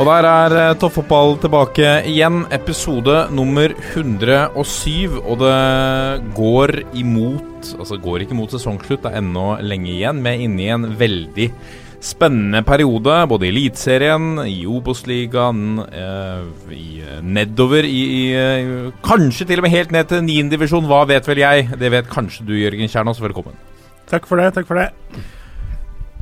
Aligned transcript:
Og 0.00 0.08
der 0.08 0.24
er 0.24 0.54
eh, 0.56 0.74
Toppfotball 0.80 1.34
tilbake 1.42 1.88
igjen. 2.08 2.46
Episode 2.54 3.26
nummer 3.36 3.74
107. 3.92 5.18
Og 5.20 5.42
det 5.42 5.56
går 6.36 6.72
imot 6.96 7.74
Altså 7.76 7.98
går 8.00 8.24
ikke 8.24 8.34
mot 8.34 8.50
sesongslutt, 8.50 9.04
det 9.04 9.12
er 9.12 9.20
ennå 9.20 9.58
lenge 9.62 9.92
igjen. 9.92 10.22
Vi 10.24 10.30
er 10.32 10.40
inne 10.46 10.64
i 10.64 10.70
en 10.72 10.86
veldig 10.98 11.46
spennende 12.02 12.64
periode, 12.66 13.20
både 13.30 13.46
i 13.46 13.52
Eliteserien, 13.52 14.40
i 14.48 14.64
Obos-ligaen, 14.66 15.76
eh, 15.86 16.48
eh, 16.74 17.20
nedover 17.22 17.86
i, 17.86 18.00
i 18.16 18.90
Kanskje 19.06 19.46
til 19.46 19.62
og 19.62 19.68
med 19.68 19.76
helt 19.76 19.94
ned 19.94 20.10
til 20.10 20.24
niendedivisjon, 20.26 20.88
hva 20.90 21.04
vet 21.12 21.28
vel 21.30 21.44
jeg? 21.44 21.68
Det 21.78 21.92
vet 21.94 22.10
kanskje 22.10 22.48
du, 22.48 22.56
Jørgen 22.58 22.90
Kjernås. 22.90 23.22
Velkommen. 23.22 23.54
Takk 24.10 24.26
for 24.26 24.40
det. 24.42 24.50
takk 24.56 24.66
for 24.66 24.80
det. 24.80 24.90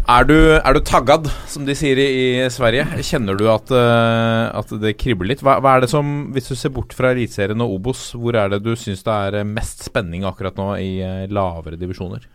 Er 0.08 0.24
du, 0.26 0.34
er 0.56 0.74
du 0.74 0.80
taggad, 0.80 1.28
som 1.50 1.66
de 1.68 1.74
sier 1.76 1.98
i, 2.00 2.48
Sverige? 2.52 2.86
Kjenner 3.04 3.36
du 3.38 3.44
at, 3.52 3.70
uh, 3.70 4.48
at 4.58 4.72
det 4.82 4.96
kribler 4.98 5.30
litt? 5.30 5.44
Hva, 5.44 5.58
hva 5.62 5.76
er 5.76 5.84
det 5.84 5.90
som, 5.92 6.30
Hvis 6.34 6.50
du 6.50 6.56
ser 6.58 6.72
bort 6.74 6.94
fra 6.96 7.12
Eliteserien 7.14 7.60
og 7.62 7.76
Obos, 7.76 8.10
hvor 8.16 8.38
er 8.38 8.50
det 8.50 8.62
du 8.64 8.72
syns 8.78 9.04
det 9.06 9.14
er 9.14 9.40
eh, 9.40 9.46
mest 9.46 9.84
spenning 9.86 10.26
akkurat 10.26 10.56
nå 10.58 10.72
i 10.80 10.90
uh, 11.04 11.28
lavere 11.30 11.78
divisjoner? 11.80 12.26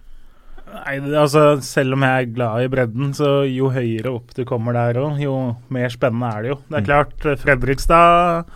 Nei, 0.76 0.96
altså, 1.16 1.60
selv 1.64 1.96
om 1.96 2.04
jeg 2.06 2.24
er 2.24 2.32
glad 2.36 2.66
i 2.66 2.72
bredden, 2.72 3.12
så 3.16 3.44
jo 3.48 3.70
høyere 3.74 4.14
opp 4.14 4.34
du 4.36 4.44
kommer 4.48 4.76
der 4.76 4.98
òg, 5.02 5.20
jo 5.22 5.36
mer 5.74 5.94
spennende 5.94 6.32
er 6.32 6.46
det 6.46 6.54
jo. 6.54 6.58
Det 6.70 6.80
er 6.80 6.90
klart, 6.90 7.16
eh, 7.26 7.40
Fredrikstad 7.42 8.56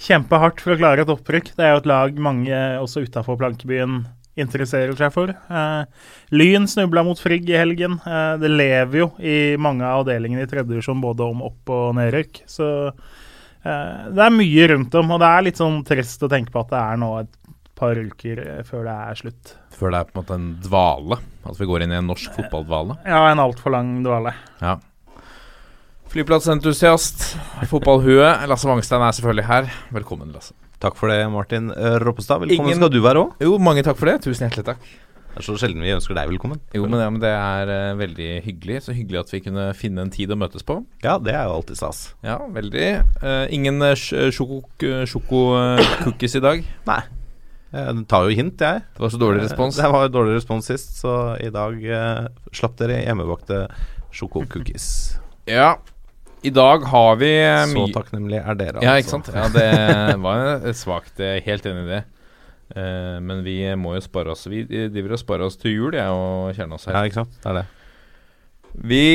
kjemper 0.00 0.40
hardt 0.40 0.62
for 0.64 0.74
å 0.74 0.80
klare 0.80 1.04
et 1.04 1.12
opprykk. 1.12 1.52
Det 1.56 1.66
er 1.66 1.74
jo 1.74 1.82
et 1.82 1.90
lag 1.90 2.24
mange 2.28 2.64
også 2.80 3.04
utafor 3.06 3.40
plankebyen 3.40 4.02
interesserer 4.42 4.96
seg 4.98 5.12
for. 5.14 5.30
Eh, 5.30 6.06
Lyn 6.34 6.68
snubla 6.70 7.04
mot 7.06 7.20
Frigg 7.20 7.48
i 7.50 7.58
helgen. 7.58 7.98
Eh, 8.04 8.34
det 8.42 8.50
lever 8.52 9.02
jo 9.02 9.10
i 9.22 9.56
mange 9.60 9.86
av 9.86 10.02
avdelingene 10.04 10.44
i 10.46 10.50
tredje 10.50 10.72
divisjon 10.72 11.02
både 11.02 11.26
om 11.26 11.44
opp- 11.48 11.72
og 11.74 11.94
nedrykk. 11.98 12.42
Så 12.50 12.68
eh, 12.90 14.10
det 14.10 14.26
er 14.26 14.36
mye 14.36 14.68
rundt 14.74 14.98
om, 15.00 15.14
og 15.16 15.22
det 15.22 15.30
er 15.30 15.46
litt 15.48 15.62
sånn 15.62 15.80
trist 15.88 16.26
å 16.26 16.30
tenke 16.32 16.54
på 16.54 16.64
at 16.64 16.74
det 16.74 16.82
er 16.82 17.00
nå 17.04 17.10
et 17.22 17.34
par 17.80 17.96
uker 17.96 18.44
eh, 18.44 18.62
før 18.68 18.84
det 18.90 18.98
er 19.08 19.20
slutt. 19.22 19.56
Før 19.80 19.94
det 19.94 20.02
er 20.02 20.10
på 20.10 20.16
en 20.18 20.22
måte 20.22 20.36
en 20.36 20.48
dvale? 20.66 21.20
At 21.48 21.60
vi 21.60 21.68
går 21.70 21.86
inn 21.86 21.94
i 21.94 22.00
en 22.00 22.10
norsk 22.10 22.34
fotballdvale? 22.36 23.00
Ja, 23.08 23.24
en 23.30 23.40
altfor 23.40 23.72
lang 23.72 24.00
dvale. 24.04 24.34
Ja. 24.60 24.76
Flyplassentusiast, 26.10 27.22
fotballhue. 27.70 28.32
Lasse 28.50 28.68
Wangstein 28.68 29.04
er 29.06 29.14
selvfølgelig 29.14 29.46
her. 29.46 29.70
Velkommen, 29.94 30.34
Lasse. 30.34 30.59
Takk 30.80 30.96
for 30.96 31.12
det, 31.12 31.18
Martin 31.28 31.68
eh, 31.74 31.98
Roppestad. 32.00 32.40
Velkommen 32.40 32.70
Ingen- 32.72 32.78
skal 32.80 32.88
du 32.92 33.00
være 33.04 33.20
òg. 33.20 33.34
Jo, 33.44 33.58
mange 33.60 33.82
takk 33.84 33.98
for 34.00 34.08
det. 34.08 34.22
Tusen 34.24 34.46
hjertelig 34.48 34.64
takk. 34.64 34.80
Det 35.30 35.38
er 35.38 35.42
så 35.46 35.54
sjelden 35.60 35.84
vi 35.84 35.92
ønsker 35.94 36.14
deg 36.16 36.26
velkommen. 36.32 36.58
Jo, 36.74 36.86
men, 36.88 36.98
ja, 36.98 37.10
men 37.12 37.20
det 37.22 37.30
er 37.30 37.68
uh, 37.70 37.98
veldig 38.00 38.30
hyggelig. 38.46 38.80
Så 38.82 38.90
hyggelig 38.96 39.18
at 39.20 39.30
vi 39.30 39.38
kunne 39.44 39.68
finne 39.78 40.02
en 40.02 40.10
tid 40.10 40.30
å 40.32 40.36
møtes 40.40 40.64
på. 40.66 40.80
Ja, 41.04 41.18
det 41.22 41.34
er 41.36 41.44
jo 41.46 41.52
alltid 41.60 41.76
stas. 41.78 42.00
Ja, 42.26 42.40
veldig. 42.50 42.88
Uh, 43.20 43.44
ingen 43.52 43.78
uh, 43.84 43.92
sjoko-cookies 43.94 46.34
i 46.40 46.42
dag. 46.48 46.64
Nei. 46.88 47.02
Jeg 47.70 48.02
tar 48.10 48.26
jo 48.26 48.34
hint, 48.34 48.58
jeg. 48.58 48.82
Det 48.96 49.00
var 49.04 49.10
så 49.12 49.20
dårlig 49.20 49.44
respons. 49.44 49.76
Det 49.78 49.86
var 49.92 50.08
dårlig 50.10 50.34
respons 50.40 50.66
sist, 50.72 50.96
så 50.98 51.36
i 51.38 51.52
dag 51.54 51.76
slapp 52.56 52.74
dere 52.80 52.96
hjemmebakte 53.04 53.68
sjokocookies. 54.10 55.20
Ja. 55.46 55.76
I 56.42 56.50
dag 56.50 56.84
har 56.88 57.18
vi 57.20 57.30
eh, 57.42 57.66
Så 57.68 57.84
takknemlig 57.94 58.38
er 58.40 58.56
dere, 58.56 58.80
altså. 58.80 58.86
Ja, 58.86 58.94
altså. 58.94 59.02
ikke 59.02 59.12
sant. 59.12 59.28
Ja, 59.34 59.48
det 59.52 60.16
var 60.26 60.46
eh, 60.54 60.72
svakt. 60.76 61.20
Er 61.20 61.44
helt 61.44 61.68
enig 61.68 61.84
i 61.84 61.90
det. 61.90 62.00
Uh, 62.70 63.18
men 63.18 63.40
vi 63.42 63.56
må 63.74 63.96
jo 63.96 64.00
spare 64.04 64.30
oss 64.30 64.44
Vi 64.46 64.60
driver 64.62 65.16
og 65.16 65.18
sparer 65.18 65.42
oss 65.42 65.56
til 65.58 65.72
jul, 65.74 65.96
jeg 65.98 66.06
og 66.06 66.54
Kjernås 66.54 66.86
her. 66.86 66.96
Ja, 66.96 67.08
ikke 67.08 67.22
sant. 67.22 67.38
Det 67.42 67.50
er 67.50 67.60
det. 67.60 67.64
Vi 68.86 69.06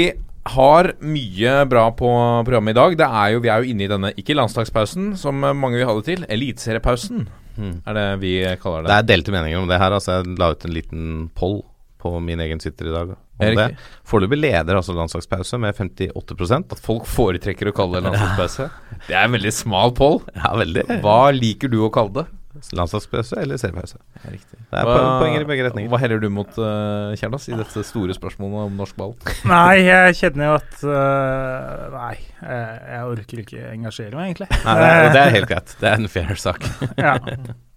har 0.55 0.91
mye 1.01 1.53
bra 1.71 1.85
på 1.95 2.09
programmet 2.45 2.75
i 2.75 2.77
dag. 2.77 2.97
Det 2.99 3.07
er 3.07 3.29
jo, 3.33 3.39
vi 3.41 3.49
er 3.49 3.63
jo 3.63 3.71
inne 3.71 3.85
i 3.87 3.89
denne, 3.89 4.11
ikke 4.19 4.35
landslagspausen, 4.35 5.13
som 5.17 5.39
mange 5.39 5.79
vil 5.79 5.87
ha 5.87 5.95
det 5.97 6.05
til, 6.09 6.25
eliteseriepausen. 6.35 7.23
Mm. 7.55 7.77
Er 7.87 7.97
det 7.97 8.05
vi 8.21 8.33
kaller 8.61 8.83
det. 8.83 8.91
Det 8.91 8.97
er 8.97 9.07
delte 9.13 9.33
meninger 9.33 9.63
om 9.63 9.71
det 9.71 9.79
her. 9.81 9.95
Altså, 9.95 10.19
jeg 10.19 10.35
la 10.37 10.51
ut 10.51 10.67
en 10.67 10.75
liten 10.75 11.07
poll 11.39 11.63
på 12.05 12.13
min 12.23 12.45
egen 12.45 12.61
Twitter 12.63 12.91
i 12.91 12.95
dag 12.95 13.11
om 13.15 13.19
Er 13.43 13.51
det 13.51 13.65
det. 13.73 13.83
Foreløpig 14.07 14.37
leder 14.39 14.77
altså 14.79 14.93
landslagspause 14.95 15.57
med 15.59 15.75
58% 15.75 16.71
At 16.77 16.79
folk 16.85 17.09
foretrekker 17.09 17.73
å 17.73 17.75
kalle 17.75 17.99
det 17.99 18.07
landslagspause. 18.11 18.69
Det 19.09 19.17
er 19.17 19.25
en 19.27 19.35
veldig 19.35 19.53
smal 19.57 19.91
poll. 19.97 20.21
Ja, 20.37 20.53
veldig. 20.61 20.87
Hva 21.03 21.19
liker 21.35 21.73
du 21.73 21.81
å 21.83 21.91
kalle 21.93 22.21
det? 22.21 22.27
Landslagspause 22.71 23.35
eller 23.41 23.59
seriepause. 23.59 23.97
Ja, 24.21 24.29
riktig. 24.31 24.55
Det 24.71 24.79
er 24.79 24.87
po- 24.87 25.17
poenger 25.19 25.43
i 25.43 25.47
begge 25.49 25.65
retninger. 25.67 25.89
Hva 25.91 25.99
heller 25.99 26.21
du 26.23 26.29
mot, 26.31 26.53
uh, 26.55 27.11
Kjernas, 27.19 27.49
i 27.51 27.57
dette 27.59 27.83
store 27.83 28.15
spørsmålet 28.15 28.69
om 28.69 28.77
norsk 28.79 28.95
ball? 29.01 29.11
Nei, 29.51 29.81
jeg 29.83 30.15
kjenner 30.21 30.47
jo 30.47 30.55
at 30.61 30.85
uh, 30.87 31.97
Nei, 31.97 32.13
jeg, 32.39 32.79
jeg 32.93 33.11
orker 33.11 33.43
ikke 33.43 33.65
engasjere 33.73 34.15
meg, 34.15 34.31
egentlig. 34.31 34.47
Nei, 34.63 34.77
det, 34.79 34.87
er, 34.93 35.11
det 35.17 35.23
er 35.25 35.33
helt 35.41 35.51
greit. 35.51 35.75
Det 35.83 35.91
er 35.91 35.99
en 35.99 36.11
fair 36.15 36.39
sak. 36.47 36.63
Ja. 36.95 37.17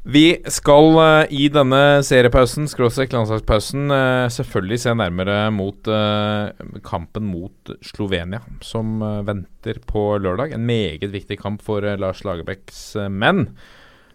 Vi 0.00 0.38
skal 0.48 0.94
uh, 0.96 1.28
i 1.28 1.50
denne 1.52 2.00
seriepausen, 2.06 2.64
skråstrek 2.72 3.12
landslagspausen, 3.12 3.90
uh, 3.92 4.30
selvfølgelig 4.32 4.78
se 4.80 4.94
nærmere 4.96 5.34
mot 5.52 5.90
uh, 5.92 6.48
kampen 6.86 7.26
mot 7.28 7.72
Slovenia, 7.84 8.40
som 8.64 9.02
venter 9.26 9.82
på 9.84 10.14
lørdag. 10.16 10.54
En 10.56 10.64
meget 10.64 11.04
viktig 11.12 11.36
kamp 11.42 11.60
for 11.64 11.84
Lars 12.00 12.24
Lagerbäcks 12.24 12.96
menn. 13.12 13.50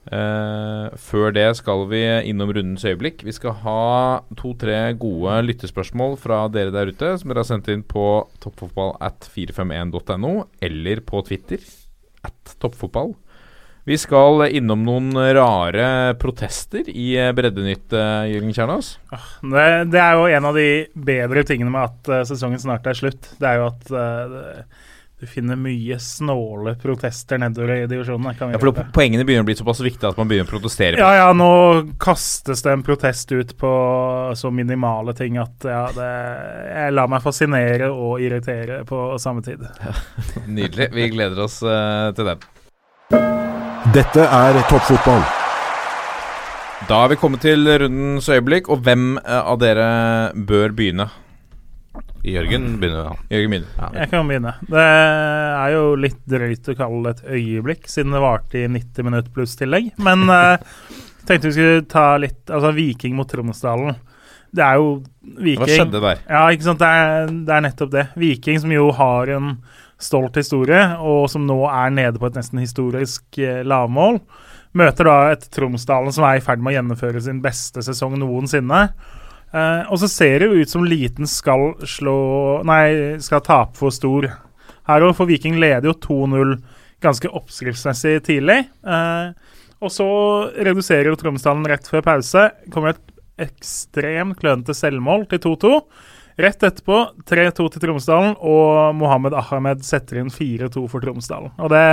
Før 0.06 1.31
det 1.34 1.47
skal 1.57 1.88
vi 1.90 2.02
innom 2.29 2.52
rundens 2.53 2.84
øyeblikk. 2.85 3.23
Vi 3.25 3.34
skal 3.34 3.56
ha 3.63 3.85
to-tre 4.38 4.94
gode 5.02 5.40
lyttespørsmål 5.47 6.13
fra 6.22 6.44
dere 6.53 6.69
der 6.75 6.91
ute, 6.94 7.16
som 7.17 7.31
dere 7.31 7.41
har 7.41 7.50
sendt 7.50 7.72
inn 7.73 7.81
på 7.81 8.06
toppfotball 8.44 8.94
at 9.02 9.25
451.no, 9.34 10.35
eller 10.62 11.02
på 11.09 11.23
Twitter 11.25 11.66
at 12.25 12.53
toppfotball. 12.62 13.16
Vi 13.85 13.97
skal 14.01 14.47
innom 14.50 14.81
noen 14.81 15.12
rare 15.13 16.16
protester 16.18 16.88
i 16.90 17.12
eh, 17.22 17.29
Breddenytt, 17.38 17.94
eh, 17.94 18.31
Jørgen 18.31 18.56
Kjernås. 18.57 18.88
Det, 19.46 19.66
det 19.94 20.01
er 20.01 20.18
jo 20.18 20.25
en 20.25 20.47
av 20.50 20.57
de 20.57 20.69
bedre 20.97 21.44
tingene 21.46 21.69
med 21.69 21.91
at 21.91 22.09
øh, 22.09 22.23
sesongen 22.25 22.63
snart 22.63 22.90
er 22.90 22.97
slutt. 22.97 23.29
Det 23.38 23.46
er 23.46 23.62
jo 23.62 23.68
at 23.68 23.91
uh, 23.94 24.90
du 25.22 25.29
finner 25.29 25.59
mye 25.62 26.00
snåle 26.01 26.73
protester 26.81 27.38
nedover 27.38 27.75
i 27.75 27.85
divisjonene. 27.91 28.34
Ja, 28.40 28.57
for 28.57 28.72
det? 28.73 28.88
Poengene 28.97 29.28
begynner 29.28 29.46
å 29.46 29.51
bli 29.51 29.57
såpass 29.62 29.84
viktige 29.85 30.09
at 30.09 30.17
man 30.17 30.34
begynner 30.34 30.50
å 30.50 30.56
protestere. 30.56 30.97
Ja, 30.97 31.13
ja, 31.22 31.29
nå 31.38 31.52
kastes 32.02 32.66
det 32.66 32.73
en 32.73 32.85
protest 32.90 33.38
ut 33.38 33.53
på 33.62 33.72
så 34.34 34.50
minimale 34.50 35.13
ting 35.13 35.38
at 35.38 35.69
ja, 35.69 35.85
det, 35.94 36.12
jeg 36.72 36.97
lar 36.97 37.13
meg 37.13 37.22
fascinere 37.22 37.94
og 37.94 38.17
irritere 38.25 38.81
på 38.90 39.12
samme 39.22 39.46
tid. 39.46 39.62
Nydelig. 40.57 40.90
Vi 40.97 41.12
gleder 41.13 41.46
oss 41.46 41.62
uh, 41.62 42.09
til 42.17 42.34
den. 42.34 43.55
Dette 43.94 44.23
er 44.25 44.57
toppfotball. 44.66 45.22
Da 46.90 47.03
er 47.03 47.12
vi 47.12 47.18
kommet 47.22 47.44
til 47.46 47.68
rundens 47.81 48.26
øyeblikk, 48.34 48.70
og 48.73 48.82
hvem 48.85 49.20
eh, 49.22 49.37
av 49.37 49.59
dere 49.61 49.85
bør 50.34 50.73
begynne? 50.76 51.05
Jørgen 52.26 52.79
begynner 52.82 53.11
Ja. 53.11 53.14
Jørgen 53.35 53.53
begynner. 53.53 53.93
Jeg 53.99 54.09
kan 54.09 54.26
begynne. 54.32 54.55
Det 54.66 54.85
er 54.87 55.76
jo 55.76 55.84
litt 56.02 56.17
drøyt 56.26 56.72
å 56.73 56.78
kalle 56.79 57.03
det 57.05 57.14
et 57.14 57.37
øyeblikk, 57.37 57.85
siden 57.91 58.17
det 58.17 58.23
varte 58.26 58.64
i 58.64 58.66
90 58.73 59.05
minutter 59.05 59.35
pluss 59.37 59.53
tillegg. 59.59 59.91
Men 60.02 60.26
jeg 60.26 60.59
tenkte 61.29 61.52
vi 61.52 61.55
skulle 61.59 61.85
ta 61.90 62.08
litt 62.22 62.49
Altså 62.49 62.73
Viking 62.73 63.14
mot 63.17 63.29
Tromsdalen. 63.29 63.96
Det 64.55 64.66
er 64.66 64.81
jo 64.81 64.91
Viking 65.22 65.61
Hva 65.61 65.70
skjedde 65.70 66.02
der? 66.02 66.26
Ja, 66.26 66.43
ikke 66.49 66.72
sant. 66.72 66.81
Det 66.81 66.90
er, 66.90 67.34
det 67.47 67.53
er 67.53 67.66
nettopp 67.70 67.93
det. 67.93 68.08
Viking 68.17 68.61
som 68.66 68.73
jo 68.73 68.90
har 68.97 69.35
en 69.38 69.58
stolt 70.02 70.36
historie, 70.36 70.82
og 71.00 71.30
som 71.32 71.46
nå 71.47 71.58
er 71.70 71.94
nede 71.96 72.20
på 72.20 72.28
et 72.28 72.38
nesten 72.40 72.59
historisk 72.59 73.40
eh, 73.40 73.62
lavmål, 73.68 74.20
møter 74.76 75.08
da 75.08 75.18
et 75.32 75.46
Tromsdalen 75.56 76.12
som 76.12 76.26
er 76.28 76.40
i 76.40 76.44
ferd 76.44 76.59
med 76.59 76.74
å 76.74 76.78
gjennomføre 76.80 77.22
sin 77.24 77.42
beste 77.44 77.84
sesong 77.86 78.18
noensinne. 78.20 78.82
Eh, 79.56 79.84
og 79.88 80.00
så 80.02 80.09
ser 80.12 80.40
det 80.42 80.50
jo 80.50 80.64
ut 80.64 80.72
som 80.74 80.84
liten 80.84 81.30
skal 81.30 81.78
slå 81.88 82.18
Nei, 82.68 83.16
skal 83.24 83.44
tape 83.46 83.78
for 83.80 83.94
stor 83.96 84.28
her 84.86 85.06
òg, 85.06 85.16
for 85.18 85.30
Viking 85.30 85.56
leder 85.62 85.90
jo 85.90 85.96
2-0 86.03 86.58
ganske 87.03 87.32
oppskriftsmessig 87.32 88.20
tidlig. 88.28 88.66
Eh, 88.86 89.32
Og 89.84 89.91
så 89.91 90.06
reduserer 90.66 91.09
jo 91.12 91.18
Tromsdalen 91.20 91.66
rett 91.68 91.88
før 91.88 92.02
pause. 92.06 92.46
Kommer 92.72 92.94
et 92.94 93.02
ekstremt 93.46 94.38
klønete 94.40 94.74
selvmål 94.74 95.26
til 95.30 95.41
2-2. 95.44 95.72
Rett 96.35 96.64
etterpå 96.67 96.97
3-2 97.29 97.67
til 97.72 97.84
Tromsdalen, 97.85 98.34
og 98.43 98.96
Mohammed 98.99 99.35
Ahmed 99.40 99.85
setter 99.87 100.20
inn 100.20 100.32
4-2 100.34 100.84
for 100.91 101.03
Tromsdalen. 101.03 101.53
Og 101.64 101.72
det 101.72 101.85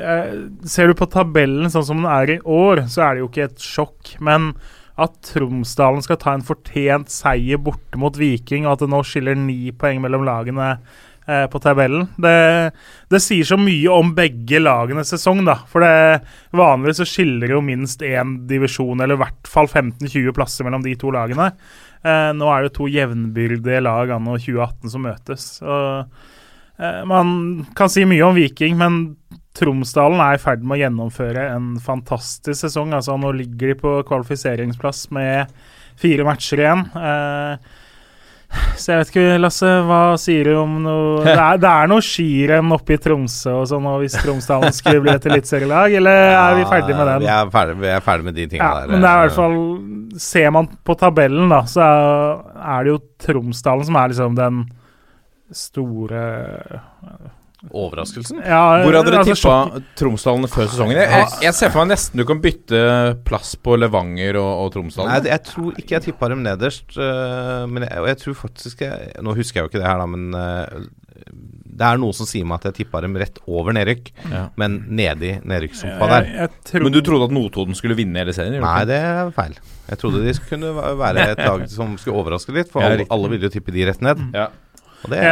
eh, 0.00 0.38
Ser 0.64 0.88
du 0.88 0.96
på 0.96 1.10
tabellen 1.12 1.68
sånn 1.72 1.84
som 1.90 2.00
den 2.00 2.08
er 2.08 2.38
i 2.38 2.40
år, 2.40 2.86
så 2.88 3.04
er 3.04 3.14
det 3.14 3.24
jo 3.24 3.28
ikke 3.28 3.50
et 3.50 3.66
sjokk. 3.66 4.14
Men 4.24 4.54
at 5.00 5.14
Tromsdalen 5.24 6.04
skal 6.04 6.20
ta 6.20 6.34
en 6.36 6.44
fortjent 6.44 7.12
seier 7.12 7.60
borte 7.60 8.00
mot 8.00 8.16
Viking, 8.16 8.66
og 8.66 8.76
at 8.76 8.84
det 8.84 8.92
nå 8.92 9.02
skiller 9.06 9.36
ni 9.38 9.72
poeng 9.76 10.00
mellom 10.04 10.24
lagene 10.28 10.72
eh, 11.26 11.46
på 11.52 11.60
tabellen. 11.64 12.08
Det, 12.20 12.34
det 13.12 13.22
sier 13.24 13.48
så 13.48 13.60
mye 13.60 13.92
om 13.92 14.12
begge 14.16 14.60
lagenes 14.60 15.12
sesong, 15.12 15.44
da. 15.48 15.58
For 15.68 15.84
det, 15.84 16.24
vanligvis 16.56 17.02
så 17.02 17.08
skiller 17.08 17.48
det 17.48 17.56
jo 17.56 17.64
minst 17.64 18.04
én 18.06 18.38
divisjon, 18.48 19.00
eller 19.00 19.16
i 19.16 19.24
hvert 19.24 19.54
fall 19.58 19.70
15-20 19.70 20.36
plasser 20.36 20.68
mellom 20.68 20.84
de 20.84 20.96
to 21.00 21.12
lagene. 21.14 21.52
Eh, 22.02 22.30
nå 22.34 22.48
er 22.50 22.66
det 22.66 22.74
to 22.76 22.88
jevnbyrdige 22.90 23.82
lag 23.84 24.10
anno 24.16 24.36
2018 24.40 24.92
som 24.92 25.04
møtes. 25.06 25.46
Og, 25.62 26.06
eh, 26.78 27.02
man 27.08 27.66
kan 27.78 27.92
si 27.92 28.04
mye 28.04 28.24
om 28.26 28.34
Viking, 28.34 28.76
men 28.78 29.16
Tromsdalen 29.52 30.20
er 30.24 30.38
i 30.38 30.40
ferd 30.40 30.62
med 30.64 30.78
å 30.78 30.82
gjennomføre 30.82 31.44
en 31.52 31.76
fantastisk 31.82 32.56
sesong. 32.64 32.94
Altså, 32.96 33.18
nå 33.20 33.34
ligger 33.36 33.74
de 33.74 33.80
på 33.82 33.94
kvalifiseringsplass 34.08 35.10
med 35.12 35.52
fire 36.00 36.24
matcher 36.24 36.62
igjen. 36.62 36.86
Eh, 36.96 37.72
så 38.76 38.92
jeg 38.92 38.98
vet 39.02 39.10
ikke, 39.12 39.24
Lasse, 39.42 39.70
hva 39.88 40.00
sier 40.20 40.48
du 40.50 40.56
om 40.60 40.76
noe 40.84 41.22
Det 41.26 41.34
er, 41.36 41.60
det 41.62 41.70
er 41.70 41.90
noe 41.92 42.04
skirenn 42.04 42.72
oppe 42.76 42.96
i 42.96 43.00
Tromsø 43.02 43.54
og 43.60 43.66
sånn, 43.70 43.86
og 43.90 44.00
hvis 44.02 44.16
Tromsdalen 44.22 44.74
skulle 44.76 45.02
bli 45.04 45.12
et 45.14 45.26
eliteserielag, 45.30 45.96
eller 46.00 46.28
er 46.32 46.58
vi 46.60 46.66
ferdig 46.70 46.96
med 46.98 47.10
den? 47.12 47.24
Vi 47.26 47.30
er 47.34 47.52
ferdig, 47.56 47.76
vi 47.82 47.90
er 47.92 48.04
ferdig 48.06 48.28
med 48.30 48.38
de 48.38 48.46
tingene 48.52 48.68
Ja, 48.70 48.80
der. 48.84 48.92
men 48.94 49.04
det 49.04 49.10
er 49.10 49.18
i 49.18 49.26
hvert 49.26 49.38
fall 49.40 49.58
Ser 50.22 50.50
man 50.52 50.66
på 50.84 50.96
tabellen, 51.00 51.48
da, 51.52 51.62
så 51.72 51.80
er 52.60 52.84
det 52.84 52.92
jo 52.92 52.98
Tromsdalen 53.26 53.86
som 53.88 53.96
er 53.96 54.10
liksom 54.12 54.34
den 54.36 54.62
store 55.56 56.24
Overraskelsen? 57.70 58.40
ja, 58.42 58.62
Hvor 58.82 58.96
hadde 58.96 59.12
dere 59.12 59.22
altså, 59.22 59.36
tippa 59.38 59.82
Tromsdalen 59.98 60.50
før 60.50 60.66
sesongen? 60.66 60.98
Jeg, 60.98 61.28
jeg, 61.44 61.54
ser 61.54 61.70
for 61.70 61.84
meg 61.84 61.92
nesten 61.94 62.18
du 62.18 62.24
kan 62.26 62.40
bytte 62.42 62.80
plass 63.28 63.54
på 63.54 63.76
Levanger 63.78 64.38
og, 64.40 64.74
og 64.78 64.90
Nei, 65.06 65.20
jeg 65.28 65.44
tror 65.46 65.78
ikke 65.78 65.96
jeg 65.98 66.06
tippa 66.08 66.32
dem 66.32 66.42
nederst. 66.42 66.96
øh, 66.96 67.68
men 67.70 67.86
jeg, 67.86 68.00
og 68.02 68.08
jeg 68.10 68.18
tror 68.24 68.38
faktisk 68.46 68.82
jeg, 68.82 69.12
Nå 69.22 69.36
husker 69.38 69.60
jeg 69.60 69.68
jo 69.68 69.70
ikke 69.72 69.82
det 69.82 69.88
her, 69.88 70.02
da, 70.02 70.08
men 70.10 70.34
øh, 70.34 70.88
det 71.72 71.86
er 71.88 72.00
noe 72.00 72.14
som 72.16 72.28
sier 72.28 72.44
meg 72.48 72.60
at 72.60 72.70
jeg 72.70 72.82
tippa 72.82 73.00
dem 73.04 73.14
rett 73.20 73.38
over 73.48 73.72
nedrykk, 73.76 74.10
Ja. 74.28 74.42
men 74.60 74.82
nedi 74.92 75.30
i 75.32 75.38
nedrykkssumpa 75.40 76.08
der. 76.10 76.26
jeg, 76.28 76.34
jeg 76.42 76.50
tror, 76.68 76.84
Men 76.84 76.92
du 76.92 77.00
trodde 77.00 77.28
at 77.30 77.36
Notodden 77.36 77.78
skulle 77.78 77.96
vinne 77.96 78.20
hele 78.20 78.34
serien? 78.36 78.60
Nei, 78.60 78.82
det 78.90 78.98
er 78.98 79.30
feil. 79.34 79.56
Jeg 79.88 79.98
trodde 80.02 80.20
de 80.26 80.34
kunne 80.50 80.74
være 81.00 81.30
et 81.32 81.40
lag 81.40 81.64
som 81.72 81.96
skulle 82.00 82.20
overraske 82.20 82.52
litt, 82.54 82.70
for 82.72 82.84
Ja, 82.84 82.92
alle, 82.92 83.06
alle 83.10 83.32
ville 83.32 83.48
jo 83.48 83.54
tippe 83.54 83.72
de 83.74 83.86
rett 83.88 84.04
ned. 84.04 84.20
Ja. 84.36 84.50
Og 85.02 85.10
det 85.10 85.22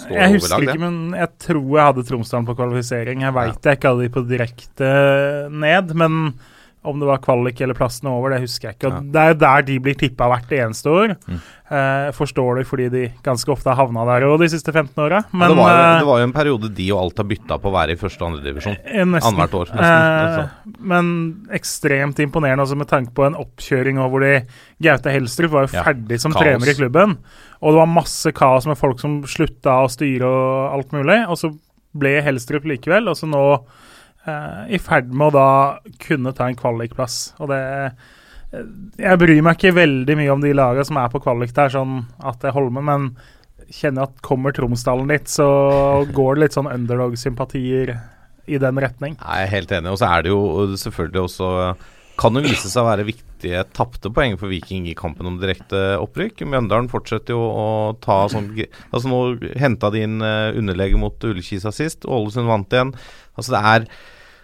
står 0.00 0.14
jeg 0.14 0.20
jeg 0.20 0.34
husker 0.36 0.62
det. 0.62 0.68
ikke, 0.68 0.82
men 0.84 0.98
jeg 1.18 1.30
tror 1.42 1.70
jeg 1.72 1.88
hadde 1.88 2.04
Tromsdalen 2.10 2.46
på 2.46 2.56
kvalifisering. 2.58 3.24
Jeg 3.26 3.36
veit 3.36 3.66
jeg 3.66 3.78
ikke 3.78 3.92
hadde 3.92 4.06
de 4.06 4.12
på 4.14 4.22
direkte 4.28 4.90
ned, 5.50 5.96
men 5.98 6.20
om 6.86 7.00
det 7.02 7.08
var 7.08 7.18
kvalik 7.24 7.60
eller 7.60 7.74
plassene 7.74 8.10
over, 8.12 8.30
det 8.36 8.40
husker 8.46 8.68
jeg 8.70 8.78
ikke. 8.78 8.88
Og 8.88 8.92
Ja. 8.96 9.00
Det 9.12 9.20
er 9.22 9.28
jo 9.34 9.38
der 9.42 9.62
de 9.66 9.78
blir 9.80 9.94
tippa 9.98 10.28
hvert 10.30 10.52
eneste 10.56 10.86
år. 10.92 11.16
Mm. 11.26 11.40
Eh, 11.66 12.08
forstår 12.14 12.60
det 12.60 12.66
fordi 12.68 12.84
de 12.92 13.00
ganske 13.26 13.50
ofte 13.50 13.66
har 13.72 13.74
havna 13.80 14.04
der 14.06 14.26
òg 14.28 14.38
de 14.38 14.48
siste 14.52 14.70
15 14.72 14.94
åra. 15.02 15.24
Ja, 15.34 15.48
det, 15.50 15.58
eh, 15.58 15.98
det 15.98 16.06
var 16.06 16.20
jo 16.22 16.26
en 16.28 16.32
periode 16.36 16.70
de 16.76 16.86
og 16.92 17.00
alt 17.02 17.16
har 17.18 17.26
bytta 17.26 17.58
på 17.58 17.70
å 17.72 17.74
være 17.74 17.96
i 17.96 17.98
første 17.98 18.22
og 18.22 18.28
andre 18.32 18.44
divisjon. 18.46 18.76
eh. 18.86 19.02
Annethvert 19.02 19.56
år, 19.58 19.72
nesten. 19.74 20.46
Eh, 20.46 20.76
men 20.80 21.46
ekstremt 21.52 22.22
imponerende 22.22 22.62
også 22.62 22.76
med 22.78 22.86
tanke 22.88 23.12
på 23.12 23.26
en 23.26 23.34
oppkjøring 23.34 23.98
hvor 23.98 24.20
de 24.22 24.46
Gaute 24.80 25.10
Helstrup 25.10 25.50
var 25.50 25.66
jo 25.66 25.74
Ja, 25.74 25.82
ferdig 25.82 26.20
som 26.20 26.32
kaos. 26.32 26.42
trener 26.42 26.70
i 26.70 26.74
klubben. 26.78 27.16
Og 27.62 27.72
det 27.72 27.78
var 27.82 27.86
masse 27.90 28.32
kaos 28.32 28.66
med 28.66 28.78
folk 28.78 29.00
som 29.00 29.22
slutta 29.22 29.82
å 29.82 29.90
styre 29.90 30.22
og 30.22 30.72
alt 30.78 30.92
mulig. 30.92 31.26
Og 31.28 31.36
så 31.36 31.50
ble 31.96 32.20
Helstrup 32.22 32.62
likevel, 32.64 33.08
og 33.08 33.16
så 33.16 33.26
nå 33.26 33.42
i 34.26 34.78
ferd 34.82 35.12
med 35.12 35.28
å 35.30 35.36
da 35.36 35.48
kunne 36.02 36.34
ta 36.36 36.48
en 36.50 36.58
kvalikplass. 36.58 37.36
Og 37.40 37.50
det 37.52 37.62
eh, 37.62 37.96
Jeg 39.00 39.20
bryr 39.20 39.42
meg 39.44 39.58
ikke 39.58 39.76
veldig 39.76 40.18
mye 40.18 40.34
om 40.34 40.44
de 40.44 40.52
lagene 40.56 40.86
som 40.88 40.98
er 41.00 41.10
på 41.12 41.22
kvalik 41.22 41.54
der, 41.56 41.72
sånn 41.72 42.04
at 42.24 42.44
jeg 42.46 42.54
holder 42.56 42.78
med, 42.78 42.86
men 42.88 43.08
kjenner 43.72 44.06
at 44.06 44.20
kommer 44.24 44.54
Tromsdalen 44.54 45.10
litt, 45.10 45.30
så 45.30 45.46
går 46.14 46.36
det 46.36 46.44
litt 46.44 46.56
sånn 46.56 46.70
underdog-sympatier 46.70 47.96
i 48.46 48.60
den 48.62 48.80
retning. 48.82 49.18
Jeg 49.18 49.44
er 49.44 49.52
helt 49.52 49.74
enig. 49.74 49.92
Og 49.92 50.00
så 50.00 50.08
er 50.10 50.24
det 50.26 50.32
jo 50.32 50.72
selvfølgelig 50.78 51.22
også 51.26 51.50
Kan 52.16 52.32
jo 52.32 52.40
vise 52.46 52.70
seg 52.72 52.80
å 52.80 52.86
være 52.86 53.04
viktige 53.04 53.60
tapte 53.76 54.08
poeng 54.08 54.38
for 54.40 54.48
Viking 54.48 54.86
i 54.88 54.94
kampen 54.96 55.28
om 55.28 55.34
direkte 55.36 55.98
opprykk. 56.00 56.46
Mjøndalen 56.48 56.88
fortsetter 56.88 57.36
jo 57.36 57.42
å 57.44 57.66
ta 58.00 58.22
sånn 58.32 58.54
Altså 58.56 59.10
Nå 59.10 59.18
henta 59.60 59.90
de 59.92 60.06
inn 60.06 60.22
uh, 60.24 60.48
underlege 60.56 60.96
mot 60.96 61.26
Ullkisa 61.28 61.74
sist. 61.76 62.08
Ålesund 62.08 62.48
vant 62.48 62.72
igjen. 62.72 62.94
Altså 63.36 63.52
det 63.52 63.60
er 63.74 63.88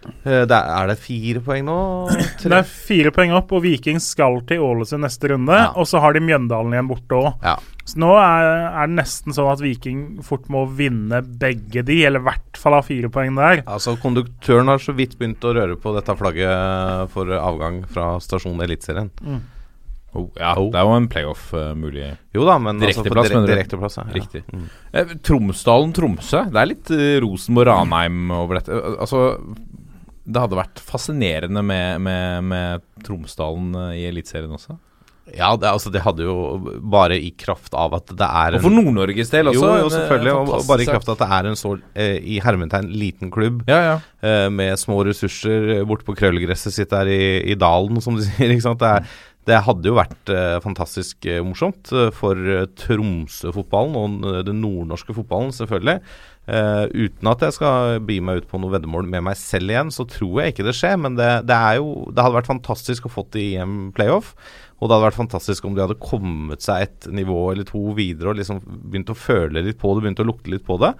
eh, 0.06 0.42
det 0.48 0.56
er, 0.56 0.70
er 0.76 0.90
det 0.90 0.96
fire 1.02 1.42
poeng 1.44 1.66
nå? 1.68 1.76
Det 2.42 2.56
er 2.56 2.66
fire 2.66 3.12
poeng 3.14 3.34
opp, 3.38 3.52
og 3.54 3.62
Viking 3.64 4.00
skal 4.02 4.40
til 4.48 4.64
Ålesund 4.64 5.04
neste 5.06 5.30
runde. 5.32 5.54
Ja. 5.56 5.70
Og 5.78 5.86
så 5.88 6.00
har 6.02 6.16
de 6.16 6.22
Mjøndalen 6.24 6.74
igjen 6.74 6.90
borte 6.90 7.18
òg. 7.18 7.30
Ja. 7.44 7.54
Så 7.86 7.98
nå 7.98 8.10
er, 8.14 8.48
er 8.70 8.90
det 8.90 8.98
nesten 9.00 9.34
sånn 9.34 9.50
at 9.50 9.62
Viking 9.62 10.02
fort 10.26 10.44
må 10.52 10.64
vinne 10.78 11.22
begge 11.22 11.82
de, 11.86 11.96
eller 12.06 12.22
i 12.22 12.28
hvert 12.30 12.60
fall 12.60 12.76
ha 12.78 12.82
fire 12.86 13.10
poeng 13.14 13.34
der. 13.38 13.64
Altså 13.66 13.96
Konduktøren 14.02 14.70
har 14.70 14.82
så 14.82 14.94
vidt 14.94 15.16
begynt 15.18 15.42
å 15.46 15.54
røre 15.56 15.78
på 15.80 15.94
dette 15.96 16.14
flagget 16.18 17.10
for 17.14 17.32
avgang 17.38 17.82
fra 17.90 18.14
stasjonen 18.22 18.62
Eliteserien. 18.66 19.10
Oh, 20.12 20.28
ja, 20.36 20.52
Oh. 20.60 20.68
det 20.68 20.76
er 20.76 20.84
jo 20.84 20.96
en 20.98 21.08
playoff 21.08 21.44
uh, 21.56 21.70
mulig. 21.72 22.04
Jo 22.36 22.44
da, 22.44 22.58
men 22.60 22.82
Direkteplass, 22.82 23.30
Altså 23.30 23.40
direkte 23.46 23.52
direkteplass. 23.54 23.94
Ja. 23.96 24.04
Riktig. 24.12 24.42
Mm. 24.52 24.66
Eh, 24.92 25.12
Tromsdalen-Tromsø. 25.24 26.42
Det 26.52 26.60
er 26.60 26.68
litt 26.68 26.92
uh, 26.92 27.04
Rosenborg-Ranheim 27.24 28.34
over 28.36 28.60
dette. 28.60 28.76
Eh, 28.76 28.98
altså 29.00 29.22
Det 30.24 30.44
hadde 30.44 30.58
vært 30.58 30.80
fascinerende 30.86 31.62
med, 31.66 32.00
med, 32.04 32.48
med 32.52 32.88
Tromsdalen 33.06 33.74
eh, 33.88 34.00
i 34.02 34.08
Eliteserien 34.10 34.52
også. 34.54 34.78
Ja, 35.32 35.52
det, 35.56 35.68
altså 35.70 35.90
det 35.94 36.00
hadde 36.02 36.24
jo 36.26 36.34
bare 36.92 37.14
i 37.14 37.30
kraft 37.38 37.76
av 37.78 37.94
at 37.94 38.10
det 38.18 38.26
er 38.26 38.56
Og 38.58 38.64
for 38.64 38.74
Nord-Norges 38.74 39.30
del 39.30 39.52
også. 39.52 39.60
Jo, 39.60 39.68
jo, 39.68 39.74
en, 39.78 39.86
eh, 39.86 39.94
selvfølgelig. 39.94 40.32
Og 40.34 40.64
bare 40.66 40.82
i 40.82 40.88
kraft 40.88 41.08
av 41.08 41.14
at 41.14 41.22
det 41.22 41.28
er 41.38 41.48
en 41.50 41.58
så 41.60 41.74
eh, 41.94 42.16
i 42.34 42.40
hermetegn 42.42 42.88
liten 42.90 43.30
klubb 43.32 43.62
Ja, 43.70 43.78
ja. 43.86 43.94
eh, 44.26 44.48
med 44.52 44.74
små 44.82 44.98
ressurser 45.06 45.76
eh, 45.78 45.84
borte 45.88 46.06
på 46.08 46.16
krøllgresset 46.18 46.74
sitt 46.74 46.90
der 46.90 47.10
i, 47.10 47.22
i 47.54 47.58
dalen, 47.58 48.02
som 48.02 48.18
de 48.18 48.26
sier. 48.28 48.50
ikke 48.50 48.66
sant? 48.66 48.82
Det, 48.82 48.90
er, 48.98 49.22
det 49.52 49.62
hadde 49.68 49.92
jo 49.92 49.96
vært 50.00 50.34
eh, 50.34 50.58
fantastisk 50.66 51.30
morsomt 51.46 51.94
for 52.18 52.42
Tromsø-fotballen 52.82 53.96
og 53.98 54.42
den 54.50 54.60
nordnorske 54.62 55.14
fotballen, 55.16 55.54
selvfølgelig. 55.54 56.00
Eh, 56.42 56.84
uten 56.90 57.28
at 57.30 57.42
jeg 57.46 57.54
skal 57.54 58.00
bi 58.02 58.16
meg 58.24 58.42
ut 58.42 58.48
på 58.50 58.58
noe 58.58 58.72
veddemål 58.72 59.06
med 59.06 59.22
meg 59.28 59.38
selv 59.38 59.70
igjen, 59.70 59.92
så 59.94 60.06
tror 60.10 60.40
jeg 60.42 60.54
ikke 60.54 60.66
det 60.66 60.74
skjer. 60.78 60.98
Men 60.98 61.16
det, 61.18 61.30
det 61.48 61.58
jo 61.78 62.08
Det 62.10 62.18
hadde 62.18 62.38
vært 62.40 62.50
fantastisk 62.50 63.06
å 63.06 63.14
fått 63.14 63.32
det 63.36 63.46
i 63.52 63.56
en 63.62 63.92
playoff. 63.94 64.34
Og 64.80 64.88
det 64.88 64.96
hadde 64.96 65.06
vært 65.06 65.20
fantastisk 65.20 65.66
om 65.68 65.76
de 65.76 65.84
hadde 65.84 66.00
kommet 66.02 66.64
seg 66.64 66.88
et 66.88 67.10
nivå 67.14 67.52
eller 67.52 67.66
to 67.68 67.92
videre 67.94 68.32
og 68.32 68.40
liksom 68.40 68.58
begynt 68.90 69.12
å 69.14 69.18
føle 69.18 69.62
litt 69.62 69.78
på 69.78 69.92
det, 69.94 70.02
begynt 70.02 70.22
å 70.24 70.26
lukte 70.26 70.50
litt 70.50 70.66
på 70.66 70.80
det. 70.82 70.90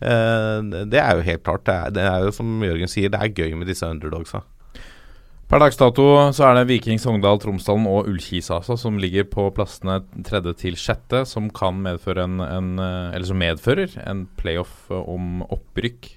Uh, 0.00 0.84
det 0.88 1.00
er 1.02 1.18
jo 1.18 1.26
helt 1.26 1.44
klart. 1.44 1.66
Det 1.68 1.74
er, 1.74 1.92
det 1.92 2.06
er 2.08 2.24
jo 2.24 2.32
som 2.32 2.64
Jørgen 2.64 2.88
sier, 2.88 3.12
det 3.12 3.20
er 3.20 3.36
gøy 3.36 3.52
med 3.60 3.68
disse 3.68 3.84
underdogsa. 3.84 4.40
Per 5.46 5.62
dags 5.62 5.78
dato 5.78 6.04
så 6.34 6.48
er 6.48 6.56
det 6.58 6.66
Viking, 6.72 6.98
Sogndal, 6.98 7.38
Tromsdalen 7.38 7.86
og 7.86 8.08
Ullkis 8.10 8.48
altså, 8.50 8.74
som 8.80 8.96
ligger 8.98 9.28
på 9.30 9.44
plassene 9.54 10.00
tredje 10.26 10.56
til 10.64 10.78
sjette, 10.80 11.22
som 11.30 11.46
kan 11.54 11.78
medføre 11.84 12.24
en, 12.26 12.40
en 12.42 12.72
Eller 12.82 13.28
som 13.28 13.38
medfører 13.38 13.94
en 14.02 14.24
playoff 14.40 14.90
om 14.90 15.44
opprykk. 15.46 16.10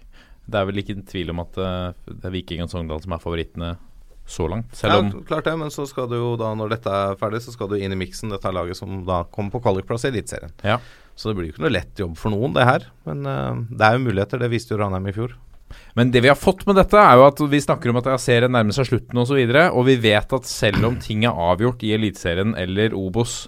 Det 0.49 0.57
er 0.57 0.65
vel 0.65 0.81
ikke 0.81 0.97
en 0.97 1.05
tvil 1.05 1.29
om 1.35 1.43
at 1.43 1.61
eh, 1.61 2.09
det 2.09 2.25
er 2.25 2.33
Viking 2.33 2.65
og 2.65 2.73
Sogndal 2.73 3.03
som 3.03 3.13
er 3.13 3.21
favorittene 3.21 3.75
så 4.29 4.47
langt. 4.49 4.73
Selv 4.77 4.99
om 4.99 5.11
Ja, 5.11 5.21
klart 5.25 5.45
det, 5.45 5.55
men 5.57 5.71
så 5.73 5.85
skal 5.89 6.09
du 6.09 6.15
jo 6.17 6.33
da, 6.37 6.51
når 6.57 6.75
dette 6.75 6.93
er 6.93 7.17
ferdig, 7.19 7.41
så 7.45 7.53
skal 7.53 7.69
du 7.71 7.77
inn 7.79 7.93
i 7.93 7.97
miksen. 7.97 8.33
Dette 8.33 8.49
er 8.49 8.55
laget 8.55 8.77
som 8.77 9.01
da 9.07 9.23
kommer 9.33 9.55
på 9.55 9.61
kvalikplass 9.65 10.05
i 10.05 10.11
Eliteserien. 10.11 10.53
Ja. 10.65 10.77
Så 11.17 11.29
det 11.29 11.37
blir 11.37 11.49
jo 11.49 11.55
ikke 11.55 11.65
noe 11.65 11.73
lett 11.73 11.99
jobb 11.99 12.15
for 12.17 12.33
noen, 12.33 12.53
det 12.55 12.67
her. 12.67 12.85
Men 13.09 13.25
uh, 13.25 13.57
det 13.69 13.87
er 13.87 13.97
jo 13.97 14.03
muligheter. 14.05 14.41
Det 14.41 14.51
viste 14.53 14.75
jo 14.75 14.79
Ranheim 14.79 15.09
i 15.09 15.15
fjor. 15.15 15.33
Men 15.97 16.11
det 16.13 16.23
vi 16.25 16.31
har 16.31 16.39
fått 16.39 16.65
med 16.69 16.79
dette, 16.79 16.97
er 16.97 17.19
jo 17.19 17.27
at 17.27 17.43
vi 17.51 17.61
snakker 17.63 17.91
om 17.91 18.01
at 18.01 18.09
serien 18.21 18.53
nærmer 18.53 18.75
seg 18.75 18.89
slutten 18.89 19.17
osv. 19.17 19.21
Og, 19.21 19.29
så 19.31 19.39
videre, 19.39 19.69
og 19.73 19.87
vi 19.89 19.99
vet 20.01 20.35
at 20.39 20.49
selv 20.49 20.89
om 20.89 20.99
ting 21.01 21.25
er 21.27 21.45
avgjort 21.49 21.85
i 21.85 21.95
Eliteserien 21.97 22.57
eller 22.59 22.97
Obos, 22.97 23.45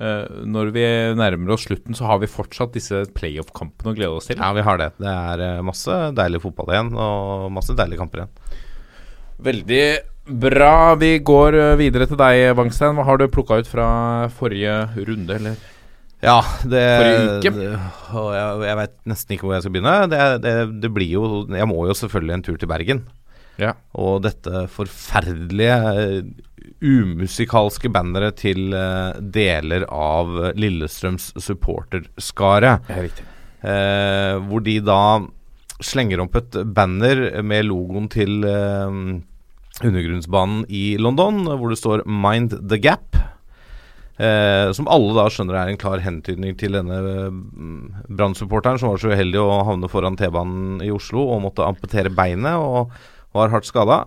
Uh, 0.00 0.46
når 0.48 0.70
vi 0.72 0.82
nærmer 1.18 1.52
oss 1.52 1.66
slutten, 1.66 1.96
så 1.98 2.06
har 2.08 2.20
vi 2.22 2.30
fortsatt 2.30 2.72
disse 2.72 3.02
playoff-kampene 3.12 3.90
å 3.90 3.96
glede 3.98 4.16
oss 4.16 4.30
til. 4.30 4.38
Ja, 4.38 4.48
vi 4.56 4.62
har 4.64 4.78
det. 4.80 4.86
Det 4.96 5.10
er 5.10 5.42
eh, 5.44 5.64
masse 5.66 5.96
deilig 6.16 6.40
fotball 6.40 6.70
igjen, 6.72 6.92
og 6.96 7.50
masse 7.52 7.76
deilige 7.76 8.00
kamper 8.00 8.22
igjen. 8.22 8.62
Veldig 9.50 9.82
bra. 10.46 10.94
Vi 11.02 11.10
går 11.26 11.58
eh, 11.58 11.74
videre 11.82 12.08
til 12.08 12.20
deg, 12.22 12.46
Wangstein. 12.56 12.96
Hva 12.96 13.04
har 13.10 13.20
du 13.20 13.26
plukka 13.34 13.60
ut 13.60 13.68
fra 13.68 13.90
forrige 14.38 14.78
runde, 14.96 15.36
eller? 15.36 15.60
Ja, 16.22 16.40
det 16.68 16.82
det- 17.40 17.52
jeg, 18.36 18.60
jeg 18.68 18.76
veit 18.76 18.96
nesten 19.08 19.34
ikke 19.36 19.46
hvor 19.48 19.54
jeg 19.56 19.62
skal 19.64 19.72
begynne. 19.72 19.94
Det, 20.12 20.20
det, 20.44 20.54
det 20.82 20.90
blir 20.92 21.08
jo 21.14 21.46
Jeg 21.48 21.68
må 21.70 21.86
jo 21.88 21.94
selvfølgelig 21.96 22.34
en 22.34 22.42
tur 22.44 22.58
til 22.60 22.68
Bergen. 22.68 23.02
Ja. 23.60 23.72
Og 23.94 24.22
dette 24.24 24.66
forferdelige, 24.72 25.78
eh, 25.96 26.22
umusikalske 26.80 27.90
banneret 27.92 28.36
til 28.40 28.72
eh, 28.76 29.16
deler 29.20 29.84
av 29.92 30.52
Lillestrøms 30.56 31.32
supporterskare. 31.40 32.78
Eh, 33.60 34.36
hvor 34.48 34.62
de 34.64 34.78
da 34.80 35.00
slenger 35.80 36.20
opp 36.24 36.36
et 36.36 36.56
banner 36.76 37.42
med 37.44 37.64
logoen 37.68 38.08
til 38.12 38.44
eh, 38.48 38.96
undergrunnsbanen 39.80 40.64
i 40.68 40.96
London, 41.00 41.44
hvor 41.48 41.72
det 41.72 41.78
står 41.80 42.04
'Mind 42.06 42.56
the 42.68 42.78
Gap'. 42.78 43.20
Eh, 44.20 44.68
som 44.76 44.88
alle 44.92 45.14
da 45.16 45.28
skjønner 45.32 45.56
er 45.56 45.70
en 45.70 45.80
klar 45.80 46.02
hentydning 46.04 46.52
til 46.60 46.74
denne 46.76 46.98
mm, 47.32 48.10
Brann-supporteren 48.10 48.80
som 48.80 48.92
var 48.92 49.00
så 49.00 49.14
uheldig 49.14 49.40
å 49.40 49.62
havne 49.64 49.88
foran 49.88 50.18
T-banen 50.20 50.82
i 50.84 50.90
Oslo 50.92 51.24
og 51.24 51.40
måtte 51.46 51.64
amputere 51.64 52.12
beinet 52.12 52.60
og 52.60 52.92
var 53.36 53.54
hardt 53.54 53.68
skada. 53.68 54.02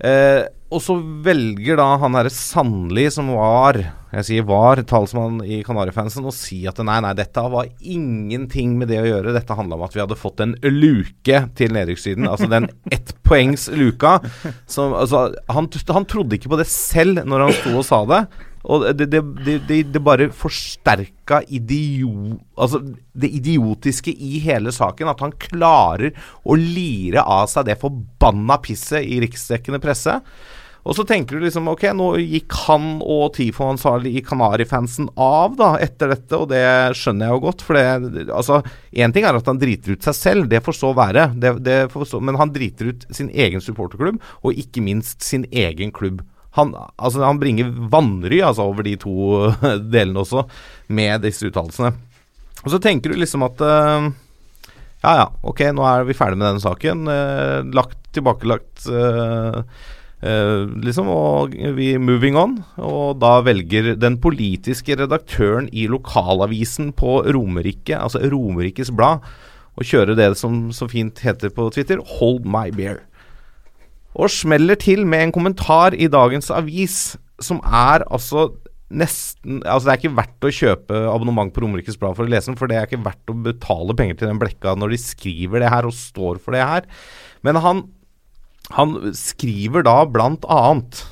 Eh, 0.00 0.46
og 0.72 0.80
så 0.80 0.96
velger 0.96 1.76
da 1.76 1.90
han 2.00 2.16
herre 2.16 2.32
Sandli, 2.32 3.10
som 3.12 3.28
var 3.36 3.82
jeg 4.12 4.26
sier 4.28 4.44
var 4.44 4.80
talsmann 4.84 5.38
i 5.40 5.62
Kanarifansen, 5.64 6.26
å 6.28 6.32
si 6.36 6.58
at 6.68 6.76
nei, 6.84 6.98
nei, 7.00 7.14
dette 7.16 7.44
var 7.52 7.70
ingenting 7.80 8.74
med 8.76 8.90
det 8.92 8.98
å 9.00 9.06
gjøre. 9.06 9.32
Dette 9.32 9.56
handla 9.56 9.78
om 9.78 9.84
at 9.86 9.96
vi 9.96 10.02
hadde 10.02 10.18
fått 10.20 10.42
en 10.44 10.52
luke 10.68 11.38
til 11.56 11.72
nedrykkssiden. 11.72 12.28
Altså 12.28 12.48
den 12.52 12.68
ettpoengsluka. 12.96 14.18
Som, 14.68 14.92
altså, 15.00 15.30
han, 15.48 15.70
han 15.96 16.08
trodde 16.08 16.36
ikke 16.36 16.52
på 16.52 16.60
det 16.60 16.68
selv 16.68 17.24
når 17.24 17.46
han 17.46 17.56
sto 17.56 17.72
og 17.78 17.86
sa 17.88 18.02
det. 18.10 18.20
Og 18.62 18.86
det, 18.94 19.08
det, 19.10 19.22
det, 19.42 19.82
det, 19.90 20.02
bare 20.02 20.30
forsterka 20.36 21.40
idiot, 21.50 22.38
altså 22.54 22.82
det 23.12 23.32
idiotiske 23.40 24.14
i 24.14 24.38
hele 24.44 24.72
saken. 24.74 25.10
At 25.10 25.22
han 25.24 25.34
klarer 25.40 26.14
å 26.46 26.58
lire 26.58 27.24
av 27.26 27.48
seg 27.50 27.66
det 27.68 27.80
forbanna 27.82 28.60
pisset 28.62 29.02
i 29.02 29.20
riksdekkende 29.24 29.82
presse. 29.82 30.20
Og 30.82 30.96
så 30.98 31.04
tenker 31.06 31.38
du 31.38 31.44
liksom 31.44 31.68
Ok, 31.70 31.84
nå 31.94 32.08
gikk 32.18 32.56
han 32.66 32.96
og 33.02 33.36
Tifo 33.36 33.68
ansvarlig 33.70 34.16
i 34.18 34.24
Kanarifansen 34.26 35.08
av 35.20 35.54
da 35.58 35.76
etter 35.82 36.10
dette, 36.10 36.38
og 36.38 36.50
det 36.50 36.64
skjønner 36.98 37.28
jeg 37.28 37.36
jo 37.36 37.44
godt. 37.46 37.64
For 37.66 37.78
det 37.78 38.26
Altså, 38.32 38.60
én 38.90 39.14
ting 39.14 39.26
er 39.26 39.38
at 39.38 39.50
han 39.50 39.60
driter 39.62 39.94
ut 39.94 40.08
seg 40.08 40.18
selv, 40.18 40.50
det 40.50 40.62
får 40.66 40.78
så 40.78 40.92
være. 40.96 41.30
Det, 41.38 41.54
det 41.62 41.78
får 41.92 42.08
så, 42.10 42.22
men 42.22 42.38
han 42.40 42.52
driter 42.54 42.90
ut 42.92 43.06
sin 43.14 43.30
egen 43.30 43.62
supporterklubb, 43.62 44.18
og 44.42 44.58
ikke 44.58 44.82
minst 44.84 45.22
sin 45.22 45.46
egen 45.50 45.94
klubb. 45.94 46.24
Han, 46.58 46.74
altså, 46.96 47.22
han 47.24 47.40
bringer 47.40 47.70
vanry 47.92 48.42
altså, 48.44 48.66
over 48.68 48.86
de 48.86 48.96
to 49.00 49.48
delene 49.94 50.24
også, 50.24 50.44
med 50.92 51.24
disse 51.24 51.48
uttalelsene. 51.48 51.94
Og 52.62 52.74
så 52.74 52.82
tenker 52.82 53.12
du 53.12 53.18
liksom 53.18 53.42
at 53.46 53.62
uh, 53.64 54.10
Ja 55.02 55.16
ja, 55.18 55.24
ok, 55.42 55.64
nå 55.74 55.82
er 55.88 56.06
vi 56.06 56.14
ferdig 56.14 56.38
med 56.38 56.50
denne 56.50 56.62
saken. 56.62 57.08
Uh, 57.08 57.72
lagt, 57.74 57.98
tilbakelagt 58.14 58.86
uh, 58.92 59.64
Uh, 60.22 60.70
liksom, 60.78 61.08
og 61.10 61.54
vi 61.74 61.96
moving 61.98 62.36
on. 62.38 62.52
Og 62.78 63.18
da 63.18 63.40
velger 63.42 63.96
den 63.98 64.20
politiske 64.22 64.94
redaktøren 65.00 65.66
i 65.74 65.88
lokalavisen 65.90 66.92
på 66.94 67.16
Romerike, 67.34 67.96
altså 67.98 68.22
Romerikes 68.30 68.92
Blad, 68.94 69.26
å 69.74 69.86
kjøre 69.86 70.14
det 70.14 70.28
som 70.38 70.68
så 70.74 70.86
fint 70.90 71.24
heter 71.24 71.50
på 71.50 71.66
Twitter, 71.74 71.98
'Hold 71.98 72.46
my 72.46 72.70
beer'. 72.70 73.02
Og 74.18 74.32
smeller 74.32 74.76
til 74.80 75.06
med 75.08 75.28
en 75.28 75.34
kommentar 75.34 75.96
i 75.96 76.10
dagens 76.12 76.50
avis 76.52 77.16
som 77.42 77.62
er 77.64 78.04
altså 78.08 78.50
nesten 78.92 79.62
Altså, 79.64 79.86
det 79.86 79.92
er 79.92 80.00
ikke 80.02 80.18
verdt 80.18 80.44
å 80.44 80.52
kjøpe 80.52 80.98
abonnement 81.08 81.48
på 81.54 81.62
Romerikes 81.64 81.96
Blad 81.96 82.12
for 82.18 82.28
å 82.28 82.28
lese 82.28 82.50
den, 82.50 82.58
for 82.60 82.68
det 82.68 82.76
er 82.76 82.84
ikke 82.84 83.00
verdt 83.00 83.32
å 83.32 83.38
betale 83.46 83.96
penger 83.96 84.18
til 84.20 84.28
den 84.28 84.40
blekka 84.42 84.74
når 84.76 84.92
de 84.92 84.98
skriver 85.00 85.64
det 85.64 85.70
her 85.72 85.88
og 85.88 85.96
står 85.96 86.42
for 86.44 86.52
det 86.52 86.60
her. 86.60 86.84
Men 87.40 87.56
han 87.64 87.86
han 88.70 88.94
skriver 89.16 89.84
da 89.84 90.02
blant 90.08 90.46
annet 90.50 91.02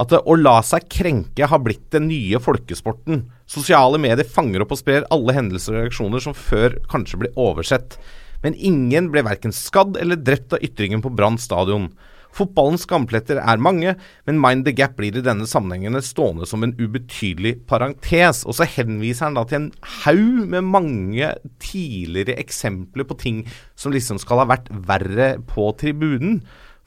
at 0.00 0.14
å 0.14 0.36
la 0.38 0.60
seg 0.64 0.86
krenke 0.92 1.48
har 1.50 1.60
blitt 1.64 1.90
den 1.92 2.06
nye 2.08 2.38
folkesporten. 2.40 3.24
Sosiale 3.50 3.98
medier 4.00 4.28
fanger 4.28 4.62
opp 4.64 4.72
og 4.76 4.80
sprer 4.80 5.08
alle 5.12 5.34
hendelser 5.36 5.74
og 5.74 5.84
reaksjoner 5.84 6.22
som 6.24 6.36
før 6.36 6.78
kanskje 6.92 7.24
ble 7.24 7.32
oversett. 7.40 7.98
Men 8.44 8.56
ingen 8.56 9.10
ble 9.12 9.24
verken 9.26 9.52
skadd 9.52 9.98
eller 10.00 10.20
drept 10.20 10.54
av 10.56 10.62
ytringen 10.64 11.02
på 11.04 11.12
Brann 11.12 11.36
stadion. 11.42 11.90
Fotballens 12.36 12.84
skampletter 12.86 13.40
er 13.42 13.62
mange, 13.62 13.96
men 14.28 14.40
Mind 14.40 14.64
the 14.66 14.74
Gap 14.76 14.96
blir 14.98 15.16
i 15.18 15.24
denne 15.24 15.48
sammenhengen 15.50 15.98
stående 16.04 16.46
som 16.48 16.62
en 16.64 16.76
ubetydelig 16.78 17.56
parentes. 17.70 18.44
Og 18.46 18.56
så 18.58 18.68
henviser 18.70 19.28
han 19.28 19.38
da 19.38 19.44
til 19.48 19.60
en 19.60 19.70
haug 20.04 20.46
med 20.54 20.68
mange 20.70 21.32
tidligere 21.62 22.38
eksempler 22.40 23.08
på 23.08 23.18
ting 23.20 23.44
som 23.78 23.94
liksom 23.94 24.20
skal 24.22 24.44
ha 24.44 24.50
vært 24.52 24.70
verre 24.88 25.32
på 25.50 25.70
tribunen, 25.80 26.40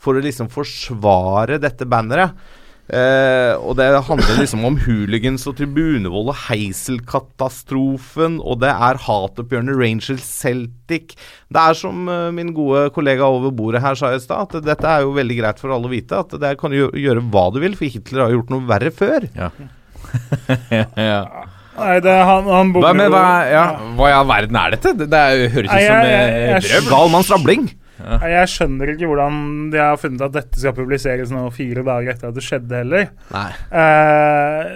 for 0.03 0.19
å 0.19 0.23
liksom 0.23 0.49
forsvare 0.51 1.59
dette 1.63 1.87
banneret. 1.87 2.35
Eh, 2.91 3.53
og 3.63 3.77
det 3.79 3.85
handler 4.09 4.41
liksom 4.41 4.65
om 4.67 4.75
hooligans 4.83 5.45
og 5.47 5.55
tribunevold 5.55 6.33
og 6.33 6.39
heiselkatastrofen, 6.49 8.35
og 8.43 8.59
det 8.59 8.73
er 8.73 8.99
hatoppgjørene 9.05 9.75
Rangers 9.79 10.25
Celtic. 10.27 11.15
Det 11.47 11.61
er 11.63 11.77
som 11.79 12.03
uh, 12.11 12.27
min 12.35 12.51
gode 12.53 12.89
kollega 12.95 13.23
over 13.23 13.53
bordet 13.55 13.81
her 13.85 13.95
sa 13.95 14.11
i 14.13 14.19
stad, 14.19 14.51
at 14.57 14.67
dette 14.67 14.89
er 14.89 15.05
jo 15.07 15.15
veldig 15.15 15.37
greit 15.39 15.63
for 15.63 15.71
alle 15.73 15.87
å 15.87 15.93
vite. 15.93 16.19
At 16.25 16.35
det 16.43 16.55
kan 16.59 16.75
du 16.75 16.81
gjøre, 16.91 17.23
hva 17.31 17.47
du 17.55 17.61
vil, 17.63 17.77
for 17.79 17.87
Hitler 17.87 18.25
har 18.25 18.35
gjort 18.35 18.51
noe 18.53 18.67
verre 18.67 18.91
før. 18.93 19.29
Ja. 19.37 19.49
ja. 20.99 21.21
Nei, 21.73 21.95
det, 22.05 22.11
han, 22.29 22.45
han 22.53 22.73
Hva, 22.75 22.91
men, 22.93 23.07
hva, 23.09 23.21
ja, 23.49 23.63
hva 23.97 24.09
i 24.11 24.13
all 24.13 24.27
verden 24.29 24.59
er 24.59 24.75
dette? 24.75 24.91
Det, 24.99 25.07
det 25.09 25.21
er- 25.23 25.47
høres 25.55 25.71
ut 25.71 25.73
som 25.73 25.79
jeg- 25.81 26.11
jeg- 26.11 26.35
eh, 26.35 26.51
jeg- 26.51 26.67
brøv. 26.67 26.89
Gal 26.91 27.09
manns 27.15 27.31
rabling. 27.33 27.63
Nei, 28.03 28.31
Jeg 28.33 28.51
skjønner 28.51 28.93
ikke 28.93 29.09
hvordan 29.09 29.37
de 29.73 29.79
har 29.81 29.99
funnet 30.01 30.25
at 30.25 30.35
dette 30.35 30.59
skal 30.59 30.75
publiseres 30.77 31.31
nå 31.33 31.45
fire 31.55 31.85
dager 31.87 32.13
etter 32.13 32.31
at 32.31 32.37
det 32.37 32.45
skjedde, 32.45 32.81
heller. 32.83 33.07
Nei. 33.33 33.47
Eh, 33.81 34.73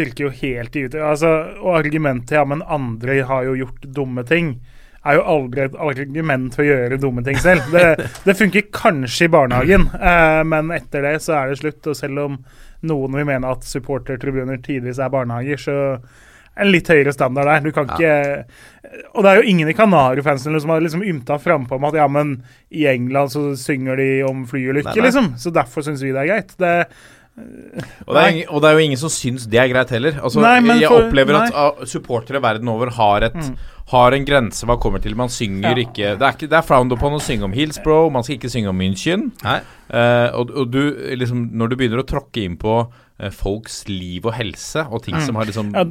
virker 0.00 0.26
jo 0.26 0.34
helt 0.42 0.76
ute. 0.76 1.00
Altså, 1.04 1.32
og 1.62 1.78
argumentet 1.80 2.36
ja, 2.38 2.44
men 2.48 2.64
andre 2.66 3.20
har 3.26 3.48
jo 3.48 3.56
gjort 3.62 3.88
dumme 4.00 4.24
ting, 4.28 4.54
er 5.00 5.16
jo 5.16 5.26
aldri 5.32 5.64
et 5.64 5.76
argument 5.80 6.56
for 6.56 6.64
å 6.64 6.68
gjøre 6.68 7.00
dumme 7.00 7.24
ting 7.24 7.38
selv. 7.40 7.70
Det, 7.72 8.08
det 8.26 8.36
funker 8.36 8.68
kanskje 8.76 9.28
i 9.28 9.32
barnehagen, 9.32 9.86
eh, 9.96 10.40
men 10.48 10.72
etter 10.76 11.06
det 11.06 11.16
så 11.24 11.38
er 11.38 11.52
det 11.52 11.60
slutt. 11.62 11.86
Og 11.88 11.96
selv 11.96 12.24
om 12.26 12.40
noen 12.90 13.16
vil 13.16 13.28
mene 13.28 13.54
at 13.54 13.64
supportertribuner 13.68 14.60
tidvis 14.64 15.00
er 15.00 15.12
barnehager, 15.12 15.60
så 15.60 15.78
det 16.64 16.72
litt 16.74 16.90
høyere 16.92 17.12
standard 17.16 17.48
der. 17.50 17.60
Du 17.64 17.72
kan 17.76 17.88
ikke 17.90 18.44
Og 19.14 19.22
det 19.22 19.30
er 19.30 19.40
jo 19.42 19.48
ingen 19.52 19.68
i 19.70 19.76
Kanarifansen 19.76 20.56
som 20.60 20.70
har 20.74 20.80
liksom 20.82 21.02
ymta 21.06 21.36
frampå 21.38 21.76
om 21.78 21.84
at 21.90 21.94
ja, 22.00 22.08
men 22.10 22.36
i 22.74 22.86
England 22.90 23.30
så 23.34 23.42
synger 23.56 23.96
de 24.00 24.08
om 24.26 24.44
flyulykker, 24.50 24.98
liksom. 25.04 25.34
Så 25.38 25.52
derfor 25.54 25.84
syns 25.86 26.02
vi 26.02 26.10
det 26.14 26.24
er 26.24 26.30
greit. 26.32 26.54
Det, 26.58 26.72
Og 28.06 28.14
det, 28.16 28.22
er, 28.24 28.38
og 28.50 28.60
det 28.60 28.68
er 28.70 28.74
jo 28.76 28.84
ingen 28.84 28.98
som 29.00 29.12
syns 29.12 29.46
det 29.48 29.60
er 29.62 29.68
greit 29.70 29.92
heller. 29.94 30.16
Altså, 30.20 30.42
Nei, 30.42 30.56
jeg 30.80 30.90
for- 30.90 31.06
opplever 31.06 31.36
nei. 31.38 31.44
at 31.46 31.54
ah, 31.56 31.84
supportere 31.88 32.40
verden 32.42 32.68
over 32.68 32.90
har, 32.96 33.22
et, 33.30 33.38
har 33.92 34.16
en 34.16 34.26
grense 34.28 34.66
hva 34.68 34.76
kommer 34.82 35.00
til. 35.00 35.14
Man 35.16 35.28
synger 35.32 35.70
Ja. 35.70 35.84
ikke 35.86 36.16
Det 36.18 36.26
er, 36.26 36.34
ikke, 36.34 36.48
det 36.50 36.58
er 36.58 36.66
frowned 36.66 36.92
upon 36.92 37.14
å 37.16 37.20
synge 37.22 37.44
om 37.46 37.52
Hillsbro, 37.56 38.10
man 38.10 38.26
skal 38.26 38.36
ikke 38.40 38.50
synge 38.52 38.68
om 38.74 38.78
München. 38.82 39.30
Eh, 39.46 40.28
og, 40.34 40.50
og 40.50 40.70
du, 40.74 40.82
liksom, 41.16 41.46
når 41.54 41.68
du 41.72 41.76
begynner 41.76 42.02
å 42.02 42.06
tråkke 42.10 42.42
inn 42.44 42.58
på 42.60 42.74
eh, 43.20 43.30
folks 43.30 43.84
liv 43.88 44.26
og 44.26 44.34
helse, 44.36 44.84
og 44.90 45.04
ting 45.06 45.16
som 45.24 45.36
har 45.40 45.46
liksom 45.48 45.72
ja, 45.74 45.86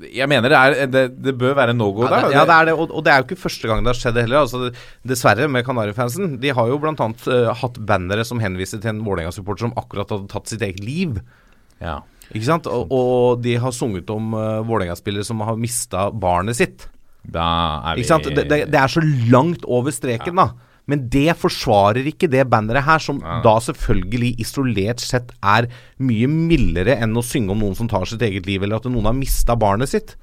Jeg 0.00 0.30
mener 0.30 0.48
det, 0.48 0.56
er, 0.56 0.86
det, 0.88 1.02
det 1.20 1.34
bør 1.36 1.56
være 1.58 1.74
no 1.76 1.90
go 1.92 2.06
Ja, 2.06 2.10
der. 2.14 2.28
det, 2.28 2.36
ja, 2.38 2.44
det 2.48 2.54
er 2.54 2.68
det, 2.70 2.74
og, 2.78 2.92
og 2.94 3.04
det 3.04 3.12
er 3.12 3.20
jo 3.20 3.26
ikke 3.26 3.42
første 3.42 3.68
gang 3.68 3.82
det 3.84 3.90
har 3.92 3.98
skjedd 3.98 4.20
heller. 4.22 4.46
Altså, 4.46 4.70
dessverre, 5.06 5.48
med 5.50 5.66
Kanarifansen. 5.66 6.38
De 6.40 6.54
har 6.56 6.70
jo 6.70 6.78
bl.a. 6.80 6.94
Uh, 6.94 7.50
hatt 7.60 7.80
bannere 7.90 8.24
som 8.24 8.40
henviser 8.40 8.80
til 8.80 8.94
en 8.94 9.02
Vålerenga-supporter 9.04 9.66
som 9.66 9.74
akkurat 9.80 10.14
hadde 10.14 10.30
tatt 10.32 10.48
sitt 10.52 10.64
eget 10.66 10.80
liv. 10.84 11.20
ja. 11.82 12.00
Ikke 12.30 12.46
sant? 12.46 12.68
Og, 12.70 12.92
og 12.94 13.40
de 13.42 13.56
har 13.58 13.72
sunget 13.74 14.10
om 14.14 14.28
uh, 14.38 14.60
Vålerenga-spillere 14.62 15.26
som 15.26 15.40
har 15.42 15.56
mista 15.58 16.04
barnet 16.14 16.54
sitt. 16.60 16.84
Da 17.26 17.46
er 17.90 17.98
vi 17.98 18.04
Ikke 18.04 18.12
sant? 18.12 18.28
Det, 18.30 18.44
det, 18.46 18.58
det 18.70 18.78
er 18.78 18.92
så 18.92 19.02
langt 19.34 19.66
over 19.66 19.90
streken, 19.90 20.38
da. 20.38 20.52
Men 20.90 21.06
det 21.12 21.36
forsvarer 21.38 22.08
ikke 22.10 22.28
det 22.32 22.44
banneret 22.50 22.84
her, 22.86 22.98
som 23.02 23.20
Ja. 23.22 23.38
da 23.44 23.54
selvfølgelig 23.62 24.32
isolert 24.42 25.00
sett 25.00 25.30
er 25.42 25.68
mye 26.02 26.26
mildere 26.30 26.96
enn 27.00 27.14
å 27.14 27.22
synge 27.24 27.54
om 27.54 27.62
noen 27.62 27.76
som 27.78 27.88
tar 27.90 28.08
sitt 28.10 28.22
eget 28.26 28.46
liv, 28.48 28.62
eller 28.62 28.80
at 28.80 28.88
noen 28.90 29.06
har 29.06 29.16
mista 29.16 29.54
barnet 29.56 29.88
sitt. 29.92 30.16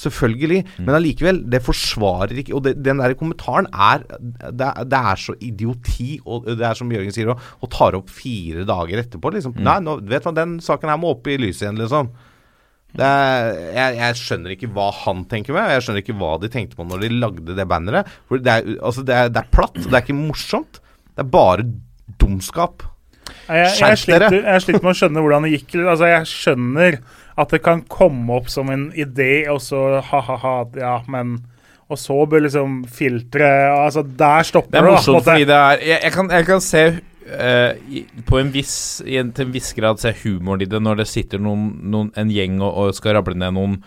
Selvfølgelig. 0.00 0.64
Men 0.80 0.96
allikevel, 0.96 1.42
det 1.52 1.60
forsvarer 1.62 2.38
ikke 2.40 2.54
Og 2.56 2.62
det, 2.64 2.72
den 2.82 2.98
der 2.98 3.12
kommentaren 3.14 3.68
er 3.72 4.02
det, 4.08 4.70
det 4.88 5.00
er 5.00 5.20
så 5.20 5.34
idioti, 5.40 6.18
og 6.24 6.46
det 6.48 6.64
er 6.64 6.74
som 6.74 6.90
Jørgen 6.90 7.12
sier, 7.14 7.28
og, 7.30 7.38
og 7.62 7.70
tar 7.70 7.94
opp 7.98 8.08
fire 8.10 8.64
dager 8.68 9.02
etterpå. 9.04 9.32
Liksom. 9.36 9.54
Nei, 9.60 9.78
nå, 9.84 9.98
vet 10.08 10.24
du 10.24 10.30
hva, 10.30 10.34
den 10.40 10.58
saken 10.64 10.90
her 10.90 10.98
må 11.00 11.12
opp 11.14 11.28
i 11.28 11.36
lyset 11.40 11.66
igjen, 11.68 11.78
liksom. 11.82 12.10
Er, 12.98 13.50
jeg, 13.76 13.98
jeg 14.00 14.18
skjønner 14.18 14.54
ikke 14.56 14.70
hva 14.74 14.88
han 15.04 15.24
tenker 15.30 15.54
med, 15.54 15.70
jeg 15.76 15.84
skjønner 15.86 16.02
ikke 16.02 16.16
hva 16.18 16.32
de 16.42 16.50
tenkte 16.52 16.78
på 16.78 16.86
når 16.88 17.04
de 17.04 17.10
lagde 17.22 17.54
det 17.58 17.66
banneret. 17.70 18.08
For 18.26 18.42
det 18.42 18.56
er, 18.56 18.72
altså 18.82 19.04
det, 19.06 19.14
er, 19.14 19.30
det 19.30 19.44
er 19.44 19.52
platt, 19.54 19.78
det 19.78 19.92
er 19.94 20.02
ikke 20.02 20.18
morsomt. 20.18 20.80
Det 21.14 21.22
er 21.24 21.30
bare 21.30 21.68
dumskap. 22.20 22.82
Skjerp 23.46 24.02
dere. 24.10 24.30
jeg 24.42 24.64
sliter 24.64 24.82
med 24.82 24.92
å 24.92 24.98
skjønne 24.98 25.22
hvordan 25.22 25.46
det 25.46 25.52
gikk. 25.54 25.78
Altså, 25.84 26.10
jeg 26.10 26.30
skjønner 26.30 26.98
at 27.40 27.54
det 27.54 27.62
kan 27.64 27.84
komme 27.90 28.40
opp 28.40 28.50
som 28.52 28.70
en 28.74 28.88
idé, 28.98 29.46
og 29.52 29.62
så 29.64 30.00
ha-ha-ha, 30.10 30.56
ja, 30.80 30.98
men 31.10 31.38
og 31.90 31.98
så 31.98 32.14
bør 32.30 32.44
liksom 32.44 32.74
filteret 32.86 33.72
Altså, 33.74 34.04
der 34.06 34.44
stopper 34.46 34.70
Det 34.70 34.78
er 34.78 34.84
det, 34.84 34.90
da, 34.90 34.94
morsomt 34.94 35.16
måte. 35.16 35.32
fordi 35.32 35.46
det 35.48 35.56
er 35.56 35.80
Jeg, 35.82 35.98
jeg, 36.04 36.12
kan, 36.14 36.28
jeg 36.30 36.46
kan 36.46 36.60
se 36.62 36.82
eh, 37.30 37.72
i, 37.88 38.04
en 38.40 38.52
viss, 38.54 38.74
i 39.06 39.18
en, 39.20 39.32
til 39.36 39.48
en 39.48 39.54
viss 39.54 39.72
grad 39.76 40.00
se 40.02 40.12
humoren 40.24 40.64
i 40.64 40.70
det 40.70 40.80
når 40.82 41.02
det 41.02 41.08
sitter 41.10 41.42
noen, 41.42 41.72
noen, 41.92 42.12
en 42.18 42.32
gjeng 42.32 42.60
og, 42.60 42.70
og 42.70 42.96
skal 42.96 43.18
rable 43.18 43.38
ned 43.38 43.56
noen 43.56 43.80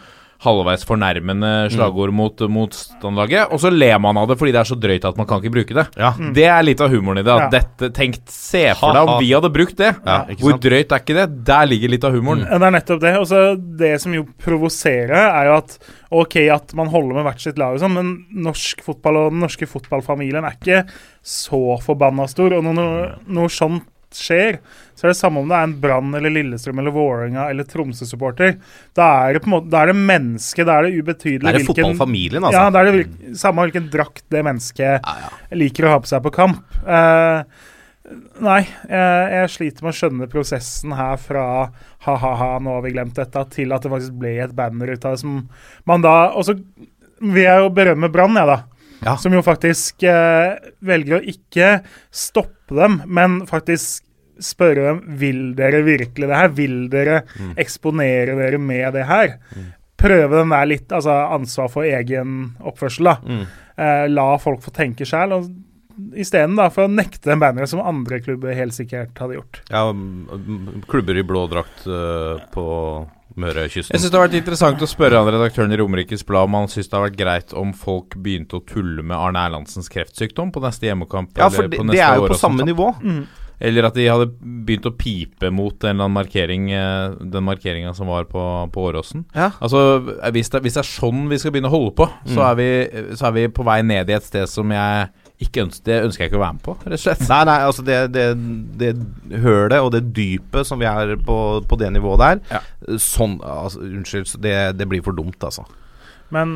halvveis 0.43 0.83
fornærmende 0.88 1.51
slagord 1.73 2.12
mot 2.15 2.43
motstanderlaget, 2.51 3.51
og 3.53 3.62
så 3.63 3.71
ler 3.71 4.00
man 4.03 4.17
av 4.19 4.27
det 4.29 4.38
fordi 4.39 4.51
det 4.55 4.62
er 4.62 4.69
så 4.69 4.77
drøyt 4.79 5.05
at 5.07 5.17
man 5.19 5.27
kan 5.29 5.39
ikke 5.41 5.53
bruke 5.55 5.77
det. 5.77 5.85
Ja. 6.00 6.12
Det 6.35 6.45
er 6.51 6.65
litt 6.67 6.81
av 6.83 6.91
humoren 6.93 7.21
i 7.21 7.25
det. 7.25 7.31
At 7.33 7.45
Ja. 7.47 7.59
dette, 7.59 7.91
tenkt, 7.95 8.27
Se 8.33 8.73
for 8.75 8.93
deg 8.93 9.07
om 9.07 9.19
vi 9.21 9.31
hadde 9.33 9.50
brukt 9.53 9.77
det. 9.77 9.95
Ja, 10.05 10.25
Hvor 10.39 10.59
drøyt 10.59 10.91
er 10.91 11.00
ikke 11.01 11.15
det? 11.15 11.43
Der 11.45 11.65
ligger 11.65 11.89
litt 11.89 12.03
av 12.03 12.13
humoren. 12.13 12.43
Mm. 12.45 12.59
Det 12.59 12.67
er 12.67 12.75
nettopp 12.77 13.00
det. 13.01 13.13
Og 13.17 13.27
så 13.27 13.39
det 13.77 14.01
som 14.01 14.13
jo 14.13 14.25
provoserer, 14.43 15.15
er 15.33 15.50
jo 15.50 15.55
at 15.57 15.77
OK 16.12 16.35
at 16.53 16.73
man 16.77 16.88
holder 16.93 17.15
med 17.17 17.25
hvert 17.25 17.41
sitt 17.41 17.57
lag, 17.57 17.73
og 17.73 17.81
sånn, 17.81 17.95
men 17.95 18.25
norsk 18.45 18.83
fotball 18.85 19.17
og 19.17 19.31
den 19.33 19.41
norske 19.43 19.65
fotballfamilien 19.69 20.45
er 20.45 20.57
ikke 20.59 20.83
så 21.23 21.79
forbanna 21.81 22.27
stor. 22.29 22.53
Og 22.53 22.63
når 22.67 22.77
noe, 22.77 23.07
noe 23.27 23.50
sånt 23.50 23.83
skjer, 24.17 24.60
så 24.93 25.08
er 25.08 25.12
det 25.12 25.17
samme 25.20 25.41
om 25.41 25.50
det 25.50 25.58
er 25.58 25.67
en 25.67 25.75
Brann 25.82 26.13
eller 26.17 26.34
Lillestrøm 26.34 26.79
eller 26.79 26.93
Vålerenga 26.96 27.50
eller 27.51 27.67
Tromsø-supporter. 27.67 28.55
Da 28.98 29.10
er 29.25 29.36
det 29.36 29.43
på 29.43 29.50
en 29.50 29.55
måte 29.58 29.72
Da 29.74 29.84
er 29.84 29.91
det 29.91 30.00
mennesket, 30.00 30.67
da 30.70 30.77
er 30.77 30.88
det 30.88 31.01
ubetydelig 31.01 31.43
Det 31.43 31.51
er 31.53 31.60
det 31.60 31.67
fotballfamilien, 31.67 32.46
altså. 32.46 32.62
Ja, 32.62 32.72
da 32.74 32.84
er 32.84 32.98
det 33.01 33.38
samme 33.41 33.67
hvilken 33.67 33.91
drakt 33.93 34.25
det 34.34 34.43
mennesket 34.46 35.00
Ja, 35.03 35.15
ja. 35.25 35.32
liker 35.58 35.89
å 35.89 35.96
ha 35.96 36.01
på 36.03 36.12
seg 36.12 36.24
på 36.25 36.34
kamp. 36.36 36.63
Uh, 36.86 37.43
nei, 38.43 38.62
jeg, 38.89 39.27
jeg 39.34 39.51
sliter 39.53 39.86
med 39.86 39.93
å 39.93 39.98
skjønne 39.98 40.29
prosessen 40.32 40.96
her 40.98 41.20
fra 41.22 41.46
ha-ha-ha, 42.05 42.51
nå 42.63 42.77
har 42.77 42.84
vi 42.86 42.93
glemt 42.96 43.17
dette, 43.17 43.46
til 43.53 43.74
at 43.75 43.86
det 43.86 43.91
faktisk 43.93 44.17
ble 44.20 44.36
et 44.43 44.55
banner 44.55 44.91
ut 44.93 45.08
av 45.08 45.15
det 45.15 45.24
som 45.24 45.39
man 45.89 46.03
da 46.03 46.34
Og 46.36 46.48
så 46.48 46.58
vil 47.24 47.46
jeg 47.46 47.63
jo 47.63 47.72
berømme 47.74 48.12
Brann, 48.12 48.36
jeg, 48.36 48.50
da. 48.50 48.60
Ja. 49.03 49.17
Som 49.19 49.36
jo 49.36 49.43
faktisk 49.45 50.05
eh, 50.07 50.55
velger 50.86 51.19
å 51.19 51.25
ikke 51.33 51.75
stoppe 52.13 52.77
dem, 52.77 53.01
men 53.05 53.43
faktisk 53.50 54.05
spørre 54.43 54.88
dem 54.88 55.01
vil 55.19 55.41
dere 55.57 55.83
virkelig 55.86 56.29
det 56.29 56.39
her. 56.39 56.53
Vil 56.57 56.77
dere 56.91 57.22
eksponere 57.60 58.38
dere 58.39 58.60
med 58.62 58.95
det 58.98 59.05
her? 59.10 59.38
Prøve 60.00 60.39
den 60.39 60.51
der 60.51 60.67
litt 60.67 60.91
altså 60.91 61.15
ansvar 61.36 61.69
for 61.72 61.88
egen 61.88 62.55
oppførsel. 62.63 63.12
da. 63.12 63.19
Mm. 63.24 63.45
Eh, 63.74 64.07
la 64.12 64.27
folk 64.41 64.63
få 64.65 64.74
tenke 64.75 65.07
sjæl. 65.07 65.38
Isteden 66.17 66.57
for 66.74 66.88
å 66.88 66.91
nekte 66.91 67.29
den 67.29 67.41
banner 67.41 67.69
som 67.69 67.83
andre 67.83 68.19
klubber 68.24 68.55
helt 68.57 68.75
sikkert 68.75 69.17
hadde 69.22 69.38
gjort. 69.38 69.62
Ja, 69.69 69.86
klubber 70.89 71.17
i 71.17 71.25
blå 71.25 71.45
drakt 71.51 71.86
uh, 71.86 72.41
på 72.53 72.65
Mørekysten. 73.40 73.94
Jeg 73.96 74.02
synes 74.04 74.12
det 74.13 74.20
har 74.20 74.28
vært 74.28 74.40
interessant 74.40 74.82
å 74.86 74.90
spørre 74.90 75.20
han 75.22 75.30
redaktøren 75.34 75.74
i 75.74 75.78
Romerikes 75.82 76.25
Blad 76.28 76.50
om 76.50 76.58
han 76.60 76.68
synes 76.72 76.90
det 76.92 76.98
har 77.00 77.06
vært 77.10 77.18
greit 77.20 77.54
om 77.58 77.72
folk 77.74 78.18
begynte 78.22 78.60
å 78.60 78.66
tulle 78.70 79.02
med 79.06 79.18
Arne 79.18 79.42
Erlandsens 79.48 79.90
kreftsykdom 79.94 80.52
på 80.54 80.62
neste 80.63 80.90
hjemmekamp. 80.90 81.32
Ja, 81.40 81.50
for 81.54 81.68
det, 81.68 81.80
det 81.94 82.04
er 82.04 82.20
jo 82.22 82.28
på 82.34 82.38
samme 82.40 82.66
nivå. 82.68 82.92
Mm. 83.02 83.24
Eller 83.63 83.86
at 83.88 83.96
de 83.96 84.04
hadde 84.10 84.25
begynt 84.66 84.88
å 84.90 84.92
pipe 84.98 85.48
mot 85.54 85.75
en 85.86 85.94
eller 85.94 86.08
annen 86.10 86.16
markering 86.18 86.66
eh, 86.74 87.13
Den 87.32 87.46
markeringa 87.48 87.94
som 87.96 88.10
var 88.12 88.25
på, 88.28 88.42
på 88.74 88.82
Åråsen. 88.90 89.24
Ja. 89.38 89.52
Altså, 89.63 90.02
hvis 90.36 90.50
det, 90.52 90.63
hvis 90.66 90.75
det 90.75 90.82
er 90.84 90.90
sånn 90.90 91.28
vi 91.32 91.38
skal 91.40 91.54
begynne 91.54 91.70
å 91.72 91.75
holde 91.78 91.94
på, 92.02 92.10
så, 92.25 92.42
Mm. 92.42 92.48
er 92.50 92.56
vi, 92.60 93.16
så 93.16 93.30
er 93.30 93.36
vi 93.38 93.46
på 93.54 93.63
vei 93.63 93.78
ned 93.86 94.10
i 94.10 94.18
et 94.18 94.25
sted 94.28 94.50
som 94.52 94.74
jeg 94.74 95.08
ønsker 95.43 95.85
Det 95.85 96.00
ønsker 96.05 96.23
jeg 96.23 96.31
ikke 96.31 96.39
å 96.39 96.43
være 96.43 96.57
med 96.57 96.63
på, 96.65 96.75
rett 96.85 96.97
og 96.97 97.03
slett. 97.03 97.23
Nei, 97.29 97.43
nei, 97.50 97.59
altså 97.67 97.85
det, 97.88 98.00
det, 98.15 98.25
det 98.79 98.91
hølet 99.43 99.79
og 99.81 99.91
det 99.95 100.03
dypet 100.15 100.67
som 100.67 100.81
vi 100.81 100.89
er 100.89 101.15
på, 101.23 101.38
på 101.67 101.79
det 101.81 101.91
nivået 101.95 102.23
der 102.23 102.41
Ja. 102.57 102.63
Sånn, 103.01 103.39
altså, 103.43 103.83
Unnskyld, 103.83 104.35
det, 104.43 104.57
det 104.79 104.89
blir 104.89 105.03
for 105.05 105.15
dumt, 105.17 105.39
altså. 105.43 105.65
Men 106.33 106.55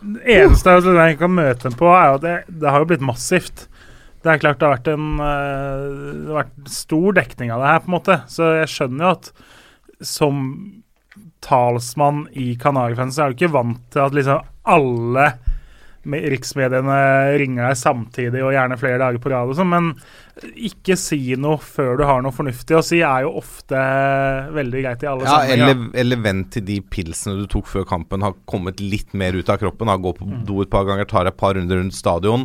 det 0.00 0.22
eneste 0.30 0.76
altså, 0.78 0.94
jeg 0.94 1.18
kan 1.18 1.34
møte 1.34 1.66
dem 1.66 1.76
på, 1.78 1.90
er 1.90 2.12
jo 2.12 2.18
at 2.20 2.24
det, 2.24 2.36
det 2.62 2.70
har 2.70 2.84
jo 2.84 2.90
blitt 2.92 3.04
massivt. 3.04 3.66
Det 4.22 4.32
er 4.32 4.42
klart 4.42 4.60
det 4.60 4.66
har 4.66 4.76
vært 4.76 4.90
en 4.92 5.22
eh, 5.22 5.84
Det 5.88 6.28
har 6.28 6.40
vært 6.42 6.72
stor 6.74 7.16
dekning 7.18 7.52
av 7.54 7.62
det 7.62 7.72
her, 7.72 7.80
på 7.82 7.90
en 7.90 7.96
måte. 7.96 8.18
Så 8.30 8.52
jeg 8.60 8.70
skjønner 8.74 9.06
jo 9.06 9.14
at 9.16 9.32
som 10.06 10.42
talsmann 11.42 12.26
i 12.38 12.52
Kanariøyfansen, 12.58 13.22
er 13.22 13.32
du 13.32 13.38
ikke 13.38 13.54
vant 13.54 13.82
til 13.94 14.04
at 14.04 14.14
liksom 14.14 14.46
alle 14.68 15.26
riksmediene 16.08 16.98
ringer 17.40 17.68
deg 17.68 17.80
samtidig 17.80 18.44
og 18.44 18.54
gjerne 18.54 18.78
flere 18.80 19.00
dager 19.02 19.20
på 19.22 19.32
rad 19.32 19.52
og 19.52 19.58
sånn, 19.58 19.72
men 19.72 19.92
ikke 20.54 20.94
si 20.98 21.18
noe 21.40 21.58
før 21.62 21.96
du 21.98 22.04
har 22.06 22.22
noe 22.22 22.34
fornuftig 22.34 22.76
å 22.78 22.82
si, 22.86 23.00
er 23.02 23.24
jo 23.26 23.32
ofte 23.40 23.78
veldig 24.54 24.82
greit 24.84 25.02
i 25.02 25.08
alle 25.10 25.26
Ja, 25.26 25.38
sammenhenger. 25.40 25.70
eller, 25.72 25.88
eller 26.02 26.20
vent 26.22 26.50
til 26.54 26.64
de 26.68 26.76
pilsene 26.94 27.40
du 27.40 27.46
tok 27.50 27.66
før 27.66 27.86
kampen 27.88 28.22
har 28.22 28.36
kommet 28.48 28.78
litt 28.82 29.14
mer 29.18 29.34
ut 29.34 29.48
av 29.50 29.58
kroppen. 29.62 29.90
Har 29.90 29.98
Gå 29.98 30.12
på 30.14 30.28
do 30.46 30.60
et 30.62 30.70
par 30.70 30.84
ganger, 30.86 31.08
tar 31.10 31.26
et 31.26 31.36
par 31.36 31.56
runder 31.58 31.80
rundt 31.80 31.96
stadion, 31.96 32.44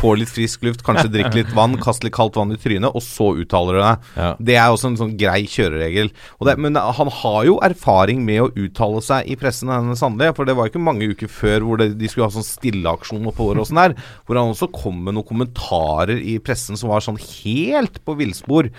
får 0.00 0.16
litt 0.18 0.32
frisk 0.34 0.64
luft, 0.66 0.82
kanskje 0.82 1.12
drikke 1.14 1.36
litt 1.38 1.52
vann, 1.54 1.76
kaste 1.78 2.08
litt 2.08 2.16
kaldt 2.16 2.34
vann 2.40 2.50
i 2.50 2.58
trynet, 2.58 2.90
og 2.90 3.04
så 3.06 3.28
uttaler 3.38 3.78
du 3.78 3.82
deg. 3.84 4.08
Ja. 4.18 4.30
Det 4.50 4.56
er 4.58 4.72
også 4.74 4.90
en 4.90 4.98
sånn 4.98 5.14
grei 5.20 5.44
kjøreregel. 5.46 6.10
Og 6.40 6.48
det, 6.50 6.56
men 6.58 6.74
han 6.74 7.12
har 7.20 7.46
jo 7.46 7.60
erfaring 7.62 8.24
med 8.26 8.42
å 8.42 8.50
uttale 8.50 9.00
seg 9.04 9.30
i 9.30 9.36
pressen, 9.38 9.70
denne 9.70 9.94
Sandli. 9.98 10.32
For 10.34 10.48
det 10.48 10.56
var 10.58 10.72
ikke 10.72 10.82
mange 10.82 11.06
uker 11.12 11.30
før 11.30 11.62
hvor 11.68 11.78
det, 11.78 11.92
de 12.00 12.10
skulle 12.10 12.26
ha 12.26 12.34
sånn 12.34 12.46
stilleaksjon 12.46 13.30
oppover 13.30 13.62
og 13.62 13.68
sånn 13.70 13.82
der, 13.84 13.94
hvor 14.26 14.40
han 14.42 14.50
også 14.56 14.72
kom 14.74 14.98
med 15.06 15.14
noen 15.14 15.28
kommentarer 15.28 16.18
i 16.18 16.38
pressen 16.42 16.74
som 16.80 16.90
var 16.90 17.04
sånn 17.04 17.20
helt 17.44 18.00
på 18.04 18.16
villspor. 18.18 18.70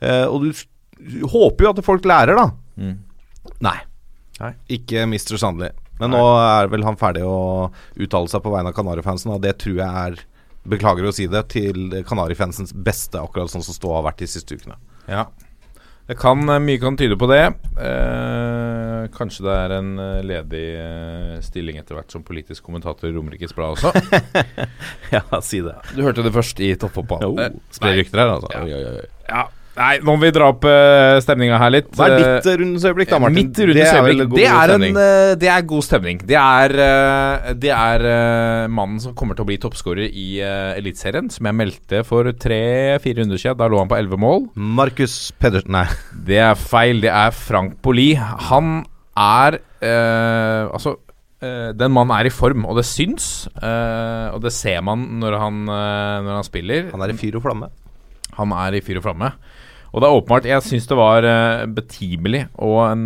Eh, 0.00 0.24
og 0.26 0.46
du, 0.46 0.64
håper 1.30 1.66
jo 1.66 1.74
at 1.74 1.84
folk 1.86 2.08
lærer, 2.08 2.38
da. 2.38 2.48
Mm. 2.78 2.96
Nei. 3.64 3.76
Nei. 4.38 4.52
Ikke 4.78 5.06
Mr. 5.06 5.36
Sandli. 5.40 5.70
Men 5.98 6.14
nå 6.14 6.22
er 6.38 6.70
vel 6.70 6.84
han 6.86 6.98
ferdig 6.98 7.24
å 7.26 7.70
uttale 7.98 8.30
seg 8.30 8.42
på 8.44 8.52
vegne 8.54 8.70
av 8.70 8.76
Kanarifansen, 8.76 9.32
og 9.34 9.42
det 9.42 9.56
tror 9.62 9.80
jeg 9.80 10.02
er 10.06 10.20
Beklager 10.68 11.06
å 11.08 11.12
si 11.14 11.24
det, 11.30 11.40
til 11.54 11.94
Kanarifansens 12.04 12.74
beste, 12.74 13.16
akkurat 13.22 13.48
sånn 13.48 13.62
som 13.64 13.72
Stå 13.72 13.92
har 13.94 14.02
vært 14.04 14.18
de 14.20 14.26
siste 14.28 14.58
ukene. 14.58 14.74
Ja. 15.08 15.22
Det 16.08 16.16
kan, 16.16 16.40
eh, 16.48 16.58
mye 16.64 16.80
kan 16.80 16.96
tyde 16.96 17.18
på 17.20 17.26
det. 17.28 17.42
Eh, 17.76 19.02
kanskje 19.12 19.44
det 19.44 19.56
er 19.60 19.74
en 19.76 19.90
eh, 20.00 20.22
ledig 20.24 20.64
eh, 20.80 21.34
stilling 21.44 21.76
etter 21.80 21.98
hvert 21.98 22.12
som 22.14 22.24
politisk 22.24 22.64
kommentator 22.64 23.10
i 23.10 23.12
Romerikes 23.12 23.52
Blad 23.56 23.76
også. 23.76 23.92
Ja, 25.14 25.22
si 25.44 25.60
det. 25.64 25.76
Du 25.96 26.02
hørte 26.04 26.24
det 26.24 26.32
først 26.34 26.60
i 26.64 26.72
Toppfotball. 26.80 27.24
Oh, 27.28 27.38
Eh, 27.44 27.52
Spre 27.72 27.92
rykter 27.96 28.22
her, 28.24 28.34
altså. 28.38 28.50
Ja. 28.52 28.64
Oi, 28.64 28.72
oi, 28.72 28.98
oi. 29.02 29.06
Ja. 29.28 29.44
Nei, 29.78 29.98
nå 30.02 30.14
må 30.16 30.24
vi 30.24 30.30
dra 30.34 30.48
opp 30.50 30.64
uh, 30.66 31.20
stemninga 31.22 31.58
her 31.60 31.70
litt. 31.70 31.90
Hva 31.94 32.08
er 32.10 32.18
ditt 32.18 32.48
rundens 32.50 32.86
øyeblikk, 32.88 33.12
da, 33.12 33.20
Martin? 33.22 33.36
Mitt 33.38 33.60
rundens 33.62 33.94
øyeblikk, 33.94 34.34
det 34.34 34.46
er, 34.50 34.72
en, 34.74 34.86
eh, 35.04 35.32
det 35.38 35.50
er 35.54 35.66
god 35.70 35.86
stemning. 35.86 36.22
Det 36.26 36.38
er, 36.40 36.74
uh, 36.74 37.50
det 37.54 37.72
er 37.74 38.06
mannen 38.74 38.98
som 39.02 39.14
kommer 39.18 39.38
til 39.38 39.46
å 39.46 39.48
bli 39.50 39.58
toppskårer 39.62 40.08
i 40.08 40.28
uh, 40.42 40.74
Eliteserien, 40.78 41.30
som 41.30 41.46
jeg 41.46 41.58
meldte 41.60 42.02
for 42.08 42.30
tre-fire 42.34 43.22
runder 43.22 43.38
siden. 43.40 43.58
Da 43.60 43.68
lå 43.70 43.78
han 43.78 43.90
på 43.90 43.98
elleve 44.00 44.18
mål. 44.20 44.48
Markus 44.58 45.18
Pedersen 45.38 45.76
Nei. 45.78 45.86
Det 46.26 46.40
er 46.42 46.58
feil. 46.58 47.04
Det 47.04 47.12
er 47.14 47.36
Frank 47.36 47.78
Poli. 47.84 48.14
Han 48.18 48.80
er 49.18 49.60
Altså, 49.78 50.96
den 51.38 51.92
mannen 51.94 52.10
er 52.16 52.26
i 52.26 52.32
form, 52.34 52.64
og 52.66 52.80
det 52.80 52.84
syns. 52.88 53.46
og 53.54 54.40
det 54.42 54.50
ser 54.54 54.80
man 54.82 55.04
når 55.20 55.36
han, 55.38 55.60
når 55.68 56.32
han 56.34 56.46
spiller. 56.46 56.88
Han 56.90 57.04
er 57.06 57.14
i 57.14 57.18
fyr 57.18 57.38
og 57.38 57.44
flamme. 57.46 57.68
Han 58.40 58.54
er 58.58 58.78
i 58.78 58.82
fyr 58.82 58.98
og 58.98 59.06
flamme. 59.06 59.30
Og 59.92 60.02
det 60.02 60.08
er 60.08 60.18
åpenbart 60.18 60.48
Jeg 60.48 60.64
syns 60.66 60.88
det 60.90 60.98
var 60.98 61.26
eh, 61.26 61.64
betimelig, 61.72 62.44
og 62.60 62.80
en, 62.90 63.04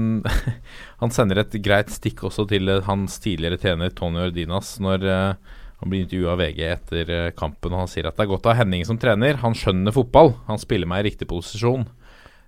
han 1.03 1.15
sender 1.15 1.43
et 1.43 1.57
greit 1.63 1.93
stikk 1.95 2.25
også 2.29 2.47
til 2.51 2.71
eh, 2.73 2.85
hans 2.89 3.21
tidligere 3.23 3.61
trener 3.61 3.95
Tony 3.95 4.25
Ordinas 4.27 4.75
når 4.83 5.07
eh, 5.07 5.53
han 5.83 5.91
blir 5.91 6.05
intervjua 6.05 6.35
av 6.35 6.43
VG 6.43 6.61
etter 6.69 7.13
kampen, 7.39 7.75
og 7.75 7.85
han 7.85 7.91
sier 7.91 8.07
at 8.07 8.19
det 8.19 8.23
er 8.25 8.31
godt 8.31 8.45
å 8.47 8.53
ha 8.53 8.61
Henning 8.61 8.85
som 8.87 9.01
trener. 9.03 9.41
Han 9.43 9.57
skjønner 9.59 9.91
fotball. 9.91 10.31
Han 10.47 10.61
spiller 10.63 10.87
meg 10.87 11.03
i 11.03 11.09
riktig 11.09 11.27
posisjon. 11.27 11.89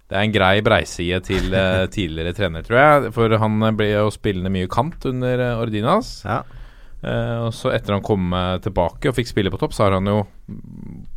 Det 0.07 0.15
er 0.15 0.23
en 0.23 0.35
grei 0.37 0.61
breiside 0.63 1.19
til 1.27 1.49
tidligere 1.97 2.31
trener, 2.39 2.63
tror 2.63 2.79
jeg. 2.79 3.11
For 3.17 3.35
han 3.43 3.59
ble 3.75 3.89
jo 3.91 4.13
spillende 4.15 4.53
mye 4.55 4.71
kant 4.71 5.03
under 5.11 5.43
Ordinas. 5.65 6.21
Ja. 6.23 6.45
Og 7.43 7.51
så 7.59 7.75
etter 7.75 7.97
han 7.97 8.07
kom 8.07 8.31
tilbake 8.63 9.11
og 9.11 9.19
fikk 9.19 9.33
spille 9.33 9.51
på 9.51 9.59
topp, 9.59 9.75
så 9.75 9.89
har 9.89 9.99
han 9.99 10.07
jo 10.07 10.21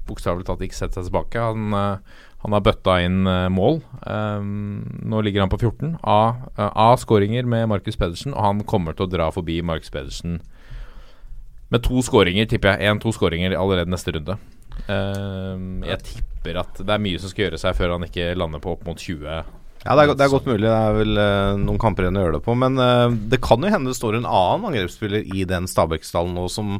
bokstavelig 0.10 0.50
talt 0.50 0.66
ikke 0.66 0.80
sett 0.80 0.98
seg 0.98 1.06
tilbake. 1.12 1.46
Han, 1.52 2.02
han 2.44 2.54
har 2.54 2.64
bøtta 2.66 3.00
inn 3.02 3.26
eh, 3.28 3.48
mål. 3.50 3.80
Um, 4.06 4.84
nå 5.10 5.24
ligger 5.26 5.44
han 5.44 5.52
på 5.52 5.58
14 5.58 5.96
av 6.06 6.44
uh, 6.60 6.70
A 6.70 6.92
skåringer 7.00 7.48
med 7.50 7.66
Markus 7.72 7.98
Pedersen, 7.98 8.36
og 8.36 8.46
han 8.46 8.62
kommer 8.70 8.94
til 8.94 9.08
å 9.08 9.12
dra 9.12 9.32
forbi 9.34 9.58
Markus 9.66 9.90
Pedersen 9.94 10.38
med 11.74 11.84
to 11.84 12.00
skåringer, 12.06 12.48
tipper 12.48 12.76
jeg. 12.76 12.88
Én-to 12.88 13.12
skåringer 13.12 13.58
allerede 13.58 13.92
neste 13.92 14.14
runde. 14.16 14.38
Um, 14.88 15.82
jeg 15.84 16.00
tipper 16.06 16.62
at 16.62 16.78
det 16.80 16.94
er 16.94 17.02
mye 17.04 17.20
som 17.20 17.32
skal 17.32 17.48
gjøre 17.48 17.60
seg 17.60 17.76
før 17.76 17.96
han 17.96 18.06
ikke 18.08 18.30
lander 18.38 18.62
på 18.64 18.78
opp 18.78 18.86
mot 18.88 19.02
20. 19.02 19.26
Ja, 19.84 19.96
det 19.98 20.06
er, 20.06 20.14
det 20.14 20.24
er 20.24 20.32
godt 20.32 20.48
mulig. 20.48 20.64
Det 20.64 20.78
er 20.78 20.96
vel 20.96 21.20
uh, 21.20 21.58
noen 21.60 21.82
kamper 21.82 22.06
igjen 22.06 22.22
å 22.22 22.24
gjøre 22.24 22.38
det 22.38 22.46
på. 22.46 22.56
Men 22.60 22.80
uh, 22.80 23.10
det 23.34 23.42
kan 23.44 23.66
jo 23.66 23.74
hende 23.74 23.92
det 23.92 24.00
står 24.00 24.20
en 24.20 24.30
annen 24.30 24.70
angrepsspiller 24.70 25.28
i 25.36 25.44
den 25.50 25.68
Stabæk-stallen 25.68 26.38
nå 26.38 26.48
som 26.54 26.78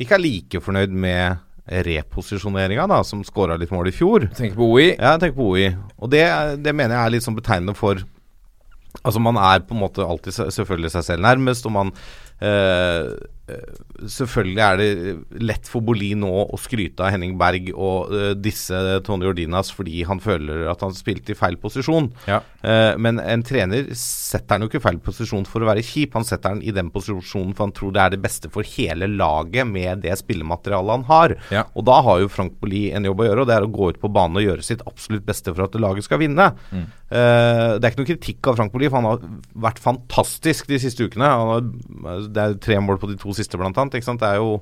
ikke 0.00 0.16
er 0.16 0.24
like 0.24 0.60
fornøyd 0.64 0.92
med 0.96 1.40
reposisjoneringa, 1.70 2.86
da, 2.90 3.00
som 3.06 3.22
skåra 3.26 3.58
litt 3.60 3.72
mål 3.74 3.90
i 3.90 3.94
fjor. 3.94 4.26
Tenker 4.36 4.58
på 4.58 4.70
OI. 4.74 4.88
Ja, 4.96 5.14
jeg 5.14 5.22
tenker 5.24 5.38
på 5.38 5.50
OI. 5.52 5.68
Og 6.00 6.10
det, 6.12 6.24
det 6.64 6.74
mener 6.74 6.96
jeg 6.96 7.02
er 7.04 7.14
litt 7.14 7.26
sånn 7.26 7.38
betegnende 7.38 7.76
for 7.78 8.02
Altså 9.06 9.20
Man 9.22 9.36
er 9.38 9.60
på 9.62 9.70
en 9.70 9.84
måte 9.84 10.02
alltid 10.02 10.34
selvfølgelig 10.50 10.88
seg 10.90 11.04
selv 11.06 11.22
nærmest, 11.22 11.66
og 11.68 11.72
man 11.76 11.92
eh, 12.42 13.06
Selvfølgelig 14.00 14.62
er 14.64 14.78
det 14.80 15.40
lett 15.44 15.68
for 15.68 15.84
Bolin 15.84 16.22
nå 16.24 16.30
å 16.46 16.58
skryte 16.60 17.04
av 17.04 17.12
Henning 17.14 17.36
Berg 17.40 17.70
og 17.74 18.12
uh, 18.12 18.30
disse 18.38 18.76
Tony 19.06 19.28
Ordinas 19.28 19.72
fordi 19.74 20.04
han 20.08 20.22
føler 20.22 20.66
at 20.72 20.84
han 20.84 20.94
spilte 20.96 21.34
i 21.34 21.38
feil 21.38 21.58
posisjon. 21.60 22.10
Ja. 22.30 22.40
Uh, 22.64 22.96
men 23.00 23.20
en 23.22 23.44
trener 23.46 23.90
setter 23.96 24.56
han 24.56 24.64
jo 24.64 24.70
ikke 24.70 24.82
feil 24.84 25.00
posisjon 25.04 25.46
for 25.48 25.64
å 25.64 25.70
være 25.70 25.84
kjip. 25.86 26.16
Han 26.18 26.26
setter 26.26 26.54
han 26.54 26.62
i 26.64 26.74
den 26.74 26.92
posisjonen 26.94 27.54
for 27.54 27.68
han 27.68 27.74
tror 27.76 27.94
det 27.96 28.04
er 28.04 28.14
det 28.14 28.22
beste 28.24 28.50
for 28.52 28.66
hele 28.76 29.08
laget 29.10 29.68
med 29.68 30.04
det 30.06 30.16
spillematerialet 30.20 30.96
han 30.98 31.08
har. 31.10 31.36
Ja. 31.54 31.66
Og 31.74 31.86
da 31.88 32.00
har 32.06 32.22
jo 32.22 32.32
Frank 32.32 32.56
Boli 32.60 32.88
en 32.94 33.06
jobb 33.08 33.22
å 33.22 33.28
gjøre, 33.28 33.44
og 33.44 33.50
det 33.50 33.56
er 33.56 33.66
å 33.66 33.72
gå 33.72 33.90
ut 33.92 34.00
på 34.00 34.12
banen 34.12 34.40
og 34.40 34.46
gjøre 34.46 34.66
sitt 34.66 34.84
absolutt 34.88 35.26
beste 35.26 35.52
for 35.54 35.66
at 35.66 35.78
laget 35.80 36.06
skal 36.06 36.20
vinne. 36.22 36.50
Mm. 36.70 36.88
Uh, 37.10 37.78
det 37.80 37.82
er 37.82 37.90
ikke 37.90 38.02
noe 38.02 38.10
kritikk 38.12 38.50
av 38.50 38.58
Frank 38.60 38.74
Boli, 38.74 38.88
for 38.90 39.00
han 39.00 39.08
har 39.08 39.24
vært 39.66 39.80
fantastisk 39.82 40.68
de 40.70 40.78
siste 40.82 41.06
ukene. 41.06 41.26
Han 41.26 41.52
har, 41.54 41.64
det 42.30 42.44
er 42.44 42.58
tre 42.62 42.78
mål 42.82 43.00
på 43.02 43.10
de 43.10 43.16
to 43.18 43.34
siste, 43.34 43.39
blant 43.60 43.78
annet. 43.78 43.94
Ikke 43.94 44.10
sant? 44.10 44.20
Det 44.20 44.28
er 44.28 44.40
jo 44.40 44.58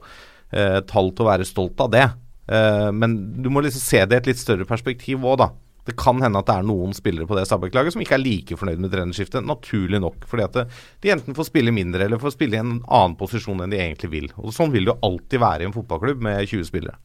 eh, 0.52 0.80
tall 0.86 1.10
til 1.12 1.26
å 1.26 1.30
være 1.30 1.48
stolt 1.48 1.80
av 1.80 1.90
det. 1.94 2.06
Eh, 2.48 2.90
men 2.94 3.16
du 3.42 3.50
må 3.50 3.64
liksom 3.64 3.82
se 3.82 4.04
det 4.06 4.14
i 4.14 4.22
et 4.22 4.30
litt 4.30 4.42
større 4.42 4.68
perspektiv 4.68 5.24
òg, 5.26 5.40
da. 5.42 5.50
Det 5.88 5.94
kan 5.96 6.20
hende 6.20 6.36
at 6.36 6.44
det 6.44 6.52
er 6.52 6.66
noen 6.68 6.90
spillere 6.92 7.24
på 7.24 7.32
det 7.32 7.46
Stabæk-laget 7.48 7.94
som 7.94 8.02
ikke 8.04 8.18
er 8.18 8.20
like 8.20 8.56
fornøyd 8.60 8.82
med 8.84 8.90
trenerskiftet, 8.92 9.46
naturlig 9.48 9.96
nok. 10.04 10.26
Fordi 10.28 10.44
at 10.44 10.58
de 11.00 11.12
enten 11.14 11.36
får 11.36 11.48
spille 11.48 11.72
mindre 11.72 12.04
eller 12.04 12.20
får 12.20 12.34
spille 12.34 12.58
i 12.58 12.60
en 12.60 12.74
annen 12.84 13.14
posisjon 13.16 13.62
enn 13.64 13.72
de 13.72 13.80
egentlig 13.80 14.10
vil. 14.12 14.26
Og 14.36 14.52
Sånn 14.52 14.74
vil 14.74 14.84
det 14.84 14.92
jo 14.92 14.98
alltid 15.08 15.40
være 15.40 15.64
i 15.64 15.68
en 15.70 15.72
fotballklubb 15.72 16.20
med 16.28 16.42
20 16.44 16.68
spillere. 16.68 16.98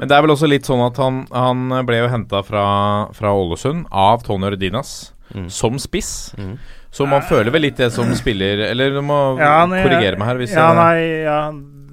Men 0.00 0.08
det 0.08 0.16
er 0.16 0.24
vel 0.24 0.32
også 0.32 0.48
litt 0.48 0.64
sånn 0.64 0.80
at 0.86 0.96
han, 1.04 1.26
han 1.36 1.84
ble 1.84 2.00
jo 2.00 2.08
henta 2.14 2.40
fra, 2.48 2.64
fra 3.12 3.34
Ålesund 3.36 3.90
av 3.92 4.24
Tony 4.24 4.48
Ordinas 4.48 5.12
som 5.52 5.76
spiss. 5.78 6.32
Så 6.90 7.06
man 7.08 7.22
føler 7.22 7.52
vel 7.54 7.62
litt 7.68 7.76
det 7.78 7.92
som 7.94 8.08
spiller 8.18 8.64
Eller 8.66 8.90
du 8.90 9.00
må 9.06 9.38
Ja, 9.38 9.62
er- 9.62 9.84
korrigere 9.86 10.18
meg 10.18 10.26
her 10.26 10.40
hvis 10.40 10.54
Ja, 10.56 10.72
nei, 10.74 11.22
ja, 11.22 11.36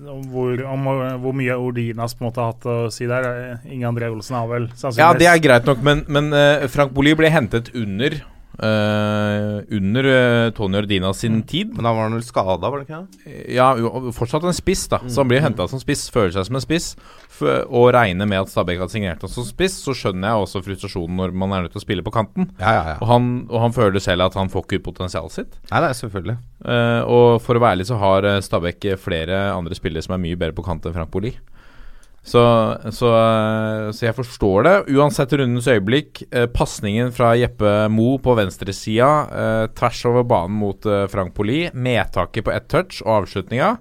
om 0.07 0.23
hvor, 0.31 0.57
om 0.65 0.87
hvor 1.21 1.35
mye 1.37 1.53
Ordinas 1.59 2.15
på 2.17 2.23
en 2.23 2.29
måte 2.31 2.41
har 2.41 2.53
hatt 2.53 2.65
å 2.65 2.77
si 2.91 3.05
der. 3.05 3.59
Inge 3.69 3.85
André 3.91 4.07
Olsen 4.09 4.37
har 4.39 4.47
vel 4.49 4.65
sannsynligvis 4.73 4.97
Ja, 5.03 5.11
det 5.13 5.27
er 5.29 5.43
greit 5.43 5.67
nok, 5.69 5.83
men, 5.85 6.01
men 6.07 6.31
eh, 6.33 6.65
Frank 6.71 6.93
Boli 6.95 7.13
ble 7.19 7.29
hentet 7.29 7.69
under 7.75 8.15
eh, 8.63 9.77
Under 9.77 10.07
uh, 10.07 10.51
Tony 10.57 10.79
Ordina 10.79 11.13
sin 11.13 11.41
tid. 11.43 11.73
Men 11.75 11.87
da 11.87 11.93
var 11.93 12.07
han 12.07 12.17
vel 12.17 12.25
skada, 12.25 12.57
var 12.69 12.81
det 12.81 12.87
ikke 12.87 13.01
det? 13.03 13.37
Ja, 13.55 13.69
fortsatt 14.15 14.47
en 14.47 14.57
spiss, 14.57 14.87
da. 14.91 15.01
Så 15.05 15.21
han 15.21 15.31
blir 15.31 15.43
henta 15.43 15.67
som 15.69 15.81
spiss, 15.81 16.07
føler 16.13 16.33
seg 16.35 16.47
som 16.49 16.59
en 16.59 16.63
spiss. 16.63 16.91
Og 17.37 17.91
regner 17.93 18.29
med 18.29 18.45
at 18.45 18.51
Stabæk 18.51 18.81
har 18.81 18.91
signert 18.91 19.21
ham 19.23 19.31
som 19.31 19.45
spiss, 19.45 19.77
så 19.83 19.93
skjønner 19.97 20.31
jeg 20.31 20.45
også 20.45 20.63
frustrasjonen 20.65 21.19
når 21.19 21.35
man 21.37 21.53
er 21.53 21.65
nødt 21.65 21.75
til 21.75 21.81
å 21.81 21.85
spille 21.85 22.05
på 22.05 22.13
kanten. 22.15 22.49
Ja, 22.57 22.73
ja, 22.73 22.85
ja. 22.93 22.97
Og 23.01 23.11
han, 23.11 23.29
og 23.51 23.61
han 23.67 23.75
føler 23.75 24.03
selv 24.03 24.25
at 24.25 24.37
han 24.39 24.49
får 24.53 24.65
ikke 24.65 24.81
ut 24.81 24.87
potensialet 24.89 25.35
sitt. 25.35 25.59
Nei, 25.71 25.83
nei, 25.85 25.93
selvfølgelig. 25.97 26.37
Uh, 26.65 27.01
og 27.05 27.27
for 27.45 27.57
å 27.57 27.61
være 27.63 27.77
ærlig 27.77 27.89
så 27.89 27.99
har 28.01 28.25
eh, 28.25 28.41
Stabæk 28.43 28.89
flere 28.99 29.51
andre 29.53 29.77
spillere 29.77 30.03
som 30.05 30.15
er 30.15 30.23
mye 30.23 30.39
bedre 30.39 30.55
på 30.57 30.65
kant 30.65 30.85
enn 30.87 30.95
Frank 30.95 31.13
Boli. 31.13 31.35
Så, 32.27 32.41
så, 32.91 33.07
eh, 33.15 33.89
så 33.95 34.03
jeg 34.09 34.15
forstår 34.17 34.65
det. 34.67 34.75
Uansett 34.97 35.31
rundens 35.39 35.67
øyeblikk. 35.71 36.25
Eh, 36.27 36.47
Pasningen 36.51 37.13
fra 37.15 37.29
Jeppe 37.39 37.87
Mo 37.93 38.17
på 38.19 38.33
venstresida 38.35 39.07
eh, 39.31 39.67
tvers 39.77 40.01
over 40.09 40.25
banen 40.27 40.57
mot 40.59 40.83
eh, 40.91 41.05
Frank 41.07 41.31
Poli, 41.37 41.69
Medtaket 41.71 42.43
på 42.43 42.51
ett 42.51 42.67
touch 42.67 42.99
og 43.05 43.21
avslutninga. 43.21 43.77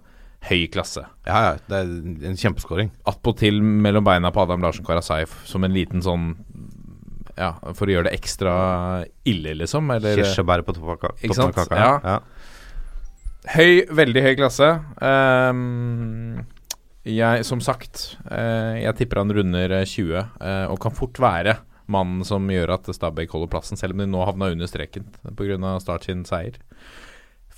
Høy 0.46 0.68
klasse. 0.70 1.02
Ja, 1.26 1.40
ja. 1.42 1.52
Det 1.66 1.80
er 1.80 1.90
en 2.30 2.38
kjempeskåring. 2.38 2.92
Attpåtil 3.10 3.58
mellom 3.64 4.06
beina 4.06 4.30
på 4.30 4.44
Adam 4.44 4.62
Larsen 4.62 4.86
Karasai 4.86 5.24
som 5.48 5.66
en 5.66 5.74
liten 5.74 6.04
sånn 6.06 6.36
Ja, 7.36 7.50
for 7.74 7.84
å 7.90 7.92
gjøre 7.96 8.06
det 8.12 8.14
ekstra 8.20 8.52
ille, 9.28 9.56
liksom. 9.58 9.90
Eller 9.92 10.14
Kirsebær 10.22 10.62
på 10.64 10.72
toppen 10.76 10.94
av 10.94 11.00
ka- 11.02 11.16
Ikke 11.18 11.34
sant? 11.36 11.58
kaka. 11.58 11.76
Ja. 11.76 11.96
Ja. 12.14 12.20
Høy, 13.56 13.82
veldig 13.90 14.22
høy 14.24 14.34
klasse. 14.38 14.70
Ehm, 15.02 16.46
jeg, 17.06 17.46
som 17.46 17.62
sagt, 17.62 18.16
eh, 18.30 18.82
jeg 18.82 18.98
tipper 18.98 19.22
han 19.22 19.32
runder 19.32 19.78
eh, 19.78 19.86
20, 19.86 20.16
eh, 20.18 20.66
og 20.70 20.80
kan 20.82 20.94
fort 20.94 21.20
være 21.22 21.58
mannen 21.92 22.24
som 22.26 22.48
gjør 22.50 22.74
at 22.76 22.88
Stabæk 22.90 23.34
holder 23.34 23.50
plassen, 23.52 23.78
selv 23.78 23.94
om 23.94 24.02
de 24.02 24.08
nå 24.10 24.24
havna 24.26 24.50
under 24.54 24.70
streken 24.70 25.06
pga. 25.38 25.76
Start 25.82 26.08
sin 26.08 26.24
seier. 26.26 26.58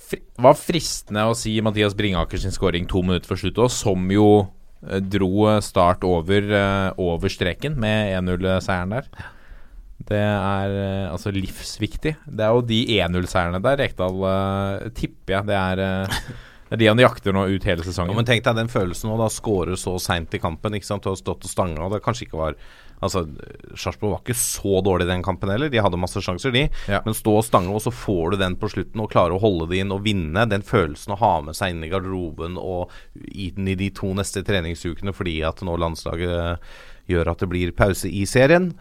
Fri, 0.09 0.21
var 0.41 0.57
fristende 0.57 1.25
å 1.29 1.35
si 1.37 1.55
Mathias 1.65 1.97
Bringaker 1.97 2.41
sin 2.41 2.53
skåring 2.53 2.87
to 2.89 3.01
minutter 3.05 3.29
før 3.29 3.41
slutt 3.43 3.61
òg, 3.65 3.73
som 3.73 4.05
jo 4.13 4.29
eh, 4.85 5.01
dro 5.01 5.49
Start 5.65 6.05
over, 6.07 6.53
eh, 6.61 7.01
over 7.01 7.33
streken 7.33 7.77
med 7.81 8.13
1-0-seieren 8.21 8.97
der. 8.97 9.11
Det 10.09 10.21
er 10.21 10.75
eh, 10.77 11.07
altså 11.11 11.33
livsviktig. 11.35 12.15
Det 12.25 12.45
er 12.45 12.53
jo 12.55 12.63
de 12.63 12.79
1-0-seierne 13.01 13.59
der 13.65 13.81
Rekdal 13.81 14.21
eh, 14.29 14.87
tipper 14.95 15.39
jeg 15.39 15.49
det 15.49 15.57
er 15.59 15.83
eh, 15.83 16.21
Det 16.69 16.77
er 16.77 16.81
de 16.83 16.89
han 16.91 17.01
jakter 17.01 17.33
nå 17.33 17.47
ut 17.49 17.65
hele 17.65 17.85
sesongen. 17.85 18.13
Ja, 18.13 18.17
men 18.19 18.27
tenk 18.27 18.45
deg 18.45 18.57
den 18.59 18.69
følelsen 18.69 19.09
nå, 19.09 19.17
da 19.17 19.29
skåre 19.33 19.77
så 19.79 19.95
seint 20.01 20.35
i 20.37 20.41
kampen. 20.41 20.77
Ikke 20.77 20.85
sant? 20.85 21.05
Du 21.05 21.09
har 21.09 21.17
stått 21.17 21.47
og 21.47 21.51
stanga, 21.51 21.81
og 21.85 21.95
det 21.95 22.03
kanskje 22.05 22.27
ikke 22.27 22.41
var 22.43 22.59
Altså, 22.99 23.21
Sarpsborg 23.79 24.11
var 24.11 24.23
ikke 24.25 24.35
så 24.35 24.81
dårlig 24.83 25.05
i 25.07 25.11
den 25.13 25.21
kampen 25.23 25.51
heller. 25.51 25.71
De 25.71 25.79
hadde 25.79 25.99
masse 26.01 26.19
sjanser, 26.19 26.51
de. 26.51 26.65
Ja. 26.91 26.99
Men 27.05 27.15
stå 27.15 27.37
og 27.39 27.45
stange, 27.47 27.71
og 27.71 27.79
så 27.85 27.93
får 27.95 28.33
du 28.33 28.41
den 28.41 28.57
på 28.59 28.67
slutten, 28.73 28.99
og 28.99 29.11
klare 29.13 29.37
å 29.37 29.39
holde 29.39 29.69
det 29.71 29.79
inn 29.79 29.93
og 29.95 30.03
vinne. 30.03 30.43
Den 30.51 30.65
følelsen 30.67 31.15
å 31.15 31.19
ha 31.21 31.33
med 31.45 31.55
seg 31.55 31.71
inn 31.71 31.85
i 31.87 31.91
garderoben 31.91 32.59
og 32.59 32.91
inn 33.31 33.71
i 33.71 33.77
de 33.79 33.87
to 33.95 34.11
neste 34.17 34.43
treningsukene 34.43 35.15
fordi 35.15 35.37
at 35.47 35.63
nå 35.63 35.77
landslaget 35.79 36.59
gjør 37.09 37.31
at 37.31 37.43
det 37.43 37.51
blir 37.51 37.75
pause 37.77 38.11
i 38.11 38.25
serien. 38.29 38.73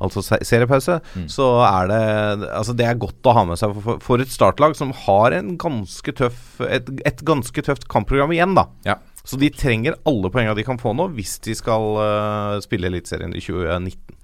Altså 0.00 0.22
seriepause, 0.24 0.48
seriepause, 0.48 0.98
så 1.28 1.46
er 1.66 1.90
det 1.90 2.48
Altså 2.48 2.74
det 2.76 2.86
er 2.88 3.00
godt 3.00 3.28
å 3.28 3.34
ha 3.36 3.44
med 3.50 3.60
seg 3.60 3.74
for, 3.84 4.00
for 4.04 4.22
et 4.22 4.32
startlag 4.32 4.76
som 4.78 4.94
har 5.06 5.36
en 5.36 5.54
ganske 5.60 6.14
tøff 6.16 6.60
et, 6.64 6.88
et 7.06 7.24
ganske 7.26 7.64
tøft 7.66 7.88
kampprogram 7.92 8.32
igjen, 8.32 8.56
da. 8.56 8.66
Ja. 8.88 8.96
Så 9.24 9.36
de 9.36 9.50
trenger 9.52 9.98
alle 10.08 10.30
poengene 10.32 10.56
de 10.56 10.64
kan 10.66 10.80
få 10.80 10.94
nå, 10.96 11.10
hvis 11.16 11.36
de 11.44 11.54
skal 11.54 11.90
uh, 12.00 12.60
spille 12.64 12.88
Eliteserien 12.88 13.34
i 13.36 13.42
2019. 13.44 14.16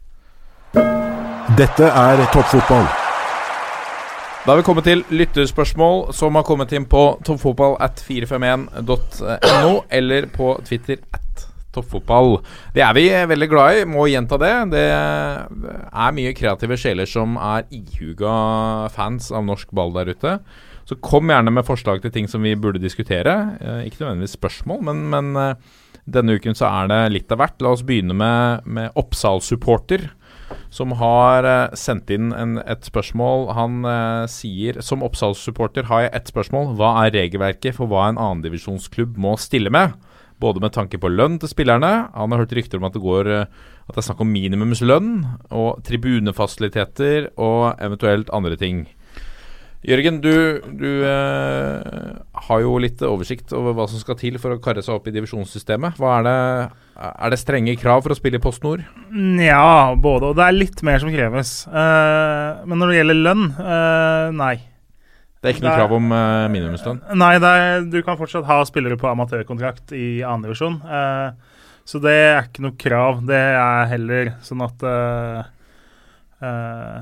Dette 1.56 1.90
er 1.92 2.24
toppfotball. 2.32 2.88
Da 4.46 4.52
har 4.52 4.60
vi 4.60 4.64
kommet 4.66 4.86
til 4.86 5.04
lytterspørsmål 5.10 6.12
som 6.14 6.36
har 6.38 6.44
kommet 6.46 6.72
inn 6.76 6.84
på 6.86 7.02
toppfotball 7.26 7.76
at 7.82 7.98
451.no 8.06 9.72
eller 9.90 10.28
på 10.30 10.52
Twitter 10.66 11.00
at 11.16 11.48
toppfotball. 11.76 12.40
Det 12.74 12.84
er 12.84 12.96
vi 12.96 13.06
veldig 13.30 13.48
glad 13.52 13.80
i, 13.80 13.86
må 13.88 14.08
gjenta 14.10 14.38
det. 14.40 14.54
Det 14.74 14.84
er 14.90 16.16
mye 16.16 16.34
kreative 16.36 16.78
sjeler 16.80 17.08
som 17.10 17.38
er 17.40 17.68
ihuga 17.74 18.36
fans 18.94 19.30
av 19.30 19.46
norsk 19.46 19.70
ball 19.76 19.94
der 19.96 20.12
ute. 20.16 20.38
Så 20.86 20.98
kom 21.02 21.32
gjerne 21.32 21.50
med 21.50 21.66
forslag 21.66 22.02
til 22.02 22.12
ting 22.14 22.28
som 22.30 22.44
vi 22.46 22.54
burde 22.58 22.82
diskutere. 22.82 23.34
Eh, 23.58 23.80
ikke 23.88 24.04
nødvendigvis 24.04 24.36
spørsmål, 24.38 24.84
men, 24.86 25.02
men 25.10 25.32
eh, 25.40 25.72
denne 26.06 26.36
uken 26.38 26.54
så 26.54 26.68
er 26.70 26.92
det 26.92 27.00
litt 27.14 27.32
av 27.34 27.42
hvert. 27.42 27.58
La 27.64 27.74
oss 27.74 27.82
begynne 27.86 28.14
med, 28.14 28.68
med 28.70 28.94
Oppsal-supporter 28.94 30.06
som 30.70 30.92
har 31.00 31.46
eh, 31.46 31.74
sendt 31.78 32.10
inn 32.14 32.32
en, 32.36 32.58
et 32.62 32.86
spørsmål. 32.86 33.48
Han 33.56 33.86
eh, 33.88 34.26
sier 34.30 34.80
som 34.84 35.04
Oppsal-supporter 35.06 35.88
har 35.90 36.06
jeg 36.06 36.14
ett 36.18 36.32
spørsmål. 36.32 36.74
Hva 36.78 36.92
er 37.04 37.14
regelverket 37.16 37.78
for 37.78 37.90
hva 37.90 38.08
en 38.10 38.20
annendivisjonsklubb 38.20 39.18
må 39.20 39.36
stille 39.40 39.72
med? 39.74 39.96
Både 40.42 40.61
med 40.61 40.75
tanke 40.75 41.01
på 41.01 41.09
lønn 41.09 41.38
til 41.40 41.49
spillerne. 41.49 42.11
Han 42.12 42.35
har 42.35 42.44
hørt 42.44 42.55
rykter 42.57 42.81
om 42.81 42.88
at 42.88 42.96
det 42.96 43.05
går 43.05 43.33
eh, 43.33 43.49
At 43.87 43.94
det 43.94 44.03
er 44.03 44.09
snakk 44.11 44.20
om 44.25 44.33
minimumslønn 44.35 45.11
og 45.55 45.83
tribunefasiliteter 45.87 47.31
og 47.38 47.79
eventuelt 47.81 48.33
andre 48.35 48.59
ting. 48.61 48.87
Jørgen, 49.87 50.16
du, 50.18 50.33
du 50.75 50.88
eh, 51.07 52.14
har 52.49 52.62
jo 52.64 52.72
litt 52.83 53.03
oversikt 53.07 53.53
over 53.55 53.77
hva 53.77 53.85
som 53.87 54.01
skal 54.03 54.16
til 54.18 54.38
for 54.42 54.57
å 54.57 54.61
karre 54.62 54.83
seg 54.83 54.96
opp 54.96 55.07
i 55.07 55.14
divisjonssystemet. 55.14 56.01
Er 56.03 56.25
det, 56.27 56.38
er 57.07 57.31
det 57.31 57.38
strenge 57.38 57.77
krav 57.79 58.03
for 58.03 58.11
å 58.11 58.18
spille 58.18 58.40
i 58.40 58.42
Post 58.42 58.66
Nord? 58.66 58.83
Nja, 59.14 59.94
både. 59.94 60.33
Og 60.33 60.40
det 60.40 60.46
er 60.49 60.57
litt 60.57 60.83
mer 60.87 60.99
som 61.03 61.12
kreves. 61.14 61.61
Uh, 61.70 62.66
men 62.66 62.83
når 62.83 62.90
det 62.90 62.99
gjelder 62.99 63.22
lønn, 63.29 63.46
uh, 63.61 64.35
nei. 64.35 64.57
Det 65.40 65.51
er 65.51 65.55
ikke 65.55 65.66
noe 65.66 65.77
krav 65.79 65.92
om 65.96 66.14
uh, 66.14 66.46
minimumslønn? 66.53 67.03
Nei, 67.20 67.35
er, 67.38 67.85
du 67.87 67.99
kan 68.07 68.18
fortsatt 68.18 68.49
ha 68.49 68.61
spillere 68.66 68.99
på 69.01 69.11
amatørkontrakt 69.11 69.92
i 69.96 70.22
andredivisjon. 70.27 70.81
Uh, 70.83 71.61
så 71.87 72.01
det 72.03 72.14
er 72.16 72.40
ikke 72.49 72.64
noe 72.64 72.79
krav. 72.81 73.20
Det 73.29 73.42
er 73.53 73.90
heller 73.92 74.33
sånn 74.42 74.64
at 74.66 74.83
uh, 74.83 75.44
uh, 76.42 77.01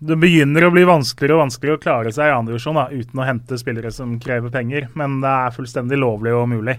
Det 0.00 0.18
begynner 0.22 0.68
å 0.68 0.72
bli 0.72 0.86
vanskeligere 0.88 1.36
og 1.36 1.44
vanskeligere 1.44 1.80
å 1.80 1.84
klare 1.84 2.14
seg 2.14 2.30
i 2.30 2.36
andredivisjon 2.38 2.80
uten 2.94 3.20
å 3.20 3.28
hente 3.28 3.60
spillere 3.60 3.92
som 3.92 4.14
krever 4.22 4.54
penger, 4.54 4.88
men 4.96 5.20
det 5.24 5.34
er 5.46 5.58
fullstendig 5.58 6.00
lovlig 6.00 6.36
og 6.38 6.48
mulig. 6.54 6.78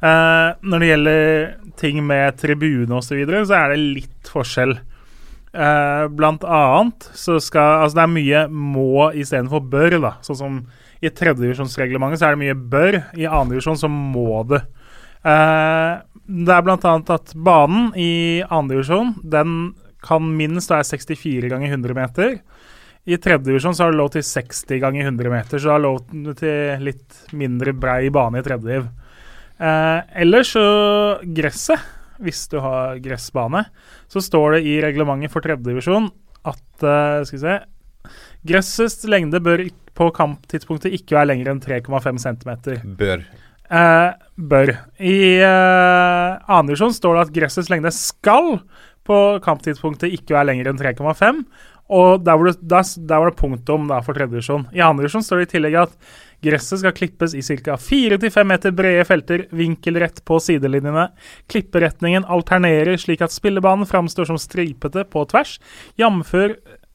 Eh, 0.00 0.50
når 0.64 0.80
det 0.80 0.86
gjelder 0.88 1.48
ting 1.80 2.00
med 2.06 2.38
tribune 2.40 2.96
osv., 2.96 3.10
så, 3.10 3.18
videre, 3.18 3.42
så 3.44 3.58
er 3.58 3.74
det 3.74 3.82
litt 3.82 4.30
forskjell. 4.32 4.78
Eh, 5.50 6.04
blant 6.14 6.44
annet 6.46 7.08
så 7.18 7.40
skal 7.42 7.82
Altså 7.82 7.96
det 7.98 8.02
er 8.04 8.12
mye 8.12 8.42
må 8.54 9.08
istedenfor 9.18 9.64
bør, 9.72 9.98
da. 10.02 10.12
Sånn 10.22 10.38
som 10.38 10.60
i 11.00 11.10
tredjedivisjonsreglementet 11.10 12.20
så 12.20 12.28
er 12.28 12.36
det 12.36 12.42
mye 12.44 12.58
bør, 12.70 13.00
i 13.16 13.26
andredivisjon 13.26 13.80
så 13.80 13.88
må 13.90 14.44
det. 14.50 14.60
Uh, 15.24 16.00
det 16.24 16.52
er 16.54 16.64
blant 16.64 16.84
annet 16.88 17.12
at 17.12 17.32
banen 17.36 17.90
i 17.98 18.40
andredivisjon 18.46 19.14
den 19.24 19.72
kan 20.04 20.24
minst 20.36 20.72
være 20.72 20.86
64 20.92 21.50
ganger 21.52 21.72
100 21.72 21.96
meter. 21.96 22.36
I 23.08 23.16
tredje 23.16 23.48
divisjon 23.48 23.74
så 23.76 23.86
har 23.86 23.94
du 23.94 23.98
lov 24.00 24.12
til 24.14 24.24
60 24.24 24.80
ganger 24.82 25.08
100 25.08 25.32
meter, 25.32 25.58
så 25.58 25.70
du 25.70 25.72
har 25.72 25.82
lov 25.82 26.02
til 26.38 26.84
litt 26.84 27.32
mindre 27.36 27.72
brei 27.76 28.10
bane 28.12 28.40
i 28.40 28.44
tredje 28.44 28.68
div. 28.68 28.90
Eh, 29.60 30.20
ellers 30.22 30.52
så 30.54 30.66
gresset, 31.36 31.80
hvis 32.24 32.46
du 32.52 32.58
har 32.62 33.00
gressbane, 33.02 33.64
så 34.10 34.22
står 34.24 34.58
det 34.58 34.64
i 34.68 34.78
reglementet 34.84 35.32
for 35.32 35.44
tredjedivisjon 35.44 36.10
at 36.48 36.84
uh, 36.84 37.20
Skal 37.28 37.36
vi 37.36 37.42
se 37.44 37.58
Gressets 38.48 39.04
lengde 39.10 39.40
bør 39.44 39.66
på 39.96 40.06
kamptidspunktet 40.16 40.94
ikke 40.96 41.18
være 41.18 41.32
lengre 41.34 41.52
enn 41.52 41.60
3,5 41.60 42.20
cm. 42.22 42.52
Bør. 42.96 43.26
Uh, 43.68 44.14
bør. 44.34 44.72
I 44.96 45.18
uh, 45.44 46.40
annen 46.48 46.70
divisjon 46.70 46.96
står 46.96 47.18
det 47.18 47.26
at 47.26 47.34
gressets 47.34 47.68
lengde 47.72 47.92
skal 47.92 48.56
på 49.06 49.18
kamptidspunktet 49.44 50.14
ikke 50.16 50.38
være 50.38 50.52
lenger 50.52 50.70
enn 50.70 50.80
3,5. 50.80 51.44
Og 51.90 52.22
der 52.22 52.38
var, 52.38 52.48
det, 52.48 52.68
der, 52.70 52.90
der 53.10 53.20
var 53.20 53.32
det 53.32 53.40
punktum 53.40 53.88
da, 53.90 53.98
for 54.06 54.16
tredje 54.16 54.36
divisjon. 54.36 54.68
I 54.72 54.82
andre 54.86 55.04
divisjon 55.04 55.26
står 55.26 55.42
det 55.42 55.48
i 55.48 55.52
tillegg 55.56 55.78
at 55.82 55.96
gresset 56.44 56.82
skal 56.82 56.94
klippes 56.96 57.34
i 57.34 57.42
ca. 57.42 57.76
4-5 57.76 58.44
meter 58.44 58.74
brede 58.76 59.04
felter, 59.08 59.46
vinkelrett 59.50 60.22
på 60.24 60.40
sidelinjene. 60.40 61.08
Klipperetningen 61.50 62.24
alternerer 62.24 63.00
slik 63.00 63.24
at 63.24 63.34
spillebanen 63.34 63.88
framstår 63.88 64.30
som 64.30 64.40
stripete 64.40 65.04
på 65.10 65.24
tvers, 65.30 65.58
jf. 66.00 66.34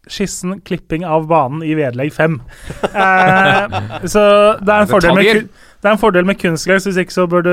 skissen 0.06 0.60
klipping 0.62 1.06
av 1.06 1.28
banen 1.28 1.64
i 1.66 1.76
vedlegg 1.78 2.14
5. 2.14 2.42
Eh, 2.96 3.74
så 4.08 4.22
det 4.62 4.72
er 4.72 4.84
en 4.84 4.90
fordel 4.90 5.18
med, 5.18 5.48
det 5.86 5.92
er 5.92 6.00
en 6.00 6.02
fordel 6.02 6.26
med 6.26 6.40
kunstgress. 6.42 6.88
Hvis 6.88 6.98
ikke 6.98 7.14
så 7.14 7.28
bør 7.30 7.44
du 7.46 7.52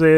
si, 0.00 0.14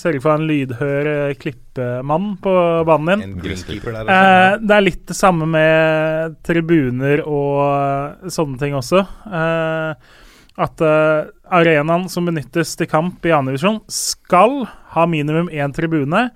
sørge 0.00 0.18
for 0.24 0.34
en 0.34 0.48
lydhør 0.48 1.08
eh, 1.12 1.34
klippemann 1.38 2.32
på 2.42 2.54
banen 2.88 3.12
din. 3.12 3.22
En 3.28 3.44
greenkeeper 3.44 3.94
der. 3.94 4.10
Eh, 4.10 4.54
det 4.58 4.74
er 4.74 4.82
litt 4.82 5.04
det 5.06 5.14
samme 5.14 5.46
med 5.46 6.34
tribuner 6.42 7.22
og 7.22 7.60
eh, 7.68 8.32
sånne 8.34 8.58
ting 8.58 8.74
også. 8.74 9.04
Eh, 9.30 10.18
at 10.66 10.84
eh, 10.88 11.30
arenaen 11.54 12.08
som 12.10 12.26
benyttes 12.26 12.74
til 12.74 12.90
kamp 12.90 13.22
i 13.22 13.30
2. 13.30 13.40
divisjon, 13.52 13.78
skal 13.86 14.64
ha 14.96 15.06
minimum 15.06 15.54
én 15.54 15.70
tribune. 15.76 16.26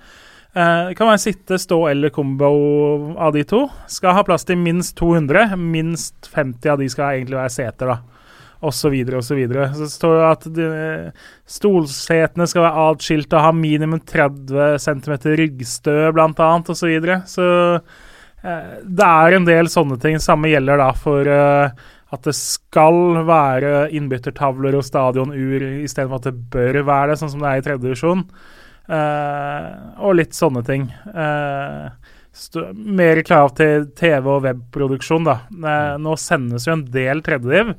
Eh, 0.55 0.81
det 0.92 0.94
kan 0.94 1.11
være 1.11 1.24
sitte, 1.27 1.59
stå 1.59 1.81
eller 1.90 2.14
kombo 2.14 2.55
av 3.18 3.35
de 3.35 3.42
to. 3.50 3.66
Skal 3.90 4.14
ha 4.14 4.22
plass 4.22 4.46
til 4.46 4.62
minst 4.62 4.94
200. 5.03 5.59
Minst 5.59 6.31
50 6.31 6.70
av 6.70 6.79
de 6.87 6.92
skal 6.94 7.16
egentlig 7.18 7.42
være 7.42 7.59
seter, 7.59 7.96
da. 7.96 8.13
Og 8.62 8.73
så 8.73 8.90
videre 8.93 9.19
og 9.19 9.25
så. 9.27 9.37
Så 9.75 9.88
står 9.93 10.14
det 10.17 10.29
at 10.29 10.47
de, 10.57 10.69
stolsetene 11.51 12.47
skal 12.49 12.67
være 12.67 12.87
atskilt 12.90 13.35
og 13.35 13.47
ha 13.47 13.53
minimum 13.57 14.01
30 14.01 14.79
cm 14.81 15.17
ryggstø, 15.40 15.97
annet, 16.14 16.71
og 16.71 16.79
så 16.79 16.88
videre. 16.88 17.21
Så 17.29 17.45
eh, 17.75 18.79
det 18.85 19.11
er 19.11 19.37
en 19.37 19.49
del 19.49 19.69
sånne 19.73 19.99
ting. 20.01 20.21
Samme 20.23 20.53
gjelder 20.53 20.81
da 20.81 20.90
for 20.97 21.29
eh, 21.29 21.85
at 22.14 22.27
det 22.29 22.35
skal 22.38 23.25
være 23.27 23.88
innbyttertavler 23.97 24.77
og 24.79 24.87
stadionur 24.87 25.64
istedenfor 25.85 26.21
at 26.21 26.29
det 26.29 26.51
bør 26.53 26.85
være 26.87 27.12
det, 27.12 27.21
sånn 27.21 27.33
som 27.35 27.43
det 27.43 27.51
er 27.51 27.62
i 27.62 27.67
tredje 27.67 27.85
divisjon. 27.88 28.27
Eh, 28.85 29.71
og 30.05 30.19
litt 30.19 30.37
sånne 30.37 30.62
ting. 30.67 30.88
Eh, 30.93 32.12
mer 32.75 33.23
krav 33.27 33.55
til 33.59 33.88
TV- 33.97 34.31
og 34.31 34.45
webproduksjon, 34.45 35.27
da. 35.27 35.38
Eh, 35.51 35.97
nå 36.03 36.17
sendes 36.21 36.67
jo 36.67 36.77
en 36.77 36.87
del 36.93 37.23
tredjediv. 37.25 37.75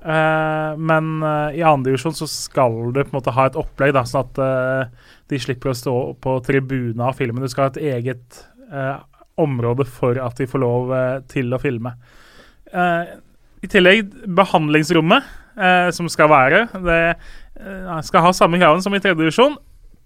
Eh, 0.00 0.76
men 0.80 1.08
uh, 1.20 1.52
i 1.52 1.60
andredivisjon 1.66 2.16
så 2.16 2.28
skal 2.30 2.78
du 2.94 3.02
på 3.02 3.10
en 3.10 3.18
måte 3.18 3.34
ha 3.36 3.48
et 3.50 3.58
opplegg, 3.60 3.92
da, 3.96 4.06
sånn 4.08 4.24
at 4.24 4.40
uh, 4.40 5.10
de 5.28 5.40
slipper 5.40 5.72
å 5.72 5.76
stå 5.76 5.96
på 6.24 6.38
tribunen 6.46 7.02
av 7.04 7.18
filmen. 7.18 7.44
Du 7.44 7.52
skal 7.52 7.68
ha 7.68 7.74
et 7.74 7.82
eget 7.96 8.46
område 9.40 9.82
for 9.88 10.18
at 10.22 10.38
de 10.38 10.46
får 10.46 10.60
lov 10.62 10.92
til 11.26 11.50
å 11.50 11.58
filme. 11.58 11.90
I 12.70 13.70
tillegg 13.72 14.12
behandlingsrommet 14.36 15.26
eh, 15.58 15.88
som 15.96 16.06
skal 16.12 16.30
være. 16.30 16.60
Det 16.86 17.00
skal 18.06 18.24
ha 18.24 18.30
samme 18.36 18.60
kravene 18.60 18.84
som 18.84 18.94
i 18.94 19.00
tredje 19.02 19.18
divisjon, 19.18 19.56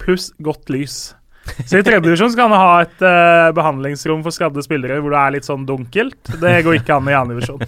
pluss 0.01 0.31
godt 0.45 0.73
lys. 0.73 0.97
Så 1.45 1.79
i 1.79 1.85
tredje 1.85 2.03
divisjon 2.07 2.33
skal 2.33 2.49
han 2.49 2.61
ha 2.61 2.81
et 2.85 3.05
uh, 3.05 3.53
behandlingsrom 3.57 4.23
for 4.25 4.35
skadde 4.35 4.65
spillere 4.65 4.97
hvor 5.03 5.15
det 5.15 5.21
er 5.21 5.35
litt 5.37 5.49
sånn 5.49 5.67
dunkelt. 5.69 6.33
Det 6.41 6.55
går 6.65 6.79
ikke 6.81 6.97
an 6.97 7.11
i 7.11 7.17
annen 7.17 7.35
divisjon. 7.35 7.63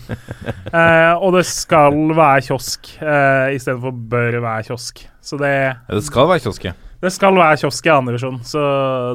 Uh, 0.73 1.15
og 1.21 1.37
det 1.37 1.45
skal 1.49 1.97
være 2.17 2.47
kiosk 2.49 2.91
uh, 3.03 3.53
istedenfor 3.55 3.95
bør 4.13 4.41
være 4.41 4.67
kiosk. 4.71 5.05
Så 5.21 5.39
det, 5.41 5.55
Det 5.91 6.05
skal 6.07 6.29
være 6.31 6.45
kiosk, 6.47 6.69
ja. 6.69 6.75
det 7.03 7.13
skal 7.15 7.39
være 7.39 7.61
kiosk 7.65 7.89
i 7.89 7.95
annen 7.95 8.13
divisjon, 8.13 8.43
så 8.47 8.63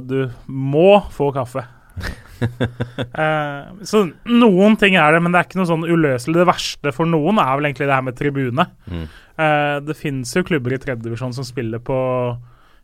du 0.03 0.19
må 0.47 1.01
få 1.15 1.31
kaffe. 1.35 1.65
uh, 2.41 3.71
så 3.89 4.05
noen 4.29 4.77
ting 4.81 4.99
er 4.99 5.15
det, 5.15 5.23
men 5.23 5.33
det 5.33 5.41
er 5.41 5.49
ikke 5.49 5.61
noe 5.61 5.71
sånn 5.71 5.87
uløselig. 5.87 6.37
Det 6.41 6.49
verste 6.51 6.95
for 6.95 7.09
noen 7.09 7.41
er 7.41 7.55
vel 7.57 7.71
egentlig 7.71 7.89
det 7.89 7.97
her 7.97 8.07
med 8.07 8.19
tribune. 8.19 8.69
Mm. 8.91 9.05
Eh, 9.41 9.77
det 9.85 9.97
finnes 9.97 10.31
jo 10.35 10.43
klubber 10.45 10.75
i 10.75 10.79
tredje 10.81 11.05
divisjon 11.05 11.33
som 11.33 11.45
spiller 11.47 11.81
på 11.83 11.97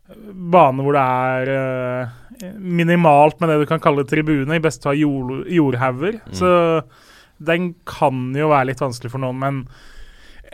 bane 0.08 0.84
hvor 0.84 0.96
det 0.96 1.02
er 1.04 1.52
uh, 1.52 2.16
minimalt 2.56 3.40
med 3.40 3.52
det 3.52 3.60
du 3.62 3.68
kan 3.68 3.82
kalle 3.82 4.06
tribune, 4.08 4.56
i 4.56 4.62
beste 4.62 4.88
fall 4.88 4.98
jord, 4.98 5.44
jordhauger. 5.52 6.20
Så 6.32 6.50
den 7.38 7.72
kan 7.86 8.32
jo 8.36 8.50
være 8.50 8.72
litt 8.72 8.82
vanskelig 8.82 9.12
for 9.12 9.22
noen, 9.22 9.38
men 9.42 9.62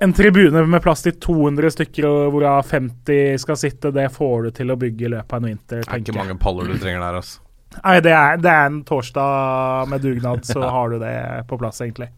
en 0.04 0.12
tribune 0.12 0.64
med 0.66 0.82
plass 0.82 1.04
til 1.04 1.14
200 1.22 1.70
stykker, 1.76 2.06
og 2.08 2.34
hvorav 2.34 2.66
50 2.70 3.38
skal 3.44 3.58
sitte, 3.60 3.92
det 3.94 4.08
får 4.14 4.48
du 4.48 4.50
til 4.58 4.74
å 4.74 4.78
bygge 4.80 5.06
i 5.06 5.12
løpet 5.12 5.36
av 5.36 5.42
en 5.42 5.48
vinter, 5.52 5.84
Det 5.84 5.92
er 5.92 6.02
ikke 6.02 6.16
mange 6.18 6.36
paller 6.40 6.68
du 6.68 6.76
trenger 6.78 7.04
der, 7.04 7.20
altså. 7.20 7.40
Nei, 7.74 7.94
det 8.06 8.12
er, 8.14 8.36
det 8.38 8.50
er 8.50 8.68
en 8.70 8.82
torsdag 8.86 9.88
med 9.90 10.02
dugnad, 10.02 10.44
så 10.46 10.66
har 10.76 10.92
du 10.92 10.98
det 11.02 11.16
på 11.50 11.58
plass, 11.60 11.80
egentlig. 11.84 12.10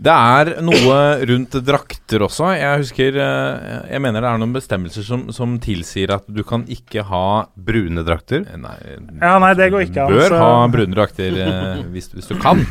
Det 0.00 0.12
er 0.14 0.50
noe 0.64 0.98
rundt 1.28 1.56
drakter 1.66 2.22
også. 2.24 2.52
Jeg 2.56 2.82
husker 2.84 3.16
eh, 3.20 3.80
Jeg 3.90 4.02
mener 4.04 4.22
det 4.24 4.30
er 4.30 4.38
noen 4.40 4.54
bestemmelser 4.54 5.04
som, 5.04 5.26
som 5.34 5.56
tilsier 5.62 6.12
at 6.14 6.28
du 6.30 6.42
kan 6.46 6.62
ikke 6.70 7.04
ha 7.08 7.24
Brune 7.56 8.04
drakter. 8.06 8.46
Nei, 8.60 8.76
Ja, 9.20 9.34
nei, 9.42 9.54
det 9.58 9.70
går 9.74 9.88
ikke 9.88 10.06
an, 10.06 10.14
Bør 10.14 10.28
altså. 10.28 10.44
ha 10.44 10.68
brune 10.72 10.96
drakter 10.96 11.40
eh, 11.44 11.82
hvis, 11.94 12.12
hvis 12.14 12.30
du 12.30 12.38
kan. 12.40 12.62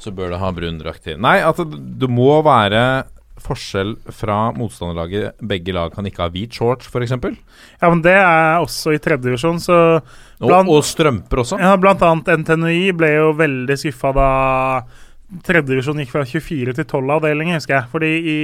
Så 0.00 0.12
bør 0.14 0.32
du 0.34 0.38
ha 0.40 0.52
brune 0.54 0.80
drakter. 0.80 1.18
Nei, 1.20 1.38
altså 1.44 1.66
det 1.68 2.08
må 2.12 2.38
være 2.44 3.04
forskjell 3.44 3.96
fra 4.14 4.52
motstanderlaget. 4.56 5.40
Begge 5.44 5.74
lag 5.74 5.92
kan 5.94 6.06
ikke 6.08 6.22
ha 6.24 6.30
hvit 6.32 6.54
shorts, 6.54 6.88
f.eks. 6.88 7.14
Ja, 7.80 7.90
men 7.90 8.02
det 8.04 8.14
er 8.14 8.60
også 8.62 8.94
i 8.94 9.00
tredje 9.02 9.26
divisjon, 9.26 9.58
så 9.60 9.78
Og, 10.40 10.52
og 10.70 10.84
strømper 10.86 11.42
også. 11.42 11.58
Ja, 11.60 11.74
blant 11.80 12.02
annet 12.04 12.30
NTNUI 12.44 12.92
ble 12.96 13.10
jo 13.16 13.32
veldig 13.38 13.76
skuffa 13.80 14.12
da 14.16 14.28
tredjedivisjon 15.44 16.02
gikk 16.02 16.12
fra 16.12 16.24
24 16.28 16.74
til 16.76 16.86
12 16.86 17.14
avdelinger, 17.18 17.60
husker 17.60 17.78
jeg. 17.78 17.90
Fordi 17.92 18.12
i 18.34 18.40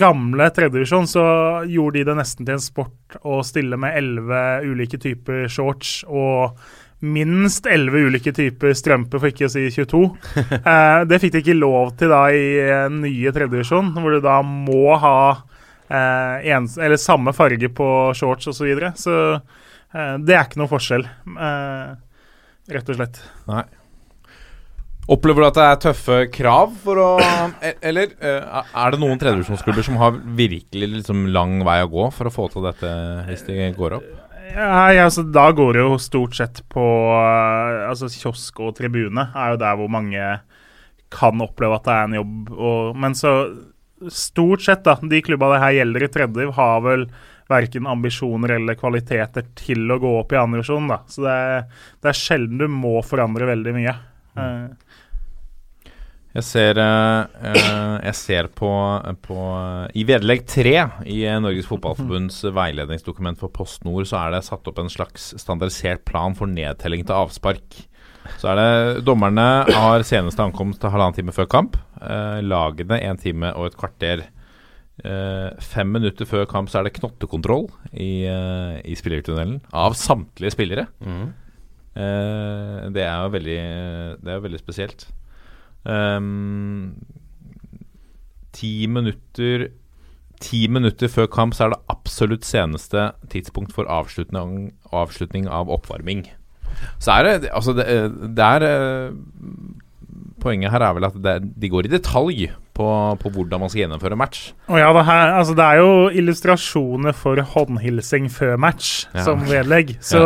gamle 0.00 0.48
tredjedivisjon 0.54 1.08
så 1.10 1.26
gjorde 1.68 1.98
de 1.98 2.06
det 2.08 2.16
nesten 2.18 2.46
til 2.46 2.56
en 2.56 2.62
sport 2.62 3.18
å 3.26 3.42
stille 3.46 3.78
med 3.80 3.98
11 3.98 4.70
ulike 4.70 5.00
typer 5.02 5.46
shorts 5.52 5.98
og 6.08 6.56
minst 7.04 7.66
11 7.68 8.06
ulike 8.08 8.32
typer 8.32 8.72
strømper, 8.76 9.20
for 9.20 9.28
ikke 9.28 9.48
å 9.48 9.52
si 9.52 9.66
22. 9.74 10.00
eh, 10.56 11.00
det 11.10 11.20
fikk 11.20 11.34
de 11.34 11.42
ikke 11.42 11.58
lov 11.58 11.92
til 12.00 12.14
da 12.14 12.22
i 12.32 12.46
eh, 12.62 12.86
nye 12.92 13.34
tredjedivisjon, 13.34 13.92
hvor 13.98 14.16
du 14.16 14.24
da 14.24 14.38
må 14.46 14.96
ha 15.02 15.18
eh, 15.34 16.48
en, 16.54 16.68
eller 16.80 17.00
samme 17.00 17.34
farge 17.36 17.68
på 17.76 17.88
shorts 18.16 18.48
osv. 18.48 18.56
Så, 18.62 18.68
videre. 18.70 18.94
så 18.96 19.16
eh, 19.36 20.16
det 20.24 20.38
er 20.38 20.46
ikke 20.46 20.62
noe 20.62 20.72
forskjell, 20.72 21.04
eh, 21.34 21.96
rett 22.72 22.94
og 22.94 23.02
slett. 23.02 23.24
Nei. 23.50 23.66
Opplever 25.12 25.44
du 25.44 25.46
at 25.50 25.58
det 25.58 25.64
er 25.68 25.80
tøffe 25.82 26.18
krav 26.32 26.70
for 26.80 27.00
å 27.02 27.08
e- 27.20 27.74
Eller 27.84 28.14
eh, 28.24 28.60
er 28.64 28.94
det 28.94 29.00
noen 29.02 29.18
tredjedivisjonsklubber 29.20 29.84
som 29.84 29.98
har 30.00 30.16
virkelig 30.38 30.88
liksom 30.94 31.26
lang 31.34 31.58
vei 31.66 31.82
å 31.84 31.90
gå 31.92 32.06
for 32.14 32.30
å 32.30 32.32
få 32.32 32.46
til 32.54 32.64
dette 32.64 32.92
hvis 33.28 33.44
de 33.48 33.58
går 33.76 33.98
opp? 33.98 34.06
Nei, 34.54 34.96
altså 35.02 35.24
Da 35.28 35.48
går 35.56 35.76
det 35.76 35.84
jo 35.84 35.98
stort 36.00 36.36
sett 36.38 36.62
på 36.72 36.84
eh, 37.18 37.84
Altså 37.90 38.08
Kiosk 38.12 38.64
og 38.64 38.74
tribune 38.78 39.28
er 39.34 39.54
jo 39.54 39.60
der 39.60 39.76
hvor 39.80 39.92
mange 39.92 40.24
kan 41.14 41.44
oppleve 41.44 41.76
at 41.78 41.84
det 41.86 41.94
er 41.94 42.08
en 42.08 42.16
jobb. 42.16 42.48
Og, 42.56 42.96
men 42.98 43.14
så 43.14 43.30
stort 44.10 44.64
sett, 44.64 44.80
da, 44.82 44.96
de 44.98 45.20
klubba 45.22 45.52
det 45.52 45.60
her 45.62 45.76
gjelder 45.76 46.04
i 46.06 46.08
tredje, 46.10 46.46
har 46.56 46.80
vel 46.82 47.04
verken 47.46 47.86
ambisjoner 47.86 48.56
eller 48.56 48.74
kvaliteter 48.80 49.46
til 49.54 49.84
å 49.94 50.00
gå 50.02 50.10
opp 50.18 50.34
i 50.34 50.40
andre 50.40 50.58
divisjon. 50.58 50.90
Så 51.06 51.22
det 51.22 51.36
er, 51.44 51.62
det 52.02 52.10
er 52.10 52.18
sjelden 52.18 52.64
du 52.64 52.66
må 52.72 52.96
forandre 53.06 53.46
veldig 53.52 53.76
mye. 53.76 53.94
Eh, 54.34 54.93
Jeg 56.34 56.42
ser, 56.42 56.78
eh, 56.82 57.26
eh, 57.46 57.96
jeg 58.08 58.16
ser 58.18 58.48
på, 58.58 58.68
på 59.22 59.38
I 59.94 60.02
vedlegg 60.08 60.42
tre 60.50 60.74
i 61.06 61.20
Norges 61.38 61.68
Fotballforbunds 61.70 62.40
veiledningsdokument 62.56 63.38
for 63.38 63.54
Post 63.54 63.86
Nord, 63.86 64.08
så 64.10 64.18
er 64.24 64.34
det 64.34 64.40
satt 64.48 64.66
opp 64.66 64.80
en 64.82 64.90
slags 64.90 65.30
standardisert 65.38 66.02
plan 66.08 66.34
for 66.34 66.50
nedtelling 66.50 67.06
til 67.06 67.20
avspark. 67.20 67.78
Så 68.40 68.50
er 68.50 68.58
det 68.58 69.06
Dommerne 69.06 69.46
har 69.70 70.02
seneste 70.06 70.42
ankomst 70.42 70.82
halvannen 70.82 71.14
time 71.14 71.34
før 71.36 71.46
kamp. 71.54 71.78
Eh, 72.02 72.42
lagene 72.42 72.98
en 73.04 73.20
time 73.20 73.54
og 73.54 73.70
et 73.70 73.78
kvarter. 73.78 74.26
Eh, 75.04 75.48
fem 75.62 75.90
minutter 75.94 76.26
før 76.26 76.50
kamp 76.50 76.70
så 76.70 76.80
er 76.80 76.88
det 76.88 76.96
knottekontroll 76.98 77.68
i, 77.92 78.26
i 78.26 78.98
spillertunnelen 78.98 79.60
av 79.70 79.94
samtlige 79.98 80.56
spillere. 80.58 80.88
Eh, 81.94 82.78
det 82.90 83.04
er 83.06 83.20
jo 83.22 83.34
veldig 83.36 83.60
Det 84.18 84.34
er 84.34 84.48
veldig 84.48 84.58
spesielt. 84.58 85.12
Ehm, 85.86 86.94
ti 88.54 88.86
minutter 88.86 89.68
Ti 90.44 90.66
minutter 90.68 91.08
før 91.08 91.28
kamp 91.30 91.54
så 91.56 91.64
er 91.68 91.72
det 91.72 91.82
absolutt 91.92 92.44
seneste 92.44 93.12
tidspunkt 93.32 93.72
for 93.72 93.86
avslutning, 93.88 94.72
avslutning 94.92 95.46
av 95.48 95.70
oppvarming. 95.72 96.24
Så 96.98 97.14
er 97.14 97.22
det 97.40 97.50
Altså, 97.54 97.72
det, 97.78 97.86
det 98.36 98.44
er 98.44 98.66
eh, 98.66 99.14
Poenget 100.42 100.74
her 100.74 100.82
er 100.84 100.92
vel 100.98 101.06
at 101.06 101.14
det, 101.24 101.36
de 101.62 101.70
går 101.72 101.86
i 101.86 101.92
detalj 101.94 102.50
på, 102.76 102.86
på 103.22 103.30
hvordan 103.32 103.62
man 103.62 103.70
skal 103.70 103.84
gjennomføre 103.84 104.18
match. 104.18 104.50
Oh 104.68 104.76
ja, 104.76 104.90
det, 104.92 105.04
her, 105.06 105.30
altså 105.38 105.54
det 105.56 105.64
er 105.64 105.78
jo 105.80 106.08
illustrasjoner 106.20 107.14
for 107.16 107.40
håndhilsing 107.54 108.26
før 108.34 108.56
match 108.60 109.06
Ja. 109.14 109.22
som 109.24 109.46
vedlegg. 109.48 109.94
Så 110.04 110.20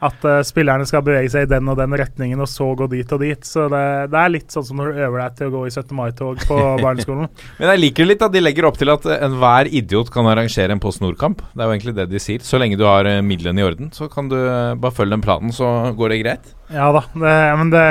at 0.00 0.24
uh, 0.24 0.38
spillerne 0.46 0.86
skal 0.88 1.04
bevege 1.04 1.30
seg 1.32 1.44
i 1.44 1.50
den 1.50 1.68
og 1.68 1.76
den 1.80 1.96
retningen, 2.00 2.40
og 2.40 2.48
så 2.48 2.70
gå 2.78 2.88
dit 2.92 3.12
og 3.12 3.20
dit. 3.24 3.44
Så 3.46 3.66
det, 3.72 3.82
det 4.12 4.20
er 4.20 4.32
litt 4.32 4.54
sånn 4.54 4.66
som 4.66 4.80
når 4.80 4.92
du 4.92 5.02
øver 5.04 5.22
deg 5.24 5.38
til 5.38 5.50
å 5.50 5.54
gå 5.54 5.64
i 5.68 5.72
17. 5.74 5.96
mai-tog 5.98 6.44
på 6.48 6.60
barneskolen. 6.84 7.28
Men 7.58 7.74
jeg 7.74 7.82
liker 7.84 8.08
litt 8.08 8.24
at 8.24 8.34
de 8.34 8.44
legger 8.44 8.68
opp 8.68 8.80
til 8.80 8.92
at 8.94 9.08
enhver 9.20 9.70
idiot 9.70 10.12
kan 10.14 10.28
arrangere 10.30 10.76
en 10.76 10.82
Post 10.82 11.04
Nord-kamp. 11.04 11.44
Det 11.52 11.60
er 11.60 11.68
jo 11.68 11.76
egentlig 11.76 11.96
det 11.98 12.08
de 12.12 12.22
sier. 12.22 12.44
Så 12.46 12.60
lenge 12.60 12.80
du 12.80 12.86
har 12.88 13.08
eh, 13.08 13.20
midlene 13.24 13.60
i 13.60 13.66
orden, 13.66 13.92
så 13.96 14.08
kan 14.12 14.30
du 14.32 14.38
eh, 14.40 14.76
bare 14.80 14.96
følge 14.96 15.18
den 15.18 15.26
planen, 15.26 15.52
så 15.54 15.92
går 15.96 16.14
det 16.14 16.22
greit. 16.24 16.54
Ja 16.72 16.88
da, 16.94 17.04
det, 17.12 17.36
men 17.60 17.74
det 17.74 17.84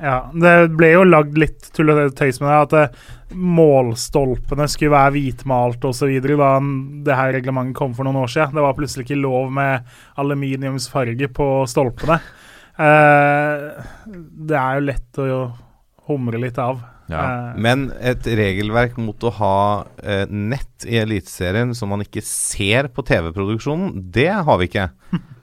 Ja, 0.00 0.30
det 0.32 0.52
ble 0.78 0.92
jo 0.94 1.04
lagd 1.04 1.36
litt 1.38 1.70
tull 1.76 1.92
og 1.92 2.14
tøys 2.16 2.40
med 2.40 2.48
det. 2.48 2.58
At 2.64 2.76
eh, 2.78 3.08
målstolpene 3.36 4.66
skulle 4.70 4.94
være 4.94 5.14
hvitmalt 5.16 5.84
osv. 5.86 6.14
da 6.24 6.52
det 7.06 7.18
her 7.18 7.34
reglementet 7.36 7.76
kom 7.78 7.92
for 7.96 8.08
noen 8.08 8.22
år 8.22 8.32
siden. 8.32 8.56
Det 8.56 8.64
var 8.64 8.76
plutselig 8.78 9.06
ikke 9.06 9.20
lov 9.20 9.50
med 9.54 9.90
aluminiumsfarge 10.20 11.28
på 11.36 11.48
stolpene. 11.70 12.20
Eh, 12.80 13.66
det 14.50 14.56
er 14.56 14.78
jo 14.78 14.86
lett 14.88 15.20
å 15.20 15.28
jo 15.28 15.42
humre 16.08 16.40
litt 16.40 16.58
av. 16.58 16.80
Eh, 17.10 17.60
Men 17.60 17.90
et 18.00 18.24
regelverk 18.24 18.96
mot 19.02 19.28
å 19.28 19.34
ha 19.36 19.56
nett 20.30 20.86
i 20.88 20.96
Eliteserien 21.02 21.74
som 21.76 21.92
man 21.92 22.06
ikke 22.06 22.24
ser 22.24 22.88
på 22.94 23.04
TV-produksjonen, 23.04 24.08
det 24.14 24.30
har 24.32 24.62
vi 24.62 24.70
ikke. 24.70 24.88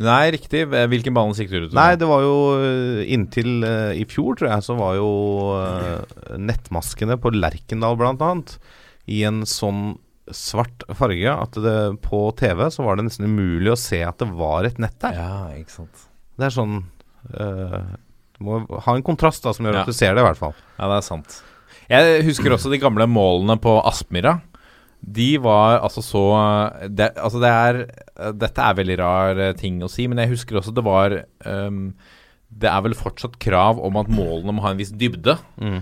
Nei, 0.00 0.30
riktig. 0.32 0.62
Hvilken 0.72 1.12
bane 1.16 1.34
sikter 1.36 1.60
du 1.60 1.66
til? 1.68 1.76
Nei, 1.76 1.96
det 2.00 2.06
var 2.08 2.22
jo 2.24 2.36
eh, 2.56 3.02
inntil 3.12 3.60
uh, 3.60 3.92
i 3.92 4.06
fjor, 4.08 4.38
tror 4.40 4.48
jeg, 4.54 4.64
så 4.64 4.76
var 4.78 4.94
jo 4.96 5.10
uh, 5.58 6.38
nettmaskene 6.40 7.18
på 7.20 7.34
Lerkendal 7.36 7.98
blant 8.00 8.22
annet 8.24 8.54
i 9.12 9.20
en 9.28 9.42
sånn 9.48 9.98
svart 10.32 10.84
farge 10.96 11.28
at 11.34 11.58
det, 11.60 11.76
på 12.06 12.22
TV 12.38 12.64
så 12.72 12.86
var 12.86 12.96
det 12.96 13.08
nesten 13.08 13.26
umulig 13.28 13.72
å 13.74 13.78
se 13.80 14.00
at 14.06 14.22
det 14.22 14.30
var 14.38 14.64
et 14.68 14.78
nett 14.80 14.96
der. 15.02 15.18
Ja, 15.18 15.34
ikke 15.58 15.74
sant. 15.82 16.06
Det 16.40 16.46
er 16.48 16.54
sånn 16.54 16.78
uh, 17.34 17.82
Du 18.38 18.46
må 18.46 18.62
ha 18.86 18.94
en 18.96 19.04
kontrast 19.04 19.44
da 19.44 19.52
som 19.52 19.66
gjør 19.68 19.80
Ja. 19.80 19.82
at 19.84 19.90
du 19.90 19.96
ser 19.98 20.14
det, 20.16 20.22
i 20.22 20.28
hvert 20.30 20.40
fall. 20.40 20.54
Ja, 20.78 20.88
det 20.88 21.02
er 21.02 21.04
sant. 21.10 21.42
Jeg 21.90 22.22
husker 22.24 22.54
også 22.54 22.70
de 22.72 22.80
gamle 22.80 23.04
målene 23.10 23.58
på 23.60 23.74
Aspmyra. 23.84 24.38
De 25.02 25.34
var 25.42 25.80
altså 25.82 26.02
så 26.04 26.22
det, 26.86 27.08
Altså 27.18 27.40
det 27.42 27.48
er 27.50 27.78
Dette 28.38 28.62
er 28.62 28.76
veldig 28.78 28.96
rar 29.00 29.40
eh, 29.48 29.54
ting 29.58 29.80
å 29.82 29.90
si, 29.90 30.06
men 30.06 30.20
jeg 30.22 30.30
husker 30.36 30.60
også 30.60 30.74
det 30.76 30.84
var 30.86 31.16
um, 31.42 31.88
Det 32.46 32.70
er 32.70 32.84
vel 32.86 32.94
fortsatt 32.94 33.34
krav 33.42 33.80
om 33.82 33.98
at 33.98 34.12
målene 34.12 34.54
må 34.54 34.62
ha 34.62 34.70
en 34.70 34.78
viss 34.78 34.94
dybde. 34.94 35.34
Mm. 35.58 35.80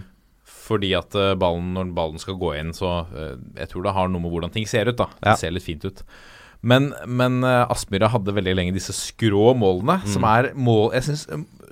Fordi 0.70 0.92
at 0.96 1.16
eh, 1.18 1.36
ballen, 1.38 1.72
når 1.76 1.92
ballen 1.96 2.22
skal 2.22 2.38
gå 2.40 2.54
inn, 2.60 2.72
så 2.76 3.00
eh, 3.10 3.36
Jeg 3.60 3.72
tror 3.72 3.86
det 3.86 3.96
har 3.96 4.10
noe 4.10 4.22
med 4.22 4.32
hvordan 4.32 4.54
ting 4.54 4.68
ser 4.70 4.90
ut, 4.90 4.98
da. 5.00 5.10
Ja. 5.18 5.32
Det 5.32 5.40
ser 5.42 5.54
litt 5.54 5.66
fint 5.66 5.84
ut. 5.84 6.04
Men, 6.60 6.90
men 7.08 7.40
uh, 7.46 7.70
Aspmyra 7.72 8.10
hadde 8.12 8.34
veldig 8.36 8.52
lenge 8.58 8.76
disse 8.76 8.92
skrå 8.92 9.54
målene, 9.56 10.00
som 10.12 10.26
er 10.28 10.50
mål 10.52 10.90
Jeg 10.98 11.06
syns 11.08 11.24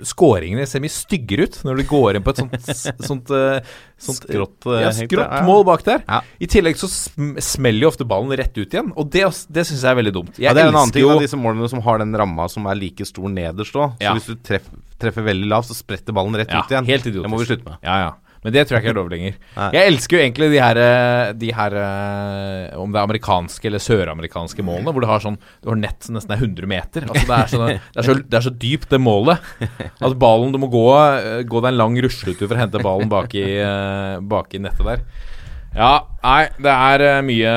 skåringene 0.05 0.65
ser 0.69 0.83
mye 0.83 0.93
styggere 0.93 1.47
ut 1.47 1.57
når 1.67 1.81
du 1.81 1.85
går 1.89 2.17
inn 2.17 2.25
på 2.25 2.33
et 2.33 2.41
sånt, 2.41 2.55
sånt, 3.09 3.31
eh, 3.35 3.71
sånt 3.99 4.21
Skrått, 4.23 4.67
eh, 4.71 4.83
ja, 4.85 4.91
skrått 4.95 5.25
ja. 5.25 5.41
mål 5.47 5.65
bak 5.67 5.83
der. 5.87 6.03
Ja. 6.07 6.21
I 6.39 6.49
tillegg 6.51 6.79
så 6.79 6.87
smeller 6.89 7.87
jo 7.87 7.91
ofte 7.91 8.07
ballen 8.07 8.31
rett 8.39 8.55
ut 8.55 8.63
igjen, 8.63 8.93
og 8.95 9.11
det, 9.13 9.25
det 9.51 9.65
syns 9.67 9.83
jeg 9.83 9.91
er 9.91 9.99
veldig 9.99 10.15
dumt. 10.15 10.31
Jeg 10.37 10.47
Ja, 10.47 10.55
det 10.55 10.63
er 10.63 10.71
en 10.71 10.79
annen 10.79 10.95
ting 10.95 11.03
jo 11.03 11.11
av 11.17 11.23
disse 11.23 11.39
målene 11.39 11.69
som 11.71 11.83
har 11.85 12.01
den 12.01 12.15
ramma 12.15 12.47
som 12.51 12.67
er 12.71 12.79
like 12.79 13.07
stor 13.07 13.27
nederst 13.33 13.75
òg. 13.75 13.99
Så 13.99 14.15
hvis 14.15 14.31
du 14.31 14.39
treffer, 14.51 14.81
treffer 15.01 15.27
veldig 15.27 15.51
lavt, 15.51 15.69
så 15.71 15.77
spretter 15.77 16.15
ballen 16.15 16.39
rett 16.39 16.51
ut 16.53 16.73
igjen. 16.73 16.87
Helt 16.87 17.05
idiotisk. 17.05 17.27
Det 17.27 17.33
må 17.35 17.43
vi 17.43 17.51
slutte 17.51 17.67
med. 17.67 17.79
Ja, 17.83 17.99
ja. 18.07 18.15
Men 18.43 18.55
det 18.55 18.65
tror 18.65 18.77
jeg 18.77 18.85
ikke 18.85 18.91
er 18.93 18.97
lov 18.97 19.09
lenger. 19.11 19.37
Jeg 19.75 19.91
elsker 19.91 20.15
jo 20.15 20.21
egentlig 20.23 20.49
de 20.53 20.61
her, 20.63 20.79
eh, 20.79 21.31
de 21.39 21.49
her 21.55 21.75
eh, 21.81 22.77
Om 22.79 22.93
det 22.93 23.01
er 23.01 23.07
amerikanske 23.09 23.67
eller 23.67 23.83
søramerikanske 23.83 24.63
målene, 24.65 24.93
hvor 24.95 25.03
du 25.03 25.09
har 25.09 25.23
sånn 25.23 25.39
Du 25.59 25.71
har 25.71 25.79
nett 25.79 26.07
som 26.07 26.15
nesten 26.15 26.35
er 26.35 26.43
100 26.43 26.69
meter. 26.71 27.07
Altså 27.09 27.25
det, 27.27 27.39
er 27.39 27.51
sånn, 27.53 27.65
det, 27.73 27.97
er 27.99 28.07
så, 28.07 28.17
det 28.19 28.39
er 28.39 28.47
så 28.47 28.55
dypt, 28.63 28.89
det 28.93 29.01
målet. 29.03 29.49
At 29.99 30.15
ballen 30.21 30.55
Du 30.55 30.61
må 30.61 30.71
gå, 30.71 30.85
eh, 30.95 31.41
gå 31.49 31.63
deg 31.63 31.73
en 31.73 31.81
lang 31.81 31.99
rusletur 32.05 32.47
for 32.47 32.55
å 32.55 32.61
hente 32.63 32.83
ballen 32.83 33.11
bak 33.11 33.35
i, 33.35 33.47
bak 34.29 34.55
i 34.55 34.63
nettet 34.63 34.87
der. 34.87 35.03
Ja, 35.75 35.89
nei, 36.23 36.47
det 36.57 36.71
er 36.73 37.03
eh, 37.05 37.19
mye, 37.25 37.51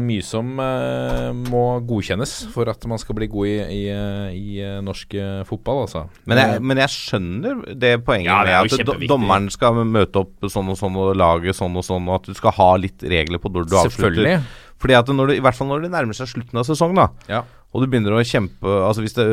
mye 0.00 0.24
som 0.24 0.54
uh, 0.56 1.28
må 1.36 1.64
godkjennes 1.84 2.32
for 2.54 2.70
at 2.72 2.86
man 2.88 3.00
skal 3.00 3.18
bli 3.18 3.28
god 3.30 3.50
i, 3.50 3.56
i, 3.60 3.82
eh, 3.92 4.30
i 4.32 4.70
norsk 4.84 5.12
fotball, 5.48 5.82
altså. 5.84 6.06
Men 6.30 6.40
jeg, 6.40 6.62
men 6.64 6.80
jeg 6.80 6.94
skjønner 6.94 7.60
det 7.76 7.92
poenget 8.06 8.30
Ja, 8.32 8.38
det 8.64 8.78
med 8.80 8.94
at 8.94 9.04
dommeren 9.10 9.50
skal 9.52 9.82
møte 9.84 10.24
opp 10.24 10.48
sånn 10.48 10.72
og 10.72 10.80
sånn 10.80 10.96
og 11.00 11.12
lage 11.20 11.52
sånn 11.56 11.76
og 11.76 11.84
sånn, 11.84 12.08
og 12.08 12.22
at 12.22 12.32
du 12.32 12.38
skal 12.38 12.56
ha 12.56 12.70
litt 12.80 13.04
regler 13.12 13.42
på 13.42 13.52
når 13.52 13.68
du 13.68 13.76
avslutter. 13.82 14.48
Fordi 14.80 14.96
at 14.96 15.12
når 15.12 15.30
det, 15.30 15.36
I 15.38 15.44
hvert 15.44 15.56
fall 15.58 15.70
når 15.70 15.84
det 15.84 15.92
nærmer 15.92 16.16
seg 16.16 16.32
slutten 16.32 16.60
av 16.60 16.66
sesongen, 16.68 17.04
da, 17.04 17.36
Ja. 17.36 17.44
og 17.44 17.84
du 17.84 17.90
begynner 17.90 18.16
å 18.16 18.24
kjempe 18.24 18.72
Altså 18.88 19.04
hvis 19.04 19.16
det 19.16 19.28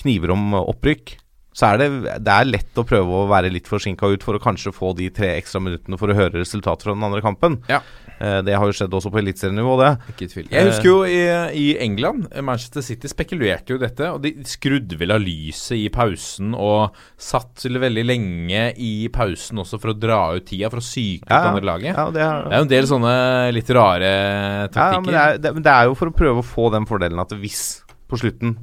kniver 0.00 0.32
om 0.34 0.54
opprykk, 0.62 1.18
så 1.54 1.68
er 1.70 1.78
det, 1.78 1.88
det 2.26 2.32
er 2.34 2.48
lett 2.48 2.80
å 2.80 2.86
prøve 2.86 3.20
å 3.20 3.28
være 3.30 3.52
litt 3.54 3.68
forsinka 3.70 4.08
ut 4.10 4.24
for 4.26 4.34
å 4.34 4.42
kanskje 4.42 4.72
få 4.74 4.90
de 4.98 5.06
tre 5.14 5.36
ekstra 5.38 5.60
minuttene 5.62 5.98
for 6.00 6.10
å 6.10 6.16
høre 6.18 6.40
resultatet 6.40 6.88
fra 6.88 6.96
den 6.96 7.06
andre 7.06 7.22
kampen. 7.22 7.60
Ja. 7.70 7.78
Eh, 8.18 8.40
det 8.46 8.56
har 8.58 8.66
jo 8.66 8.74
skjedd 8.74 8.94
også 8.94 9.12
på 9.14 9.20
eliteserienivå, 9.22 9.76
det. 9.78 9.92
Ikke 10.14 10.28
tvil. 10.32 10.48
Jeg 10.50 10.68
husker 10.68 10.88
jo 10.88 10.96
i, 11.06 11.20
i 11.60 11.66
England 11.82 12.26
Manchester 12.42 12.82
City 12.82 13.10
spekulerte 13.10 13.74
jo 13.74 13.78
dette, 13.82 14.10
og 14.10 14.22
de 14.26 14.34
skrudde 14.50 14.98
vel 14.98 15.14
av 15.14 15.22
lyset 15.22 15.78
i 15.78 15.86
pausen 15.94 16.58
og 16.58 16.98
satt 17.20 17.64
veldig 17.64 18.04
lenge 18.06 18.66
i 18.82 18.92
pausen 19.14 19.62
også 19.62 19.78
for 19.82 19.94
å 19.94 19.96
dra 19.98 20.20
ut 20.34 20.46
tida, 20.50 20.70
for 20.74 20.82
å 20.82 20.84
psyke 20.84 21.26
ut 21.26 21.32
Ja, 21.32 21.40
andre 21.52 21.70
laget. 21.70 21.90
Ja, 21.94 22.10
det 22.10 22.22
er, 22.26 22.44
Det 22.44 22.54
er 22.54 22.62
jo 22.62 22.66
en 22.68 22.74
del 22.74 22.90
sånne 22.90 23.16
litt 23.54 23.74
rare 23.78 24.12
ja, 24.12 24.68
taktikker. 24.74 25.06
men 25.06 25.14
det 25.14 25.22
er, 25.22 25.42
det, 25.42 25.54
men 25.58 25.66
det 25.70 25.74
er 25.74 25.90
jo 25.90 25.98
for 25.98 26.10
å 26.10 26.18
prøve 26.18 26.42
å 26.42 26.46
få 26.54 26.70
den 26.74 26.90
fordelen 26.90 27.22
at 27.22 27.34
hvis 27.38 27.64
på 28.10 28.18
slutten 28.20 28.58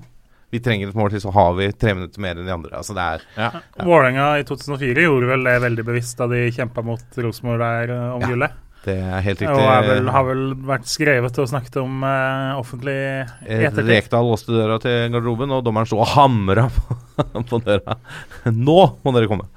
vi 0.51 0.59
trenger 0.63 0.89
et 0.91 0.97
mål 0.97 1.13
til, 1.13 1.21
så 1.23 1.31
har 1.35 1.53
vi 1.55 1.69
tre 1.71 1.93
minutter 1.95 2.23
mer 2.23 2.35
enn 2.39 2.49
de 2.49 2.53
andre. 2.53 2.73
Altså 2.81 2.95
det 2.97 3.05
er 3.05 3.23
ja. 3.37 3.51
Vålerenga 3.79 4.25
i 4.41 4.43
2004 4.47 5.05
gjorde 5.05 5.29
vel 5.29 5.47
det 5.47 5.55
veldig 5.63 5.85
bevisst 5.87 6.19
da 6.19 6.27
de 6.31 6.43
kjempa 6.51 6.83
mot 6.85 7.21
Rosenborg 7.23 7.63
der 7.63 7.95
eh, 7.95 8.09
om 8.17 8.25
Ja, 8.25 8.33
gullet. 8.33 8.59
Det 8.81 8.95
er 8.97 9.21
helt 9.21 9.41
riktig. 9.43 9.53
Og 9.53 9.67
er 9.69 9.83
vel, 9.85 10.07
har 10.09 10.23
vel 10.25 10.39
vært 10.65 10.87
skrevet 10.89 11.35
og 11.37 11.49
snakket 11.51 11.75
om 11.83 12.01
uh, 12.01 12.57
offentlig 12.57 12.97
Eh, 12.97 13.67
ettertid. 13.67 13.91
Rekdal 13.93 14.25
låste 14.25 14.55
døra 14.55 14.79
til 14.81 15.11
garderoben, 15.13 15.53
og 15.53 15.61
dommeren 15.67 15.89
sto 15.89 15.99
og 16.01 16.09
hamra 16.15 16.65
på, 16.73 16.97
på 17.51 17.61
døra. 17.61 17.99
Nå 18.49 18.79
må 19.05 19.13
dere 19.15 19.29
komme! 19.31 19.47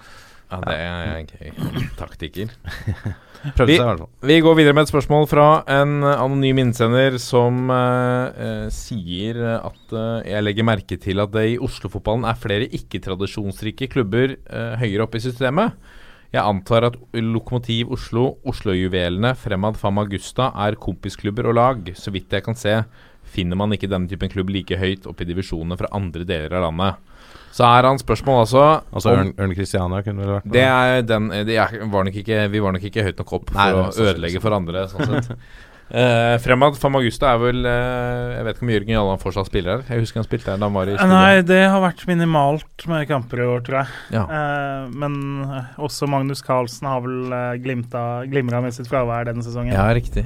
ja, 0.52 0.60
det 0.68 0.76
er 0.76 1.24
gøy. 1.24 1.88
Taktikker. 1.98 2.52
Prøvde 3.52 3.66
Vi- 3.68 3.76
seg 3.76 3.84
i 3.84 3.88
hvert 3.90 3.98
fall. 4.00 4.08
Vi 4.30 4.36
går 4.40 4.54
videre 4.56 4.74
med 4.74 4.86
et 4.86 4.92
spørsmål 4.92 5.26
fra 5.28 5.46
en 5.68 5.98
eh, 6.02 6.14
anonym 6.22 6.62
innsender 6.62 7.18
som 7.20 7.68
eh, 7.70 8.40
eh, 8.46 8.68
sier 8.72 9.36
at 9.58 9.92
eh, 9.92 10.30
jeg 10.32 10.44
legger 10.46 10.64
merke 10.64 10.96
til 11.00 11.20
at 11.20 11.30
det 11.34 11.44
i 11.52 11.58
Oslo-fotballen 11.60 12.24
er 12.24 12.38
flere 12.40 12.68
ikke-tradisjonsrike 12.72 13.90
klubber 13.92 14.36
eh, 14.48 14.76
høyere 14.80 15.04
oppe 15.04 15.20
i 15.20 15.24
systemet. 15.26 15.76
Jeg 16.34 16.42
antar 16.42 16.88
at 16.88 16.96
Lokomotiv 17.14 17.92
Oslo, 17.94 18.38
Oslojuvelene, 18.48 19.34
Fremad 19.38 19.76
Famagusta 19.78 20.48
er 20.64 20.74
kompisklubber 20.82 21.46
og 21.52 21.54
lag. 21.60 21.92
Så 21.94 22.10
vidt 22.10 22.32
jeg 22.34 22.42
kan 22.42 22.56
se, 22.58 22.80
finner 23.22 23.54
man 23.60 23.70
ikke 23.76 23.86
denne 23.92 24.10
typen 24.10 24.32
klubb 24.32 24.50
like 24.50 24.74
høyt 24.80 25.06
oppe 25.06 25.22
i 25.22 25.28
divisjonene 25.30 25.78
fra 25.78 25.92
andre 25.94 26.24
deler 26.26 26.56
av 26.58 26.66
landet. 26.72 26.98
Så 27.54 27.62
er 27.68 27.86
han 27.86 28.00
spørsmål 28.00 28.40
altså 28.44 28.62
Altså 28.90 29.12
om- 29.12 29.20
Ørn, 29.20 29.34
Ørn 29.38 29.52
Christiania 29.54 30.00
kunne 30.02 30.24
vel 30.24 30.32
vært 30.40 30.48
det 30.56 30.64
er 30.64 31.04
den 31.06 31.28
det 31.46 31.54
er, 31.54 31.76
var 31.92 32.08
nok 32.08 32.16
ikke, 32.18 32.48
Vi 32.50 32.62
var 32.64 32.74
nok 32.74 32.88
ikke 32.88 33.04
høyt 33.06 33.20
nok 33.22 33.32
opp 33.38 33.52
for 33.52 33.60
Nei, 33.60 33.70
å 33.78 34.08
ødelegge 34.08 34.42
for 34.42 34.56
andre. 34.56 34.88
Sånn 34.90 35.22
sett. 35.22 35.38
Uh, 35.94 36.34
Fremad 36.44 36.78
Famagusta 36.80 37.34
er 37.34 37.38
vel 37.42 37.60
uh, 37.68 38.34
Jeg 38.38 38.44
vet 38.48 38.56
ikke 38.56 38.66
om 38.66 38.72
Jørgen 38.74 38.94
Jalland 38.96 39.22
fortsatt 39.22 39.50
spiller 39.50 39.76
her. 39.76 39.84
Jeg 39.94 40.02
husker 40.06 40.22
han 40.22 40.26
spilte 40.26 40.50
her 40.50 40.58
da 40.58 40.66
han 40.66 40.74
var 40.74 40.90
i 40.90 40.96
Eh. 40.96 41.10
Nei, 41.12 41.42
det 41.46 41.60
har 41.70 41.82
vært 41.84 42.06
minimalt 42.10 42.86
med 42.90 43.06
kamper 43.10 43.44
i 43.44 43.48
år, 43.52 43.60
tror 43.66 43.82
jeg. 43.82 43.98
Ja. 44.16 44.24
Uh, 44.24 44.88
men 44.90 45.18
også 45.78 46.08
Magnus 46.10 46.42
Carlsen 46.42 46.88
har 46.90 47.04
vel 47.04 47.30
uh, 47.30 48.24
glimra 48.26 48.64
med 48.64 48.74
sitt 48.74 48.90
fravær 48.90 49.28
denne 49.30 49.44
sesongen. 49.46 49.76
ja, 49.76 49.86
riktig. 49.94 50.24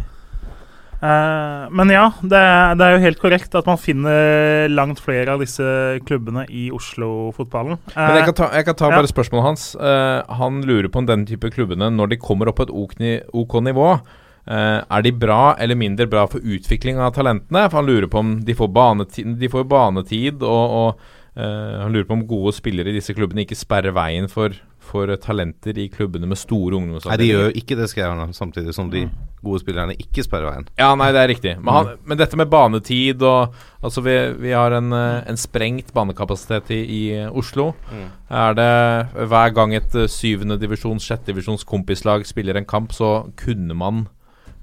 Eh, 0.99 1.65
men 1.71 1.91
ja, 1.95 2.09
det, 2.23 2.39
er- 2.43 2.75
det 2.75 2.85
er 2.89 2.95
jo 2.97 3.03
helt 3.05 3.21
korrekt 3.23 3.55
at 3.55 3.67
man 3.71 3.79
finner 3.79 4.69
langt 4.73 4.99
flere 5.01 5.35
av 5.37 5.41
disse 5.45 5.63
klubbene 6.09 6.47
i 6.51 6.69
Oslo-fotballen. 6.75 7.79
Men 7.95 8.17
jeg 8.17 8.25
Eh, 8.25 8.31
kan 8.33 8.35
ta, 8.35 8.49
jeg 8.57 8.65
kan 8.67 8.75
ta 8.75 8.91
ja. 8.91 8.97
bare 8.99 9.13
spørsmålet 9.13 9.45
hans. 9.47 9.67
Uh, 9.79 10.23
han 10.41 10.63
lurer 10.67 10.89
på 10.91 10.99
om 10.99 11.07
den 11.07 11.27
type 11.27 11.51
klubbene, 11.55 11.91
når 11.95 12.09
de 12.11 12.17
kommer 12.19 12.49
opp 12.51 12.57
på 12.59 12.67
et 12.67 12.75
ok, 12.75 12.99
ni- 12.99 13.21
ok 13.33 13.61
nivå 13.63 13.99
Eh, 14.49 14.81
er 14.81 15.03
de 15.05 15.11
bra 15.13 15.55
eller 15.61 15.77
mindre 15.77 16.07
bra 16.09 16.23
for 16.27 16.41
utvikling 16.41 16.97
av 16.97 17.13
talentene? 17.13 17.67
For 17.69 17.83
han 17.83 17.87
lurer 17.87 18.07
på 18.09 18.17
om 18.23 18.41
de 18.41 18.55
får 18.57 18.71
banetid, 18.73 19.35
de 19.39 19.47
får 19.53 19.67
banetid 19.69 20.41
og, 20.41 20.71
og 20.73 20.89
eh, 20.97 21.03
han 21.39 21.95
lurer 21.95 22.07
på 22.09 22.17
om 22.17 22.27
gode 22.27 22.51
spillere 22.57 22.91
i 22.91 22.97
disse 22.97 23.15
klubbene 23.15 23.45
ikke 23.45 23.59
sperrer 23.59 23.95
veien 23.95 24.27
for, 24.33 24.57
for 24.83 25.11
talenter 25.23 25.79
i 25.79 25.87
klubbene 25.93 26.27
med 26.27 26.41
store 26.41 26.81
Nei, 27.13 27.19
de 27.21 27.29
gjør 27.29 27.45
jo 27.49 27.55
ikke 27.61 27.77
det, 27.79 27.87
skrev 27.93 28.11
han, 28.11 28.35
samtidig 28.35 28.75
som 28.75 28.91
de 28.91 29.05
gode 29.45 29.63
spillerne 29.63 29.95
ikke 30.01 30.25
sperrer 30.27 30.51
veien. 30.51 30.69
Ja, 30.81 30.91
nei, 30.99 31.13
det 31.15 31.23
er 31.23 31.31
riktig. 31.31 31.55
Men, 31.61 31.73
han, 31.77 31.93
men 32.09 32.21
dette 32.21 32.39
med 32.41 32.51
banetid 32.53 33.23
og 33.23 33.55
Altså, 33.79 34.03
vi, 34.03 34.13
vi 34.43 34.51
har 34.51 34.75
en, 34.75 34.91
eh, 34.91 35.21
en 35.31 35.37
sprengt 35.39 35.93
banekapasitet 35.95 36.73
i, 36.75 36.79
i 36.83 37.03
Oslo. 37.31 37.69
Oslo. 37.69 38.07
Er 38.27 38.57
det 38.59 39.29
hver 39.31 39.53
gang 39.55 39.75
et 39.77 39.87
syvendedivisjons, 39.87 40.17
syvende 40.19 40.57
divisjons, 40.59 41.07
sjette 41.07 41.31
divisjons 41.31 41.63
kompislag 41.63 42.27
spiller 42.27 42.59
en 42.59 42.67
kamp, 42.67 42.91
så 42.93 43.29
kunne 43.39 43.79
man 43.79 44.09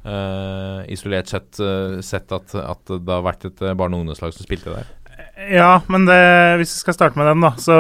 Uh, 0.05 0.84
isolert 0.93 1.32
sett 1.32 1.57
uh, 1.65 1.95
sett 2.05 2.30
at, 2.36 2.51
at 2.53 2.91
det 2.93 3.09
har 3.09 3.23
vært 3.26 3.47
et 3.47 3.61
eh, 3.65 3.73
barne- 3.73 3.97
og 3.97 4.03
ungdomslag 4.03 4.36
som 4.36 4.45
spilte 4.45 4.69
der? 4.69 4.91
Ja, 5.36 5.82
men 5.92 6.06
det, 6.08 6.22
hvis 6.62 6.72
vi 6.78 6.80
skal 6.80 6.96
starte 6.96 7.20
med 7.20 7.28
den, 7.28 7.44
da, 7.44 7.52
så 7.60 7.78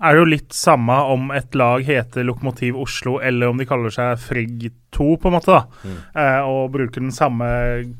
er 0.00 0.14
det 0.14 0.20
jo 0.20 0.28
litt 0.30 0.54
samme 0.56 0.94
om 1.12 1.28
et 1.36 1.56
lag 1.56 1.84
heter 1.84 2.24
Lokomotiv 2.24 2.78
Oslo, 2.80 3.18
eller 3.20 3.52
om 3.52 3.60
de 3.60 3.66
kaller 3.68 3.92
seg 3.92 4.16
Frigg 4.22 4.70
2, 4.96 5.08
på 5.20 5.28
en 5.28 5.36
måte, 5.36 5.58
da, 5.58 5.92
eh, 6.16 6.40
og 6.48 6.72
bruker 6.72 7.04
den 7.04 7.12
samme 7.12 7.48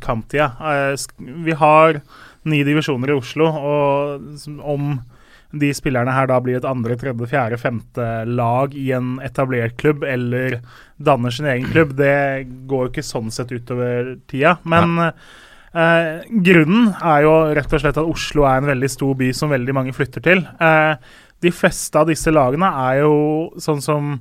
kamptida. 0.00 0.48
Eh, 0.72 1.28
vi 1.44 1.56
har 1.60 2.00
ni 2.48 2.62
divisjoner 2.64 3.12
i 3.12 3.18
Oslo, 3.18 3.50
og 3.52 4.48
om 4.64 4.96
de 5.56 5.70
spillerne 5.76 6.12
her 6.12 6.28
da 6.28 6.40
blir 6.42 6.58
et 6.58 6.68
andre, 6.68 6.96
tredje, 6.98 7.28
fjerde, 7.30 7.60
femte 7.60 8.06
lag 8.28 8.74
i 8.76 8.90
en 8.96 9.16
etablert 9.24 9.76
klubb, 9.80 10.04
eller 10.08 10.62
danner 10.96 11.32
sin 11.32 11.48
egen 11.52 11.68
klubb, 11.68 11.94
det 12.00 12.48
går 12.68 12.86
jo 12.86 12.92
ikke 12.94 13.04
sånn 13.04 13.28
sett 13.34 13.52
utover 13.52 14.16
tida. 14.30 14.56
Men 14.64 15.12
Eh, 15.76 16.24
grunnen 16.46 16.88
er 17.04 17.22
jo 17.26 17.36
rett 17.56 17.72
og 17.72 17.82
slett 17.82 17.98
at 18.00 18.08
Oslo 18.08 18.46
er 18.48 18.62
en 18.62 18.70
veldig 18.70 18.88
stor 18.88 19.16
by 19.18 19.30
som 19.36 19.52
veldig 19.52 19.74
mange 19.76 19.94
flytter 19.96 20.24
til. 20.24 20.44
Eh, 20.56 20.94
de 21.44 21.52
fleste 21.52 22.00
av 22.00 22.08
disse 22.08 22.32
lagene 22.32 22.70
er 22.88 23.02
jo 23.02 23.16
sånn 23.60 23.82
som 23.84 24.14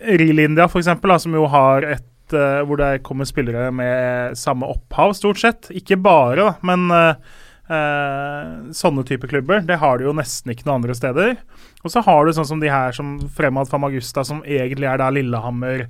Real 0.00 0.40
India, 0.42 0.66
da, 0.66 1.18
som 1.20 1.36
jo 1.36 1.44
har 1.52 1.86
et 1.86 2.34
eh, 2.34 2.62
hvor 2.66 2.80
det 2.80 3.04
kommer 3.06 3.28
spillere 3.28 3.68
med 3.74 4.38
samme 4.38 4.66
opphav, 4.72 5.14
stort 5.14 5.38
sett. 5.42 5.70
Ikke 5.76 6.00
bare, 6.00 6.40
da, 6.40 6.54
men 6.66 6.88
eh, 6.96 7.40
eh, 7.70 8.54
sånne 8.74 9.04
type 9.06 9.30
klubber. 9.30 9.62
Det 9.66 9.78
har 9.82 9.98
du 9.98 10.08
jo 10.08 10.16
nesten 10.16 10.54
ikke 10.54 10.66
noen 10.66 10.80
andre 10.80 10.96
steder. 10.98 11.36
Og 11.84 11.92
så 11.92 12.02
har 12.06 12.26
du 12.26 12.34
sånn 12.34 12.48
som 12.48 12.62
de 12.62 12.72
her 12.72 12.96
som 12.96 13.18
Fremad 13.36 13.70
Famagusta, 13.70 14.24
som 14.26 14.42
egentlig 14.42 14.90
er 14.90 14.98
da 15.00 15.10
Lillehammer 15.14 15.86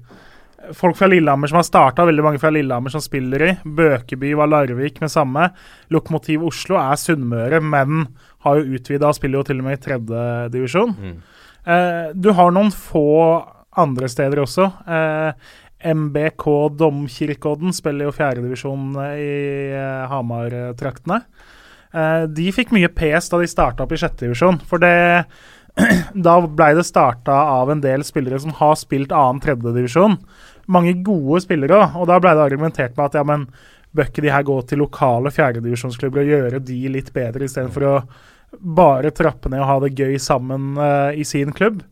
folk 0.77 0.99
fra 0.99 1.09
Lillehammer 1.11 1.51
som 1.51 1.61
har 1.61 1.67
starta, 1.67 2.07
veldig 2.09 2.25
mange 2.25 2.41
fra 2.43 2.53
Lillehammer 2.53 2.93
som 2.93 3.03
spiller 3.05 3.45
i. 3.47 3.53
Bøkeby 3.65 4.33
var 4.39 4.51
Larvik 4.51 5.01
med 5.03 5.13
samme. 5.13 5.49
Lokomotiv 5.93 6.45
Oslo 6.51 6.79
er 6.81 7.01
Sunnmøre, 7.01 7.63
men 7.65 8.07
har 8.45 8.61
jo 8.61 8.77
utvida 8.79 9.11
og 9.11 9.17
spiller 9.19 9.41
jo 9.41 9.49
til 9.49 9.63
og 9.63 9.69
med 9.69 9.79
i 9.79 9.83
tredjedivisjon. 9.87 10.95
Eh, 11.67 12.13
du 12.17 12.31
har 12.37 12.55
noen 12.55 12.73
få 12.75 13.09
andre 13.81 14.09
steder 14.11 14.43
også. 14.43 14.69
Eh, 14.89 15.51
MBK 15.97 16.45
Domkirkeodden 16.77 17.73
spiller 17.73 18.09
jo 18.09 18.17
fjerdedivisjon 18.17 18.99
i 19.17 19.31
eh, 19.73 20.11
Hamar-traktene. 20.11 21.23
Eh, 21.91 22.27
de 22.31 22.51
fikk 22.55 22.75
mye 22.77 22.91
pes 22.95 23.31
da 23.31 23.41
de 23.41 23.49
starta 23.51 23.87
opp 23.87 23.95
i 23.95 24.01
sjettedivisjon, 24.01 24.61
for 24.69 24.83
det 24.83 25.25
da 26.27 26.39
blei 26.47 26.73
det 26.79 26.87
starta 26.89 27.37
av 27.57 27.73
en 27.73 27.83
del 27.85 28.05
spillere 28.07 28.41
som 28.43 28.55
har 28.61 28.79
spilt 28.81 29.13
annen 29.13 29.43
tredjedivisjon. 29.43 30.17
Mange 30.71 30.95
gode 31.05 31.43
spillere, 31.45 31.79
òg, 31.79 32.01
og 32.01 32.11
da 32.11 32.19
blei 32.23 32.37
det 32.37 32.47
argumentert 32.47 32.97
med 32.97 33.09
at 33.09 33.21
ja, 33.21 33.27
men 33.27 33.47
bør 33.97 34.11
ikke 34.11 34.25
de 34.25 34.33
her 34.33 34.47
gå 34.47 34.57
til 34.71 34.83
lokale 34.85 35.33
fjerdedivisjonsklubber 35.35 36.23
og 36.23 36.35
gjøre 36.35 36.63
de 36.63 36.81
litt 36.95 37.11
bedre, 37.15 37.47
istedenfor 37.47 37.87
å 37.89 37.95
bare 38.59 39.13
trappe 39.15 39.51
ned 39.51 39.63
og 39.63 39.69
ha 39.69 39.77
det 39.85 39.95
gøy 39.99 40.17
sammen 40.23 40.75
uh, 40.79 41.11
i 41.15 41.27
sin 41.27 41.55
klubb. 41.57 41.83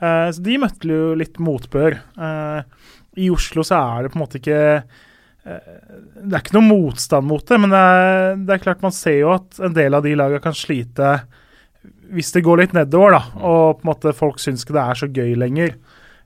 Uh, 0.00 0.28
så 0.32 0.42
de 0.44 0.58
møtte 0.60 0.88
jo 0.88 1.12
litt 1.18 1.40
motbør. 1.42 1.98
Uh, 2.16 2.64
I 3.20 3.28
Oslo 3.32 3.64
så 3.66 3.80
er 3.80 4.04
det 4.04 4.12
på 4.12 4.20
en 4.20 4.24
måte 4.24 4.40
ikke 4.40 4.60
Det 5.42 6.36
er 6.36 6.38
ikke 6.38 6.54
noe 6.54 6.68
motstand 6.68 7.26
mot 7.26 7.42
det, 7.42 7.56
men 7.58 7.72
det 7.72 7.78
er, 7.82 8.36
det 8.46 8.54
er 8.54 8.60
klart 8.62 8.84
man 8.84 8.94
ser 8.94 9.16
jo 9.18 9.32
at 9.34 9.58
en 9.66 9.72
del 9.74 9.96
av 9.98 10.04
de 10.04 10.12
lagene 10.14 10.42
kan 10.44 10.54
slite 10.54 11.16
hvis 12.12 12.32
det 12.34 12.44
går 12.44 12.62
litt 12.62 12.74
nedover, 12.76 13.16
da, 13.16 13.22
og 13.40 13.78
på 13.80 13.86
en 13.86 13.90
måte 13.92 14.14
folk 14.16 14.40
syns 14.42 14.64
ikke 14.64 14.76
det 14.76 14.82
er 14.84 15.00
så 15.00 15.08
gøy 15.08 15.36
lenger, 15.40 15.76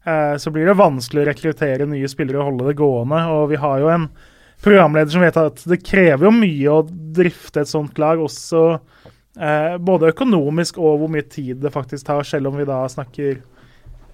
eh, 0.07 0.35
så 0.43 0.53
blir 0.55 0.69
det 0.69 0.79
vanskelig 0.79 1.23
å 1.23 1.29
rekruttere 1.31 1.89
nye 1.91 2.11
spillere 2.11 2.43
og 2.43 2.51
holde 2.51 2.71
det 2.71 2.79
gående. 2.81 3.21
Og 3.37 3.51
vi 3.53 3.61
har 3.63 3.83
jo 3.83 3.93
en 3.93 4.09
programleder 4.65 5.13
som 5.13 5.25
vet 5.25 5.39
at 5.41 5.63
det 5.69 5.83
krever 5.85 6.27
jo 6.27 6.35
mye 6.35 6.73
å 6.73 6.87
drifte 6.89 7.63
et 7.63 7.71
sånt 7.71 8.01
lag, 8.03 8.23
også 8.23 8.65
eh, 8.73 9.77
både 9.79 10.13
økonomisk 10.15 10.81
og 10.83 11.03
hvor 11.03 11.13
mye 11.13 11.27
tid 11.31 11.61
det 11.63 11.75
faktisk 11.75 12.09
tar, 12.09 12.27
selv 12.27 12.51
om 12.51 12.59
vi 12.59 12.69
da 12.69 12.83
snakker 12.91 13.41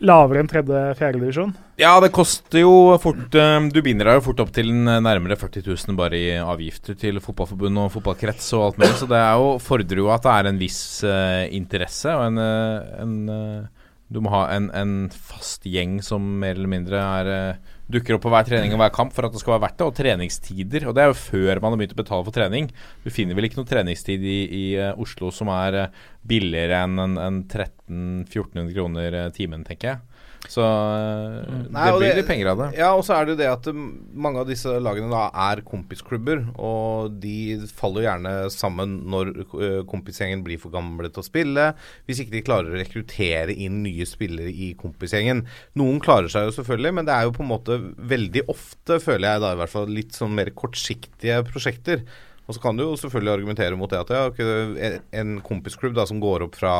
lavere 0.03 0.42
enn 0.42 0.50
tredje-fjerde 0.50 1.20
divisjon. 1.20 1.53
Ja, 1.80 1.94
det 2.03 2.12
koster 2.14 2.62
jo 2.62 2.72
fort 3.03 3.34
eh, 3.38 3.59
Du 3.72 3.80
binder 3.84 4.11
deg 4.11 4.18
jo 4.18 4.24
fort 4.28 4.42
opp 4.44 4.53
til 4.55 4.70
nærmere 4.72 5.38
40 5.40 5.64
000 5.66 5.98
bare 5.98 6.18
i 6.18 6.32
avgifter 6.42 6.98
til 6.98 7.20
fotballforbund 7.22 7.84
og 7.84 7.92
fotballkrets 7.96 8.50
og 8.59 8.66
alt 8.66 8.80
mulig, 8.82 8.96
så 9.00 9.09
det 9.11 9.22
jo, 9.22 9.53
fordrer 9.62 10.03
jo 10.03 10.11
at 10.14 10.26
det 10.26 10.34
er 10.34 10.50
en 10.50 10.61
viss 10.61 10.82
uh, 11.07 11.44
interesse 11.55 12.12
og 12.12 12.26
en, 12.28 12.42
eh, 12.42 12.90
en 13.03 13.14
uh, 13.30 13.86
Du 14.12 14.20
må 14.20 14.32
ha 14.34 14.44
en, 14.53 14.68
en 14.76 14.96
fast 15.11 15.64
gjeng 15.64 16.00
som 16.05 16.26
mer 16.42 16.59
eller 16.59 16.68
mindre 16.68 17.00
er 17.00 17.32
eh, 17.32 17.70
dukker 17.93 18.16
opp 18.16 18.24
på 18.24 18.32
hver 18.32 18.47
trening 18.49 18.74
og 18.74 18.80
hver 18.82 18.95
kamp 18.95 19.14
for 19.14 19.26
at 19.26 19.34
det 19.34 19.43
skal 19.43 19.57
være 19.57 19.64
verdt 19.66 19.78
det. 19.80 19.88
Og 19.88 19.99
treningstider. 19.99 20.86
Og 20.88 20.97
det 20.97 21.05
er 21.05 21.11
jo 21.12 21.18
før 21.18 21.61
man 21.62 21.74
har 21.74 21.82
begynt 21.82 21.97
å 21.97 22.01
betale 22.03 22.26
for 22.28 22.36
trening. 22.36 22.70
Du 23.05 23.11
finner 23.14 23.38
vel 23.38 23.49
ikke 23.49 23.61
noe 23.61 23.68
treningstid 23.68 24.24
i, 24.24 24.38
i 24.47 24.64
eh, 24.80 25.03
Oslo 25.03 25.32
som 25.34 25.53
er 25.55 25.78
eh, 25.84 26.01
billigere 26.28 26.82
enn 26.86 27.03
en, 27.03 27.18
en 27.20 27.43
1300-1400 27.45 28.72
kroner 28.76 29.18
eh, 29.20 29.30
timen, 29.36 29.66
tenker 29.68 29.93
jeg. 29.93 30.28
Så 30.51 30.61
eh, 30.61 31.53
Nei, 31.70 31.84
det 31.86 31.93
og 31.95 32.01
blir 32.03 32.16
litt 32.18 32.26
penger 32.28 32.49
av 32.51 32.59
det. 32.61 32.66
Ja, 32.80 32.88
og 32.99 33.05
så 33.07 33.14
er 33.14 33.24
det 33.28 33.34
jo 33.34 33.38
det 33.38 33.47
at 33.49 33.66
um, 33.70 33.84
mange 34.24 34.40
av 34.43 34.49
disse 34.51 34.72
lagene 34.82 35.09
da 35.12 35.28
er 35.49 35.62
kompisklubber, 35.64 36.43
og 36.59 37.14
de 37.22 37.61
faller 37.78 38.05
gjerne 38.09 38.32
sammen 38.53 38.97
når 39.12 39.30
uh, 39.55 39.78
kompisgjengen 39.88 40.43
blir 40.45 40.59
for 40.61 40.74
gamle 40.74 41.09
til 41.14 41.22
å 41.22 41.26
spille, 41.26 41.68
hvis 42.09 42.24
ikke 42.24 42.34
de 42.34 42.43
klarer 42.49 42.74
å 42.74 42.80
rekruttere 42.82 43.55
inn 43.55 43.80
nye 43.86 44.05
spillere 44.09 44.51
i 44.51 44.72
kompisgjengen. 44.82 45.45
Noen 45.78 46.03
klarer 46.05 46.28
seg 46.32 46.51
jo 46.51 46.57
selvfølgelig, 46.59 46.95
men 46.99 47.09
det 47.09 47.14
er 47.16 47.28
jo 47.30 47.36
på 47.38 47.47
en 47.47 47.53
måte 47.55 47.78
veldig 48.12 48.45
ofte, 48.53 48.99
føler 49.05 49.28
jeg 49.36 49.45
da 49.47 49.55
i 49.55 49.61
hvert 49.62 49.74
fall, 49.78 49.88
litt 49.95 50.18
sånn 50.18 50.34
mer 50.36 50.51
kortsiktige 50.59 51.38
prosjekter. 51.49 52.03
Og 52.51 52.57
så 52.57 52.61
kan 52.64 52.76
du 52.76 52.82
jo 52.82 52.97
selvfølgelig 52.99 53.36
argumentere 53.38 53.78
mot 53.78 53.88
det 53.95 54.01
at 54.03 54.11
ja, 54.11 54.26
en- 54.43 55.01
en 55.22 55.36
kompisklubb 55.47 55.95
da 55.97 56.05
som 56.11 56.18
går 56.20 56.49
opp 56.51 56.59
fra 56.59 56.74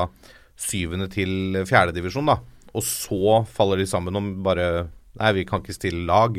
syvende 0.59 1.07
til 1.15 1.63
fjerdedivisjon, 1.71 2.27
da, 2.29 2.41
og 2.73 2.85
så 2.87 3.43
faller 3.53 3.83
de 3.83 3.89
sammen 3.89 4.16
om 4.18 4.35
bare 4.45 4.89
Nei, 5.20 5.29
vi 5.37 5.43
kan 5.45 5.61
ikke 5.61 5.75
stille 5.77 6.07
lag. 6.09 6.39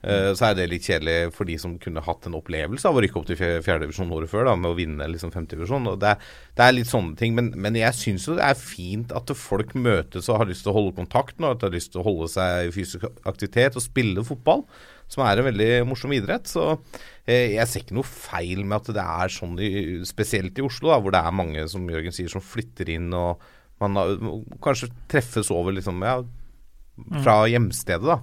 Uh, 0.00 0.30
så 0.32 0.46
er 0.46 0.54
det 0.56 0.70
litt 0.70 0.86
kjedelig 0.88 1.34
for 1.36 1.44
de 1.44 1.58
som 1.60 1.74
kunne 1.76 2.00
hatt 2.00 2.24
en 2.24 2.38
opplevelse 2.38 2.88
av 2.88 2.96
å 2.96 3.02
rykke 3.04 3.18
opp 3.20 3.26
til 3.28 3.36
fje- 3.36 3.58
fjerdedivisjon 3.66 4.14
året 4.16 4.32
før, 4.32 4.46
da, 4.48 4.54
med 4.56 4.70
å 4.70 4.78
vinne 4.78 5.08
liksom 5.12 5.34
femtedivisjon. 5.34 5.90
Det, 6.00 6.14
det 6.56 6.64
er 6.64 6.72
litt 6.72 6.88
sånne 6.88 7.12
ting. 7.20 7.36
Men, 7.36 7.50
men 7.60 7.76
jeg 7.76 7.98
syns 7.98 8.24
jo 8.24 8.38
det 8.38 8.46
er 8.46 8.56
fint 8.56 9.12
at 9.12 9.34
folk 9.36 9.76
møtes 9.76 10.32
og 10.32 10.40
har 10.40 10.48
lyst 10.48 10.64
til 10.64 10.72
å 10.72 10.76
holde 10.78 10.96
kontakten, 10.96 11.44
og 11.44 11.52
at 11.52 11.60
de 11.60 11.68
har 11.68 11.76
lyst 11.76 11.92
til 11.92 12.00
å 12.00 12.06
holde 12.08 12.30
seg 12.32 12.70
i 12.70 12.74
fysisk 12.78 13.04
aktivitet 13.28 13.76
og 13.76 13.84
spille 13.84 14.24
fotball, 14.24 14.64
som 15.12 15.26
er 15.28 15.36
en 15.42 15.50
veldig 15.50 15.70
morsom 15.92 16.16
idrett. 16.16 16.48
Så 16.48 16.64
uh, 16.72 17.28
jeg 17.28 17.68
ser 17.68 17.84
ikke 17.84 18.00
noe 18.00 18.08
feil 18.08 18.64
med 18.64 18.78
at 18.80 18.94
det 18.96 19.04
er 19.04 19.36
sånn, 19.36 19.60
i, 19.60 20.00
spesielt 20.08 20.56
i 20.56 20.64
Oslo, 20.64 20.94
da, 20.94 21.02
hvor 21.04 21.12
det 21.12 21.20
er 21.20 21.40
mange, 21.44 21.68
som 21.68 21.84
Jørgen 21.92 22.16
sier, 22.16 22.32
som 22.32 22.40
flytter 22.40 22.96
inn 22.96 23.12
og 23.12 23.44
man 23.80 23.96
har, 23.96 24.18
kanskje 24.62 24.90
treffes 25.10 25.50
over 25.54 25.74
liksom, 25.76 26.02
ja, 26.04 26.20
fra 27.24 27.40
hjemstedet, 27.50 28.06
da. 28.06 28.20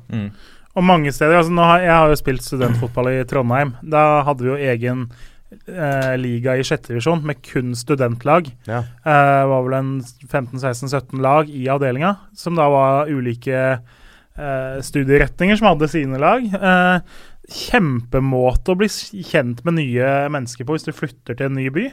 Og 0.78 0.86
mange 0.86 1.10
steder, 1.14 1.39
altså 1.39 1.53
nå 1.53 1.66
har, 1.66 1.82
Jeg 1.82 1.95
har 1.95 2.12
jo 2.12 2.20
spilt 2.20 2.45
studentfotball 2.45 3.10
i 3.16 3.26
Trondheim. 3.30 3.74
Da 3.82 4.22
hadde 4.28 4.45
vi 4.45 4.51
jo 4.51 4.58
egen 4.62 5.08
eh, 5.49 6.14
liga 6.22 6.53
i 6.53 6.66
sjette 6.68 6.91
divisjon 6.91 7.24
med 7.26 7.41
kun 7.45 7.74
studentlag. 7.78 8.51
Ja. 8.70 8.84
Eh, 9.01 9.43
var 9.49 9.66
vel 9.66 9.78
en 9.80 9.93
15-16-17 10.28 11.24
lag 11.24 11.49
i 11.49 11.66
avdelinga, 11.74 12.14
som 12.38 12.58
da 12.60 12.68
var 12.70 13.10
ulike 13.10 13.58
eh, 13.58 14.78
studieretninger 14.86 15.58
som 15.58 15.72
hadde 15.72 15.89
sine 15.91 16.22
lag. 16.22 16.45
Eh, 16.45 17.24
kjempemåte 17.47 18.74
å 18.74 18.78
bli 18.78 18.89
kjent 18.91 19.64
med 19.66 19.80
nye 19.80 20.14
mennesker 20.34 20.68
på 20.68 20.76
hvis 20.76 20.88
du 20.88 20.93
flytter 20.93 21.38
til 21.38 21.49
en 21.49 21.58
ny 21.58 21.72
by. 21.74 21.89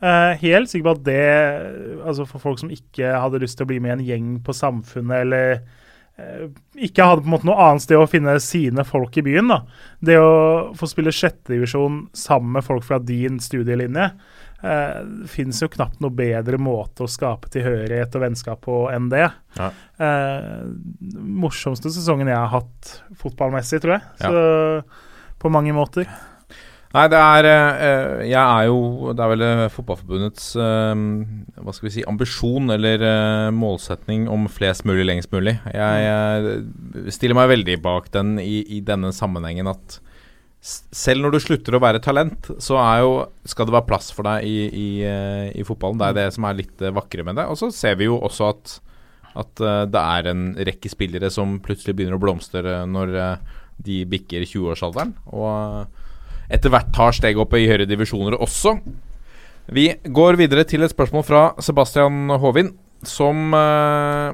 Eh, 0.00 0.32
helt 0.40 0.70
sikker 0.70 0.86
på 0.86 0.92
at 0.96 1.02
det 1.04 1.24
Altså 2.08 2.24
for 2.24 2.40
folk 2.40 2.60
som 2.62 2.70
ikke 2.72 3.10
hadde 3.20 3.42
lyst 3.42 3.58
til 3.58 3.66
å 3.66 3.68
bli 3.68 3.80
med 3.84 3.92
i 3.92 3.96
en 3.98 4.06
gjeng 4.06 4.28
på 4.46 4.54
Samfunnet, 4.56 5.26
eller 5.26 5.58
uh, 6.16 6.46
ikke 6.80 7.04
hadde 7.04 7.24
på 7.24 7.28
en 7.28 7.34
måte 7.34 7.48
noe 7.48 7.66
annet 7.66 7.84
sted 7.84 8.00
å 8.00 8.08
finne 8.08 8.38
sine 8.40 8.84
folk 8.88 9.18
i 9.20 9.24
byen. 9.26 9.52
da. 9.52 9.60
Det 10.00 10.16
å 10.20 10.30
få 10.78 10.88
spille 10.88 11.12
sjettedivisjon 11.12 12.06
sammen 12.16 12.56
med 12.56 12.64
folk 12.66 12.86
fra 12.88 13.00
din 13.02 13.40
studielinje, 13.44 14.12
Uh, 14.60 15.24
finnes 15.24 15.56
jo 15.62 15.70
knapt 15.72 16.02
noe 16.04 16.12
bedre 16.12 16.58
måte 16.60 17.06
å 17.06 17.08
skape 17.08 17.48
tilhørighet 17.48 18.12
og 18.18 18.24
vennskap 18.26 18.60
på 18.66 18.74
enn 18.92 19.06
det. 19.08 19.30
Ja. 19.56 19.70
Uh, 19.96 20.68
morsomste 21.16 21.88
sesongen 21.88 22.28
jeg 22.28 22.36
har 22.36 22.52
hatt 22.52 22.90
fotballmessig, 23.22 23.80
tror 23.80 23.96
jeg. 23.96 24.04
Ja. 24.20 24.28
Så 24.28 25.38
på 25.40 25.48
mange 25.48 25.72
måter. 25.72 26.04
Nei, 26.90 27.04
det 27.06 27.18
er 27.18 27.46
eh, 27.46 28.22
Jeg 28.32 28.40
er 28.40 28.66
jo 28.66 29.12
Det 29.14 29.22
er 29.22 29.30
vel 29.30 29.44
eh, 29.46 29.64
Fotballforbundets 29.70 30.46
eh, 30.58 31.02
Hva 31.62 31.74
skal 31.76 31.86
vi 31.86 31.92
si 31.94 32.06
ambisjon 32.10 32.74
eller 32.74 33.04
målsetning 33.54 34.26
om 34.30 34.48
flest 34.50 34.86
mulig 34.88 35.04
lengst 35.06 35.30
mulig. 35.34 35.56
Jeg 35.70 37.12
stiller 37.14 37.36
meg 37.38 37.50
veldig 37.52 37.76
bak 37.84 38.08
den 38.14 38.38
i, 38.42 38.62
i 38.76 38.80
denne 38.84 39.12
sammenhengen 39.14 39.70
at 39.70 40.00
selv 40.60 41.24
når 41.24 41.32
du 41.32 41.38
slutter 41.40 41.76
å 41.76 41.80
være 41.80 42.02
talent, 42.04 42.50
så 42.60 42.76
er 42.82 42.98
jo, 43.00 43.12
skal 43.48 43.68
det 43.68 43.72
være 43.72 43.88
plass 43.88 44.10
for 44.12 44.28
deg 44.28 44.44
i, 44.44 44.56
i, 44.68 44.88
i 45.56 45.64
fotballen. 45.64 45.96
Det 46.00 46.08
er 46.10 46.18
det 46.18 46.26
som 46.36 46.44
er 46.44 46.58
litt 46.58 46.84
vakre 46.92 47.24
med 47.24 47.38
det. 47.40 47.46
Og 47.48 47.56
så 47.56 47.70
ser 47.72 47.96
vi 47.96 48.10
jo 48.10 48.18
også 48.20 48.50
at, 48.50 48.74
at 49.40 49.62
det 49.88 50.02
er 50.02 50.28
en 50.34 50.44
rekke 50.68 50.92
spillere 50.92 51.32
som 51.32 51.56
plutselig 51.64 51.96
begynner 51.96 52.18
å 52.18 52.22
blomstre 52.22 52.82
når 52.92 53.16
de 53.80 54.02
bikker 54.12 54.44
20-årsalderen. 54.44 55.16
Og 55.32 55.88
etter 56.50 56.72
hvert 56.72 56.92
tar 56.94 57.14
steg 57.16 57.38
opp 57.40 57.54
i 57.56 57.66
høyere 57.68 57.88
divisjoner 57.88 58.36
også. 58.40 58.76
Vi 59.70 59.86
går 60.02 60.38
videre 60.40 60.66
til 60.66 60.82
et 60.82 60.92
spørsmål 60.92 61.26
fra 61.26 61.42
Sebastian 61.62 62.32
Håvin, 62.42 62.72
som 63.06 63.54
eh, 63.54 64.32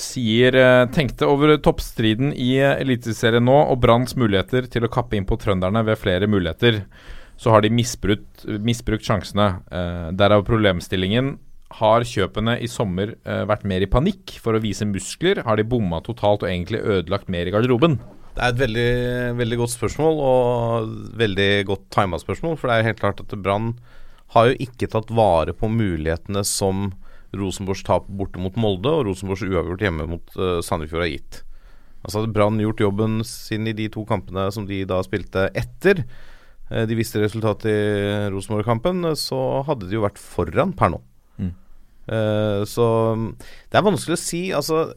sier 0.00 0.56
eh, 0.58 0.84
Tenkte 0.92 1.28
over 1.28 1.54
toppstriden 1.64 2.34
i 2.36 2.54
eh, 2.60 2.76
Eliteserien 2.84 3.44
nå 3.48 3.56
og 3.72 3.80
Branns 3.82 4.14
muligheter 4.20 4.68
til 4.70 4.84
å 4.84 4.92
kappe 4.92 5.16
inn 5.16 5.28
på 5.28 5.38
trønderne 5.40 5.84
ved 5.88 6.00
flere 6.00 6.28
muligheter. 6.30 6.82
Så 7.40 7.50
har 7.54 7.64
de 7.64 7.72
misbrukt, 7.72 8.44
misbrukt 8.62 9.08
sjansene. 9.08 9.48
Eh, 9.72 10.08
derav 10.18 10.44
problemstillingen. 10.46 11.34
Har 11.72 12.04
kjøpene 12.04 12.58
i 12.60 12.68
sommer 12.68 13.14
eh, 13.24 13.44
vært 13.48 13.64
mer 13.68 13.84
i 13.84 13.90
panikk 13.90 14.36
for 14.44 14.54
å 14.54 14.62
vise 14.62 14.86
muskler? 14.86 15.40
Har 15.46 15.56
de 15.56 15.66
bomma 15.66 16.02
totalt 16.04 16.44
og 16.44 16.52
egentlig 16.52 16.84
ødelagt 16.84 17.32
mer 17.32 17.48
i 17.48 17.54
garderoben? 17.54 17.96
Det 18.32 18.40
er 18.40 18.52
et 18.54 18.60
veldig, 18.62 18.90
veldig 19.36 19.58
godt 19.60 19.74
spørsmål, 19.74 20.20
og 20.24 20.92
veldig 21.20 21.50
godt 21.68 21.84
tima 21.92 22.20
spørsmål. 22.20 22.56
For 22.56 22.68
det 22.68 22.74
er 22.74 22.82
jo 22.82 22.88
helt 22.90 23.02
klart 23.02 23.20
at 23.20 23.34
Brann 23.44 23.74
har 24.32 24.48
jo 24.48 24.58
ikke 24.64 24.88
tatt 24.92 25.12
vare 25.12 25.52
på 25.52 25.68
mulighetene 25.68 26.40
som 26.48 26.90
Rosenborgs 27.36 27.84
tap 27.84 28.08
borte 28.08 28.40
mot 28.40 28.56
Molde 28.60 28.88
og 28.92 29.06
Rosenborgs 29.08 29.44
uavgjort 29.44 29.84
hjemme 29.84 30.08
mot 30.08 30.36
uh, 30.40 30.60
Sandefjord 30.64 31.04
har 31.04 31.12
gitt. 31.12 31.42
Altså 32.02 32.20
Hadde 32.20 32.34
Brann 32.34 32.60
gjort 32.60 32.82
jobben 32.82 33.20
sin 33.26 33.68
i 33.70 33.76
de 33.76 33.86
to 33.92 34.04
kampene 34.08 34.48
som 34.54 34.66
de 34.68 34.82
da 34.88 34.98
spilte 35.06 35.46
etter 35.58 36.02
eh, 36.02 36.84
de 36.88 36.98
visste 36.98 37.22
resultatet 37.22 37.68
i 37.70 38.28
Rosenborg-kampen, 38.34 39.04
eh, 39.06 39.18
så 39.18 39.62
hadde 39.68 39.86
de 39.86 39.96
jo 39.96 40.02
vært 40.02 40.18
foran 40.18 40.74
per 40.74 40.96
nå. 40.96 40.98
Mm. 41.38 41.52
Eh, 42.16 42.62
så 42.66 42.86
det 43.70 43.78
er 43.78 43.86
vanskelig 43.86 44.18
å 44.18 44.22
si. 44.24 44.42
Altså 44.56 44.88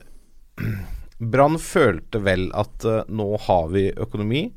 Brann 1.20 1.60
følte 1.62 2.20
vel 2.24 2.50
at 2.58 2.86
uh, 2.88 3.04
nå 3.08 3.30
har 3.48 3.70
vi 3.72 3.88
økonomi. 3.92 4.50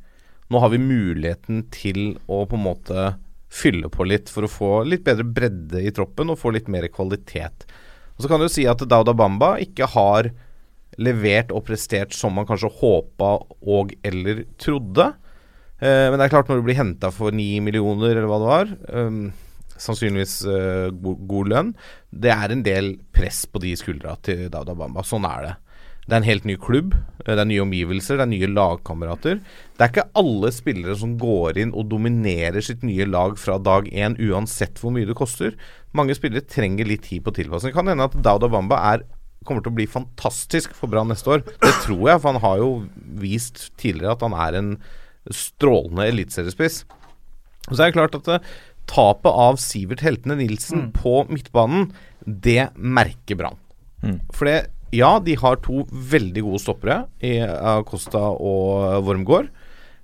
Nå 0.49 0.63
har 0.63 0.73
vi 0.73 0.81
muligheten 0.83 1.67
til 1.75 2.17
å 2.27 2.45
på 2.49 2.59
en 2.59 2.67
måte 2.67 3.09
fylle 3.49 3.89
på 3.93 4.05
litt 4.09 4.31
for 4.33 4.45
å 4.45 4.51
få 4.51 4.73
litt 4.89 5.05
bedre 5.07 5.25
bredde 5.25 5.83
i 5.85 5.93
troppen 5.95 6.33
og 6.33 6.41
få 6.41 6.53
litt 6.57 6.69
mer 6.73 6.89
kvalitet. 6.93 7.67
Og 8.17 8.25
Så 8.25 8.31
kan 8.31 8.43
du 8.43 8.49
si 8.51 8.67
at 8.69 8.83
Dauda 8.85 9.15
Bamba 9.17 9.55
ikke 9.63 9.89
har 9.95 10.31
levert 10.99 11.53
og 11.55 11.65
prestert 11.69 12.17
som 12.17 12.35
man 12.35 12.47
kanskje 12.49 12.73
håpa 12.81 13.37
og 13.63 13.95
eller 14.07 14.43
trodde. 14.61 15.13
Eh, 15.79 16.09
men 16.11 16.19
det 16.19 16.27
er 16.27 16.33
klart, 16.33 16.49
når 16.51 16.61
du 16.61 16.67
blir 16.67 16.81
henta 16.81 17.13
for 17.15 17.35
ni 17.35 17.61
millioner, 17.63 18.17
eller 18.17 18.27
hva 18.27 18.41
det 18.43 18.49
var 18.51 18.73
eh, 18.91 19.21
Sannsynligvis 19.79 20.41
eh, 20.51 20.89
god, 20.91 21.21
god 21.31 21.51
lønn. 21.53 21.73
Det 22.11 22.33
er 22.35 22.51
en 22.51 22.65
del 22.67 22.97
press 23.15 23.45
på 23.47 23.63
de 23.63 23.77
skuldra 23.79 24.17
til 24.27 24.49
Dauda 24.51 24.75
Bamba. 24.75 25.05
Sånn 25.07 25.29
er 25.29 25.45
det. 25.45 25.55
Det 26.09 26.17
er 26.17 26.23
en 26.23 26.29
helt 26.29 26.47
ny 26.49 26.55
klubb. 26.57 26.95
eh, 27.27 27.35
Det 27.35 27.43
er 27.43 27.49
nye 27.51 27.65
omgivelser, 27.67 28.17
det 28.17 28.25
er 28.25 28.31
nye 28.33 28.49
lagkamerater. 28.49 29.41
Det 29.77 29.85
er 29.85 29.91
ikke 29.93 30.07
alle 30.17 30.51
spillere 30.57 30.97
som 30.97 31.19
går 31.21 31.59
inn 31.61 31.75
og 31.77 31.91
dominerer 31.91 32.65
sitt 32.65 32.83
nye 32.83 33.05
lag 33.05 33.37
fra 33.37 33.59
dag 33.59 33.91
én, 33.93 34.17
uansett 34.17 34.81
hvor 34.81 34.95
mye 34.95 35.05
det 35.07 35.17
koster. 35.19 35.53
Mange 35.93 36.17
spillere 36.17 36.47
trenger 36.49 36.89
litt 36.89 37.03
tid 37.11 37.23
på 37.27 37.35
tilpasning. 37.37 37.75
Kan 37.77 37.89
hende 37.93 38.09
at 38.09 38.17
Dauda 38.25 38.49
Bamba 38.49 38.81
er, 38.95 39.05
kommer 39.45 39.63
til 39.63 39.73
å 39.73 39.77
bli 39.77 39.87
fantastisk 39.87 40.73
for 40.77 40.89
Brann 40.89 41.09
neste 41.13 41.29
år. 41.29 41.45
Det 41.45 41.75
tror 41.85 42.09
jeg, 42.09 42.21
for 42.21 42.33
han 42.33 42.41
har 42.43 42.57
jo 42.59 42.71
vist 43.21 43.69
tidligere 43.81 44.17
at 44.17 44.25
han 44.25 44.35
er 44.37 44.59
en 44.59 44.73
strålende 45.29 46.09
eliteseriespiss. 46.09 46.83
Så 47.69 47.77
er 47.83 47.91
det 47.91 47.97
klart 47.99 48.17
at 48.17 48.29
eh, 48.33 48.51
tapet 48.89 49.29
av 49.29 49.61
Sivert 49.61 50.01
Heltene 50.01 50.39
Nilsen 50.41 50.89
på 50.97 51.21
midtbanen, 51.29 51.91
det 52.25 52.71
merker 52.77 53.37
Brann. 53.37 53.61
Mm. 54.01 54.21
For 54.33 54.49
det, 54.49 54.71
ja, 54.95 55.19
de 55.21 55.35
har 55.37 55.61
to 55.65 55.85
veldig 55.91 56.45
gode 56.47 56.61
stoppere 56.63 57.03
i 57.25 57.39
Acosta 57.45 58.23
og 58.33 59.05
Wormgård. 59.07 59.51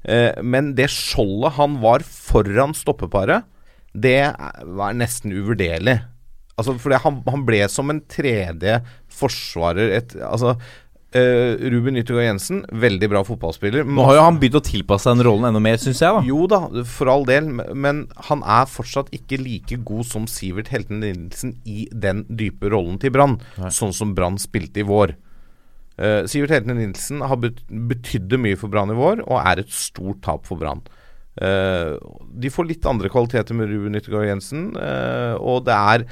Eh, 0.05 0.37
men 0.45 0.75
det 0.77 0.91
skjoldet 0.93 1.57
han 1.59 1.79
var 1.85 2.05
foran 2.05 2.75
stoppeparet, 2.77 3.47
det 3.95 4.35
var 4.77 4.97
nesten 4.99 5.33
uvurderlig. 5.33 6.01
Altså, 6.55 6.77
fordi 6.79 7.01
han, 7.03 7.21
han 7.31 7.45
ble 7.47 7.63
som 7.71 7.91
en 7.91 8.03
tredje 8.11 8.79
forsvarer 9.11 9.95
et, 9.97 10.15
Altså, 10.23 10.55
eh, 11.17 11.55
Ruben 11.73 11.99
Yttergård 12.01 12.27
Jensen, 12.27 12.63
veldig 12.85 13.09
bra 13.13 13.23
fotballspiller. 13.27 13.87
Nå 13.87 14.07
har 14.09 14.19
jo 14.19 14.25
han 14.27 14.39
begynt 14.43 14.59
å 14.59 14.65
tilpasse 14.65 15.13
den 15.13 15.25
rollen 15.27 15.49
enda 15.49 15.63
mer, 15.63 15.79
syns 15.81 16.03
jeg. 16.03 16.11
da 16.11 16.23
Jo 16.29 16.47
da, 16.51 16.61
for 16.91 17.11
all 17.13 17.27
del, 17.29 17.51
men 17.73 18.05
han 18.29 18.43
er 18.43 18.71
fortsatt 18.71 19.13
ikke 19.15 19.41
like 19.43 19.79
god 19.87 20.09
som 20.09 20.27
Sivert 20.31 20.73
Helten 20.75 21.03
Nilsen 21.05 21.57
i 21.65 21.87
den 21.91 22.25
dype 22.29 22.73
rollen 22.73 22.99
til 23.03 23.15
Brann, 23.15 23.39
sånn 23.73 23.95
som 23.97 24.17
Brann 24.17 24.41
spilte 24.43 24.83
i 24.83 24.89
vår. 24.89 25.15
Uh, 25.95 26.27
Sivert 26.31 26.51
Helten 26.57 26.75
Nilsen 26.81 27.23
har 27.23 27.39
bet 27.39 27.63
betydde 27.71 28.41
mye 28.43 28.59
for 28.59 28.73
Brann 28.73 28.91
i 28.91 28.99
vår, 28.99 29.23
og 29.29 29.39
er 29.45 29.63
et 29.63 29.73
stort 29.75 30.25
tap 30.27 30.49
for 30.49 30.59
Brann. 30.61 30.83
Uh, 31.35 31.99
de 32.35 32.51
får 32.51 32.69
litt 32.69 32.87
andre 32.87 33.11
kvaliteter 33.11 33.57
med 33.59 33.71
Ruben 33.71 33.99
Yttergård 33.99 34.27
Jensen, 34.27 34.69
og 34.75 35.65
det 35.67 35.75
er 35.75 36.05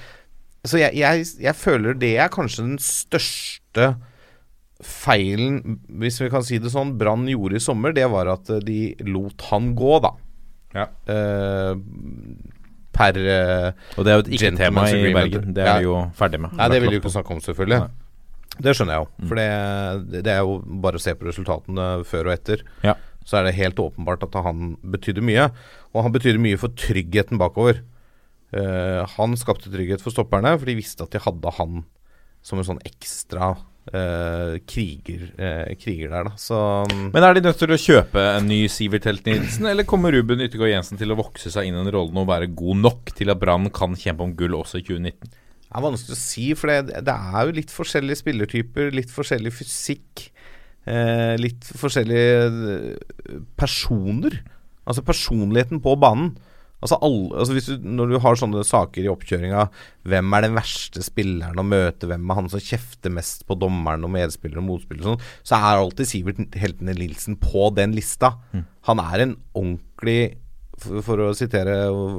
Så 0.66 0.78
jeg, 0.78 0.94
jeg, 0.98 1.26
jeg 1.42 1.54
føler 1.58 1.94
det 1.98 2.16
er 2.22 2.30
kanskje 2.30 2.62
den 2.62 2.80
største 2.82 3.92
feilen, 4.86 5.78
hvis 6.02 6.20
vi 6.22 6.30
kan 6.32 6.44
si 6.46 6.58
det 6.62 6.72
sånn, 6.72 6.96
Brann 6.98 7.28
gjorde 7.30 7.58
i 7.58 7.62
sommer, 7.62 7.94
det 7.96 8.08
var 8.10 8.30
at 8.34 8.50
eh, 8.50 8.62
de 8.66 8.80
lot 9.08 9.46
han 9.50 9.72
gå, 9.78 9.94
da. 10.04 10.12
Ja. 10.72 10.86
Uh, 11.06 11.76
per 12.92 13.16
uh, 13.16 13.68
Og 13.96 14.06
det 14.06 14.12
er 14.12 14.16
jo 14.18 14.24
et 14.24 14.30
ikke-tema 14.38 14.86
i. 14.88 15.12
Bergen. 15.12 15.52
Det 15.56 15.64
er 15.64 15.68
Ja. 15.68 15.76
vi 15.80 15.88
jo 15.88 15.98
ferdig 16.16 16.40
med. 16.40 16.54
Nei, 16.56 16.68
det 16.72 16.80
vil 16.82 16.94
vi 16.94 17.00
ikke 17.00 17.12
snakke 17.12 17.34
om, 17.34 17.42
selvfølgelig. 17.44 17.80
Nei. 17.84 18.58
Det 18.62 18.74
skjønner 18.76 18.98
jeg 18.98 19.04
jo. 19.04 19.28
For 19.28 19.40
det, 19.40 20.22
det 20.26 20.32
er 20.32 20.42
jo 20.44 20.58
bare 20.84 21.00
å 21.00 21.02
se 21.02 21.14
på 21.16 21.28
resultatene 21.28 21.86
før 22.08 22.28
og 22.28 22.34
etter. 22.34 22.64
Ja. 22.84 22.96
Så 23.24 23.38
er 23.38 23.46
det 23.46 23.54
helt 23.56 23.80
åpenbart 23.80 24.24
at 24.26 24.36
han 24.44 24.74
betydde 24.82 25.24
mye. 25.24 25.48
Og 25.94 26.04
han 26.04 26.12
betydde 26.12 26.42
mye 26.42 26.60
for 26.60 26.74
tryggheten 26.76 27.40
bakover. 27.40 27.80
Uh, 28.52 29.08
han 29.16 29.36
skapte 29.40 29.72
trygghet 29.72 30.04
for 30.04 30.12
stopperne, 30.12 30.52
for 30.58 30.68
de 30.68 30.76
visste 30.76 31.04
at 31.04 31.14
de 31.14 31.22
hadde 31.24 31.54
han 31.56 31.84
som 32.44 32.60
en 32.60 32.66
sånn 32.66 32.82
ekstra 32.84 33.54
kriger, 33.90 35.24
eh, 35.36 35.72
kriger 35.80 36.12
der, 36.12 36.28
da. 36.28 36.32
Så 36.38 36.56
Men 37.10 37.24
er 37.26 37.34
de 37.34 37.42
nødt 37.48 37.58
til 37.58 37.74
å 37.74 37.80
kjøpe 37.80 38.22
en 38.38 38.46
ny 38.46 38.60
Sivert 38.70 39.08
Helt 39.08 39.26
Nilsen, 39.26 39.66
eller 39.66 39.88
kommer 39.88 40.14
Ruben 40.14 40.40
Yttergård 40.44 40.70
Jensen 40.70 41.00
til 41.00 41.10
å 41.10 41.18
vokse 41.18 41.50
seg 41.50 41.66
inn 41.66 41.74
i 41.74 41.82
den 41.82 41.92
rollen 41.94 42.20
og 42.22 42.30
være 42.30 42.52
god 42.54 42.82
nok 42.84 43.14
til 43.18 43.32
at 43.34 43.40
Brann 43.42 43.70
kan 43.74 43.98
kjempe 43.98 44.22
om 44.22 44.36
gull 44.38 44.54
også 44.60 44.78
i 44.78 44.86
2019? 44.86 45.32
Det 45.72 45.80
er 45.80 45.86
vanskelig 45.86 46.14
å 46.14 46.20
si, 46.20 46.46
for 46.54 46.68
det, 46.68 47.02
det 47.08 47.16
er 47.16 47.48
jo 47.48 47.56
litt 47.56 47.72
forskjellige 47.72 48.20
spillertyper, 48.20 48.92
litt 48.92 49.10
forskjellig 49.10 49.54
fysikk. 49.56 50.28
Eh, 50.82 51.34
litt 51.38 51.68
forskjellige 51.78 52.46
eh, 52.74 53.36
personer. 53.58 54.40
Altså 54.84 55.04
personligheten 55.06 55.80
på 55.82 55.94
banen. 55.96 56.34
Altså, 56.82 56.98
alle, 57.06 57.30
altså 57.38 57.54
hvis 57.54 57.68
du, 57.70 57.88
Når 57.94 58.10
du 58.10 58.16
har 58.24 58.38
sånne 58.38 58.64
saker 58.66 59.04
i 59.04 59.10
oppkjøringa, 59.12 59.66
hvem 60.10 60.36
er 60.36 60.46
den 60.46 60.56
verste 60.58 61.04
spilleren 61.06 61.62
å 61.62 61.66
møte, 61.66 62.08
hvem 62.10 62.26
er 62.26 62.40
han 62.40 62.50
som 62.50 62.62
kjefter 62.62 63.14
mest 63.14 63.46
på 63.46 63.56
dommeren 63.58 64.02
og 64.06 64.12
medspiller 64.16 64.58
og 64.58 64.66
motspiller 64.66 65.06
og 65.06 65.12
sånn, 65.12 65.26
så 65.46 65.60
er 65.60 65.82
alltid 65.82 66.10
Sivert 66.10 66.58
Heltene 66.58 66.96
Nilsen 66.98 67.38
på 67.40 67.70
den 67.76 67.94
lista. 67.96 68.34
Han 68.88 69.02
er 69.02 69.26
en 69.26 69.36
ordentlig 69.54 70.34
for, 70.82 71.20
å 71.22 71.32
sitere 71.36 71.76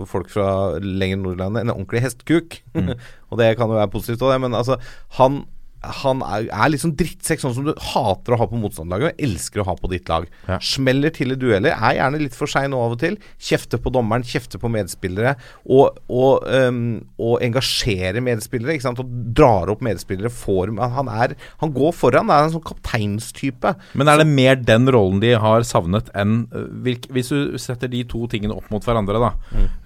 folk 0.09 0.30
fra 0.32 0.47
lenger 0.80 1.20
Nordlandet, 1.20 1.66
en 1.66 1.74
ordentlig 1.74 2.03
hestkuk. 2.05 2.61
og 3.30 3.41
det 3.41 3.53
kan 3.59 3.72
jo 3.72 3.80
være 3.80 3.91
positivt 3.93 4.24
òg, 4.26 4.38
men 4.45 4.55
altså 4.57 4.80
Han, 5.20 5.43
han 5.84 6.22
er, 6.26 6.48
er 6.48 6.72
litt 6.72 6.84
sånn 6.84 6.96
drittsekk, 7.00 7.42
sånn 7.44 7.56
som 7.58 7.68
du 7.68 7.74
hater 7.92 8.36
å 8.36 8.40
ha 8.40 8.48
på 8.50 8.60
motstanderlaget, 8.60 9.16
og 9.18 9.26
elsker 9.28 9.64
å 9.64 9.68
ha 9.68 9.76
på 9.80 9.90
ditt 9.92 10.10
lag. 10.12 10.28
Ja. 10.48 10.60
Smeller 10.64 11.14
til 11.16 11.36
i 11.36 11.38
dueller, 11.40 11.76
er 11.76 11.98
gjerne 11.98 12.22
litt 12.22 12.38
for 12.38 12.52
sein 12.52 12.76
av 12.76 12.96
og 12.96 13.00
til. 13.02 13.18
Kjefter 13.44 13.82
på 13.84 13.92
dommeren, 13.94 14.26
kjefter 14.28 14.62
på 14.62 14.72
medspillere, 14.72 15.36
og, 15.68 16.00
og, 16.08 16.48
um, 16.48 17.02
og 17.22 17.44
engasjerer 17.46 18.24
medspillere. 18.24 18.78
Ikke 18.78 18.88
sant? 18.88 19.02
Og 19.04 19.12
drar 19.36 19.72
opp 19.74 19.84
medspillere. 19.86 20.32
Får, 20.34 20.74
han, 20.96 21.12
er, 21.12 21.36
han 21.62 21.76
går 21.76 21.96
foran, 21.98 22.32
er 22.32 22.48
en 22.48 22.56
sånn 22.56 22.66
kapteinstype. 22.66 23.76
Men 24.00 24.12
er 24.12 24.24
det 24.24 24.30
mer 24.32 24.60
den 24.60 24.88
rollen 24.94 25.22
de 25.24 25.34
har 25.40 25.66
savnet 25.68 26.10
enn 26.18 26.44
øh, 26.56 26.70
Hvis 27.14 27.32
du 27.32 27.58
setter 27.62 27.92
de 27.92 28.04
to 28.10 28.26
tingene 28.32 28.56
opp 28.56 28.70
mot 28.74 28.84
hverandre, 28.86 29.20
da. 29.22 29.34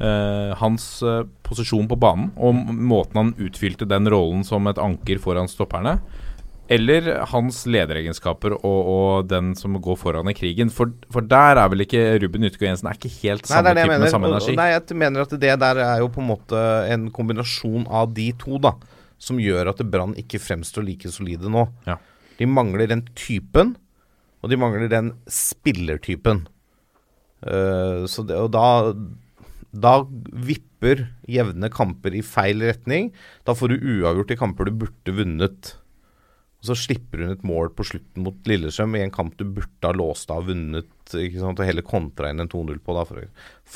eh, 0.04 0.54
hans 0.62 0.88
eh, 1.06 1.24
posisjon 1.48 1.88
på 1.90 1.98
banen 2.00 2.32
og 2.36 2.56
måten 2.76 3.22
han 3.22 3.36
utfylte 3.42 3.88
den 3.90 4.10
rollen 4.12 4.44
som 4.48 4.68
et 4.70 4.80
anker 4.82 5.22
foran 5.24 5.50
stopperne. 5.52 5.98
eller 6.68 7.06
hans 7.32 7.62
lederegenskaper 7.66 8.58
og, 8.58 8.90
og 8.92 9.28
den 9.32 9.54
som 9.56 9.78
går 9.80 9.96
foran 9.96 10.28
i 10.28 10.36
krigen. 10.36 10.68
For, 10.74 10.92
for 11.14 11.24
der 11.24 11.62
er 11.62 11.70
vel 11.72 11.86
ikke 11.86 12.02
Ruben 12.20 12.44
Utgaard 12.44 12.68
Jensen 12.68 12.90
er 12.92 12.98
ikke 13.00 13.12
helt 13.22 13.48
Nei, 13.48 13.54
samme 13.54 13.70
det 13.70 13.76
det 13.78 13.86
type 13.86 14.00
med 14.02 14.12
samme 14.12 14.32
energi. 14.34 14.56
nei, 14.60 14.68
jeg 14.74 14.98
mener 15.00 15.24
at 15.24 15.36
det 15.40 15.54
der 15.64 15.80
er 15.86 16.02
jo 16.04 16.10
på 16.12 16.20
en 16.24 16.28
måte 16.34 16.64
en 16.92 17.08
kombinasjon 17.16 17.88
av 17.88 18.12
de 18.18 18.28
to, 18.42 18.60
da. 18.60 18.74
Som 19.18 19.40
gjør 19.42 19.72
at 19.72 19.80
Brann 19.88 20.14
ikke 20.20 20.42
fremstår 20.44 20.86
like 20.86 21.10
solide 21.10 21.50
nå. 21.50 21.64
Ja. 21.88 21.96
De 22.38 22.46
mangler 22.52 22.92
den 22.92 23.06
typen, 23.18 23.78
og 24.44 24.52
de 24.52 24.60
mangler 24.60 24.92
den 24.92 25.14
spillertypen. 25.32 26.44
Uh, 27.48 28.04
så 28.10 28.28
det, 28.28 28.38
og 28.38 28.52
da 28.54 28.68
Da 29.78 30.00
vipper 30.48 31.08
jevne 31.30 31.70
kamper 31.74 32.16
i 32.18 32.24
feil 32.26 32.64
retning. 32.66 33.12
Da 33.46 33.56
får 33.58 33.74
du 33.74 33.92
uavgjort 33.98 34.34
i 34.34 34.40
kamper 34.40 34.70
du 34.70 34.80
burde 34.86 35.16
vunnet. 35.20 35.74
Og 36.58 36.70
så 36.72 36.78
slipper 36.88 37.22
hun 37.22 37.34
et 37.36 37.44
mål 37.46 37.70
på 37.78 37.86
slutten 37.86 38.24
mot 38.26 38.50
Lillestrøm 38.50 38.96
i 38.98 39.04
en 39.06 39.14
kamp 39.14 39.36
du 39.38 39.46
burde 39.46 39.86
ha 39.86 39.94
låst 39.94 40.32
av 40.34 40.42
og 40.42 40.50
vunnet, 40.50 40.90
ikke 41.14 41.38
sant, 41.44 41.60
og 41.62 41.70
heller 41.70 41.86
kontra 41.86 42.32
inn 42.34 42.42
en 42.42 42.50
2-0 42.50 42.80
på, 42.82 42.96
da, 42.98 43.04
for, 43.06 43.28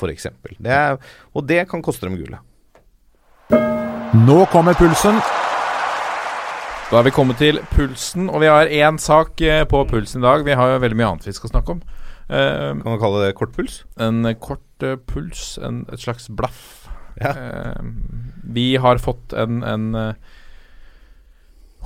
for 0.02 0.10
eksempel. 0.10 0.56
Det 0.58 0.74
er, 0.74 0.98
og 1.30 1.46
det 1.46 1.62
kan 1.70 1.84
koste 1.84 2.08
dem 2.08 2.18
gullet. 2.18 2.42
Nå 4.26 4.42
kommer 4.52 4.74
pulsen. 4.76 5.22
Da 6.90 6.98
er 6.98 7.06
vi 7.06 7.14
kommet 7.14 7.38
til 7.40 7.62
pulsen, 7.72 8.26
og 8.28 8.42
vi 8.42 8.50
har 8.50 8.68
én 8.68 8.98
sak 9.00 9.40
eh, 9.40 9.62
på 9.64 9.78
pulsen 9.88 10.20
i 10.20 10.26
dag. 10.26 10.42
Vi 10.44 10.58
har 10.58 10.74
jo 10.74 10.82
veldig 10.82 10.98
mye 10.98 11.12
annet 11.14 11.30
vi 11.30 11.32
skal 11.38 11.54
snakke 11.54 11.78
om. 11.78 11.86
Uh, 12.32 12.74
Kan 12.82 12.90
man 12.90 13.00
kalle 13.00 13.22
det 13.24 13.34
kortpuls? 13.38 13.82
en 14.00 14.26
kort 14.40 14.62
eh, 14.84 14.98
puls, 15.08 15.56
en, 15.62 15.82
et 15.92 16.02
slags 16.02 16.28
blaff. 16.32 16.88
Ja. 17.20 17.32
Eh, 17.32 17.82
vi 18.54 18.72
har 18.80 19.02
fått 19.02 19.34
en, 19.36 19.62
en 19.66 19.94
eh, 19.98 20.32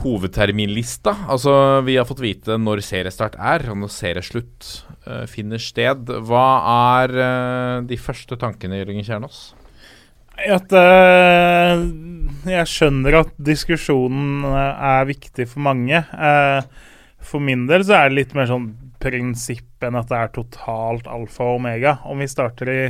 hovedterminlista. 0.02 1.14
Altså, 1.32 1.82
vi 1.86 1.96
har 1.96 2.08
fått 2.08 2.24
vite 2.24 2.58
når 2.60 2.84
seriestart 2.84 3.38
er, 3.40 3.68
og 3.72 3.80
når 3.80 3.92
serieslutt 3.94 4.66
uh, 5.06 5.24
finner 5.30 5.62
sted. 5.62 6.10
Hva 6.28 6.48
er 6.98 7.14
uh, 7.16 7.86
de 7.88 7.96
første 7.96 8.36
tankene, 8.36 8.82
Jørgen 8.82 9.06
Kjernås? 9.06 9.46
At 10.36 10.68
jeg 12.44 12.68
skjønner 12.68 13.22
at 13.22 13.30
diskusjonen 13.40 14.44
er 14.46 15.08
viktig 15.08 15.46
for 15.48 15.64
mange. 15.64 15.96
Eh, 15.96 16.90
for 17.26 17.42
min 17.42 17.64
del 17.70 17.86
så 17.86 17.96
er 17.98 18.10
det 18.10 18.18
litt 18.20 18.34
mer 18.36 18.48
sånn 18.50 18.68
prinsipp 19.02 19.84
enn 19.84 19.98
at 19.98 20.08
det 20.10 20.18
er 20.18 20.32
totalt 20.34 21.08
alfa 21.10 21.46
og 21.46 21.60
omega. 21.60 21.98
Om 22.08 22.22
vi 22.22 22.30
starter 22.30 22.72
i 22.72 22.80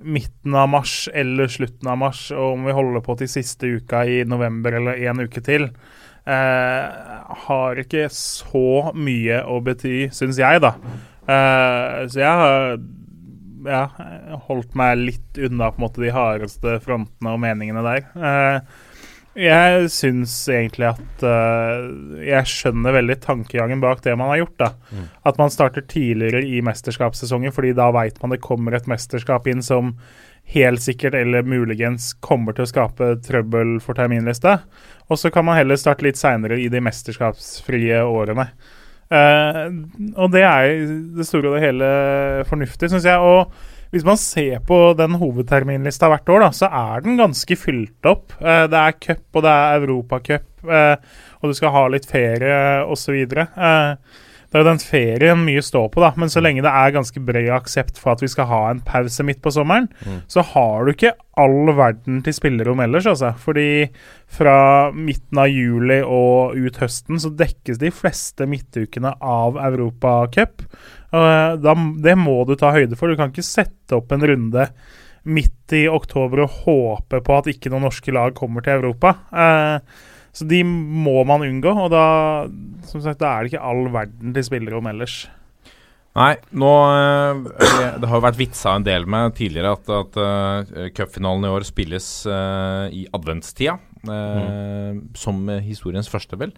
midten 0.00 0.54
av 0.56 0.68
mars 0.72 1.08
eller 1.12 1.50
slutten 1.52 1.90
av 1.90 1.98
mars, 2.00 2.26
og 2.32 2.56
om 2.56 2.68
vi 2.68 2.76
holder 2.76 3.04
på 3.04 3.16
til 3.20 3.30
siste 3.30 3.68
uka 3.80 4.04
i 4.08 4.22
november 4.28 4.78
eller 4.78 5.00
en 5.10 5.24
uke 5.26 5.42
til, 5.44 5.68
eh, 6.26 6.86
har 7.46 7.82
ikke 7.82 8.08
så 8.12 8.92
mye 8.96 9.42
å 9.44 9.60
bety, 9.64 10.08
syns 10.12 10.40
jeg, 10.40 10.62
da. 10.64 10.74
Eh, 11.28 12.06
så 12.08 12.22
jeg 12.22 12.40
har 12.42 12.78
ja, 13.68 13.84
holdt 14.48 14.76
meg 14.78 14.98
litt 15.00 15.40
unna 15.40 15.70
på 15.70 15.80
en 15.80 15.86
måte 15.86 16.04
de 16.04 16.12
hardeste 16.14 16.78
frontene 16.84 17.34
og 17.34 17.42
meningene 17.42 17.84
der. 17.84 18.06
Eh, 18.16 18.88
jeg 19.38 19.90
syns 19.94 20.32
egentlig 20.50 20.88
at 20.88 21.22
uh, 21.22 21.84
Jeg 22.24 22.50
skjønner 22.50 22.96
veldig 22.96 23.16
tankegangen 23.22 23.82
bak 23.82 24.02
det 24.02 24.16
man 24.18 24.32
har 24.32 24.40
gjort. 24.42 24.56
da. 24.58 24.70
At 25.28 25.38
man 25.38 25.52
starter 25.54 25.86
tidligere 25.86 26.42
i 26.42 26.58
mesterskapssesongen, 26.66 27.54
fordi 27.54 27.72
da 27.78 27.90
veit 27.94 28.18
man 28.22 28.34
det 28.34 28.42
kommer 28.42 28.74
et 28.74 28.90
mesterskap 28.90 29.46
inn 29.50 29.62
som 29.62 29.94
helt 30.50 30.82
sikkert 30.82 31.14
eller 31.14 31.46
muligens 31.46 32.10
kommer 32.24 32.56
til 32.56 32.66
å 32.66 32.70
skape 32.70 33.12
trøbbel 33.22 33.78
for 33.84 33.94
terminlista. 33.94 34.60
Og 35.06 35.20
så 35.20 35.30
kan 35.30 35.46
man 35.46 35.60
heller 35.60 35.78
starte 35.78 36.06
litt 36.06 36.18
seinere 36.18 36.58
i 36.58 36.66
de 36.72 36.82
mesterskapsfrie 36.82 38.02
årene. 38.02 38.50
Uh, 39.10 39.66
og 40.18 40.30
det 40.34 40.42
er 40.46 40.72
i 40.74 40.80
det 41.18 41.26
store 41.26 41.52
og 41.52 41.58
det 41.58 41.66
hele 41.68 41.90
fornuftig, 42.50 42.90
syns 42.90 43.06
jeg. 43.06 43.18
Og 43.22 43.54
hvis 43.90 44.06
man 44.06 44.18
ser 44.20 44.60
på 44.66 44.78
den 44.98 45.16
hovedterminlista 45.18 46.10
hvert 46.12 46.30
år, 46.30 46.44
da, 46.44 46.50
så 46.54 46.68
er 46.70 47.02
den 47.04 47.18
ganske 47.18 47.56
fylt 47.58 48.06
opp. 48.06 48.36
Eh, 48.38 48.64
det 48.70 48.82
er 48.82 48.98
cup, 49.02 49.24
og 49.34 49.46
det 49.46 49.54
er 49.54 49.80
europacup, 49.80 50.50
eh, 50.68 50.94
og 51.40 51.50
du 51.50 51.56
skal 51.58 51.74
ha 51.74 51.86
litt 51.90 52.06
ferie 52.10 52.60
osv. 52.86 53.18
Eh, 54.50 54.52
det 54.52 54.58
er 54.58 54.64
jo 54.64 54.68
den 54.70 54.82
ferien 54.82 55.42
mye 55.46 55.62
står 55.62 55.88
på, 55.94 56.02
da, 56.02 56.10
men 56.18 56.30
så 56.32 56.42
lenge 56.42 56.64
det 56.66 56.72
er 56.74 56.94
ganske 56.94 57.22
bred 57.22 57.50
aksept 57.54 57.98
for 58.02 58.14
at 58.14 58.22
vi 58.24 58.30
skal 58.30 58.48
ha 58.50 58.60
en 58.70 58.82
pause 58.82 59.22
midt 59.26 59.42
på 59.42 59.52
sommeren, 59.54 59.88
så 60.30 60.42
har 60.42 60.84
du 60.84 60.92
ikke 60.92 61.14
all 61.40 61.70
verden 61.78 62.20
til 62.26 62.34
spillerom 62.34 62.82
ellers, 62.82 63.06
altså. 63.06 63.32
Fordi 63.38 63.88
fra 64.30 64.90
midten 64.92 65.38
av 65.40 65.48
juli 65.48 66.00
og 66.02 66.58
ut 66.58 66.80
høsten 66.82 67.20
så 67.22 67.30
dekkes 67.30 67.78
de 67.80 67.92
fleste 67.94 68.46
midtukene 68.50 69.14
av 69.22 69.58
Europacup. 69.70 70.66
Uh, 71.10 71.56
det 71.58 72.16
må 72.18 72.42
du 72.46 72.56
ta 72.58 72.74
høyde 72.74 72.98
for. 72.98 73.10
Du 73.10 73.18
kan 73.18 73.32
ikke 73.32 73.46
sette 73.46 73.96
opp 73.96 74.12
en 74.14 74.26
runde 74.26 74.68
midt 75.22 75.74
i 75.76 75.86
oktober 75.90 76.44
og 76.44 76.62
håpe 76.64 77.20
på 77.24 77.36
at 77.36 77.50
ikke 77.50 77.72
noen 77.72 77.86
norske 77.88 78.12
lag 78.14 78.34
kommer 78.36 78.64
til 78.64 78.78
Europa. 78.78 79.14
Eh, 79.30 80.06
så 80.32 80.46
de 80.48 80.62
må 80.64 81.24
man 81.26 81.42
unngå, 81.42 81.72
og 81.84 81.90
da, 81.90 82.04
som 82.86 83.02
sagt, 83.02 83.18
da 83.20 83.34
er 83.38 83.44
det 83.44 83.52
ikke 83.52 83.64
all 83.70 83.88
verden 83.92 84.32
til 84.36 84.46
spillerom 84.46 84.86
ellers. 84.90 85.26
Nei, 86.16 86.32
nå 86.58 86.70
eh, 86.90 87.42
det- 87.60 88.00
Det 88.02 88.08
har 88.10 88.16
jo 88.18 88.24
vært 88.26 88.38
vitsa 88.40 88.72
en 88.76 88.82
del 88.82 89.06
med 89.06 89.34
tidligere 89.38 89.72
at, 89.76 89.88
at 89.94 90.16
uh, 90.18 90.88
cupfinalen 90.90 91.44
i 91.46 91.52
år 91.54 91.62
spilles 91.68 92.08
uh, 92.26 92.88
i 92.90 93.06
adventstida. 93.14 93.76
eh, 94.08 94.98
Som 95.14 95.46
historiens 95.62 96.08
første, 96.10 96.36
vel. 96.40 96.50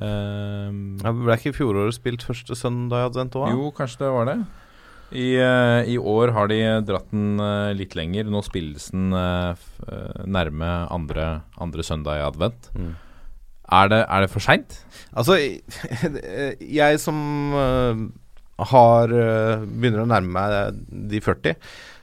Uh, 0.00 0.70
Ja, 1.04 1.12
ble 1.12 1.36
ikke 1.36 1.52
fjoråret 1.56 1.96
spilt 1.98 2.22
første 2.24 2.54
søndag 2.56 3.02
i 3.02 3.08
advent 3.10 3.34
òg? 3.36 3.50
jo, 3.52 3.70
kanskje 3.76 3.98
det 4.06 4.12
var 4.14 4.24
det. 4.30 4.38
I, 5.08 5.28
eh, 5.40 5.88
I 5.88 5.96
år 5.96 6.34
har 6.36 6.50
de 6.50 6.60
dratt 6.84 7.08
den 7.14 7.40
eh, 7.40 7.72
litt 7.76 7.96
lenger. 7.96 8.28
Nå 8.28 8.42
spilles 8.44 8.90
den 8.92 9.12
eh, 9.16 9.66
eh, 9.88 10.22
nærme 10.28 10.72
andre, 10.92 11.28
andre 11.56 11.84
søndag 11.86 12.20
i 12.20 12.26
advent. 12.26 12.70
Mm. 12.76 12.94
Er, 13.72 13.92
det, 13.92 14.02
er 14.04 14.24
det 14.24 14.30
for 14.32 14.44
seint? 14.44 14.80
Altså, 15.16 15.38
jeg 16.80 17.00
som 17.00 17.18
har 18.68 19.12
begynner 19.12 20.02
å 20.02 20.08
nærme 20.08 20.32
meg 20.34 20.80
de 21.12 21.20
40, 21.22 21.58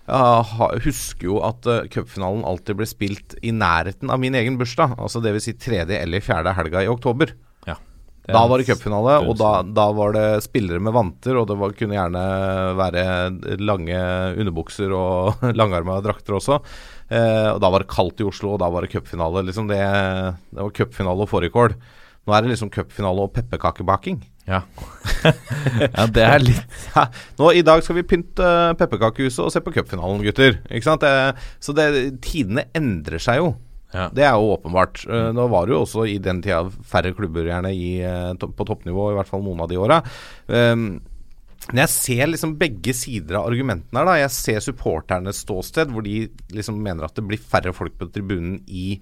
Jeg 0.06 0.84
husker 0.86 1.28
jo 1.28 1.40
at 1.44 1.66
cupfinalen 1.92 2.46
alltid 2.46 2.78
ble 2.80 2.88
spilt 2.88 3.34
i 3.42 3.52
nærheten 3.52 4.14
av 4.14 4.22
min 4.22 4.38
egen 4.38 4.60
bursdag. 4.62 4.94
Altså 5.02 5.22
dvs. 5.26 5.50
Si 5.50 5.56
tredje 5.58 5.98
eller 5.98 6.24
fjerde 6.24 6.54
helga 6.58 6.86
i 6.86 6.92
oktober. 6.92 7.34
Da 8.26 8.42
var 8.50 8.62
det 8.62 8.68
cupfinale, 8.70 9.20
og 9.28 9.36
da, 9.38 9.52
da 9.66 9.86
var 9.94 10.16
det 10.16 10.26
spillere 10.46 10.82
med 10.82 10.96
vanter, 10.96 11.38
og 11.38 11.48
det 11.50 11.58
var, 11.60 11.76
kunne 11.78 11.98
gjerne 11.98 12.24
være 12.80 13.04
lange 13.62 14.00
underbukser 14.42 14.94
og 14.96 15.44
langarma 15.60 16.00
drakter 16.06 16.40
også. 16.40 16.62
Eh, 17.14 17.50
og 17.52 17.60
da 17.62 17.70
var 17.70 17.84
det 17.86 17.92
kaldt 17.92 18.24
i 18.24 18.28
Oslo, 18.28 18.56
og 18.56 18.64
da 18.64 18.72
var 18.74 18.86
det 18.86 18.96
cupfinale. 18.96 19.46
Liksom 19.46 19.70
det, 19.70 19.82
det 20.50 20.64
var 20.64 20.74
cupfinale 20.80 21.28
og 21.28 21.32
fårikål. 21.32 21.78
Nå 22.26 22.34
er 22.34 22.42
det 22.42 22.56
liksom 22.56 22.72
cupfinale 22.74 23.28
og 23.28 23.36
pepperkakebaking. 23.36 24.24
Ja. 24.50 24.64
ja, 25.98 26.06
det 26.14 26.22
er 26.22 26.44
litt 26.44 26.74
Ja, 26.94 27.08
nå 27.40 27.48
I 27.58 27.64
dag 27.66 27.80
skal 27.82 27.98
vi 27.98 28.04
pynte 28.06 28.46
uh, 28.46 28.76
pepperkakehuset 28.78 29.42
og 29.42 29.50
se 29.54 29.62
på 29.66 29.74
cupfinalen, 29.74 30.22
gutter. 30.26 30.60
Ikke 30.70 30.86
sant? 30.86 31.06
Det, 31.06 31.46
så 31.62 31.74
det, 31.78 31.88
tidene 32.26 32.68
endrer 32.78 33.22
seg 33.22 33.42
jo. 33.42 33.54
Ja. 33.96 34.06
Det 34.14 34.28
er 34.28 34.36
jo 34.36 34.54
åpenbart. 34.58 35.02
Uh, 35.08 35.32
nå 35.36 35.48
var 35.52 35.66
det 35.66 35.76
jo 35.76 35.82
også 35.86 36.06
i 36.12 36.20
den 36.22 36.44
tida 36.44 36.62
færre 36.86 37.16
klubber 37.16 37.48
gjerne 37.48 37.72
i, 37.74 37.90
uh, 38.04 38.36
på 38.36 38.68
toppnivå, 38.68 39.12
i 39.12 39.20
hvert 39.20 39.32
fall 39.32 39.46
noen 39.46 39.64
av 39.66 39.72
de 39.72 39.80
åra. 39.82 40.02
Um, 40.52 40.88
men 41.72 41.82
jeg 41.82 41.94
ser 41.96 42.30
liksom 42.30 42.56
begge 42.60 42.94
sider 42.94 43.40
av 43.40 43.50
argumentene 43.50 44.04
her. 44.04 44.26
Jeg 44.26 44.34
ser 44.36 44.62
supporternes 44.62 45.42
ståsted, 45.46 45.94
hvor 45.94 46.06
de 46.06 46.28
liksom 46.54 46.78
mener 46.78 47.08
at 47.08 47.16
det 47.18 47.26
blir 47.26 47.42
færre 47.42 47.74
folk 47.74 47.96
på 47.98 48.10
tribunen 48.14 48.60
i 48.70 49.00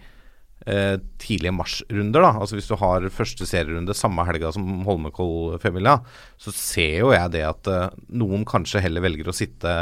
eh, 0.66 0.96
tidlige 1.20 1.52
marsrunder. 1.56 2.24
Altså 2.30 2.56
Hvis 2.56 2.70
du 2.72 2.78
har 2.80 3.10
første 3.12 3.48
serierunde 3.50 3.96
samme 3.98 4.24
helga 4.30 4.54
som 4.56 4.86
Holmenkoll-familia, 4.88 6.00
så 6.40 6.56
ser 6.56 7.02
jo 7.04 7.12
jeg 7.12 7.36
det 7.36 7.44
at 7.50 7.68
eh, 7.68 7.90
noen 8.16 8.48
kanskje 8.48 8.84
heller 8.86 9.04
velger 9.04 9.28
å 9.28 9.36
sitte 9.36 9.76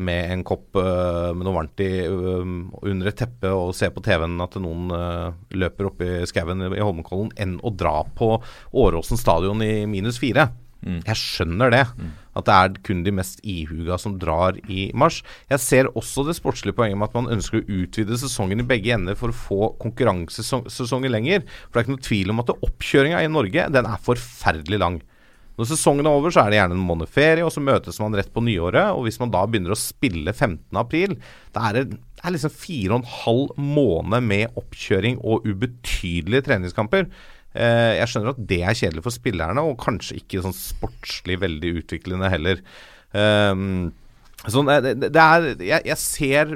med 0.00 0.32
en 0.32 0.44
kopp 0.46 0.78
øh, 0.78 1.34
med 1.36 1.44
noe 1.46 1.56
varmt 1.56 1.82
i, 1.84 1.90
øh, 2.06 2.54
under 2.86 3.10
et 3.10 3.18
teppe 3.18 3.50
og 3.50 3.74
se 3.76 3.90
på 3.92 4.02
TV-en 4.04 4.38
at 4.44 4.56
noen 4.62 4.94
øh, 4.94 5.36
løper 5.56 5.90
opp 5.90 6.02
i 6.06 6.12
skauen 6.30 6.64
i 6.70 6.80
Holmenkollen, 6.80 7.32
enn 7.40 7.58
å 7.62 7.74
dra 7.74 8.00
på 8.16 8.36
Åråsen 8.70 9.20
stadion 9.20 9.62
i 9.66 9.86
minus 9.90 10.20
fire. 10.22 10.50
Jeg 10.80 11.18
skjønner 11.18 11.72
det. 11.74 11.82
At 12.38 12.46
det 12.46 12.54
er 12.56 12.76
kun 12.86 13.02
de 13.04 13.12
mest 13.12 13.42
ihuga 13.44 13.98
som 14.00 14.14
drar 14.22 14.56
i 14.70 14.86
mars. 14.96 15.18
Jeg 15.50 15.60
ser 15.60 15.90
også 15.98 16.24
det 16.24 16.38
sportslige 16.38 16.76
poenget 16.78 16.96
med 16.96 17.10
at 17.10 17.16
man 17.18 17.28
ønsker 17.34 17.60
å 17.60 17.80
utvide 17.82 18.16
sesongen 18.20 18.62
i 18.62 18.66
begge 18.66 18.94
ender 18.94 19.18
for 19.18 19.32
å 19.32 19.36
få 19.36 19.70
konkurransesesonger 19.82 21.12
lenger. 21.12 21.44
For 21.44 21.74
det 21.74 21.82
er 21.82 21.88
ikke 21.88 21.96
noe 21.98 22.08
tvil 22.08 22.32
om 22.32 22.42
at 22.44 22.54
oppkjøringa 22.56 23.20
i 23.26 23.32
Norge 23.32 23.66
den 23.74 23.90
er 23.90 24.04
forferdelig 24.06 24.80
lang. 24.80 25.00
Når 25.60 25.68
sesongen 25.68 26.08
er 26.08 26.16
over, 26.16 26.32
så 26.32 26.40
er 26.40 26.52
det 26.52 26.56
gjerne 26.56 26.76
en 26.78 26.86
måned 26.88 27.10
ferie, 27.12 27.44
og 27.44 27.52
så 27.52 27.60
møtes 27.60 27.98
man 28.00 28.14
rett 28.16 28.30
på 28.32 28.40
nyåret. 28.40 28.94
Og 28.96 29.04
hvis 29.04 29.20
man 29.20 29.32
da 29.34 29.42
begynner 29.44 29.74
å 29.74 29.78
spille 29.78 30.32
15. 30.32 30.62
april, 30.80 31.18
da 31.52 31.66
er 31.68 31.76
det, 31.76 31.98
er 32.24 32.32
liksom 32.32 32.54
fire 32.54 32.94
og 32.94 33.02
en 33.02 33.10
halv 33.18 33.60
måned 33.60 34.24
med 34.24 34.56
oppkjøring 34.60 35.20
og 35.20 35.44
ubetydelige 35.44 36.46
treningskamper. 36.48 37.10
Eh, 37.52 37.98
jeg 37.98 38.08
skjønner 38.08 38.32
at 38.32 38.40
det 38.54 38.62
er 38.62 38.78
kjedelig 38.80 39.04
for 39.04 39.18
spillerne, 39.18 39.66
og 39.66 39.76
kanskje 39.84 40.22
ikke 40.22 40.40
sånn 40.46 40.56
sportslig 40.56 41.36
veldig 41.44 41.74
utviklende 41.82 42.32
heller. 42.32 42.64
Um, 43.12 43.90
Sånn, 44.48 44.70
det, 44.70 44.94
det 44.96 45.10
det 45.12 45.20
er, 45.20 45.46
jeg, 45.60 45.84
jeg 45.90 46.00
ser 46.00 46.52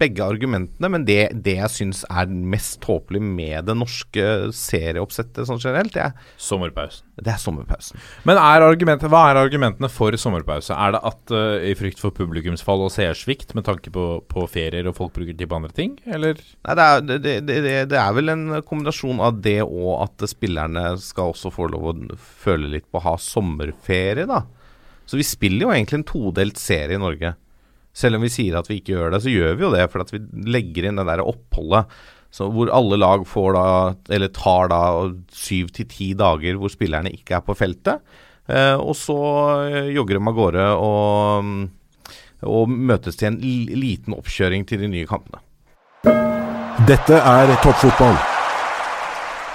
begge 0.00 0.24
argumentene, 0.24 0.90
men 0.92 1.06
det, 1.08 1.30
det 1.46 1.56
jeg 1.56 1.72
syns 1.72 2.02
er 2.10 2.28
mest 2.28 2.78
tåpelig 2.84 3.22
med 3.24 3.68
det 3.70 3.76
norske 3.78 4.26
serieoppsettet 4.56 5.48
sånn 5.48 5.62
generelt, 5.62 5.96
er, 5.96 6.12
Sommerpausen. 6.40 7.06
det 7.16 7.32
er 7.32 7.40
sommerpausen. 7.40 8.02
Men 8.28 8.40
er 8.40 8.66
hva 9.06 9.22
er 9.30 9.40
argumentene 9.40 9.88
for 9.92 10.16
sommerpause? 10.20 10.76
Er 10.76 10.96
det 10.96 11.02
at 11.08 11.32
uh, 11.32 11.56
i 11.64 11.72
frykt 11.78 12.02
for 12.02 12.12
publikumsfall 12.16 12.84
og 12.84 12.92
seersvikt 12.92 13.54
med 13.56 13.64
tanke 13.68 13.92
på, 13.94 14.06
på 14.28 14.44
ferier 14.50 14.88
og 14.90 14.98
folk 14.98 15.14
bruker 15.16 15.36
tid 15.36 15.48
på 15.48 15.60
andre 15.60 15.72
ting, 15.76 15.96
eller? 16.04 16.36
Nei, 16.66 16.76
det, 16.76 16.86
er, 16.86 17.06
det, 17.06 17.18
det, 17.24 17.38
det, 17.48 17.76
det 17.94 18.00
er 18.02 18.18
vel 18.18 18.34
en 18.34 18.46
kombinasjon 18.66 19.22
av 19.24 19.40
det 19.44 19.62
og 19.64 20.02
at 20.04 20.28
spillerne 20.28 20.88
skal 21.00 21.32
også 21.32 21.54
få 21.54 21.70
lov 21.72 21.90
å 21.92 21.96
føle 22.16 22.74
litt 22.76 22.90
på 22.90 23.00
å 23.00 23.06
ha 23.08 23.16
sommerferie, 23.20 24.28
da. 24.28 24.44
Så 25.06 25.18
vi 25.18 25.26
spiller 25.26 25.68
jo 25.68 25.72
egentlig 25.72 26.00
en 26.00 26.08
todelt 26.08 26.60
serie 26.60 26.98
i 26.98 27.02
Norge. 27.02 27.32
Selv 27.96 28.18
om 28.18 28.26
vi 28.26 28.32
sier 28.32 28.58
at 28.58 28.68
vi 28.68 28.80
ikke 28.80 28.96
gjør 28.96 29.14
det, 29.14 29.22
så 29.24 29.32
gjør 29.32 29.56
vi 29.56 29.66
jo 29.66 29.72
det. 29.72 29.86
For 29.92 30.02
at 30.02 30.12
vi 30.12 30.20
legger 30.50 30.88
inn 30.88 31.00
det 31.00 31.06
der 31.08 31.24
oppholdet 31.24 31.86
så 32.36 32.50
hvor 32.52 32.68
alle 32.74 32.98
lag 33.00 33.24
får 33.28 33.54
da, 33.56 33.66
eller 34.12 34.32
tar 34.34 34.68
da 34.68 34.80
syv 35.32 35.70
til 35.76 35.88
ti 35.88 36.10
dager 36.18 36.58
hvor 36.60 36.72
spillerne 36.72 37.12
ikke 37.14 37.38
er 37.38 37.44
på 37.46 37.56
feltet. 37.56 38.02
Eh, 38.46 38.76
og 38.76 38.92
så 38.98 39.16
eh, 39.70 39.90
jogger 39.96 40.18
de 40.18 40.28
av 40.28 40.36
gårde 40.36 40.66
og, 40.76 41.48
og 42.44 42.74
møtes 42.90 43.16
til 43.16 43.32
en 43.32 43.40
liten 43.40 44.16
oppkjøring 44.18 44.66
til 44.68 44.84
de 44.84 44.92
nye 44.92 45.08
kampene. 45.08 45.40
Dette 46.86 47.16
er 47.16 47.54
toppfotball. 47.64 48.18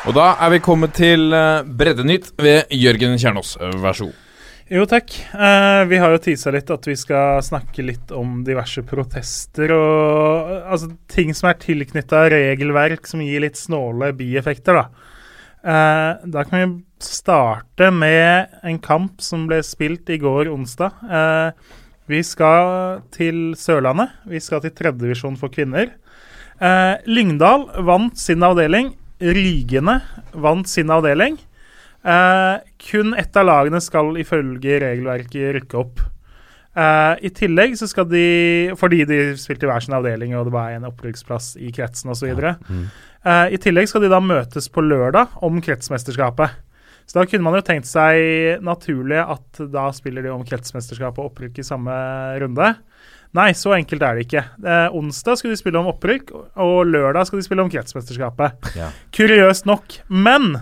Og 0.10 0.18
da 0.18 0.32
er 0.42 0.50
vi 0.56 0.64
kommet 0.66 0.96
til 0.98 1.30
uh, 1.30 1.62
Breddenytt 1.62 2.32
ved 2.42 2.74
Jørgen 2.74 3.14
Kjernås. 3.22 3.54
Uh, 3.62 3.70
Vær 3.84 3.94
så 3.94 4.08
god. 4.10 4.31
Jo, 4.72 4.86
takk. 4.88 5.12
Eh, 5.36 5.86
vi 5.92 5.98
har 6.00 6.14
jo 6.14 6.20
tisa 6.24 6.52
litt 6.56 6.70
at 6.72 6.86
vi 6.88 6.94
skal 6.96 7.42
snakke 7.44 7.84
litt 7.84 8.12
om 8.16 8.38
diverse 8.48 8.80
protester 8.88 9.74
og 9.76 10.54
altså, 10.64 10.88
ting 11.12 11.34
som 11.36 11.50
er 11.50 11.58
tilknytta 11.60 12.22
regelverk 12.32 13.10
som 13.10 13.20
gir 13.20 13.44
litt 13.44 13.60
snåle 13.60 14.14
bieffekter, 14.16 14.80
da. 14.80 15.12
Eh, 15.60 16.24
da 16.24 16.46
kan 16.48 16.62
vi 16.62 17.04
starte 17.04 17.92
med 17.92 18.56
en 18.64 18.80
kamp 18.80 19.20
som 19.20 19.44
ble 19.52 19.60
spilt 19.68 20.08
i 20.08 20.22
går 20.24 20.48
onsdag. 20.54 21.04
Eh, 21.04 21.76
vi 22.08 22.24
skal 22.24 23.04
til 23.12 23.52
Sørlandet. 23.60 24.16
Vi 24.24 24.40
skal 24.40 24.64
til 24.64 24.72
tredjedivisjon 24.72 25.36
for 25.36 25.52
kvinner. 25.52 25.92
Eh, 26.64 26.96
Lyngdal 27.12 27.68
vant 27.84 28.16
sin 28.16 28.48
avdeling. 28.48 28.94
Rygene 29.20 30.00
vant 30.32 30.72
sin 30.72 30.96
avdeling. 30.96 31.42
Eh, 32.02 32.56
kun 32.82 33.14
ett 33.14 33.38
av 33.38 33.46
lagene 33.46 33.82
skal 33.84 34.16
ifølge 34.22 34.80
regelverket 34.82 35.56
rykke 35.60 35.78
opp. 35.78 36.02
Eh, 36.72 37.14
I 37.28 37.32
tillegg 37.36 37.76
så 37.78 37.88
skal 37.90 38.08
de, 38.10 38.72
fordi 38.80 39.04
de 39.06 39.20
spilte 39.40 39.68
i 39.68 39.70
hver 39.70 39.84
sin 39.84 39.96
avdeling 39.98 40.38
og 40.40 40.48
det 40.48 40.56
var 40.56 40.72
en 40.72 40.88
opprykksplass 40.88 41.54
i 41.60 41.72
kretsen 41.76 42.14
osv. 42.14 42.30
videre 42.32 42.58
Eh, 43.22 43.54
I 43.54 43.58
tillegg 43.62 43.86
skal 43.86 44.02
de 44.02 44.10
da 44.10 44.18
møtes 44.18 44.66
på 44.74 44.82
lørdag 44.82 45.36
om 45.46 45.60
kretsmesterskapet. 45.62 46.56
Så 47.06 47.20
da 47.20 47.26
kunne 47.30 47.44
man 47.44 47.54
jo 47.54 47.62
tenkt 47.62 47.86
seg 47.86 48.64
naturlig 48.66 49.20
at 49.20 49.60
da 49.70 49.92
spiller 49.94 50.24
de 50.26 50.32
om 50.34 50.42
kretsmesterskap 50.48 51.20
og 51.20 51.28
opprykk 51.30 51.60
i 51.60 51.66
samme 51.68 51.92
runde. 52.42 52.72
Nei, 53.38 53.52
så 53.54 53.76
enkelt 53.78 54.02
er 54.02 54.18
det 54.18 54.26
ikke. 54.26 54.42
Eh, 54.66 54.96
onsdag 54.98 55.38
skal 55.38 55.54
de 55.54 55.60
spille 55.60 55.80
om 55.80 55.92
opprykk, 55.92 56.34
og 56.56 56.90
lørdag 56.90 57.28
skal 57.30 57.40
de 57.40 57.46
spille 57.46 57.64
om 57.64 57.70
kretsmesterskapet. 57.72 58.72
Ja. 58.80 58.90
Kuriøst 59.14 59.70
nok. 59.70 60.00
Men 60.10 60.56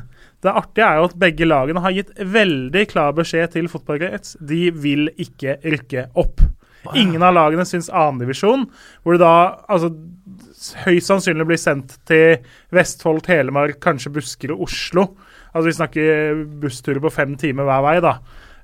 det 0.46 0.54
artige 0.56 0.86
er 0.88 1.00
jo 1.00 1.08
at 1.10 1.18
begge 1.20 1.48
lagene 1.48 1.82
har 1.84 1.96
gitt 1.96 2.14
veldig 2.16 2.86
klar 2.92 3.16
beskjed 3.18 3.56
til 3.58 3.68
fotballkrets. 3.72 4.38
De 4.40 4.70
vil 4.72 5.10
ikke 5.20 5.58
rykke 5.66 6.06
opp. 6.20 6.46
Ingen 6.96 7.24
av 7.26 7.36
lagene 7.36 7.66
syns 7.68 7.90
annendivisjon, 7.92 8.64
hvor 9.04 9.16
det 9.16 9.22
da 9.22 9.34
altså, 9.68 9.92
høyst 10.86 11.12
sannsynlig 11.12 11.48
blir 11.50 11.60
sendt 11.60 11.98
til 12.08 12.40
Vestfold, 12.76 13.22
Telemark, 13.28 13.82
kanskje 13.84 14.14
Buskerud, 14.16 14.64
Oslo. 14.64 15.10
Altså 15.52 15.68
Vi 15.68 15.76
snakker 15.76 16.46
bussturer 16.62 17.02
på 17.04 17.12
fem 17.14 17.36
timer 17.40 17.68
hver 17.68 17.84
vei. 17.84 17.98
da. 18.06 18.16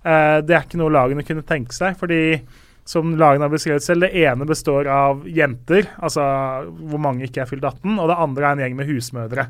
Eh, 0.05 0.38
det 0.45 0.55
er 0.55 0.63
ikke 0.63 0.80
noe 0.80 0.93
lagene 0.93 1.26
kunne 1.28 1.45
tenke 1.47 1.76
seg. 1.76 1.97
fordi 1.99 2.39
som 2.86 3.15
lagene 3.17 3.47
har 3.47 3.53
beskrevet 3.53 3.83
selv, 3.83 4.05
det 4.05 4.21
ene 4.21 4.45
består 4.45 4.86
av 4.91 5.23
jenter, 5.25 5.88
altså 5.97 6.21
hvor 6.69 7.01
mange 7.01 7.25
ikke 7.25 7.41
er 7.41 7.49
fylt 7.49 7.65
18, 7.65 7.97
og 7.97 8.11
det 8.11 8.19
andre 8.27 8.45
er 8.45 8.53
en 8.53 8.61
gjeng 8.61 8.75
med 8.77 8.91
husmødre. 8.91 9.47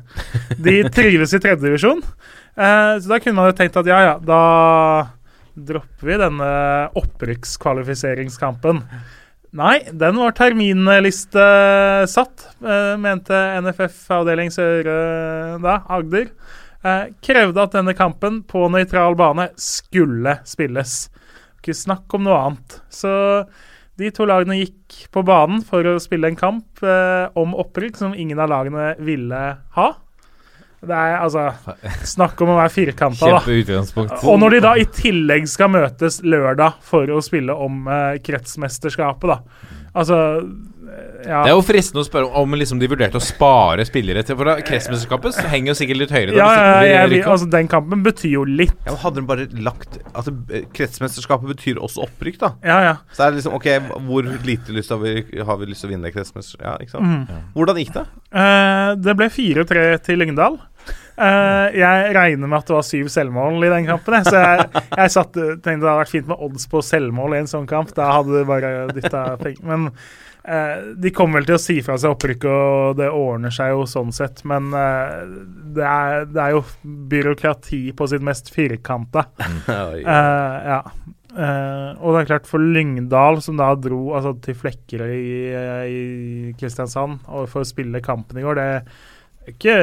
De 0.56 0.78
trives 0.96 1.36
i 1.36 1.42
tredjedivisjon. 1.44 2.00
Eh, 2.00 2.94
så 2.96 3.12
da 3.12 3.20
kunne 3.20 3.36
man 3.36 3.50
jo 3.50 3.58
tenkt 3.58 3.76
at 3.76 3.92
ja, 3.92 4.00
ja, 4.06 4.16
da 4.16 4.40
dropper 5.56 6.08
vi 6.08 6.16
denne 6.20 6.48
opprykkskvalifiseringskampen. 6.96 8.80
Nei, 9.56 9.80
den 9.92 10.16
var 10.20 10.32
terminlistesatt, 10.36 12.48
eh, 12.64 12.96
mente 13.00 13.60
NFF 13.60 14.10
avdeling 14.16 14.50
Søre 14.52 14.96
da, 15.62 15.78
Agder. 15.92 16.26
Eh, 16.84 17.04
krevde 17.24 17.62
at 17.62 17.72
denne 17.76 17.94
kampen 17.96 18.42
på 18.48 18.68
nøytral 18.72 19.14
bane 19.18 19.48
skulle 19.60 20.38
spilles. 20.48 21.10
Ikke 21.66 21.74
snakk 21.74 22.14
om 22.14 22.22
noe 22.22 22.38
annet. 22.38 22.76
Så 22.94 23.10
de 23.98 24.10
to 24.14 24.22
lagene 24.28 24.60
gikk 24.60 25.08
på 25.10 25.22
banen 25.26 25.64
for 25.66 25.82
å 25.90 25.96
spille 25.98 26.30
en 26.30 26.38
kamp 26.38 26.82
eh, 26.86 27.26
om 27.34 27.56
opprykk 27.58 27.96
som 27.98 28.14
ingen 28.14 28.38
av 28.38 28.52
lagene 28.52 28.92
ville 29.02 29.40
ha. 29.74 29.86
Det 30.86 30.94
er 30.94 31.16
altså 31.18 31.48
Snakk 32.06 32.38
om 32.44 32.52
å 32.52 32.58
være 32.60 32.70
firkanta, 32.70 33.26
da. 33.32 33.40
Og 34.28 34.38
når 34.38 34.54
de 34.54 34.60
da 34.62 34.74
i 34.78 34.84
tillegg 34.94 35.48
skal 35.50 35.72
møtes 35.74 36.20
lørdag 36.22 36.78
for 36.86 37.10
å 37.10 37.18
spille 37.24 37.56
om 37.56 37.88
eh, 37.90 38.20
kretsmesterskapet, 38.22 39.32
da. 39.32 39.72
Altså 39.96 40.20
ja. 41.26 41.40
Det 41.42 41.50
er 41.50 41.54
jo 41.54 41.62
fristende 41.66 42.02
å 42.04 42.06
spørre 42.06 42.28
om 42.40 42.54
liksom 42.58 42.78
de 42.80 42.88
vurderte 42.90 43.18
å 43.18 43.24
spare 43.24 43.84
spillere 43.88 44.22
til 44.26 44.38
For 44.38 44.62
kretsmesterskapet 44.66 45.40
henger 45.50 45.72
jo 45.72 45.76
sikkert 45.78 46.00
litt 46.02 46.14
høyere. 46.14 46.34
da, 46.36 46.38
ja, 46.38 46.84
ja, 46.86 47.00
opp. 47.06 47.30
altså, 47.34 47.48
den 47.52 47.70
kampen 47.72 48.04
betyr 48.06 48.36
jo 48.36 48.44
litt. 48.46 48.76
Ja, 48.86 48.94
Hadde 49.02 49.20
de 49.22 49.26
bare 49.28 49.48
lagt 49.66 49.98
altså, 50.12 50.34
kretsmesterskapet 50.76 51.50
betyr 51.56 51.82
også 51.82 52.06
opprykk, 52.06 52.38
da? 52.42 52.52
Ja, 52.66 52.78
ja. 52.84 52.94
Så 53.16 53.26
er 53.26 53.36
liksom 53.36 53.56
OK, 53.58 53.68
hvor 54.06 54.30
lite 54.46 54.76
lyst 54.76 54.94
har 54.94 55.02
vi, 55.02 55.18
har 55.40 55.60
vi 55.60 55.70
lyst 55.72 55.84
til 55.84 55.90
å 55.90 55.94
vinne 55.96 56.14
kretsmesterskapet? 56.14 56.66
Ja, 56.66 56.78
ikke 56.82 56.96
sant? 56.96 57.34
Hvordan 57.56 57.82
gikk 57.82 57.92
det? 57.96 58.06
Uh, 58.30 58.94
det 59.00 59.16
ble 59.18 59.30
4-3 59.32 59.86
til 60.06 60.22
Lyngdal. 60.22 60.58
Uh, 61.16 61.72
jeg 61.72 62.12
regner 62.12 62.44
med 62.44 62.58
at 62.58 62.68
det 62.68 62.76
var 62.76 62.84
syv 62.84 63.08
selvmål 63.12 63.64
i 63.64 63.72
den 63.72 63.88
kampen. 63.88 64.18
jeg, 64.18 64.28
Så 64.28 64.42
jeg, 64.42 64.84
jeg 65.00 65.14
satt, 65.14 65.32
tenkte 65.32 65.80
det 65.80 65.88
hadde 65.88 65.98
vært 66.02 66.12
fint 66.12 66.30
med 66.30 66.44
odds 66.44 66.68
på 66.70 66.82
selvmål 66.84 67.36
i 67.36 67.42
en 67.42 67.50
sånn 67.50 67.68
kamp. 67.70 67.94
Da 67.96 68.10
hadde 68.18 68.36
det 68.36 68.46
bare 68.48 68.72
dytta 68.92 69.22
penger. 69.40 69.64
Men 69.66 69.88
eh, 69.88 70.16
de 70.96 71.10
kommer 71.14 71.40
vel 71.40 71.48
til 71.48 71.56
å 71.56 71.62
si 71.62 71.76
fra 71.82 71.96
seg 71.98 72.14
opprykk, 72.14 72.46
og 72.46 73.00
det 73.00 73.08
ordner 73.10 73.54
seg 73.54 73.72
jo 73.72 73.86
sånn 73.90 74.12
sett. 74.14 74.44
Men 74.46 74.70
eh, 74.76 75.24
det, 75.74 75.86
er, 75.86 76.26
det 76.30 76.42
er 76.42 76.54
jo 76.54 76.62
byråkrati 77.10 77.82
på 77.96 78.08
sitt 78.10 78.24
mest 78.26 78.52
firkanta. 78.54 79.26
Oi. 79.90 80.04
Eh, 80.04 80.70
ja. 80.70 80.80
Eh, 81.36 81.90
og 81.98 82.14
det 82.14 82.22
er 82.22 82.30
klart 82.30 82.48
for 82.48 82.62
Lyngdal, 82.62 83.42
som 83.44 83.58
da 83.60 83.72
dro 83.74 84.14
altså, 84.16 84.36
til 84.44 84.56
Flekkerøy 84.56 85.16
i, 85.18 85.42
i 85.90 86.54
Kristiansand 86.56 87.26
og 87.26 87.50
for 87.52 87.64
å 87.64 87.68
spille 87.68 88.04
kampen 88.04 88.40
i 88.40 88.46
går, 88.46 88.60
det 88.60 88.70
ikke 89.52 89.74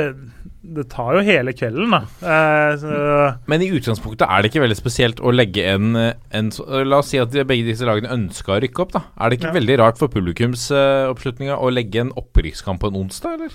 Det 0.63 0.85
tar 0.91 1.17
jo 1.17 1.21
hele 1.27 1.51
kvelden, 1.53 1.91
da. 1.91 1.99
Eh, 2.23 3.33
Men 3.51 3.61
i 3.65 3.67
utgangspunktet 3.75 4.23
er 4.29 4.41
det 4.41 4.51
ikke 4.51 4.61
veldig 4.63 4.77
spesielt 4.79 5.19
å 5.19 5.33
legge 5.35 5.65
en, 5.73 5.95
en 5.97 6.51
La 6.87 7.01
oss 7.01 7.09
si 7.11 7.19
at 7.19 7.31
begge 7.35 7.65
disse 7.67 7.83
lagene 7.87 8.13
ønska 8.15 8.55
å 8.55 8.61
rykke 8.63 8.85
opp, 8.85 8.93
da. 8.95 9.01
Er 9.19 9.29
det 9.29 9.39
ikke 9.41 9.51
Ja. 9.51 9.57
veldig 9.59 9.77
rart 9.83 9.99
for 9.99 10.07
publikumsoppslutninga 10.13 11.57
å 11.59 11.71
legge 11.73 11.99
en 12.05 12.13
opprykkskamp 12.15 12.79
på 12.79 12.87
en 12.93 13.01
onsdag, 13.03 13.33
eller? 13.39 13.51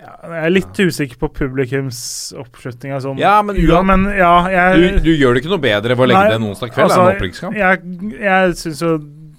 ja, 0.00 0.14
jeg 0.32 0.44
er 0.46 0.52
litt 0.54 0.78
usikker 0.80 1.18
på 1.20 1.28
publikumsoppslutninga 1.36 3.00
sånn. 3.04 3.18
Ja, 3.20 3.42
men 3.44 3.56
Ja, 3.60 3.82
men 3.84 4.04
ja, 4.16 4.32
Du, 4.72 4.80
jeg 4.86 5.02
du 5.04 5.10
gjør 5.12 5.34
det 5.36 5.42
ikke 5.44 5.52
noe 5.52 5.60
bedre 5.60 5.92
ved 5.96 6.04
å 6.06 6.08
legge 6.08 6.22
Nei, 6.24 6.30
det 6.32 6.38
en 6.40 6.48
onsdag 6.48 6.72
kveld 6.72 6.86
altså, 6.88 7.00
er 7.00 7.10
en 7.10 7.16
opprykkskamp? 7.18 7.58
Jeg, 7.60 7.82
jeg 8.24 8.54
syns 8.62 8.80
jo 8.80 8.92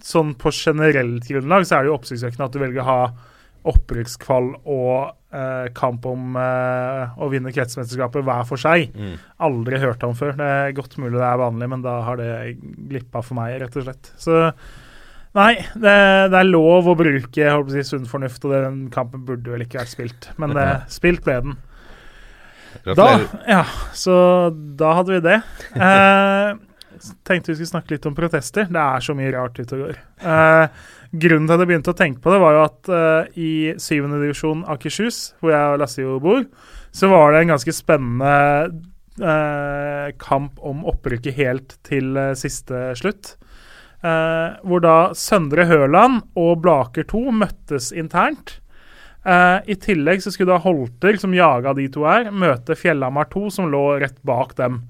sånn 0.06 0.36
på 0.38 0.52
generelt 0.54 1.26
grunnlag 1.30 1.66
så 1.66 1.78
er 1.80 1.84
det 1.86 1.91
jo 1.91 1.97
oppsiktsvekkende 1.97 2.45
at 2.45 2.54
du 2.56 2.60
velger 2.62 2.82
å 2.82 2.88
ha 2.88 2.99
opprykkskvall 3.68 4.47
og 4.59 5.12
eh, 5.36 5.68
kamp 5.78 6.05
om 6.09 6.38
eh, 6.39 7.18
å 7.22 7.30
vinne 7.32 7.53
kretsmesterskapet 7.53 8.26
hver 8.26 8.45
for 8.49 8.62
seg. 8.62 8.93
Mm. 8.95 9.18
Aldri 9.47 9.82
hørt 9.84 10.05
om 10.07 10.16
før. 10.18 10.34
Det 10.39 10.47
er 10.47 10.78
godt 10.78 10.97
mulig 11.01 11.20
det 11.20 11.28
er 11.28 11.41
vanlig, 11.41 11.70
men 11.74 11.84
da 11.86 11.99
har 12.07 12.22
det 12.22 12.32
glippa 12.89 13.24
for 13.26 13.38
meg, 13.38 13.59
rett 13.62 13.78
og 13.78 13.86
slett. 13.86 14.14
Så 14.22 14.39
nei, 15.38 15.53
det, 15.76 15.97
det 16.34 16.39
er 16.41 16.49
lov 16.49 16.89
å 16.91 16.97
bruke 16.97 17.53
å 17.53 17.66
si, 17.70 17.86
sunn 17.88 18.09
fornuft, 18.09 18.47
og 18.47 18.55
den 18.55 18.82
kampen 18.93 19.28
burde 19.28 19.53
vel 19.53 19.68
ikke 19.68 19.84
vært 19.84 19.93
spilt. 19.93 20.32
Men 20.41 20.57
det, 20.57 20.68
spilt 20.99 21.24
ble 21.28 21.38
den. 21.45 21.59
Da, 22.95 23.07
ja, 23.45 23.64
så 23.93 24.16
da 24.80 24.97
hadde 25.01 25.18
vi 25.20 25.24
det. 25.30 25.39
Eh, 25.82 26.57
tenkte 27.28 27.52
vi 27.52 27.58
skulle 27.60 27.72
snakke 27.74 27.95
litt 27.95 28.08
om 28.10 28.16
protester. 28.18 28.68
Det 28.70 28.82
er 28.82 29.04
så 29.04 29.16
mye 29.18 29.32
rart 29.34 29.60
ute 29.60 29.78
og 29.78 29.84
går. 29.86 29.99
Eh, 30.22 30.86
grunnen 31.24 31.49
til 31.49 31.56
at 31.56 31.64
jeg 31.64 31.72
begynte 31.72 31.93
å 31.93 31.97
tenke 31.97 32.24
på 32.24 32.34
det, 32.34 32.39
var 32.43 32.56
jo 32.58 32.64
at 32.68 32.91
eh, 32.97 33.41
i 33.41 33.52
7. 33.76 34.08
divisjon 34.14 34.64
Akershus, 34.72 35.22
hvor 35.41 35.54
jeg 35.56 35.74
og 35.74 35.82
Lasse 35.82 36.04
jo 36.04 36.20
bor, 36.24 36.45
så 36.91 37.12
var 37.12 37.34
det 37.34 37.43
en 37.43 37.54
ganske 37.54 37.76
spennende 37.76 38.34
eh, 39.22 40.08
kamp 40.22 40.60
om 40.60 40.86
opprykket 40.91 41.38
helt 41.39 41.78
til 41.88 42.16
eh, 42.20 42.34
siste 42.39 42.91
slutt. 42.99 43.36
Eh, 44.02 44.58
hvor 44.66 44.82
da 44.82 44.97
Søndre 45.18 45.68
Høland 45.70 46.24
og 46.39 46.64
Blaker 46.64 47.06
2 47.10 47.28
møttes 47.43 47.91
internt. 47.93 48.58
Eh, 49.22 49.60
I 49.70 49.78
tillegg 49.78 50.24
så 50.24 50.34
skulle 50.34 50.56
da 50.56 50.64
Holter, 50.64 51.20
som 51.22 51.36
jaga 51.38 51.76
de 51.78 51.86
to 51.93 52.08
her, 52.08 52.32
møte 52.34 52.78
Fjellhamar 52.78 53.30
2, 53.34 53.49
som 53.54 53.70
lå 53.70 53.84
rett 54.02 54.18
bak 54.26 54.56
dem. 54.58 54.82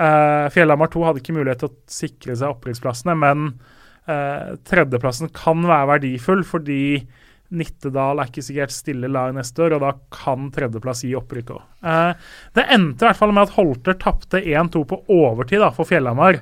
Uh, 0.00 0.48
Fjellhamar 0.52 0.88
2 0.92 1.04
hadde 1.06 1.22
ikke 1.22 1.36
mulighet 1.36 1.62
til 1.64 1.70
å 1.70 1.80
sikre 1.92 2.36
seg 2.38 2.54
opprykksplassene, 2.54 3.16
men 3.18 3.50
uh, 4.08 4.54
tredjeplassen 4.68 5.32
kan 5.36 5.66
være 5.68 5.90
verdifull 5.96 6.46
fordi 6.48 6.82
Nittedal 7.52 8.20
er 8.20 8.30
ikke 8.30 8.44
sikkert 8.44 8.72
stille 8.72 9.10
lag 9.12 9.34
neste 9.36 9.66
år, 9.66 9.76
og 9.76 9.84
da 9.84 9.92
kan 10.14 10.48
tredjeplass 10.54 11.04
gi 11.04 11.12
opprykk 11.18 11.52
òg. 11.52 11.64
det 12.56 12.64
endte 12.72 13.04
i 13.04 13.08
hvert 13.10 13.18
fall 13.18 13.34
med 13.36 13.44
at 13.44 13.56
Holter 13.58 13.98
tapte 14.00 14.40
1-2 14.40 14.84
på 14.88 15.02
overtid 15.12 15.60
da, 15.60 15.68
for 15.76 15.88
Fjellhamar 15.88 16.40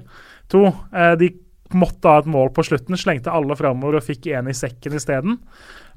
2. 0.55 0.63
Eh, 0.95 1.15
de 1.19 1.31
måtte 1.75 2.11
ha 2.11 2.23
et 2.23 2.31
mål 2.31 2.51
på 2.55 2.65
slutten, 2.67 2.99
slengte 2.99 3.33
alle 3.35 3.57
framover 3.59 3.99
og 3.99 4.07
fikk 4.07 4.31
én 4.35 4.51
i 4.51 4.57
sekken 4.57 4.97
isteden. 4.99 5.39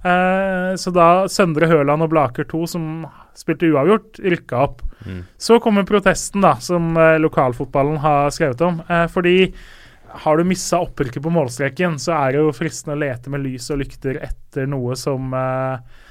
Uh, 0.03 0.75
så 0.75 0.91
da 0.91 1.29
Søndre 1.31 1.69
Høland 1.71 2.03
og 2.03 2.11
Blaker 2.11 2.45
2, 2.49 2.65
som 2.73 2.87
spilte 3.37 3.69
uavgjort, 3.71 4.19
rykka 4.19 4.65
opp. 4.65 4.83
Så 5.37 5.59
kommer 5.63 5.87
protesten, 5.87 6.43
da, 6.43 6.55
som 6.63 6.93
eh, 6.97 7.19
lokalfotballen 7.21 7.97
har 8.03 8.33
skrevet 8.35 8.61
om. 8.65 8.81
Eh, 8.87 9.05
fordi 9.11 9.37
har 10.23 10.37
du 10.37 10.43
missa 10.45 10.79
opprykket 10.83 11.23
på 11.23 11.31
målstreken, 11.33 11.97
så 11.99 12.13
er 12.19 12.33
det 12.33 12.41
jo 12.43 12.53
fristende 12.53 12.97
å 12.97 13.01
lete 13.01 13.31
med 13.33 13.41
lys 13.45 13.69
og 13.73 13.81
lykter 13.81 14.19
etter 14.21 14.67
noe 14.69 14.97
som 14.99 15.33
eh, 15.33 16.03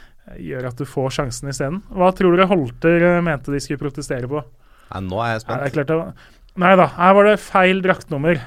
gjør 0.43 0.71
at 0.73 0.81
du 0.81 0.87
får 0.89 1.19
sjansen 1.19 1.53
isteden. 1.53 1.83
Hva 1.93 2.11
tror 2.17 2.35
dere 2.37 2.51
Holter 2.51 3.07
eh, 3.13 3.21
mente 3.25 3.55
de 3.55 3.61
skulle 3.63 3.83
protestere 3.83 4.31
på? 4.31 4.43
Nei, 4.93 5.05
nå 5.07 5.23
er 5.23 5.35
jeg 5.35 5.41
er 5.41 5.45
spent. 5.47 5.77
klart 5.79 5.93
nei 6.63 6.75
da, 6.77 6.89
her 6.99 7.15
var 7.17 7.31
det 7.31 7.39
feil 7.41 7.81
draktnummer. 7.85 8.43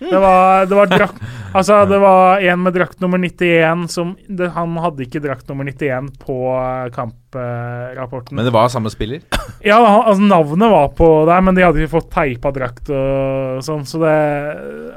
Det 0.00 0.18
var, 0.18 0.66
det 0.66 0.76
var 0.78 0.88
drakt 0.88 1.20
Altså, 1.50 1.80
det 1.90 1.98
var 1.98 2.40
en 2.46 2.60
med 2.62 2.76
drakt 2.76 3.00
nummer 3.02 3.18
91 3.18 3.88
som 3.90 4.12
det, 4.28 4.52
Han 4.54 4.76
hadde 4.78 5.02
ikke 5.02 5.22
drakt 5.24 5.48
nummer 5.50 5.66
91 5.66 6.12
på 6.22 6.36
eh, 6.54 6.92
kamprapporten. 6.94 8.38
Men 8.38 8.46
det 8.46 8.54
var 8.54 8.70
samme 8.72 8.92
spiller. 8.92 9.24
Ja, 9.60 9.76
altså 9.76 10.24
navnet 10.24 10.70
var 10.72 10.86
på 10.96 11.06
der, 11.28 11.42
men 11.44 11.56
de 11.56 11.66
hadde 11.66 11.82
ikke 11.82 11.98
fått 11.98 12.12
teipa 12.14 12.52
drakt 12.54 12.88
og 12.88 13.58
sånn, 13.66 13.82
så 13.84 13.98
det 14.00 14.14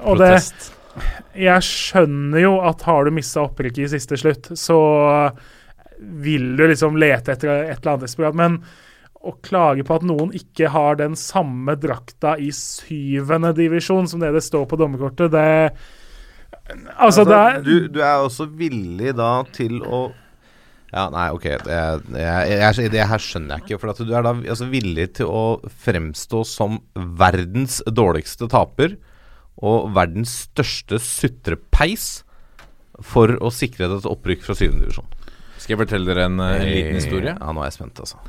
Og 0.08 0.22
det 0.22 0.30
Jeg 1.36 1.66
skjønner 1.68 2.46
jo 2.46 2.54
at 2.64 2.86
har 2.88 3.04
du 3.04 3.12
mista 3.12 3.44
opprykket 3.44 3.84
i 3.84 3.92
siste 3.98 4.20
slutt, 4.22 4.54
så 4.56 4.78
vil 6.00 6.54
du 6.56 6.64
liksom 6.70 6.96
lete 7.02 7.34
etter 7.34 7.50
et 7.50 7.76
eller 7.76 7.92
annet 7.96 8.06
desperat, 8.06 8.38
men 8.38 8.62
å 9.24 9.34
klage 9.46 9.86
på 9.88 9.96
at 9.96 10.06
noen 10.06 10.34
ikke 10.36 10.70
har 10.74 10.98
den 11.00 11.16
samme 11.20 11.78
drakta 11.80 12.36
i 12.42 12.50
syvende 12.56 13.54
divisjon 13.56 14.10
som 14.10 14.24
det 14.24 14.34
det 14.36 14.44
står 14.44 14.68
på 14.70 14.80
dommerkortet, 14.80 15.32
det 15.34 15.50
Altså, 16.96 17.26
det 17.28 17.38
er 17.38 17.64
du, 17.64 17.88
du 17.92 17.98
er 18.00 18.22
også 18.24 18.46
villig 18.48 19.12
da 19.18 19.42
til 19.56 19.82
å 19.84 20.06
Ja, 20.94 21.08
nei, 21.12 21.26
ok. 21.34 21.48
Det, 21.66 21.80
jeg, 22.22 22.52
jeg, 22.54 22.92
det 22.94 23.08
her 23.10 23.24
skjønner 23.24 23.58
jeg 23.58 23.66
ikke. 23.66 23.80
For 23.82 23.92
at 23.92 24.00
du 24.06 24.12
er 24.14 24.24
da 24.24 24.32
altså, 24.38 24.68
villig 24.70 25.08
til 25.18 25.32
å 25.34 25.42
fremstå 25.84 26.44
som 26.46 26.78
verdens 26.94 27.80
dårligste 27.90 28.48
taper 28.54 28.94
og 29.58 29.90
verdens 29.98 30.36
største 30.46 31.02
sutrepeis 31.02 32.22
for 33.02 33.34
å 33.42 33.50
sikre 33.54 33.90
deg 33.90 34.04
et 34.04 34.10
opprykk 34.14 34.46
fra 34.46 34.56
syvende 34.58 34.86
divisjon. 34.86 35.10
Skal 35.58 35.74
jeg 35.74 35.82
fortelle 35.82 36.10
dere 36.10 36.28
en, 36.30 36.40
eh, 36.44 36.56
en 36.60 36.70
liten 36.70 37.00
historie? 37.00 37.34
Ja, 37.34 37.52
nå 37.56 37.64
er 37.64 37.72
jeg 37.72 37.80
spent, 37.80 38.06
altså. 38.06 38.22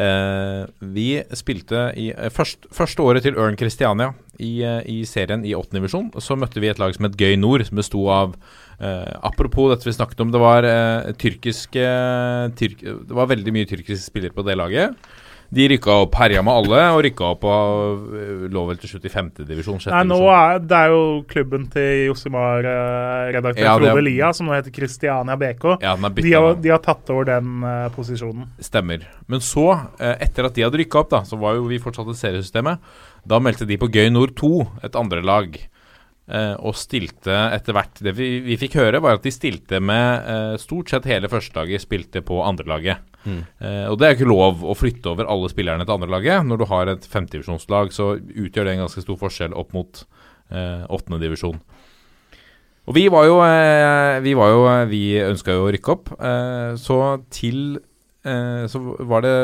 Eh, 0.00 0.62
vi 0.94 1.08
spilte 1.36 1.90
i 1.98 2.08
eh, 2.14 2.30
først, 2.32 2.70
første 2.72 3.04
året 3.04 3.26
til 3.26 3.36
Ørn 3.36 3.58
Christiania 3.60 4.14
i, 4.40 4.62
eh, 4.64 4.80
i 4.88 4.98
serien 5.08 5.44
i 5.44 5.52
åttende 5.56 5.82
divisjon. 5.82 6.08
Så 6.22 6.38
møtte 6.40 6.62
vi 6.62 6.70
et 6.70 6.80
lag 6.80 6.94
som 6.96 7.04
het 7.04 7.18
Gøy 7.20 7.36
Nord, 7.40 7.66
som 7.68 7.80
besto 7.80 8.06
av 8.12 8.38
Apropos 8.80 9.66
dette 9.68 9.84
vi 9.84 9.92
snakket 9.92 10.22
om, 10.24 10.30
det 10.32 10.40
var 10.40 10.64
tyrkiske 11.20 11.82
tyrk, 12.56 12.78
Det 12.80 13.12
var 13.12 13.26
veldig 13.28 13.52
mye 13.52 13.68
tyrkiske 13.68 14.06
spillere 14.06 14.32
på 14.32 14.40
det 14.46 14.54
laget. 14.56 14.96
De 15.50 15.64
rykka 15.66 15.94
opp, 16.04 16.14
herja 16.20 16.44
med 16.46 16.54
alle, 16.60 16.80
og 16.94 17.00
rykka 17.02 17.30
opp 17.32 17.44
og 17.50 18.12
eh, 18.14 18.44
lå 18.54 18.62
vel 18.68 18.78
til 18.78 18.92
slutt 18.92 19.08
i 19.08 19.10
femte 19.10 19.46
divisjon. 19.48 19.80
Nei, 19.90 20.02
nå 20.06 20.18
er 20.30 20.60
det 20.62 20.78
er 20.78 20.92
jo 20.92 21.00
klubben 21.30 21.64
til 21.72 22.04
Josimar-redaktør 22.06 23.66
Ja, 23.66 23.72
Frode 23.80 24.04
Lia, 24.06 24.30
som 24.36 24.46
nå 24.46 24.54
heter 24.54 24.74
Christiania 24.76 25.34
BK. 25.40 25.66
Ja, 25.82 25.96
byttet 25.98 26.22
De 26.28 26.36
har, 26.36 26.54
de 26.62 26.70
har 26.70 26.84
tatt 26.84 27.10
over 27.10 27.26
den 27.32 27.66
uh, 27.66 27.88
posisjonen. 27.96 28.46
Stemmer. 28.62 29.08
Men 29.26 29.42
så, 29.42 29.66
uh, 29.74 30.14
etter 30.22 30.46
at 30.46 30.54
de 30.54 30.68
hadde 30.68 30.82
rykka 30.84 31.02
opp, 31.02 31.10
da, 31.16 31.24
så 31.26 31.40
var 31.40 31.58
jo 31.58 31.66
vi 31.72 31.82
fortsatt 31.82 32.14
i 32.14 32.18
seriesystemet. 32.20 32.94
Da 33.26 33.42
meldte 33.42 33.66
de 33.66 33.80
på 33.80 33.90
Gøy 33.90 34.06
Nord 34.14 34.38
2, 34.38 34.54
et 34.86 35.02
andre 35.02 35.24
lag. 35.26 35.60
Og 36.62 36.76
stilte 36.78 37.34
etter 37.56 37.74
hvert 37.74 37.96
Det 38.06 38.12
vi, 38.14 38.28
vi 38.44 38.54
fikk 38.54 38.76
høre, 38.78 39.00
var 39.02 39.16
at 39.18 39.24
de 39.26 39.32
stilte 39.34 39.80
med 39.82 40.28
eh, 40.30 40.52
Stort 40.62 40.92
sett 40.92 41.08
hele 41.10 41.26
førstelaget 41.26 41.82
spilte 41.82 42.22
på 42.22 42.38
andrelaget. 42.46 43.02
Mm. 43.24 43.42
Eh, 43.60 43.84
og 43.90 43.98
det 44.00 44.06
er 44.08 44.16
ikke 44.16 44.30
lov 44.30 44.62
å 44.64 44.76
flytte 44.78 45.12
over 45.12 45.28
alle 45.28 45.50
spillerne 45.52 45.84
til 45.84 45.96
andrelaget. 45.98 46.46
Når 46.48 46.62
du 46.62 46.66
har 46.70 46.88
et 46.94 47.04
femtedivisjonslag, 47.10 47.92
så 47.92 48.14
utgjør 48.18 48.64
det 48.70 48.74
en 48.78 48.84
ganske 48.86 49.04
stor 49.04 49.18
forskjell 49.20 49.56
opp 49.60 49.74
mot 49.76 50.02
eh, 50.50 50.86
åttende 50.88 51.20
divisjon. 51.22 51.60
Og 52.88 52.96
vi 52.96 53.04
var 53.12 53.26
jo 53.28 53.36
eh, 53.44 54.16
Vi, 54.24 54.32
var 54.34 54.50
jo, 54.50 54.62
vi 54.90 55.02
ønska 55.22 55.54
jo 55.54 55.66
å 55.68 55.70
rykke 55.74 55.92
opp, 55.94 56.10
eh, 56.16 56.72
så 56.80 56.96
til 57.30 57.76
eh, 58.24 58.64
så 58.72 58.80
var 59.06 59.22
det 59.26 59.34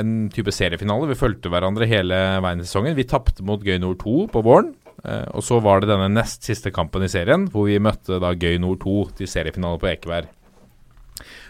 en 0.00 0.16
type 0.32 0.50
seriefinale. 0.54 1.10
Vi 1.12 1.18
fulgte 1.20 1.52
hverandre 1.52 1.86
hele 1.90 2.18
veien 2.42 2.64
i 2.64 2.66
sesongen. 2.66 2.96
Vi 2.98 3.06
tapte 3.08 3.44
mot 3.46 3.62
Gøy 3.62 3.78
Nord 3.84 4.00
2 4.02 4.16
på 4.32 4.42
våren. 4.48 4.72
eh, 5.04 5.28
og 5.36 5.44
så 5.44 5.60
var 5.62 5.84
det 5.84 5.92
denne 5.92 6.08
nest 6.16 6.48
siste 6.48 6.72
kampen 6.74 7.04
i 7.04 7.12
serien, 7.12 7.46
hvor 7.52 7.68
vi 7.68 7.78
møtte 7.78 8.18
da 8.22 8.32
Gøy 8.34 8.56
Nord 8.64 8.80
2 8.82 8.96
til 9.20 9.30
seriefinale 9.30 9.78
på 9.78 9.92
Ekeberg. 9.92 10.32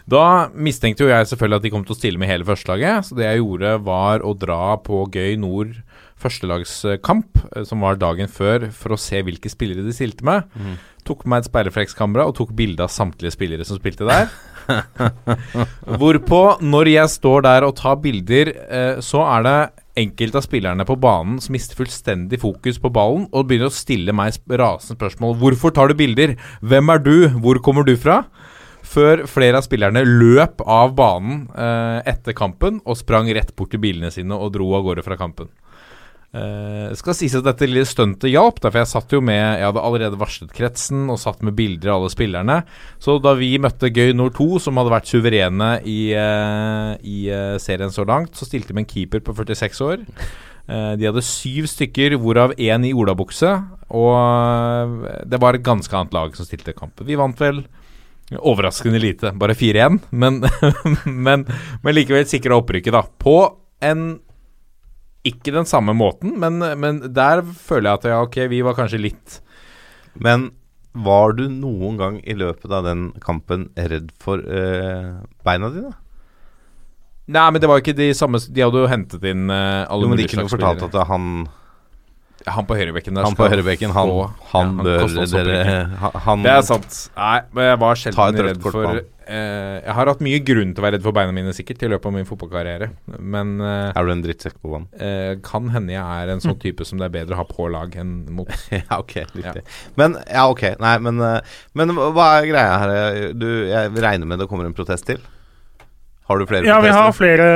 Da 0.06 0.48
mistenkte 0.54 1.02
jo 1.02 1.10
jeg 1.10 1.26
selvfølgelig 1.26 1.58
at 1.58 1.64
de 1.66 1.70
kom 1.74 1.84
til 1.86 1.96
å 1.96 1.98
stille 1.98 2.20
med 2.22 2.30
hele 2.30 2.46
førstelaget, 2.46 3.08
så 3.08 3.16
det 3.18 3.26
jeg 3.26 3.40
gjorde 3.42 3.72
var 3.88 4.22
å 4.22 4.34
dra 4.38 4.76
på 4.78 5.02
Gøy 5.10 5.34
Nord 5.42 5.72
førstelagskamp, 6.22 7.40
eh, 7.50 7.64
som 7.66 7.82
var 7.82 7.98
dagen 8.00 8.30
før, 8.30 8.68
for 8.72 8.94
å 8.94 9.00
se 9.00 9.20
hvilke 9.26 9.50
spillere 9.52 9.84
de 9.84 9.94
stilte 9.94 10.26
med. 10.26 10.46
Tok 11.06 11.24
med 11.24 11.34
meg 11.34 11.42
et 11.42 11.50
speilreflekskamera 11.50 12.26
og 12.26 12.36
tok 12.38 12.54
bilde 12.56 12.86
av 12.86 12.94
samtlige 12.94 13.34
spillere 13.34 13.66
som 13.66 13.78
spilte 13.80 14.06
der. 14.06 14.30
Hvorpå, 16.00 16.40
når 16.62 16.90
jeg 16.90 17.12
står 17.12 17.44
der 17.46 17.66
og 17.66 17.76
tar 17.78 17.98
bilder, 18.02 18.54
eh, 18.66 19.02
så 19.04 19.26
er 19.26 19.46
det 19.46 19.58
enkelte 20.06 20.38
av 20.40 20.46
spillerne 20.46 20.86
på 20.86 20.98
banen 21.00 21.38
som 21.42 21.54
mister 21.56 21.78
fullstendig 21.78 22.40
fokus 22.42 22.78
på 22.82 22.90
ballen 22.92 23.26
og 23.32 23.46
begynner 23.48 23.70
å 23.70 23.74
stille 23.74 24.14
meg 24.14 24.38
rasende 24.46 24.98
spørsmål. 24.98 25.38
Hvorfor 25.40 25.74
tar 25.74 25.90
du 25.90 25.98
bilder? 25.98 26.36
Hvem 26.60 26.94
er 26.94 27.02
du? 27.02 27.16
Hvor 27.42 27.62
kommer 27.64 27.86
du 27.86 27.96
fra? 27.98 28.24
Før 28.86 29.24
flere 29.30 29.58
av 29.60 29.66
spillerne 29.66 30.04
løp 30.06 30.62
av 30.62 30.94
banen 30.96 31.46
eh, 31.52 32.00
etter 32.12 32.36
kampen 32.38 32.80
og 32.84 32.98
sprang 33.00 33.28
rett 33.34 33.54
bort 33.58 33.72
til 33.74 33.82
bilene 33.82 34.12
sine 34.14 34.36
og 34.36 34.52
dro 34.54 34.70
av 34.78 34.86
gårde 34.86 35.04
fra 35.06 35.18
kampen. 35.18 35.50
Eh, 36.36 36.90
skal 36.98 37.14
sies 37.16 37.34
at 37.38 37.46
dette 37.46 37.68
lille 37.68 37.86
stuntet 37.88 38.28
hjalp, 38.28 38.58
da, 38.60 38.68
for 38.68 38.82
jeg 38.82 38.90
satt 38.90 39.12
jo 39.14 39.22
med 39.24 39.38
Jeg 39.38 39.64
hadde 39.64 39.84
allerede 39.88 40.18
varslet 40.20 40.52
kretsen 40.52 41.06
og 41.12 41.20
satt 41.22 41.40
med 41.46 41.56
bilder 41.56 41.94
av 41.94 42.02
alle 42.02 42.12
spillerne. 42.12 42.58
Så 43.02 43.16
da 43.22 43.32
vi 43.38 43.54
møtte 43.62 43.90
Gøy 43.90 44.12
Nord 44.16 44.36
2, 44.36 44.48
som 44.66 44.78
hadde 44.80 44.92
vært 44.92 45.10
suverene 45.10 45.70
i, 45.82 46.00
eh, 46.12 46.92
i 47.06 47.18
eh, 47.32 47.56
serien 47.62 47.94
så 47.94 48.04
langt, 48.08 48.36
så 48.36 48.48
stilte 48.48 48.74
vi 48.74 48.84
en 48.84 48.90
keeper 48.90 49.24
på 49.24 49.34
46 49.38 49.82
år. 49.86 50.04
Eh, 50.66 50.92
de 50.98 51.08
hadde 51.08 51.22
syv 51.24 51.70
stykker, 51.70 52.18
hvorav 52.20 52.56
én 52.58 52.84
i 52.84 52.94
olabukse. 52.94 53.52
Og 53.94 54.14
eh, 54.18 55.24
det 55.30 55.40
var 55.42 55.56
et 55.56 55.66
ganske 55.66 55.94
annet 55.94 56.16
lag 56.16 56.36
som 56.36 56.48
stilte 56.48 56.76
kampen. 56.76 57.06
Vi 57.06 57.18
vant 57.18 57.40
vel 57.40 57.64
overraskende 58.34 58.98
lite, 58.98 59.32
bare 59.38 59.54
4-1, 59.54 59.98
men, 60.10 60.40
men, 61.26 61.46
men 61.82 61.94
likevel 61.94 62.26
sikra 62.28 62.58
opprykket, 62.58 62.94
da. 62.96 63.04
På 63.06 63.38
en 63.84 64.06
ikke 65.26 65.54
den 65.54 65.66
samme 65.66 65.94
måten, 65.96 66.36
men, 66.42 66.62
men 66.78 67.00
der 67.14 67.42
føler 67.42 67.90
jeg 67.90 68.00
at 68.00 68.08
ja, 68.12 68.22
ok, 68.22 68.40
vi 68.50 68.62
var 68.62 68.76
kanskje 68.78 69.00
litt 69.02 69.40
Men 70.22 70.52
var 70.96 71.34
du 71.36 71.48
noen 71.50 71.98
gang 71.98 72.18
i 72.22 72.36
løpet 72.38 72.70
av 72.72 72.86
den 72.86 73.08
kampen 73.20 73.66
redd 73.74 74.12
for 74.22 74.38
eh, 74.40 75.16
beina 75.44 75.70
dine? 75.74 75.90
Nei, 77.26 77.46
men 77.50 77.58
det 77.58 77.68
var 77.68 77.82
ikke 77.82 77.96
de 77.98 78.12
samme 78.14 78.38
De 78.38 78.62
hadde 78.62 78.82
jo 78.84 78.90
hentet 78.90 79.24
inn 79.26 79.50
uh, 79.50 79.82
alle 79.90 80.06
Jo, 80.06 80.12
men 80.12 80.20
noe 80.20 80.30
slags 80.30 80.54
fortalt 80.54 80.84
at 80.86 80.98
han, 81.10 81.48
Han 82.46 82.66
på 82.68 82.76
høyrebekken 82.78 83.16
der 83.18 83.26
han 83.26 83.34
på 83.34 83.46
høyrebekken, 83.50 83.90
han, 83.90 84.10
han 84.52 84.76
ja, 84.78 84.84
bør 84.86 85.14
dere 85.32 85.60
han, 85.98 86.16
han 86.26 86.44
Det 86.46 86.52
er 86.52 86.64
sant. 86.68 86.98
Nei, 87.16 87.40
men 87.56 87.66
jeg 87.72 87.78
var 87.82 87.98
sjelden 87.98 88.38
redd 88.46 88.60
for 88.62 88.86
eh, 89.00 89.80
Jeg 89.82 89.96
har 89.98 90.10
hatt 90.12 90.22
mye 90.22 90.38
grunn 90.46 90.70
til 90.70 90.82
å 90.82 90.86
være 90.86 90.96
redd 90.98 91.06
for 91.08 91.16
beina 91.16 91.34
mine, 91.34 91.54
sikkert, 91.56 91.82
i 91.82 91.90
løpet 91.90 92.06
av 92.06 92.14
min 92.14 92.28
fotballkarriere. 92.28 92.90
Men 93.18 93.56
eh, 93.58 93.90
Er 93.98 94.06
du 94.06 94.14
en 94.14 94.22
drittsekk 94.22 94.60
på 94.62 94.76
vann? 94.76 94.86
eh, 94.94 95.32
kan 95.42 95.72
hende 95.74 95.96
jeg 95.96 96.22
er 96.22 96.34
en 96.36 96.44
sånn 96.44 96.58
type 96.62 96.86
som 96.86 97.02
det 97.02 97.08
er 97.08 97.16
bedre 97.18 97.34
å 97.34 97.42
ha 97.42 97.46
på 97.50 97.66
lag 97.72 97.96
enn 97.98 98.14
mot. 98.38 98.52
ja, 98.78 99.00
ok, 99.00 99.16
riktig. 99.34 99.64
Men 99.98 100.14
ja, 100.30 100.46
ok. 100.52 100.68
Nei, 100.82 100.94
men, 101.02 101.18
eh, 101.26 101.56
men 101.74 101.96
hva 101.98 102.28
er 102.38 102.50
greia 102.52 102.78
her? 102.84 103.32
Du, 103.34 103.48
jeg 103.72 103.90
regner 103.98 104.30
med 104.30 104.38
det 104.38 104.46
kommer 104.52 104.70
en 104.70 104.76
protest 104.76 105.10
til? 105.10 105.18
Har 106.26 106.40
du 106.40 106.46
flere 106.50 106.66
Ja, 106.66 106.80
vi 106.82 106.90
har 106.90 107.12
flere 107.14 107.46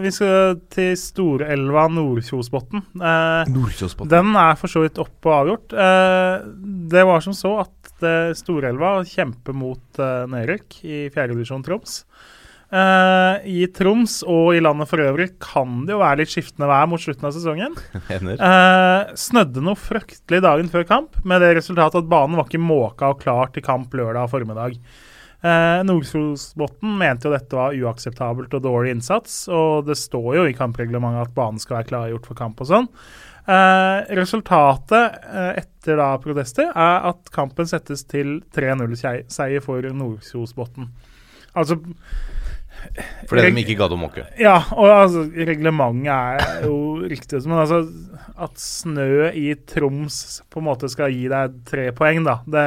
Vi 0.00 0.12
skal 0.14 0.56
til 0.72 0.94
Storelva 0.96 1.88
Nordkjosbotn. 1.92 2.80
Eh, 2.96 3.50
Nordkjosbotn. 3.52 4.08
den 4.08 4.32
er 4.40 4.56
for 4.56 4.72
så 4.72 4.84
vidt 4.86 5.00
opp 5.02 5.28
og 5.28 5.34
avgjort. 5.42 5.76
Eh, 5.76 6.48
det 6.94 7.04
var 7.04 7.20
som 7.24 7.36
så 7.36 7.58
at 7.66 8.04
eh, 8.06 8.32
Storelva 8.38 8.98
kjemper 9.08 9.56
mot 9.56 10.00
eh, 10.00 10.24
nedrykk 10.30 10.78
i 10.88 11.00
fjerdedivisjon 11.12 11.64
Troms. 11.66 11.98
Eh, 12.68 13.46
I 13.48 13.66
Troms 13.72 14.18
og 14.28 14.50
i 14.56 14.60
landet 14.60 14.88
for 14.90 15.00
øvrig 15.00 15.30
kan 15.40 15.82
det 15.88 15.94
jo 15.94 16.00
være 16.02 16.20
litt 16.22 16.32
skiftende 16.32 16.68
vær 16.68 16.88
mot 16.88 17.00
slutten 17.00 17.28
av 17.28 17.36
sesongen. 17.36 17.76
Eh, 18.08 19.12
snødde 19.20 19.60
noe 19.64 19.76
fryktelig 19.78 20.40
dagen 20.44 20.68
før 20.72 20.84
kamp, 20.88 21.20
med 21.28 21.42
det 21.44 21.54
resultatet 21.60 22.00
at 22.02 22.08
banen 22.10 22.36
var 22.40 22.48
ikke 22.48 22.60
måka 22.62 23.12
og 23.12 23.20
klar 23.22 23.52
til 23.52 23.64
kamp 23.64 23.92
lørdag 23.96 24.30
formiddag. 24.32 24.76
Eh, 25.38 25.80
Nordkjosbotn 25.86 26.96
mente 26.98 27.28
jo 27.28 27.34
dette 27.34 27.54
var 27.54 27.76
uakseptabelt 27.78 28.54
og 28.58 28.62
dårlig 28.64 28.96
innsats, 28.96 29.44
og 29.54 29.86
det 29.86 29.94
står 30.00 30.30
jo 30.34 30.46
i 30.48 30.56
kampreglementet 30.56 31.28
at 31.28 31.34
banen 31.36 31.62
skal 31.62 31.78
være 31.78 31.90
klargjort 31.92 32.26
for 32.26 32.38
kamp 32.40 32.62
og 32.64 32.70
sånn. 32.72 32.88
Eh, 33.48 33.98
resultatet 34.18 35.20
eh, 35.30 35.60
etter 35.62 36.00
da 36.00 36.08
protester 36.20 36.72
er 36.72 37.06
at 37.12 37.30
kampen 37.32 37.70
settes 37.70 38.02
til 38.10 38.40
3-0-seier 38.56 39.62
for 39.64 39.86
Nordkjosbotn. 39.86 40.90
Altså 41.54 41.78
Fordi 43.30 43.46
de 43.46 43.62
ikke 43.62 43.78
gadd 43.78 43.94
å 43.94 43.98
måke. 43.98 44.26
ja, 44.38 44.58
og 44.74 44.90
altså, 44.90 45.22
reglementet 45.32 46.10
er 46.12 46.66
jo 46.66 46.98
riktig, 47.08 47.40
men 47.46 47.62
altså 47.62 47.80
At 48.38 48.58
snø 48.60 49.30
i 49.34 49.54
Troms 49.66 50.42
på 50.50 50.60
en 50.60 50.68
måte 50.68 50.90
skal 50.92 51.14
gi 51.14 51.24
deg 51.30 51.56
tre 51.66 51.88
poeng, 51.96 52.22
da 52.26 52.36
Det 52.46 52.66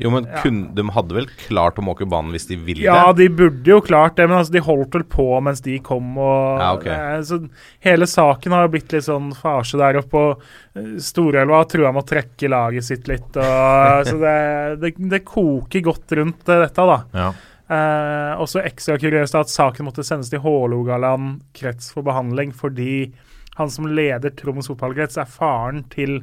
Jo, 0.00 0.10
men 0.10 0.24
Ja. 0.24 0.40
kun, 0.42 0.74
de 0.74 0.82
hadde 0.94 1.14
vel 1.14 1.26
klart 1.46 1.76
å 1.76 1.84
måke 1.84 2.06
banen 2.08 2.32
hvis 2.32 2.46
de 2.48 2.56
ville? 2.56 2.82
Ja, 2.86 3.12
de 3.12 3.28
burde 3.28 3.64
jo 3.68 3.80
klart 3.84 4.16
det, 4.16 4.26
men 4.28 4.38
altså, 4.38 4.52
de 4.54 4.62
holdt 4.64 4.94
vel 4.96 5.04
på 5.04 5.26
mens 5.44 5.60
de 5.60 5.78
kom 5.84 6.16
og 6.18 6.60
Ja, 6.60 6.70
ok. 6.74 6.86
eh, 6.86 7.20
Så 7.22 7.38
hele 7.84 8.06
saken 8.08 8.52
har 8.52 8.68
blitt 8.72 8.92
litt 8.92 9.04
sånn 9.04 9.34
farse 9.36 9.76
der 9.78 9.98
oppe, 10.00 10.14
og 10.16 10.42
eh, 10.76 10.96
Storelva 10.98 11.62
trua 11.68 11.92
med 11.92 12.02
å 12.04 12.08
trekke 12.08 12.48
laget 12.48 12.84
sitt 12.88 13.06
litt, 13.08 13.36
og 13.36 14.06
Så 14.10 14.18
det, 14.18 14.80
det, 14.80 14.94
det 15.10 15.24
koker 15.24 15.80
godt 15.84 16.12
rundt 16.16 16.48
eh, 16.48 16.64
dette, 16.66 16.86
da. 16.94 16.98
Ja. 17.14 17.30
Eh, 17.70 18.40
også 18.42 18.64
ekstra 18.64 18.96
kuriøst 18.98 19.36
at 19.38 19.48
saken 19.52 19.86
måtte 19.86 20.02
sendes 20.02 20.30
til 20.32 20.40
Hålogaland 20.42 21.42
krets 21.54 21.92
for 21.94 22.02
behandling 22.02 22.50
fordi 22.56 23.12
han 23.60 23.68
som 23.70 23.84
leder 23.86 24.32
Troms 24.34 24.66
fotballkrets, 24.70 25.18
er 25.20 25.28
faren 25.28 25.84
til 25.92 26.22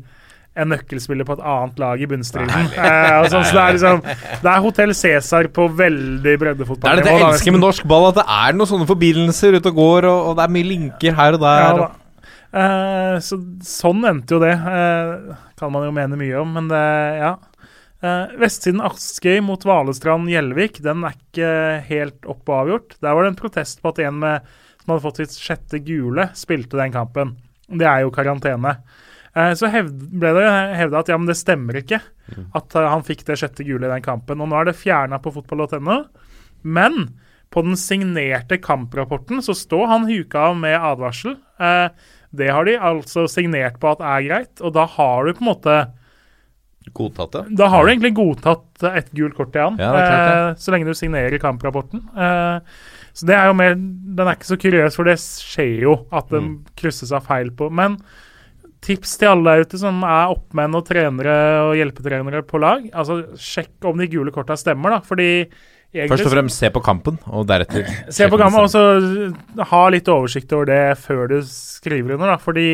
en 0.57 0.71
nøkkelspiller 0.73 1.27
på 1.27 1.37
et 1.37 1.43
annet 1.53 1.81
lag 1.81 2.01
i 2.01 2.09
bunnstriden. 2.09 2.71
Eh, 2.77 3.27
sånn, 3.31 3.45
så 3.45 3.57
det 3.57 3.61
er 3.63 3.77
liksom 3.77 4.01
Det 4.41 4.49
er 4.51 4.63
Hotell 4.63 4.93
Cæsar 4.97 5.49
på 5.53 5.67
veldig 5.77 6.33
Det 6.39 6.57
er 6.57 7.01
det 7.01 7.13
jeg 7.13 7.23
elsker 7.27 7.55
med 7.55 7.63
norsk 7.63 7.87
ball, 7.89 8.09
at 8.09 8.19
det 8.19 8.25
er 8.37 8.57
noen 8.57 8.69
sånne 8.69 8.89
forbindelser 8.89 9.57
ute 9.57 9.71
og 9.73 9.79
går, 9.81 10.09
og, 10.09 10.19
og 10.31 10.37
det 10.37 10.45
er 10.45 10.53
mye 10.57 10.69
linker 10.71 11.17
her 11.17 11.37
og 11.37 11.43
der. 11.45 11.81
Ja. 11.83 11.87
Eh, 12.57 13.17
så, 13.23 13.39
sånn 13.65 14.05
endte 14.07 14.37
jo 14.37 14.41
det. 14.43 14.53
Eh, 14.55 15.37
kan 15.59 15.73
man 15.73 15.87
jo 15.87 15.93
mene 15.95 16.19
mye 16.19 16.41
om, 16.41 16.53
men 16.57 16.69
det, 16.71 16.83
ja. 17.19 17.35
Eh, 17.97 18.37
vestsiden 18.37 18.83
Askøy 18.85 19.39
mot 19.41 19.63
Valestrand 19.65 20.29
Gjelvik, 20.29 20.81
den 20.85 21.01
er 21.07 21.17
ikke 21.17 21.51
helt 21.89 22.29
opp 22.29 22.45
og 22.49 22.61
avgjort. 22.61 22.95
Der 23.01 23.17
var 23.17 23.25
det 23.25 23.33
en 23.33 23.41
protest 23.41 23.81
på 23.81 23.93
at 23.93 24.01
en 24.05 24.21
med, 24.21 24.55
som 24.83 24.93
hadde 24.93 25.05
fått 25.07 25.21
sitt 25.23 25.37
sjette 25.41 25.81
gule, 25.85 26.29
spilte 26.37 26.79
den 26.79 26.93
kampen. 26.93 27.35
Det 27.67 27.87
er 27.89 28.05
jo 28.05 28.13
karantene. 28.15 28.77
Eh, 29.37 29.53
så 29.59 29.69
ble 29.69 30.31
det 30.33 30.45
hevda 30.79 31.03
at 31.03 31.11
ja, 31.11 31.17
men 31.19 31.29
det 31.29 31.37
stemmer 31.37 31.77
ikke 31.83 31.99
at 32.57 32.75
eh, 32.75 32.87
han 32.89 33.03
fikk 33.05 33.21
det 33.27 33.37
sjette 33.39 33.65
gule 33.67 33.85
i 33.85 33.91
den 33.91 34.05
kampen. 34.05 34.41
Og 34.41 34.49
nå 34.49 34.57
er 34.59 34.71
det 34.71 34.77
fjerna 34.79 35.19
på 35.21 35.31
fotball.no. 35.35 35.99
Men 36.65 37.11
på 37.53 37.61
den 37.63 37.77
signerte 37.79 38.57
kamprapporten 38.59 39.39
så 39.45 39.53
står 39.55 39.85
han 39.93 40.07
huka 40.09 40.49
av 40.49 40.57
med 40.59 40.75
advarsel. 40.79 41.37
Eh, 41.61 41.87
det 42.37 42.49
har 42.51 42.65
de 42.67 42.73
altså 42.89 43.23
signert 43.31 43.77
på 43.79 43.93
at 43.93 44.01
er 44.03 44.25
greit, 44.25 44.59
og 44.65 44.73
da 44.75 44.83
har 44.97 45.25
du 45.29 45.33
på 45.37 45.45
en 45.45 45.51
måte 45.53 45.77
Godtatt 46.95 47.33
det? 47.35 47.41
Da 47.59 47.65
har 47.67 47.83
du 47.83 47.89
egentlig 47.91 48.13
godtatt 48.15 48.83
et 48.95 49.09
gult 49.11 49.35
kort 49.35 49.49
til 49.51 49.59
han, 49.59 49.75
Ja, 49.81 50.53
så 50.55 50.71
lenge 50.71 50.87
du 50.87 50.95
signerer 50.95 51.35
kamprapporten. 51.43 51.99
Så 53.11 53.27
det 53.27 53.35
er 53.35 53.49
jo 53.49 53.57
mer 53.59 53.73
Den 53.75 54.21
er 54.23 54.37
ikke 54.37 54.47
så 54.47 54.55
kuriøs, 54.61 54.95
for 54.95 55.03
det 55.09 55.17
skjer 55.19 55.81
jo 55.83 55.97
at 56.15 56.29
den 56.31 56.45
Mm. 56.47 56.65
krysses 56.79 57.11
av 57.11 57.25
feil 57.27 57.51
på. 57.51 57.67
Men 57.69 57.97
tips 58.85 59.17
til 59.19 59.31
alle 59.31 59.55
der 59.55 59.65
ute 59.65 59.79
som 59.81 59.99
er 60.05 60.33
oppmenn 60.33 60.77
og 60.77 60.85
trenere 60.87 61.37
og 61.65 61.73
hjelpetrenere 61.79 62.43
på 62.47 62.61
lag. 62.61 62.85
Altså, 62.93 63.21
Sjekk 63.41 63.89
om 63.89 63.99
de 63.99 64.09
gule 64.11 64.33
korta 64.35 64.57
stemmer, 64.59 64.97
da. 64.97 65.01
Fordi 65.05 65.29
egentlig 65.93 66.13
Først 66.13 66.29
og 66.29 66.35
fremst 66.35 66.63
se 66.63 66.71
på 66.73 66.83
kampen, 66.85 67.19
og 67.27 67.47
deretter 67.49 67.87
Se 68.17 68.29
på 68.29 68.39
kampen, 68.39 68.65
og 68.65 68.71
så 68.71 69.67
ha 69.71 69.83
litt 69.93 70.09
oversikt 70.11 70.53
over 70.55 70.69
det 70.69 70.81
før 71.03 71.29
du 71.31 71.37
skriver 71.47 72.17
under, 72.17 72.35
da. 72.35 72.41
Fordi 72.41 72.67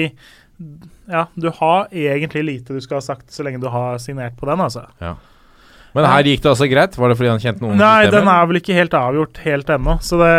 ja, 1.11 1.27
du 1.35 1.49
har 1.59 1.87
egentlig 1.91 2.43
lite 2.47 2.75
du 2.75 2.81
skal 2.83 3.01
ha 3.01 3.03
sagt 3.03 3.33
så 3.33 3.43
lenge 3.43 3.61
du 3.63 3.69
har 3.71 3.99
signert 4.01 4.37
på 4.39 4.47
den, 4.49 4.63
altså. 4.63 4.87
Ja. 5.03 5.15
Men 5.93 6.07
her 6.09 6.25
gikk 6.25 6.41
det 6.41 6.49
altså 6.49 6.67
greit? 6.71 6.95
Var 6.97 7.11
det 7.11 7.17
fordi 7.19 7.29
han 7.29 7.41
kjente 7.41 7.61
noen 7.61 7.77
Nei, 7.77 8.05
systemet? 8.05 8.15
den 8.15 8.31
er 8.33 8.47
vel 8.49 8.59
ikke 8.59 8.77
helt 8.77 8.95
avgjort 8.97 9.41
helt 9.43 9.67
ennå, 9.75 9.97
så 10.01 10.17
det 10.23 10.37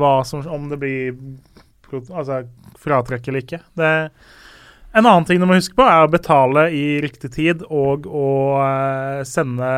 var 0.00 0.24
som 0.26 0.42
om 0.50 0.66
det 0.72 0.78
blir 0.82 1.12
altså, 1.92 2.40
fratrekk 2.82 3.30
eller 3.30 3.44
ikke. 3.44 3.60
Det, 3.78 3.92
en 4.98 5.06
annen 5.06 5.26
ting 5.28 5.40
du 5.40 5.46
må 5.48 5.58
huske 5.58 5.76
på, 5.78 5.86
er 5.86 6.06
å 6.06 6.12
betale 6.12 6.68
i 6.74 6.98
riktig 7.04 7.30
tid 7.36 7.64
og 7.68 8.06
å 8.06 8.30
eh, 8.62 9.20
sende 9.28 9.70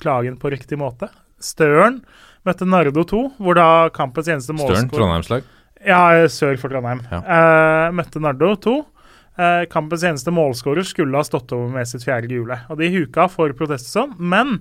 klagen 0.00 0.38
på 0.40 0.52
riktig 0.52 0.78
måte. 0.80 1.10
Støren 1.42 2.00
møtte 2.46 2.68
Nardo 2.68 3.04
2, 3.04 3.22
hvor 3.40 3.58
da 3.58 3.68
kampens 3.94 4.30
eneste 4.32 4.56
Støren, 4.56 4.88
Trondheimslag. 4.92 5.48
ja, 5.84 6.28
sør 6.32 6.56
for 6.60 6.72
Trondheim. 6.72 7.02
Ja. 7.10 7.20
Uh, 7.20 7.86
møtte 7.96 8.22
Nardo 8.22 8.54
2. 8.64 8.76
Uh, 9.40 9.64
kampens 9.72 10.04
eneste 10.04 10.32
målskårer 10.34 10.84
skulle 10.88 11.20
ha 11.20 11.24
stått 11.24 11.52
over 11.56 11.72
med 11.74 11.88
sitt 11.88 12.04
fjerde 12.04 12.30
gule. 12.32 12.60
Og 12.72 12.80
de 12.80 12.90
huka 12.92 13.28
for 13.32 13.52
protester 13.56 13.92
sånn, 13.92 14.16
men 14.18 14.60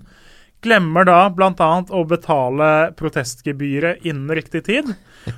glemmer 0.65 1.05
da 1.07 1.29
bl.a. 1.31 1.69
å 1.95 2.01
betale 2.09 2.69
protestgebyret 2.99 4.05
innen 4.07 4.31
riktig 4.35 4.65
tid. 4.67 4.91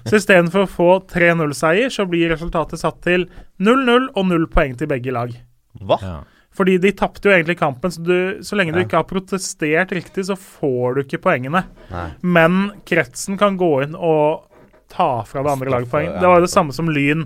Så 0.07 0.17
istedenfor 0.17 0.65
å 0.65 0.69
få 0.71 0.89
3-0-seier, 1.11 1.91
så 1.93 2.07
blir 2.09 2.31
resultatet 2.33 2.81
satt 2.81 3.01
til 3.05 3.27
0-0 3.61 4.09
og 4.17 4.25
0 4.31 4.47
poeng 4.53 4.73
til 4.79 4.89
begge 4.89 5.13
lag. 5.13 5.33
Hva? 5.81 5.97
Ja. 6.01 6.15
Fordi 6.57 6.73
de 6.83 6.89
tapte 6.99 7.29
jo 7.29 7.31
egentlig 7.31 7.55
kampen, 7.61 7.93
så, 7.93 8.01
du, 8.03 8.41
så 8.43 8.57
lenge 8.59 8.73
du 8.75 8.81
Ja. 8.81 8.85
ikke 8.87 8.99
har 8.99 9.07
protestert 9.07 9.93
riktig, 9.95 10.25
så 10.27 10.35
får 10.35 10.95
du 10.97 11.03
ikke 11.05 11.21
poengene. 11.23 11.61
Nei. 11.93 12.07
Men 12.21 12.57
kretsen 12.89 13.37
kan 13.39 13.55
gå 13.61 13.69
inn 13.85 13.95
og 13.95 14.47
ta 14.91 15.21
fra 15.23 15.45
det 15.45 15.53
andre 15.53 15.71
laget 15.71 15.87
poeng. 15.93 16.09
Det 16.19 16.27
var 16.27 16.41
jo 16.41 16.47
det 16.49 16.51
samme 16.51 16.75
som 16.75 16.89
Lyn 16.91 17.23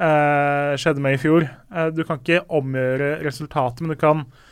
eh, 0.00 0.72
skjedde 0.80 1.02
med 1.04 1.14
i 1.14 1.20
fjor. 1.22 1.46
Eh, 1.70 1.90
du 1.94 2.02
kan 2.08 2.18
ikke 2.18 2.42
omgjøre 2.58 3.20
resultatet, 3.22 3.84
men 3.84 3.94
du 3.94 4.00
kan 4.00 4.24
eh, 4.26 4.48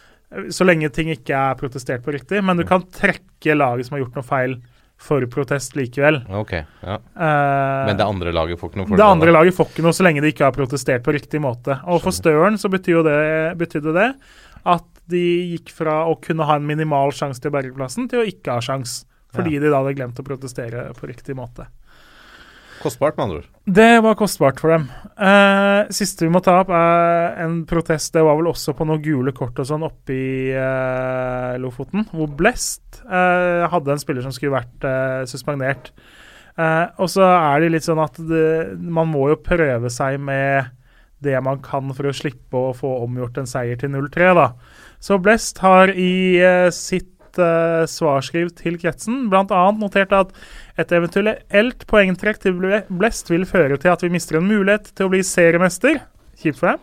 Så 0.53 0.67
lenge 0.67 0.91
ting 0.93 1.09
ikke 1.13 1.37
er 1.37 1.55
protestert 1.57 2.03
på 2.05 2.13
riktig, 2.13 2.43
men 2.45 2.59
du 2.59 2.67
kan 2.69 2.83
trekke 2.93 3.55
laget 3.57 3.89
som 3.89 3.97
har 3.97 4.03
gjort 4.05 4.19
noe 4.19 4.27
feil, 4.29 4.59
for 4.99 5.23
protest 5.31 5.77
likevel. 5.79 6.25
Ok, 6.35 6.53
ja. 6.59 6.97
Uh, 7.15 7.87
Men 7.87 7.97
det 8.01 8.05
andre 8.05 8.33
laget 8.35 8.59
får 8.59 8.73
ikke 8.73 8.81
noe 8.81 8.99
det 8.99 9.07
andre 9.07 9.35
laget 9.35 9.55
får 9.55 9.69
ikke 9.71 9.85
noe 9.87 9.95
så 9.95 10.03
lenge 10.03 10.25
de 10.25 10.33
ikke 10.33 10.49
har 10.49 10.57
protestert 10.57 11.05
på 11.07 11.15
riktig 11.15 11.39
måte. 11.43 11.77
Og 11.87 12.03
for 12.03 12.15
Støren 12.15 12.59
så 12.59 12.71
betyr 12.73 12.97
jo 12.97 13.05
det, 13.07 13.21
betydde 13.61 13.95
det 13.95 14.09
at 14.69 14.89
de 15.09 15.23
gikk 15.55 15.71
fra 15.73 16.01
å 16.11 16.17
kunne 16.21 16.49
ha 16.49 16.59
en 16.59 16.67
minimal 16.67 17.15
sjanse 17.15 17.41
til 17.41 17.53
å 17.53 17.55
bergeplassen 17.55 18.11
til 18.11 18.25
å 18.25 18.27
ikke 18.29 18.59
ha 18.59 18.65
sjans. 18.65 19.05
Fordi 19.33 19.61
de 19.61 19.71
da 19.71 19.79
hadde 19.79 19.95
glemt 19.95 20.19
å 20.19 20.27
protestere 20.27 20.89
på 20.99 21.09
riktig 21.09 21.37
måte. 21.39 21.69
Kostbart, 22.83 23.17
med 23.17 23.25
andre 23.25 23.41
ord. 23.41 23.49
Det 23.79 23.91
var 24.05 24.17
kostbart 24.19 24.61
for 24.63 24.73
dem. 24.73 24.87
Eh, 25.19 25.91
siste 25.95 26.25
vi 26.27 26.31
må 26.33 26.41
ta 26.45 26.61
opp, 26.63 26.71
er 26.75 27.41
en 27.45 27.61
protest. 27.69 28.13
Det 28.15 28.23
var 28.25 28.39
vel 28.39 28.51
også 28.53 28.75
på 28.79 28.87
noen 28.89 29.03
gule 29.05 29.35
kort 29.37 29.59
og 29.59 29.69
sånn 29.69 29.87
oppe 29.87 30.15
i 30.15 30.31
eh, 30.55 31.59
Lofoten, 31.63 32.07
hvor 32.13 32.31
Blest 32.39 33.03
eh, 33.05 33.67
hadde 33.71 33.95
en 33.95 34.03
spiller 34.03 34.25
som 34.25 34.35
skulle 34.35 34.57
vært 34.57 34.87
eh, 34.89 35.27
suspendert. 35.31 35.93
Eh, 36.59 36.87
og 36.99 37.11
så 37.13 37.27
er 37.27 37.63
det 37.63 37.73
litt 37.75 37.87
sånn 37.87 38.03
at 38.03 38.19
det, 38.31 38.49
man 38.79 39.11
må 39.11 39.29
jo 39.33 39.41
prøve 39.43 39.91
seg 39.93 40.19
med 40.23 40.75
det 41.23 41.39
man 41.43 41.59
kan 41.63 41.91
for 41.95 42.07
å 42.09 42.15
slippe 42.15 42.59
å 42.59 42.75
få 42.77 43.01
omgjort 43.03 43.41
en 43.41 43.51
seier 43.51 43.79
til 43.79 43.91
0-3, 43.91 44.33
da. 44.39 44.53
Så 45.03 45.19
Blest 45.23 45.59
har 45.63 45.91
i 45.91 46.39
eh, 46.39 46.71
sitt 47.29 47.39
uh, 47.41 47.87
svarskriv 47.87 48.51
til 48.57 48.79
kretsen 48.81 49.29
bl.a. 49.29 49.73
notert 49.77 50.13
at 50.13 50.33
et 50.79 50.93
eventuelt 50.93 51.87
poengtrekk 51.87 52.41
til 52.41 52.55
Ble- 52.59 52.87
Blest 52.89 53.31
vil 53.31 53.45
føre 53.47 53.79
til 53.79 53.93
at 53.93 54.03
vi 54.03 54.11
mister 54.11 54.39
en 54.39 54.49
mulighet 54.49 54.93
til 54.95 55.07
å 55.07 55.13
bli 55.13 55.23
seriemester. 55.23 56.01
Kjipt 56.39 56.61
for 56.61 56.73
dem. 56.73 56.79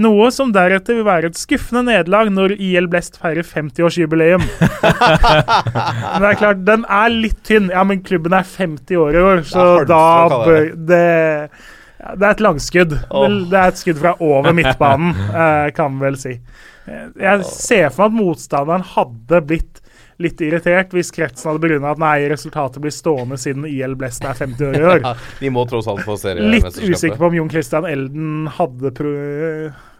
Noe 0.00 0.30
som 0.32 0.52
deretter 0.54 0.96
vil 0.96 1.04
være 1.04 1.28
et 1.28 1.36
skuffende 1.36 1.82
nederlag 1.84 2.30
når 2.32 2.54
IL 2.56 2.86
Blest 2.88 3.18
feirer 3.20 3.44
50-årsjubileum. 3.44 4.40
men 4.80 6.22
det 6.22 6.30
er 6.30 6.38
klart, 6.40 6.64
den 6.64 6.86
er 6.88 7.12
litt 7.12 7.42
tynn. 7.44 7.68
Ja, 7.74 7.84
men 7.84 8.00
klubben 8.06 8.32
er 8.32 8.46
50 8.46 8.96
år 9.02 9.18
i 9.18 9.24
år, 9.26 9.44
så 9.44 9.66
da 9.84 10.04
bør 10.32 10.70
det 10.88 11.02
ja, 11.02 12.14
Det 12.16 12.24
er 12.24 12.30
et 12.30 12.46
langskudd. 12.46 12.96
Oh. 13.10 13.28
Det 13.50 13.58
er 13.58 13.74
et 13.74 13.82
skudd 13.82 14.00
fra 14.00 14.14
over 14.22 14.56
midtbanen, 14.56 15.12
eh, 15.42 15.68
kan 15.76 15.98
vi 15.98 16.06
vel 16.06 16.16
si. 16.18 16.38
Jeg 16.82 17.44
ser 17.46 17.92
for 17.94 18.08
meg 18.08 18.16
at 18.16 18.16
motstanderen 18.16 18.88
hadde 18.94 19.42
blitt 19.46 19.81
litt 20.22 20.40
irritert 20.44 20.94
hvis 20.96 21.12
kretsen 21.14 21.50
hadde 21.50 21.62
begrunna 21.62 21.92
at 21.94 22.02
nei, 22.02 22.16
resultatet 22.32 22.82
blir 22.82 22.94
stående 22.94 23.38
siden 23.40 23.66
IL 23.68 23.96
Blest 23.98 24.24
er 24.26 24.38
50 24.38 24.68
år 24.68 24.78
i 24.78 24.84
år. 24.94 25.00
Ja, 25.12 25.14
de 25.40 25.50
må 25.52 25.64
tross 25.68 25.88
alt 25.90 26.04
få 26.06 26.16
Litt 26.38 26.78
usikker 26.78 27.18
på 27.18 27.30
om 27.30 27.34
Jon 27.36 27.50
Christian 27.50 27.86
Elden 27.88 28.46
hadde 28.54 28.92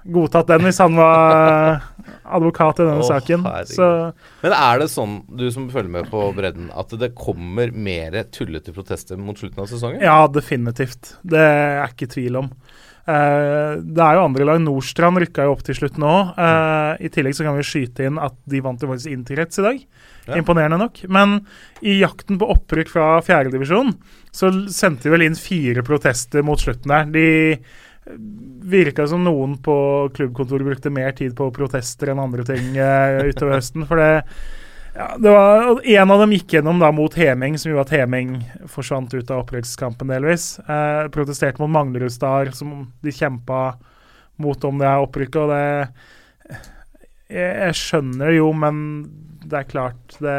godtatt 0.03 0.51
den 0.51 0.65
hvis 0.67 0.81
han 0.83 0.97
var 0.99 1.83
advokat 2.39 2.83
i 2.83 2.87
denne 2.87 3.03
oh, 3.03 3.09
saken. 3.09 3.47
Så 3.71 3.89
Men 4.43 4.57
er 4.57 4.83
det 4.83 4.89
sånn, 4.93 5.19
du 5.31 5.47
som 5.55 5.69
følger 5.73 5.93
med 5.99 6.11
på 6.13 6.25
bredden, 6.37 6.71
at 6.75 6.95
det 6.99 7.13
kommer 7.19 7.75
mer 7.75 8.17
tullete 8.35 8.75
protester 8.75 9.21
mot 9.21 9.39
slutten 9.39 9.65
av 9.65 9.71
sesongen? 9.71 10.03
ja, 10.03 10.25
definitivt. 10.31 11.17
Det 11.23 11.43
er 11.43 11.85
ikke 11.91 12.11
tvil 12.15 12.43
om. 12.45 12.51
Uh, 13.03 13.83
det 13.83 13.99
er 13.99 14.17
jo 14.17 14.27
andre 14.29 14.47
lag. 14.47 14.63
Nordstrand 14.63 15.19
rykka 15.23 15.47
jo 15.49 15.57
opp 15.57 15.65
til 15.67 15.79
slutt 15.79 15.99
nå. 16.01 16.13
Eh, 16.39 17.07
I 17.07 17.11
tillegg 17.11 17.35
så 17.35 17.47
kan 17.47 17.57
vi 17.59 17.67
skyte 17.67 18.07
inn 18.07 18.21
at 18.23 18.37
de 18.47 18.61
vant 18.63 18.83
jo 18.83 18.91
faktisk 18.91 19.15
Interkrets 19.15 19.59
i 19.59 19.67
dag. 19.67 19.81
Ja. 20.27 20.37
Imponerende 20.39 20.79
nok. 20.79 21.03
Men 21.09 21.41
i 21.81 21.99
jakten 21.99 22.39
på 22.39 22.51
opprykk 22.55 22.93
fra 22.93 23.07
fjerdedivisjon 23.27 23.95
så 24.33 24.53
sendte 24.71 25.09
de 25.09 25.17
vel 25.17 25.27
inn 25.27 25.39
fire 25.39 25.83
protester 25.87 26.45
mot 26.47 26.61
slutten 26.61 26.93
der. 26.95 27.09
De 27.11 27.27
virka 28.63 29.07
som 29.07 29.23
noen 29.25 29.57
på 29.63 29.77
klubbkontoret 30.15 30.67
brukte 30.67 30.91
mer 30.91 31.13
tid 31.19 31.37
på 31.39 31.51
protester 31.55 32.13
enn 32.13 32.23
andre 32.23 32.47
ting 32.47 32.77
eh, 32.77 33.23
utover 33.31 33.59
høsten. 33.59 33.87
For 33.89 34.01
det, 34.01 34.25
ja, 34.97 35.09
det 35.19 35.35
var, 35.35 35.81
En 35.95 36.15
av 36.15 36.23
dem 36.25 36.35
gikk 36.37 36.57
gjennom 36.59 36.83
da 36.83 36.93
mot 36.95 37.15
Heming, 37.17 37.59
som 37.59 37.73
gjorde 37.73 37.87
at 37.89 37.95
Heming 37.97 38.37
forsvant 38.71 39.15
ut 39.15 39.31
av 39.31 39.45
opprykkskampen 39.45 40.11
delvis. 40.13 40.57
Eh, 40.67 41.09
protesterte 41.15 41.63
mot 41.63 41.73
Manglerudstad, 41.73 42.55
som 42.59 42.93
de 43.03 43.15
kjempa 43.15 43.73
mot 44.43 44.65
om 44.65 44.79
det 44.81 44.89
er 44.89 45.07
opprykket. 45.07 45.43
Og 45.43 45.53
det 45.55 46.63
jeg, 47.33 47.53
jeg 47.67 47.79
skjønner 47.79 48.35
jo, 48.37 48.51
men 48.57 48.77
det 49.53 49.61
er 49.61 49.69
klart 49.69 50.17
det, 50.25 50.37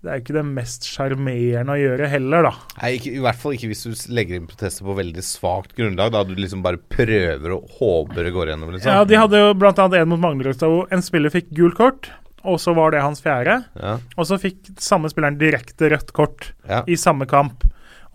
det 0.00 0.12
er 0.12 0.20
ikke 0.22 0.36
det 0.38 0.44
mest 0.48 0.86
sjarmerende 0.88 1.74
å 1.74 1.80
gjøre 1.80 2.08
heller, 2.08 2.46
da. 2.48 2.52
Nei, 2.78 2.92
ikke, 2.96 3.12
I 3.18 3.24
hvert 3.26 3.40
fall 3.42 3.56
ikke 3.56 3.68
hvis 3.72 3.84
du 3.84 4.14
legger 4.16 4.38
inn 4.38 4.46
protester 4.48 4.86
på 4.86 4.96
veldig 4.96 5.24
svakt 5.26 5.74
grunnlag. 5.76 6.14
Da 6.14 6.22
du 6.24 6.32
liksom 6.38 6.62
bare 6.64 6.80
prøver 6.80 7.56
og 7.56 7.74
håper 7.80 8.24
det 8.24 8.32
går 8.36 8.54
gjennom. 8.54 8.72
Liksom. 8.72 8.94
Ja, 8.94 9.04
De 9.04 9.18
hadde 9.20 9.42
jo 9.42 9.52
bl.a. 9.60 9.74
en 9.74 10.12
mot 10.14 10.22
Manglerudstad 10.22 10.72
hvor 10.72 10.88
en 10.94 11.04
spiller 11.04 11.34
fikk 11.34 11.52
gult 11.58 11.76
kort, 11.76 12.12
og 12.40 12.56
så 12.62 12.72
var 12.76 12.94
det 12.94 13.02
hans 13.04 13.20
fjerde. 13.20 13.58
Ja, 13.76 13.98
Og 14.16 14.30
så 14.30 14.40
fikk 14.40 14.72
samme 14.80 15.10
spilleren 15.12 15.36
direkte 15.40 15.90
rødt 15.92 16.14
kort 16.16 16.54
ja. 16.64 16.80
i 16.88 16.96
samme 16.96 17.28
kamp. 17.28 17.66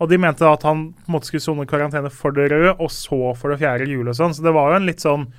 Og 0.02 0.10
de 0.10 0.18
mente 0.20 0.44
da 0.44 0.56
at 0.56 0.64
han 0.66 0.88
på 0.92 1.06
en 1.08 1.14
måte 1.14 1.30
skulle 1.30 1.44
sone 1.44 1.68
karantene 1.70 2.10
for 2.12 2.34
det 2.34 2.50
røde, 2.52 2.74
og 2.82 2.90
så 2.92 3.30
for 3.38 3.52
det 3.54 3.62
fjerde 3.62 3.86
gule 3.88 4.10
og 4.10 4.18
sånn. 4.18 4.34
Så 4.36 4.42
det 4.44 4.52
var 4.56 4.72
jo 4.72 4.80
en 4.80 4.88
litt 4.90 5.04
sånn 5.04 5.30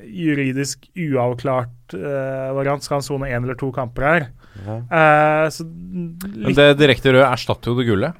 juridisk 0.00 0.86
uavklart 0.96 1.94
uh, 1.96 2.52
variant. 2.56 2.82
Skal 2.84 2.98
han 3.00 3.06
sone 3.06 3.28
én 3.30 3.42
eller 3.44 3.58
to 3.60 3.70
kamper 3.74 4.06
her? 4.08 4.26
Ja. 4.64 4.76
Uh, 4.88 5.46
så 5.52 5.66
Men 5.66 6.46
litt, 6.48 6.56
det 6.56 6.70
direkte 6.80 7.12
røde 7.12 7.28
erstatter 7.28 7.72
jo 7.72 7.78
det 7.80 7.88
gule. 7.88 8.12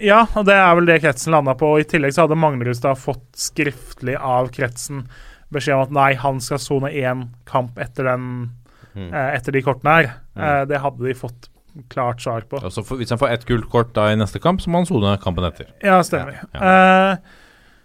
Ja, 0.00 0.22
og 0.32 0.46
det 0.48 0.54
er 0.56 0.70
vel 0.78 0.88
det 0.88 1.00
kretsen 1.04 1.34
landa 1.36 1.52
på. 1.60 1.74
Og 1.74 1.82
I 1.82 1.88
tillegg 1.90 2.14
så 2.16 2.24
hadde 2.24 2.38
Manglerudstad 2.40 2.96
fått 2.96 3.26
skriftlig 3.36 4.14
av 4.16 4.48
kretsen 4.54 5.04
beskjed 5.52 5.74
om 5.76 5.82
at 5.88 5.92
nei, 5.92 6.10
han 6.16 6.38
skal 6.40 6.60
sone 6.62 6.88
én 6.94 7.26
kamp 7.50 7.78
etter, 7.82 8.08
den, 8.12 8.30
Mm. 8.90 9.12
uh, 9.12 9.28
etter 9.36 9.54
de 9.54 9.60
kortene 9.62 9.92
her. 10.00 10.06
Eh, 10.34 10.64
det 10.66 10.80
hadde 10.82 11.04
de 11.06 11.12
fått 11.14 11.46
klart 11.92 12.18
svar 12.24 12.42
på. 12.50 12.58
Så 12.74 12.82
for, 12.82 12.98
hvis 12.98 13.12
han 13.14 13.20
får 13.20 13.30
ett 13.36 13.44
gult 13.46 13.68
kort 13.70 13.92
da 13.94 14.08
i 14.10 14.16
neste 14.18 14.40
kamp, 14.42 14.58
så 14.60 14.66
må 14.72 14.80
han 14.80 14.88
sone 14.88 15.12
kampen 15.22 15.46
etter. 15.46 15.68
Ja, 15.84 16.00
stemmer. 16.02 16.40
Ja, 16.50 16.58
Eh, 17.12 17.16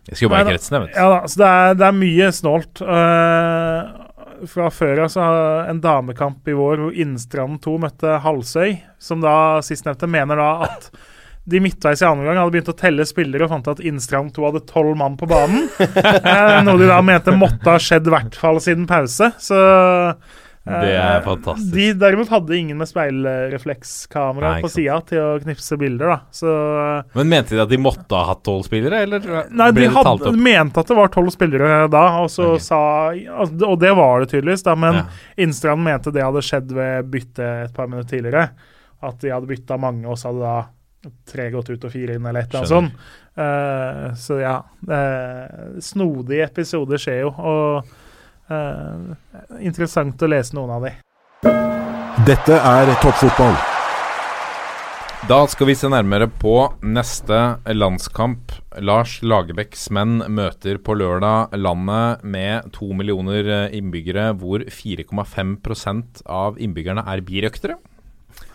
Jeg 0.06 0.18
skal 0.18 0.28
jo 0.28 0.34
Nei 0.36 0.42
i 0.44 0.50
kretsen, 0.52 0.76
jeg, 0.78 0.88
vet. 0.88 0.98
Ja 1.00 1.08
da, 1.10 1.22
så 1.26 1.42
det 1.42 1.52
er, 1.52 1.78
det 1.80 1.88
er 1.88 1.98
mye 1.98 2.28
snålt. 2.36 2.82
Uh, 2.86 4.06
fra 4.52 4.70
før 4.74 5.06
av 5.06 5.12
så 5.12 5.24
har 5.26 5.72
en 5.72 5.82
damekamp 5.82 6.48
i 6.52 6.56
vår 6.56 6.84
hvor 6.84 7.02
Innstranden 7.02 7.60
2 7.64 7.76
møtte 7.86 8.16
Halsøy, 8.24 8.78
som 9.02 9.24
da 9.24 9.36
sistnevnte 9.66 10.10
mener 10.12 10.42
da 10.42 10.50
at 10.68 10.90
de 11.46 11.62
midtveis 11.62 12.02
i 12.02 12.08
andre 12.08 12.26
gang 12.26 12.40
hadde 12.42 12.54
begynt 12.56 12.72
å 12.74 12.78
telle 12.78 13.06
spillere 13.06 13.46
og 13.46 13.52
fant 13.52 13.68
at 13.76 13.82
Innstrand 13.86 14.34
2 14.34 14.48
hadde 14.48 14.64
tolv 14.70 14.96
mann 14.98 15.18
på 15.20 15.30
banen. 15.30 15.68
Eh, 16.26 16.58
noe 16.66 16.80
de 16.80 16.88
da 16.90 16.98
mente 17.06 17.34
måtte 17.36 17.70
ha 17.70 17.82
skjedd 17.82 18.08
i 18.10 18.14
hvert 18.14 18.38
fall 18.40 18.58
siden 18.64 18.88
pause. 18.90 19.30
Så 19.42 19.58
Det 20.66 20.94
er 20.98 21.20
fantastisk. 21.22 21.74
De 21.76 21.92
derimot 22.02 22.30
hadde 22.34 22.56
ingen 22.58 22.80
med 22.80 22.90
speilreflekskamera 22.90 24.56
på 24.64 24.70
sida 24.74 24.98
til 25.06 25.22
å 25.22 25.28
knipse 25.44 25.78
bilder, 25.78 26.10
da. 26.10 26.18
Så 26.34 26.54
eh, 26.82 27.18
Men 27.20 27.30
mente 27.36 27.54
de 27.54 27.62
at 27.62 27.70
de 27.70 27.78
måtte 27.78 28.18
ha 28.18 28.32
hatt 28.32 28.42
tolv 28.48 28.66
spillere, 28.66 29.04
eller 29.06 29.28
Nei, 29.54 29.68
de 29.78 29.90
hadde, 29.94 30.32
mente 30.34 30.82
at 30.82 30.90
det 30.90 30.98
var 30.98 31.12
tolv 31.14 31.30
spillere 31.36 31.84
da, 31.94 32.06
og 32.24 32.32
så 32.34 32.56
okay. 32.56 32.66
sa 32.66 32.80
Og 33.70 33.76
det 33.82 33.92
var 34.00 34.24
det 34.24 34.32
tydeligvis, 34.34 34.66
da, 34.66 34.74
men 34.80 35.04
Ja. 35.04 35.06
Innstrand 35.46 35.84
mente 35.86 36.14
det 36.16 36.24
hadde 36.26 36.42
skjedd 36.46 36.74
ved 36.74 37.12
bytte 37.14 37.52
et 37.68 37.76
par 37.76 37.92
minutter 37.92 38.16
tidligere. 38.16 38.48
At 39.06 39.20
de 39.22 39.34
hadde 39.34 39.50
bytta 39.50 39.78
mange, 39.78 40.08
og 40.10 40.18
så 40.18 40.32
hadde 40.32 40.48
da 40.48 41.12
tre 41.30 41.50
gått 41.54 41.70
ut 41.70 41.86
og 41.86 41.94
fire 41.94 42.16
inn, 42.18 42.26
eller 42.26 42.46
et 42.46 42.50
eller 42.50 42.64
annet 42.64 42.74
sånt. 42.74 43.06
Uh, 43.36 44.16
så 44.18 44.40
ja. 44.40 44.56
Uh, 44.88 45.78
snodige 45.84 46.48
episoder 46.48 47.02
skjer 47.02 47.26
jo, 47.26 47.34
og 47.36 47.84
eh, 47.84 47.94
interessant 49.60 50.22
å 50.22 50.30
lese 50.30 50.58
noen 50.58 50.76
av 50.76 50.86
de. 50.86 50.96
Dette 52.26 52.58
er 52.58 52.94
toppfotball. 53.02 53.56
Da 55.26 55.40
skal 55.50 55.72
vi 55.72 55.74
se 55.74 55.90
nærmere 55.90 56.28
på 56.30 56.52
neste 56.86 57.38
landskamp. 57.74 58.52
Lars 58.86 59.16
Lagerbäcks 59.26 59.88
menn 59.96 60.20
møter 60.30 60.78
på 60.78 60.94
lørdag 61.00 61.56
landet 61.58 62.22
med 62.22 62.68
to 62.76 62.92
millioner 62.94 63.50
eh, 63.50 63.74
innbyggere, 63.74 64.28
hvor 64.38 64.62
4,5% 64.70 66.22
av 66.30 66.60
innbyggerne 66.62 67.08
er 67.10 67.24
birøktere. 67.26 67.80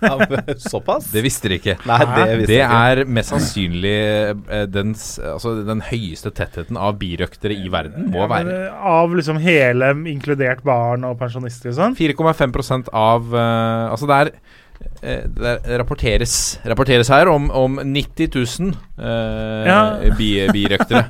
Ja, 0.01 0.17
Såpass? 0.61 1.11
Det 1.13 1.23
visste 1.25 1.49
dere 1.49 1.59
ikke. 1.61 1.75
Nei, 1.89 1.99
det 2.07 2.39
visste 2.41 2.51
Det 2.53 2.61
ikke. 2.61 2.81
er 2.93 3.03
mest 3.19 3.33
sannsynlig 3.35 3.95
eh, 4.49 4.65
den, 4.73 4.95
altså, 5.33 5.55
den 5.67 5.83
høyeste 5.91 6.33
tettheten 6.37 6.79
av 6.81 6.97
birøktere 7.01 7.57
i 7.57 7.69
verden 7.73 8.09
må 8.13 8.23
Ja, 8.25 8.31
være. 8.33 8.57
eh, 8.71 8.87
av 8.95 9.15
liksom 9.19 9.41
hele, 9.45 9.93
inkludert 10.13 10.65
barn 10.67 11.05
og 11.09 11.19
pensjonister 11.21 11.73
og 11.75 11.79
sånn. 11.81 11.99
4,5% 12.01 12.91
av 12.97 13.29
uh, 13.35 13.91
Altså 13.91 14.09
det 14.11 14.19
er 14.23 14.33
eh, 15.03 15.23
det 15.37 15.79
rapporteres, 15.81 16.35
rapporteres 16.67 17.09
her 17.13 17.29
om, 17.33 17.51
om 17.51 17.79
90 17.85 18.33
000 18.35 18.75
eh, 18.99 19.69
Ja. 19.69 19.81
bi, 20.19 20.33
birøktere 20.55 21.07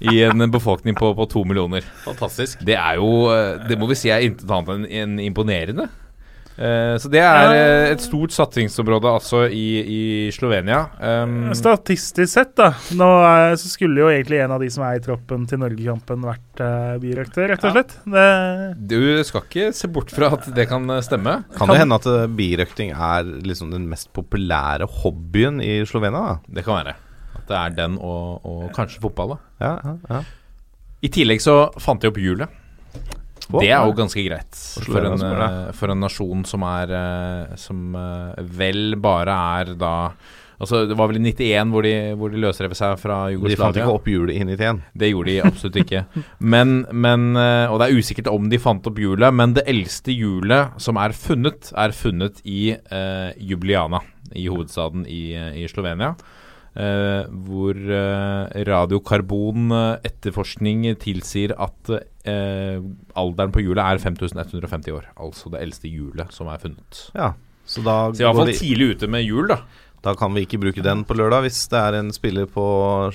i 0.00 0.22
en 0.24 0.46
befolkning 0.48 0.94
på, 0.96 1.10
på 1.12 1.26
to 1.28 1.42
millioner. 1.44 1.84
Fantastisk. 2.06 2.62
Det 2.64 2.72
er 2.78 2.96
jo 2.96 3.10
eh, 3.34 3.58
Det 3.68 3.76
må 3.76 3.88
vi 3.90 3.98
si 4.00 4.08
er 4.12 4.22
intet 4.24 4.48
annet 4.48 4.86
enn 5.02 5.18
imponerende. 5.20 5.90
Eh, 6.60 6.94
så 7.00 7.08
det 7.08 7.22
er 7.24 7.38
Ja. 7.40 7.52
eh, 7.56 7.90
et 7.94 8.02
stort 8.04 8.34
satsingsområde 8.36 9.08
altså 9.08 9.46
i, 9.48 9.80
i 9.80 10.00
Slovenia. 10.34 10.82
Um, 11.00 11.54
Statistisk 11.56 12.28
sett, 12.34 12.52
da, 12.58 12.74
nå 12.92 13.08
er, 13.24 13.54
så 13.56 13.70
skulle 13.72 14.02
jo 14.02 14.10
egentlig 14.12 14.42
en 14.44 14.52
av 14.52 14.60
de 14.60 14.68
som 14.68 14.84
er 14.84 14.98
i 14.98 15.00
troppen 15.00 15.46
til 15.48 15.62
Norgekampen, 15.62 16.20
vært 16.28 16.60
uh, 16.60 16.98
birøkter, 17.00 17.48
rett 17.54 17.64
og 17.64 17.72
slett. 17.78 17.96
Det, 18.04 18.26
du 18.92 19.00
skal 19.24 19.46
ikke 19.48 19.70
se 19.80 19.88
bort 19.88 20.12
fra 20.12 20.28
at 20.36 20.50
det 20.54 20.68
kan 20.68 20.84
eh, 20.92 21.00
stemme. 21.06 21.38
Kan 21.56 21.72
det 21.72 21.80
hende 21.80 21.96
at 21.96 22.10
eh, 22.12 22.26
birøkting 22.28 22.92
er 22.92 23.24
liksom 23.46 23.72
den 23.72 23.88
mest 23.88 24.12
populære 24.12 24.84
hobbyen 25.00 25.62
i 25.64 25.80
Slovenia? 25.88 26.20
da? 26.34 26.54
Det 26.60 26.66
kan 26.68 26.82
være. 26.82 26.96
At 27.40 27.48
det 27.48 27.56
er 27.56 27.76
den 27.80 27.96
og, 28.04 28.44
og 28.44 28.68
kanskje 28.76 29.00
fotball. 29.00 29.38
da 29.38 29.64
Ja, 29.64 29.74
ja, 29.84 29.96
ja. 30.12 30.22
I 31.00 31.08
tillegg 31.08 31.40
så 31.40 31.70
fant 31.80 32.02
de 32.04 32.10
opp 32.12 32.20
hjulet. 32.20 32.52
Å, 33.50 33.58
Det 33.62 33.70
er 33.72 33.80
jo 33.82 33.94
ganske 33.98 34.22
greit 34.24 34.54
For 34.86 35.00
en, 35.06 35.22
eh, 35.26 35.70
for 35.76 35.88
en 35.92 36.00
nasjon 36.04 36.44
som 36.48 36.62
er 36.68 36.86
eh, 36.94 37.56
Som 37.60 37.78
eh, 37.98 38.32
vel 38.58 38.82
bare 39.02 39.34
er 39.60 39.66
da 39.80 39.94
Altså 40.60 40.76
Det 40.90 40.96
var 40.98 41.06
vel 41.08 41.18
i 41.22 41.32
91 41.32 41.70
hvor 41.72 41.82
de, 41.86 41.94
hvor 42.20 42.28
de 42.28 42.42
løsrev 42.42 42.72
seg 42.76 42.92
fra 43.00 43.16
Jugoslavia. 43.32 43.56
De 43.56 43.62
fant 43.62 43.76
ikke 43.80 43.94
opp 43.96 44.06
hjulet 44.12 44.34
i 44.36 44.38
igjen. 44.44 44.78
Det 44.92 45.08
gjorde 45.08 45.30
de 45.30 45.44
absolutt 45.48 45.78
ikke. 45.80 46.02
Men, 46.52 46.68
men 46.92 47.32
Og 47.32 47.80
det 47.80 47.86
er 47.86 47.96
usikkert 47.96 48.28
om 48.28 48.44
de 48.52 48.60
fant 48.60 48.84
opp 48.90 48.98
hjulet, 49.00 49.32
men 49.32 49.56
det 49.56 49.64
eldste 49.72 50.12
hjulet 50.12 50.76
som 50.76 51.00
er 51.00 51.16
funnet, 51.16 51.72
er 51.72 51.96
funnet 51.96 52.44
i 52.44 52.76
uh, 52.76 53.32
Jubliana, 53.40 54.04
i 54.36 54.52
hovedstaden 54.52 55.08
i, 55.08 55.32
i 55.62 55.64
Slovenia. 55.72 56.12
Uh, 56.76 57.24
hvor 57.48 57.72
uh, 57.74 58.52
radiokarbon-etterforskning 58.68 60.92
tilsier 61.00 61.56
at 61.56 61.88
eh, 62.28 62.80
alderen 63.18 63.52
på 63.54 63.62
hjulet 63.64 63.84
er 63.84 64.02
5150 64.02 64.96
år. 64.96 65.06
Altså 65.20 65.52
det 65.52 65.62
eldste 65.64 65.90
hjulet 65.90 66.34
som 66.34 66.50
er 66.52 66.60
funnet. 66.62 67.04
Ja, 67.16 67.32
så 67.64 67.84
da, 67.86 67.96
Så 68.12 68.20
i 68.20 68.26
hvert 68.26 68.34
går 68.34 68.42
fall 68.42 68.52
vi, 68.52 68.58
tidlig 68.58 68.90
ute 68.96 69.08
med 69.12 69.24
hjul, 69.24 69.48
da. 69.50 69.60
da 70.02 70.14
kan 70.18 70.34
vi 70.34 70.44
ikke 70.46 70.60
bruke 70.62 70.84
den 70.84 71.04
på 71.06 71.16
lørdag 71.18 71.44
hvis 71.46 71.62
det 71.70 71.80
er 71.80 71.98
en 72.00 72.12
spiller 72.14 72.48
på 72.50 72.64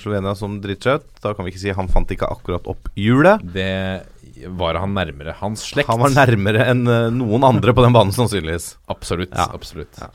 Slovenia 0.00 0.34
som 0.38 0.58
driter. 0.64 1.02
Da 1.22 1.34
kan 1.36 1.46
vi 1.46 1.54
ikke 1.54 1.64
si 1.66 1.74
han 1.76 1.90
fant 1.92 2.12
ikke 2.14 2.30
akkurat 2.30 2.68
opp 2.70 2.90
hjulet. 2.96 3.44
Det 3.54 4.48
var 4.58 4.78
han 4.80 4.94
nærmere. 4.96 5.36
Hans 5.40 5.64
slekt. 5.70 5.88
Han 5.90 6.02
var 6.02 6.14
nærmere 6.14 6.66
enn 6.72 6.86
eh, 6.90 7.08
noen 7.14 7.46
andre 7.46 7.74
på 7.76 7.84
den 7.84 7.94
banen, 7.96 8.14
sannsynligvis. 8.16 8.74
Absolutt. 8.92 9.34
Ja. 9.34 9.48
absolutt. 9.56 10.00
Ja. 10.00 10.10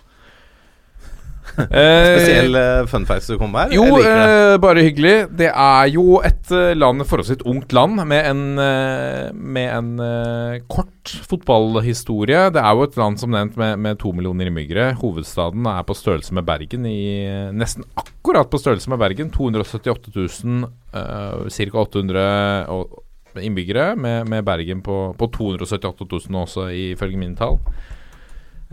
Eh, 1.57 2.18
Spesiell 2.18 2.56
uh, 2.56 2.88
fun 2.90 3.06
facts 3.07 3.30
du 3.32 3.38
kom 3.40 3.52
med 3.53 3.72
her? 3.72 3.76
Jo, 3.76 3.99
eh, 3.99 4.56
bare 4.61 4.84
hyggelig. 4.86 5.14
Det 5.40 5.49
er 5.49 5.90
jo 5.94 6.19
et 6.26 6.52
land, 6.78 7.03
forholdsvis 7.07 7.44
ungt 7.48 7.76
land, 7.76 8.02
med 8.07 8.30
en, 8.30 8.44
uh, 8.60 9.30
med 9.36 9.68
en 9.76 10.64
kort 10.72 11.14
fotballhistorie. 11.28 12.48
Det 12.56 12.64
er 12.64 12.78
jo 12.78 12.88
et 12.88 12.98
land 12.99 13.19
som 13.22 13.34
nevnt 13.34 13.60
med, 13.60 13.78
med 13.84 13.99
to 14.02 14.14
millioner 14.15 14.49
innbyggere. 14.49 14.91
Hovedstaden 15.02 15.68
er 15.69 15.86
på 15.88 15.98
størrelse 15.98 16.36
med 16.38 16.48
Bergen, 16.48 16.88
i 16.88 17.52
nesten 17.56 17.88
akkurat 17.99 18.52
på 18.52 18.61
størrelse 18.61 18.91
med 18.91 19.02
Bergen. 19.02 19.32
278 19.34 20.14
000, 20.15 20.68
uh, 20.95 21.48
ca. 21.48 21.72
800 21.86 23.40
innbyggere, 23.41 23.95
med, 23.95 24.28
med 24.30 24.44
Bergen 24.44 24.84
på, 24.84 25.15
på 25.18 25.32
278 25.38 26.07
000 26.30 26.44
også, 26.44 26.68
ifølge 26.91 27.19
mine 27.19 27.38
tall. 27.40 27.60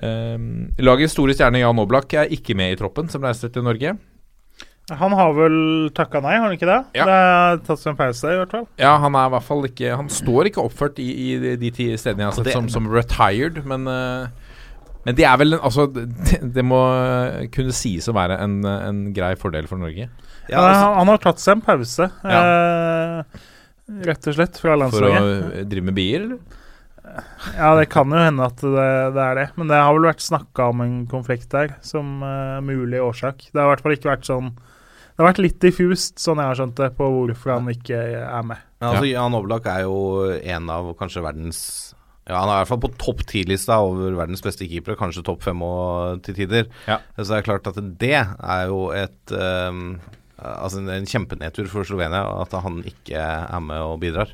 Um, 0.02 0.68
lagets 0.78 1.12
store 1.16 1.34
stjerne 1.34 1.58
Jan 1.62 1.80
Oblak 1.82 2.12
er 2.14 2.30
ikke 2.34 2.54
med 2.58 2.72
i 2.76 2.78
troppen 2.78 3.08
som 3.10 3.24
reiser 3.26 3.50
til 3.54 3.64
Norge. 3.66 3.96
Han 4.88 5.12
har 5.12 5.32
vel 5.36 5.56
takka 5.92 6.22
nei, 6.24 6.36
har 6.38 6.46
han 6.46 6.54
ikke 6.56 6.68
det? 6.70 6.78
Ja. 6.96 7.04
Det 7.04 7.16
er 7.20 7.58
tatt 7.66 7.80
seg 7.82 7.90
en 7.92 7.98
pause, 7.98 8.30
i 8.32 8.38
hvert 8.38 8.54
fall. 8.54 8.62
Ja, 8.80 8.94
han 9.02 9.18
er 9.20 9.26
i 9.28 9.32
hvert 9.34 9.44
fall 9.44 9.66
ikke 9.68 9.90
Han 9.98 10.06
står 10.08 10.48
ikke 10.48 10.62
oppført 10.64 11.00
i, 11.04 11.08
i 11.12 11.26
de- 11.42 11.56
de 11.60 11.70
ti 11.76 11.88
stedene 12.00 12.24
jeg 12.24 12.30
har 12.30 12.38
sett 12.38 12.48
det- 12.48 12.54
som, 12.56 12.70
som 12.72 12.86
retired, 12.88 13.58
men 13.68 13.84
uh, 13.90 14.28
Men 15.04 15.14
det 15.18 15.26
er 15.28 15.36
vel 15.42 15.54
en, 15.58 15.60
Altså, 15.60 15.84
det, 15.92 16.08
det 16.56 16.64
må 16.64 16.80
kunne 17.52 17.74
sies 17.76 18.08
å 18.08 18.14
være 18.16 18.38
en, 18.44 18.56
en 18.64 19.02
grei 19.12 19.34
fordel 19.36 19.68
for 19.68 19.76
Norge. 19.82 20.08
Ja, 20.48 20.56
altså, 20.62 20.86
han, 20.86 20.96
han 21.02 21.12
har 21.12 21.20
tatt 21.26 21.42
seg 21.44 21.58
en 21.58 21.66
pause, 21.68 22.08
eh, 22.24 23.42
rett 24.08 24.26
og 24.30 24.34
slett, 24.38 24.56
fra 24.62 24.78
For 24.88 25.04
å 25.04 25.20
drive 25.68 25.84
med 25.90 25.96
bier, 26.00 26.24
eller? 26.24 26.57
Ja, 27.56 27.72
det 27.78 27.88
kan 27.92 28.12
jo 28.12 28.20
hende 28.20 28.46
at 28.46 28.62
det, 28.62 28.88
det 29.16 29.24
er 29.24 29.38
det. 29.38 29.46
Men 29.58 29.70
det 29.70 29.80
har 29.80 29.92
vel 29.96 30.08
vært 30.08 30.24
snakka 30.24 30.70
om 30.72 30.82
en 30.84 30.96
konflikt 31.10 31.50
der 31.54 31.76
som 31.84 32.22
uh, 32.24 32.58
mulig 32.64 33.00
årsak. 33.02 33.48
Det 33.50 33.60
har 33.60 33.68
i 33.68 33.72
hvert 33.74 33.84
fall 33.84 33.96
ikke 33.96 34.12
vært 34.12 34.28
sånn 34.28 34.52
Det 34.54 35.22
har 35.22 35.30
vært 35.30 35.42
litt 35.42 35.60
diffust, 35.62 36.18
sånn 36.22 36.42
jeg 36.42 36.50
har 36.50 36.58
skjønt 36.60 36.80
det, 36.80 36.90
på 36.98 37.10
hvorfor 37.14 37.56
han 37.56 37.70
ikke 37.72 38.00
er 38.22 38.48
med. 38.50 38.64
Ja, 38.78 38.92
altså 38.92 39.08
Jan 39.10 39.34
Oblak 39.34 39.66
er 39.70 39.86
jo 39.88 39.98
en 40.38 40.68
av 40.70 40.92
kanskje 41.00 41.24
verdens 41.24 41.60
ja, 42.28 42.36
Han 42.36 42.50
er 42.52 42.52
i 42.52 42.60
hvert 42.60 42.70
fall 42.70 42.82
på 42.84 42.92
topp 43.00 43.24
ti-lista 43.30 43.80
over 43.82 44.14
verdens 44.18 44.44
beste 44.44 44.68
keepere, 44.68 44.98
kanskje 45.00 45.24
topp 45.26 45.42
fem 45.46 45.64
og 45.64 46.20
til 46.26 46.36
tider. 46.36 46.68
Ja. 46.86 47.00
Så 47.16 47.30
det 47.32 47.40
er 47.40 47.48
klart 47.48 47.70
at 47.70 47.80
det 47.80 48.14
er 48.20 48.62
jo 48.68 48.88
et 48.94 49.34
um, 49.34 49.98
Altså 50.38 50.78
en, 50.78 50.90
en 50.94 51.08
kjempenedtur 51.08 51.66
for 51.66 51.82
Slovenia 51.82 52.20
at 52.44 52.52
han 52.62 52.84
ikke 52.86 53.18
er 53.18 53.62
med 53.64 53.82
og 53.82 53.96
bidrar. 54.04 54.30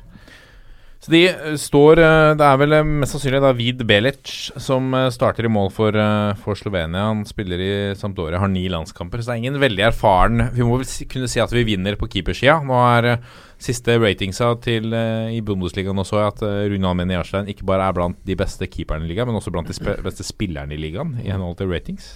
Så 1.05 1.11
de 1.13 1.19
eh, 1.29 1.55
står 1.61 1.99
eh, 2.01 2.31
Det 2.33 2.45
er 2.45 2.57
vel 2.57 2.73
eh, 2.73 2.87
mest 3.01 3.13
sannsynlig 3.13 3.41
David 3.43 3.83
Belic 3.85 4.31
som 4.61 4.89
starter 5.13 5.45
i 5.45 5.51
mål 5.51 5.69
for, 5.73 5.93
for 6.41 6.57
Slovenia. 6.57 7.03
Han 7.11 7.21
spiller 7.29 7.61
i 7.61 7.73
Sampdoria, 7.97 8.39
har 8.41 8.49
ni 8.49 8.63
landskamper, 8.71 9.21
så 9.21 9.29
det 9.29 9.35
er 9.35 9.43
ingen 9.43 9.59
veldig 9.61 9.83
erfaren 9.85 10.47
Vi 10.55 10.65
må 10.65 10.79
vel 10.79 10.89
kunne 11.11 11.29
si 11.29 11.41
at 11.43 11.53
vi 11.53 11.65
vinner 11.67 11.97
på 11.99 12.09
keepersida. 12.09 12.57
Nå 12.65 12.79
er 12.87 13.19
siste 13.61 13.99
ratingsa 14.01 14.49
til 14.63 14.93
i 14.95 15.43
Bundesligaen 15.45 16.01
også 16.01 16.23
at 16.23 16.41
Rune 16.41 16.89
Almen 16.89 17.13
Jarstein 17.13 17.51
ikke 17.53 17.67
bare 17.69 17.85
er 17.87 17.95
blant 17.95 18.19
de 18.25 18.37
beste 18.37 18.67
keeperne 18.67 19.05
i 19.05 19.11
ligaen, 19.11 19.29
men 19.29 19.37
også 19.37 19.53
blant 19.53 19.69
de 19.69 19.77
sp 19.77 19.93
beste 20.05 20.25
spillerne 20.25 20.73
i 20.73 20.81
ligaen, 20.81 21.15
i 21.21 21.29
henhold 21.29 21.59
til 21.61 21.69
ratings. 21.71 22.15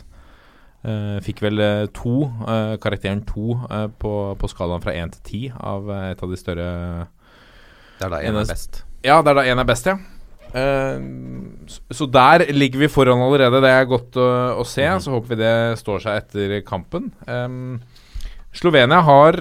Uh, 0.80 1.20
fikk 1.24 1.44
vel 1.44 1.62
to, 1.96 2.24
uh, 2.48 2.76
karakteren 2.82 3.22
to 3.28 3.58
på, 4.00 4.14
på 4.40 4.50
skalaen 4.52 4.84
fra 4.84 4.96
én 4.96 5.12
til 5.14 5.26
ti 5.28 5.42
av 5.54 5.90
et 6.00 6.22
av 6.24 6.32
de 6.32 6.40
større 6.40 6.70
Det 8.00 8.08
er 8.08 8.16
da 8.16 8.24
En 8.24 8.40
er 8.40 8.48
best. 8.48 8.84
ja, 9.04 9.20
det 9.22 9.32
er 9.34 9.42
da 9.42 9.46
én 9.52 9.60
er 9.60 9.70
best, 9.70 9.92
ja. 9.92 10.00
Uh, 10.50 10.98
så, 11.94 12.08
der 12.10 12.48
ligger 12.56 12.80
vi 12.82 12.90
foran 12.90 13.22
allerede. 13.22 13.62
Det 13.62 13.70
er 13.70 13.90
godt 13.90 14.18
å, 14.18 14.30
å 14.58 14.66
se. 14.66 14.88
Så 15.04 15.14
håper 15.14 15.36
vi 15.36 15.42
det 15.44 15.56
står 15.84 16.06
seg 16.08 16.24
etter 16.24 16.56
kampen. 16.66 17.12
Um, 17.28 17.82
Slovenia 18.50 19.04
har, 19.06 19.36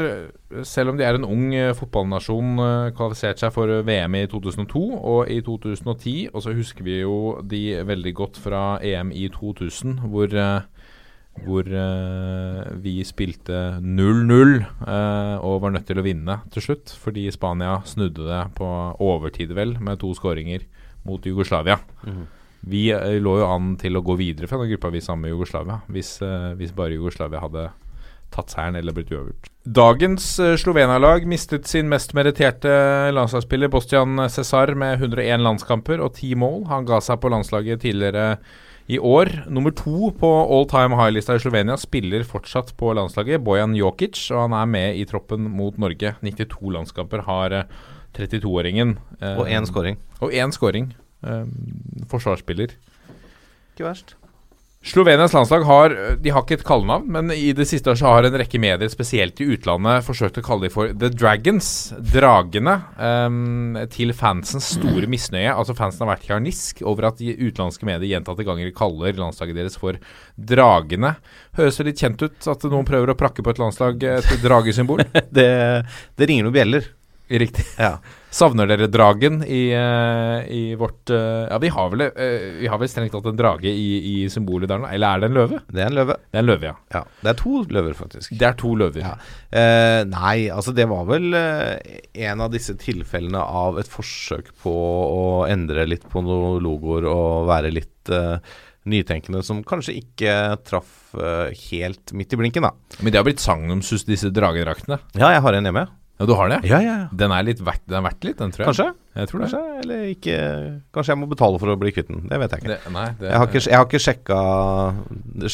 selv 0.68 0.93
om 0.93 0.98
de 0.98 1.05
er 1.06 1.16
en 1.16 1.24
ung 1.24 1.55
eh, 1.56 1.72
fotballnasjon, 1.76 2.59
eh, 2.60 2.90
kvalifisert 2.97 3.40
seg 3.40 3.55
for 3.55 3.70
VM 3.86 4.18
i 4.18 4.26
2002 4.28 4.82
og 4.98 5.30
i 5.32 5.39
2010. 5.44 6.28
Og 6.35 6.44
så 6.44 6.52
husker 6.52 6.85
vi 6.85 6.98
jo 7.01 7.39
de 7.40 7.80
veldig 7.89 8.12
godt 8.18 8.36
fra 8.36 8.76
EM 8.85 9.09
i 9.16 9.30
2000, 9.32 10.02
hvor 10.12 10.28
eh, 10.36 10.78
hvor 11.44 11.66
uh, 11.69 12.65
vi 12.82 12.98
spilte 13.06 13.78
0-0 13.82 14.59
uh, 14.60 15.36
og 15.44 15.62
var 15.65 15.74
nødt 15.74 15.86
til 15.89 16.01
å 16.01 16.05
vinne 16.06 16.39
til 16.55 16.65
slutt, 16.65 16.93
fordi 17.02 17.28
Spania 17.35 17.78
snudde 17.89 18.27
det 18.28 18.43
på 18.59 18.69
overtid, 19.05 19.55
vel, 19.56 19.77
med 19.82 20.01
to 20.02 20.12
skåringer 20.16 20.66
mot 21.09 21.24
Jugoslavia. 21.24 21.78
Vi 22.69 22.89
uh, 22.94 23.19
lå 23.23 23.39
jo 23.40 23.48
an 23.48 23.74
til 23.81 23.98
å 23.98 24.05
gå 24.05 24.19
videre 24.20 24.51
fra 24.51 24.60
den 24.62 24.73
gruppa 24.74 24.93
vi 24.94 25.02
sammen 25.05 25.28
med 25.28 25.36
Jugoslavia, 25.36 25.81
hvis, 25.93 26.16
eh, 26.27 26.55
hvis 26.59 26.74
bare 26.77 26.97
Jugoslavia 26.97 27.43
hadde 27.44 27.69
tatt 28.35 28.52
seieren 28.52 28.77
eller 28.77 28.93
blitt 28.93 29.12
uavgjort. 29.15 29.48
Dagens 29.65 30.24
Slovenia-lag 30.60 31.24
mistet 31.28 31.69
sin 31.69 31.89
mest 31.89 32.12
meritterte 32.16 32.70
landslagsspiller, 33.15 33.70
Bostian 33.73 34.20
Cesar, 34.28 34.74
med 34.77 35.01
101 35.01 35.40
landskamper 35.44 36.02
og 36.05 36.12
10 36.19 36.36
mål. 36.40 36.66
Han 36.69 36.89
ga 36.89 37.01
seg 37.05 37.23
på 37.23 37.31
landslaget 37.32 37.86
tidligere 37.86 38.35
i 38.89 38.98
år. 38.98 39.28
Nummer 39.52 39.70
to 39.77 40.10
på 40.19 40.28
all 40.48 40.65
time 40.70 40.97
high-lista 40.97 41.35
i 41.36 41.43
Slovenia 41.43 41.77
spiller 41.81 42.24
fortsatt 42.24 42.74
på 42.81 42.94
landslaget, 42.97 43.43
Bojan 43.44 43.74
Jokic, 43.77 44.16
og 44.32 44.47
han 44.47 44.56
er 44.56 44.66
med 44.73 44.97
i 44.97 45.05
troppen 45.09 45.44
mot 45.52 45.77
Norge. 45.78 46.15
92 46.24 46.73
landskamper 46.77 47.24
har 47.28 47.52
eh, 47.52 47.65
32-åringen. 48.16 48.97
eh, 49.20 49.36
Og 49.39 49.47
én 49.52 49.66
scoring. 49.69 49.98
Og 50.20 50.32
én 50.32 50.52
scoring. 50.56 50.93
Eh, 51.24 51.44
forsvarsspiller. 52.09 52.73
Ikke 53.74 53.85
verst. 53.86 54.15
Slovenias 54.89 55.35
landslag 55.36 55.66
har 55.69 55.93
De 56.23 56.31
har 56.32 56.44
ikke 56.44 56.56
et 56.59 56.65
kallenavn, 56.66 57.05
men 57.12 57.32
i 57.35 57.51
det 57.56 57.66
siste 57.69 57.93
så 57.98 58.09
har 58.09 58.24
en 58.24 58.36
rekke 58.40 58.60
medier, 58.62 58.89
spesielt 58.89 59.40
i 59.44 59.48
utlandet, 59.52 60.06
forsøkt 60.06 60.40
å 60.40 60.44
kalle 60.44 60.65
dem 60.65 60.73
for 60.73 60.93
The 60.97 61.10
Dragons. 61.12 61.69
Dragene. 62.15 62.78
um, 62.97 63.77
til 63.93 64.15
fansens 64.16 64.70
store 64.78 65.09
misnøye. 65.10 65.51
Altså 65.52 65.77
Fansen 65.77 66.06
har 66.06 66.15
vært 66.15 66.28
harnisk 66.32 66.81
over 66.89 67.10
at 67.10 67.20
de 67.20 67.35
utenlandske 67.36 67.89
medier 67.89 68.15
gjentatte 68.15 68.47
ganger 68.48 68.73
kaller 68.77 69.19
landslaget 69.19 69.60
deres 69.60 69.77
for 69.81 70.01
Dragene. 70.36 71.16
Høres 71.59 71.81
det 71.81 71.90
litt 71.90 72.01
kjent 72.01 72.24
ut 72.24 72.48
at 72.55 72.69
noen 72.70 72.89
prøver 72.89 73.12
å 73.12 73.19
prakke 73.19 73.44
på 73.44 73.52
et 73.52 73.60
landslag 73.60 74.09
et 74.09 74.32
dragesymbol? 74.47 75.05
Det, 75.28 75.51
det 76.16 76.31
ringer 76.31 76.48
noen 76.48 76.56
bjeller. 76.56 76.89
Riktig. 77.28 77.66
Ja. 77.77 77.98
Savner 78.31 78.69
dere 78.69 78.89
dragen 78.93 79.41
i, 79.47 79.71
eh, 79.73 80.49
i 80.53 80.75
vårt 80.77 81.11
eh, 81.11 81.47
Ja, 81.49 81.59
vi 81.63 81.71
har 81.73 81.89
vel, 81.95 82.05
eh, 82.09 82.61
vi 82.61 82.69
har 82.69 82.81
vel 82.81 82.91
strengt 82.93 83.15
tatt 83.15 83.27
en 83.31 83.39
drage 83.39 83.73
i, 83.73 83.89
i 84.13 84.29
symbolet 84.33 84.69
der 84.69 84.83
nå. 84.83 84.91
Eller 84.93 85.17
er 85.17 85.23
det 85.23 85.31
en 85.31 85.39
løve? 85.39 85.61
Det 85.73 85.83
er 85.83 85.89
en 85.89 85.97
løve. 85.97 86.19
Det 86.29 86.37
er 86.37 86.45
en 86.45 86.51
løve, 86.51 86.69
ja. 86.69 86.75
Ja. 86.93 87.03
Det 87.23 87.33
er 87.33 87.41
to 87.41 87.65
løver, 87.79 87.97
faktisk. 87.97 88.37
Det 88.37 88.49
er 88.51 88.59
to 88.61 88.75
løver. 88.79 89.01
Ja. 89.07 89.17
Eh, 89.49 90.03
nei, 90.13 90.37
altså 90.53 90.77
det 90.77 90.89
var 90.91 91.09
vel 91.09 91.33
en 91.35 92.45
av 92.45 92.53
disse 92.53 92.77
tilfellene 92.79 93.41
av 93.41 93.81
et 93.81 93.89
forsøk 93.91 94.53
på 94.63 94.73
å 94.77 95.27
endre 95.49 95.89
litt 95.89 96.05
på 96.13 96.23
noen 96.25 96.61
logoer 96.65 97.09
og 97.09 97.49
være 97.49 97.73
litt 97.73 98.13
eh, 98.13 98.37
nytenkende, 98.89 99.43
som 99.45 99.63
kanskje 99.67 99.97
ikke 100.01 100.35
traff 100.69 101.15
eh, 101.19 101.55
helt 101.71 102.13
midt 102.17 102.35
i 102.35 102.41
blinken, 102.41 102.67
da. 102.69 102.75
Men 103.01 103.13
det 103.13 103.21
har 103.21 103.27
blitt 103.29 103.43
sagnomsust, 103.43 104.09
disse 104.09 104.31
dragedraktene. 104.35 105.01
Ja, 105.19 105.33
jeg 105.35 105.45
har 105.45 105.59
en 105.59 105.69
hjemme. 105.69 105.87
Ja, 106.19 106.27
du 106.27 106.35
har 106.35 106.49
det? 106.51 106.57
Ja, 106.66 106.81
ja, 106.82 106.95
ja. 107.05 107.09
Den 107.15 107.31
er 107.31 107.45
litt 107.47 107.61
verdt, 107.62 107.85
den 107.86 108.01
er 108.01 108.03
verdt 108.09 108.24
litt, 108.27 108.40
den, 108.40 108.51
tror 108.51 108.65
jeg. 108.65 108.73
Kanskje. 108.73 108.86
Jeg 109.19 109.28
tror 109.31 109.43
det. 109.43 109.49
Kanskje, 109.51 109.81
eller 109.82 110.07
ikke 110.11 110.39
Kanskje 110.95 111.12
jeg 111.12 111.19
må 111.20 111.28
betale 111.31 111.61
for 111.62 111.70
å 111.70 111.77
bli 111.78 111.93
kvitt 111.95 112.11
den. 112.11 112.24
Det 112.27 112.40
vet 112.43 112.55
jeg 112.55 112.65
ikke. 112.65 112.73
Det, 112.73 112.93
nei, 112.95 113.05
det, 113.20 113.28
Jeg 113.28 113.39
har 113.39 113.47
ikke, 113.51 113.62
jeg 113.62 113.78
har 113.78 113.86
ikke 113.86 114.01
sjekka, 114.03 114.39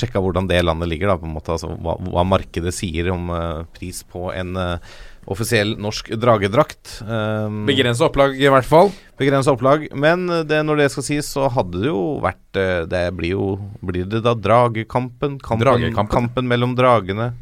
sjekka 0.00 0.22
hvordan 0.24 0.48
det 0.48 0.62
landet 0.64 0.88
ligger, 0.88 1.12
da, 1.12 1.18
på 1.20 1.28
en 1.28 1.36
måte. 1.36 1.52
Altså, 1.52 1.68
hva, 1.84 1.98
hva 2.00 2.24
markedet 2.28 2.72
sier 2.76 3.12
om 3.12 3.28
uh, 3.28 3.66
pris 3.76 4.00
på 4.08 4.32
en 4.32 4.56
uh, 4.56 4.96
offisiell 5.28 5.76
norsk 5.80 6.14
dragedrakt. 6.20 6.96
Um, 7.04 7.62
Begrensa 7.68 8.08
opplag, 8.08 8.40
i 8.40 8.48
hvert 8.48 8.68
fall. 8.68 8.92
Begrensa 9.20 9.52
opplag. 9.52 9.90
Men 9.92 10.24
eh, 10.32 10.46
det, 10.48 10.64
når 10.64 10.80
det 10.80 10.90
skal 10.96 11.10
sies, 11.12 11.28
så 11.36 11.52
hadde 11.52 11.84
det 11.84 11.92
jo 11.92 12.18
vært 12.24 12.40
Det 12.90 13.06
blir 13.16 13.36
jo 13.36 13.46
Blir 13.84 14.08
det 14.10 14.24
da 14.24 14.32
Dragekampen? 14.36 15.36
Kampen, 15.44 15.64
Dragekampen? 15.68 16.12
kampen 16.12 16.48
mellom 16.48 16.72
dragene? 16.76 17.34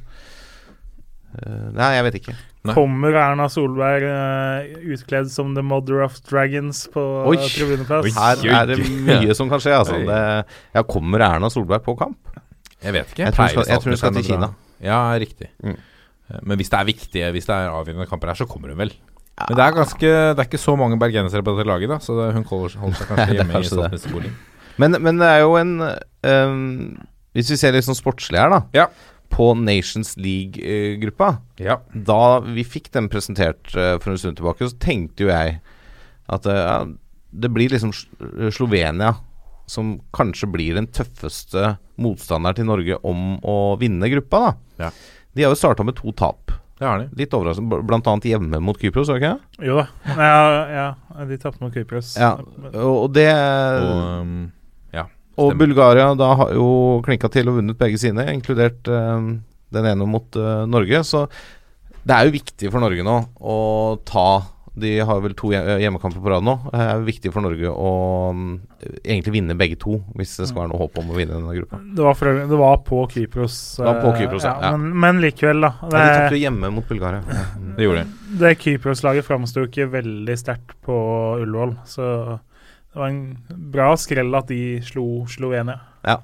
Uh, 1.39 1.71
nei, 1.71 1.95
jeg 1.97 2.11
vet 2.11 2.19
ikke. 2.25 2.43
Nei. 2.63 2.75
Kommer 2.77 3.17
Erna 3.19 3.49
Solberg 3.51 4.05
uh, 4.07 4.83
utkledd 4.95 5.27
som 5.33 5.55
the 5.57 5.63
mother 5.67 6.05
of 6.05 6.21
dragons 6.29 6.85
på 6.95 7.03
Oi. 7.27 7.37
tribuneplass? 7.51 8.13
Her 8.15 8.45
er 8.61 8.69
det 8.71 8.77
mye 8.87 9.35
som 9.35 9.49
kan 9.51 9.59
skje, 9.63 9.73
altså. 9.81 9.97
Det, 10.07 10.19
ja, 10.77 10.85
kommer 10.87 11.25
Erna 11.27 11.51
Solberg 11.51 11.83
på 11.83 11.97
kamp? 11.99 12.21
Jeg 12.83 12.95
vet 12.95 13.11
ikke. 13.11 13.25
Jeg 13.25 13.35
tror 13.35 13.49
hun 13.49 13.51
skal- 13.57 13.67
jeg 13.73 13.83
tror 13.83 13.91
hun 13.91 13.97
skal 14.05 14.15
til 14.15 14.25
Kina. 14.29 14.49
Ja, 14.83 15.01
riktig. 15.19 15.49
Mm. 15.63 15.75
Eh, 16.31 16.39
Men 16.43 16.57
hvis 16.59 16.71
det 16.71 16.79
er 16.79 16.85
viktige, 16.87 17.31
hvis 17.35 17.47
det 17.51 17.55
er 17.55 17.71
avgjørende 17.75 18.07
kamper 18.11 18.29
her, 18.31 18.35
så 18.39 18.47
kommer 18.47 18.69
hun 18.71 18.79
vel. 18.79 18.93
Men 19.49 19.57
det 19.57 19.65
er 19.65 19.73
ganske 19.73 20.01
Det 20.01 20.39
er 20.39 20.45
ikke 20.47 20.59
så 20.61 20.77
mange 20.79 20.99
bergensere 21.01 21.43
på 21.43 21.57
dette 21.57 21.67
laget, 21.67 21.89
da, 21.89 21.99
så 21.99 22.15
det, 22.15 22.35
hun 22.35 22.45
holder, 22.45 22.79
holder 22.79 22.97
seg 22.97 23.09
kanskje 23.11 23.35
hjemme 23.39 23.51
i 23.51 23.55
kanskje 23.59 23.73
i 23.73 23.79
statsministerboligen. 23.79 24.35
Men, 24.79 24.97
men 25.03 25.19
det 25.19 25.27
er 25.29 25.41
jo 25.43 25.57
en 25.57 25.73
um, 25.83 26.99
Hvis 27.35 27.51
vi 27.51 27.57
ser 27.57 27.73
litt 27.73 27.85
sånn 27.87 27.99
sportslig 27.99 28.39
her, 28.39 28.51
da. 28.53 28.63
Ja. 28.77 28.87
På 29.33 29.53
Nations 29.57 30.15
League-gruppa. 30.21 31.35
Ja. 31.63 31.79
Da 31.93 32.41
vi 32.45 32.65
fikk 32.69 32.91
den 32.93 33.09
presentert 33.13 33.73
eh, 33.73 33.97
for 34.03 34.13
en 34.13 34.21
stund 34.21 34.39
tilbake, 34.41 34.69
så 34.69 34.77
tenkte 34.83 35.27
jo 35.27 35.33
jeg 35.33 35.59
at 36.33 36.49
eh, 36.49 36.63
ja, 36.67 36.83
det 37.33 37.53
blir 37.53 37.73
liksom 37.73 37.95
Slovenia 38.53 39.15
som 39.73 39.95
kanskje 40.13 40.51
blir 40.53 40.77
den 40.77 40.91
tøffeste 40.93 41.77
motstanderen 42.03 42.59
til 42.59 42.69
Norge 42.69 42.99
om 43.09 43.39
å 43.41 43.57
vinne 43.81 44.11
gruppa, 44.13 44.43
da. 44.43 44.89
Ja. 44.89 44.91
De 45.33 45.47
har 45.47 45.55
jo 45.55 45.61
starta 45.63 45.87
med 45.87 45.97
to 45.97 46.13
tap. 46.13 46.53
Det 46.83 46.89
har 46.89 46.99
de. 46.99 47.07
Litt 47.17 47.35
overraskende. 47.37 47.79
Blant 47.87 48.09
annet 48.11 48.27
hjemme 48.27 48.59
mot 48.61 48.77
Kypros, 48.81 49.09
var 49.09 49.21
det 49.21 49.29
ikke? 49.29 49.67
Jo 49.69 49.79
da. 49.79 49.85
Ja, 50.19 50.41
ja 50.75 51.27
de 51.29 51.39
tapte 51.41 51.63
mot 51.63 51.73
Kypros. 51.73 52.17
Ja. 52.19 52.35
Og 52.83 53.13
det 53.15 53.31
Og 53.31 54.27
um, 54.27 54.35
Og 55.37 55.53
stemmer. 55.53 55.61
Bulgaria 55.65 56.11
da 56.19 56.31
har 56.43 56.55
jo 56.57 57.01
klinka 57.07 57.31
til 57.33 57.49
og 57.49 57.61
vunnet 57.61 57.79
begge 57.81 58.01
sine, 58.01 58.29
inkludert 58.35 58.89
uh, 58.93 59.19
den 59.73 59.93
ene 59.93 60.09
mot 60.09 60.37
uh, 60.37 60.65
Norge. 60.69 61.05
Så 61.09 61.27
det 62.03 62.17
er 62.17 62.27
jo 62.27 62.35
viktig 62.35 62.73
for 62.73 62.83
Norge 62.83 63.05
nå 63.07 63.21
å 63.39 63.61
ta 64.05 64.27
De 64.75 64.91
har 65.05 65.19
vel 65.21 65.35
to 65.37 65.51
hje- 65.53 65.77
hjemmekamper 65.83 66.23
på 66.25 66.31
rad 66.33 66.45
nå. 66.47 66.55
Det 66.73 66.81
er 66.81 67.03
viktig 67.05 67.31
for 67.35 67.45
Norge 67.45 67.69
å 67.69 67.91
um, 68.33 68.55
egentlig 69.05 69.35
vinne 69.35 69.57
begge 69.61 69.77
to, 69.77 69.99
hvis 70.17 70.33
det 70.41 70.47
skal 70.49 70.63
være 70.63 70.71
noe 70.73 70.81
håp 70.81 70.97
om 71.03 71.11
å 71.13 71.17
vinne 71.19 71.37
denne 71.37 71.57
gruppa. 71.59 71.81
Det 71.93 72.07
var, 72.07 72.17
for, 72.17 72.41
det 72.49 72.61
var 72.63 72.79
på 72.87 73.03
Kypros. 73.13 73.59
Det 73.77 73.85
var 73.85 74.01
på 74.01 74.15
eh, 74.15 74.23
Kypros, 74.23 74.47
ja. 74.49 74.55
Ja. 74.65 74.71
Men, 74.73 74.95
men 75.05 75.21
likevel, 75.21 75.61
da. 75.67 75.75
Ja, 75.83 75.91
de 75.93 76.01
tapte 76.01 76.31
Det, 76.33 76.39
jo 76.39 76.41
hjemme 76.47 76.71
mot 76.73 76.89
Bulgaria. 76.89 77.21
Ja. 77.29 77.45
Det 77.77 77.85
gjorde 77.85 78.07
de. 78.07 78.17
det 78.41 78.55
Kypros-laget 78.65 79.29
framsto 79.29 79.67
ikke 79.69 79.91
veldig 79.93 80.39
sterkt 80.41 80.73
på 80.89 80.97
Ullevål, 81.45 81.77
så 81.93 82.09
det 82.93 83.01
var 83.01 83.09
en 83.09 83.23
bra 83.73 83.95
skrell 83.97 84.35
at 84.37 84.51
de 84.53 84.61
slo 84.85 85.25
Slovenia. 85.31 85.79
Ja. 86.05 86.19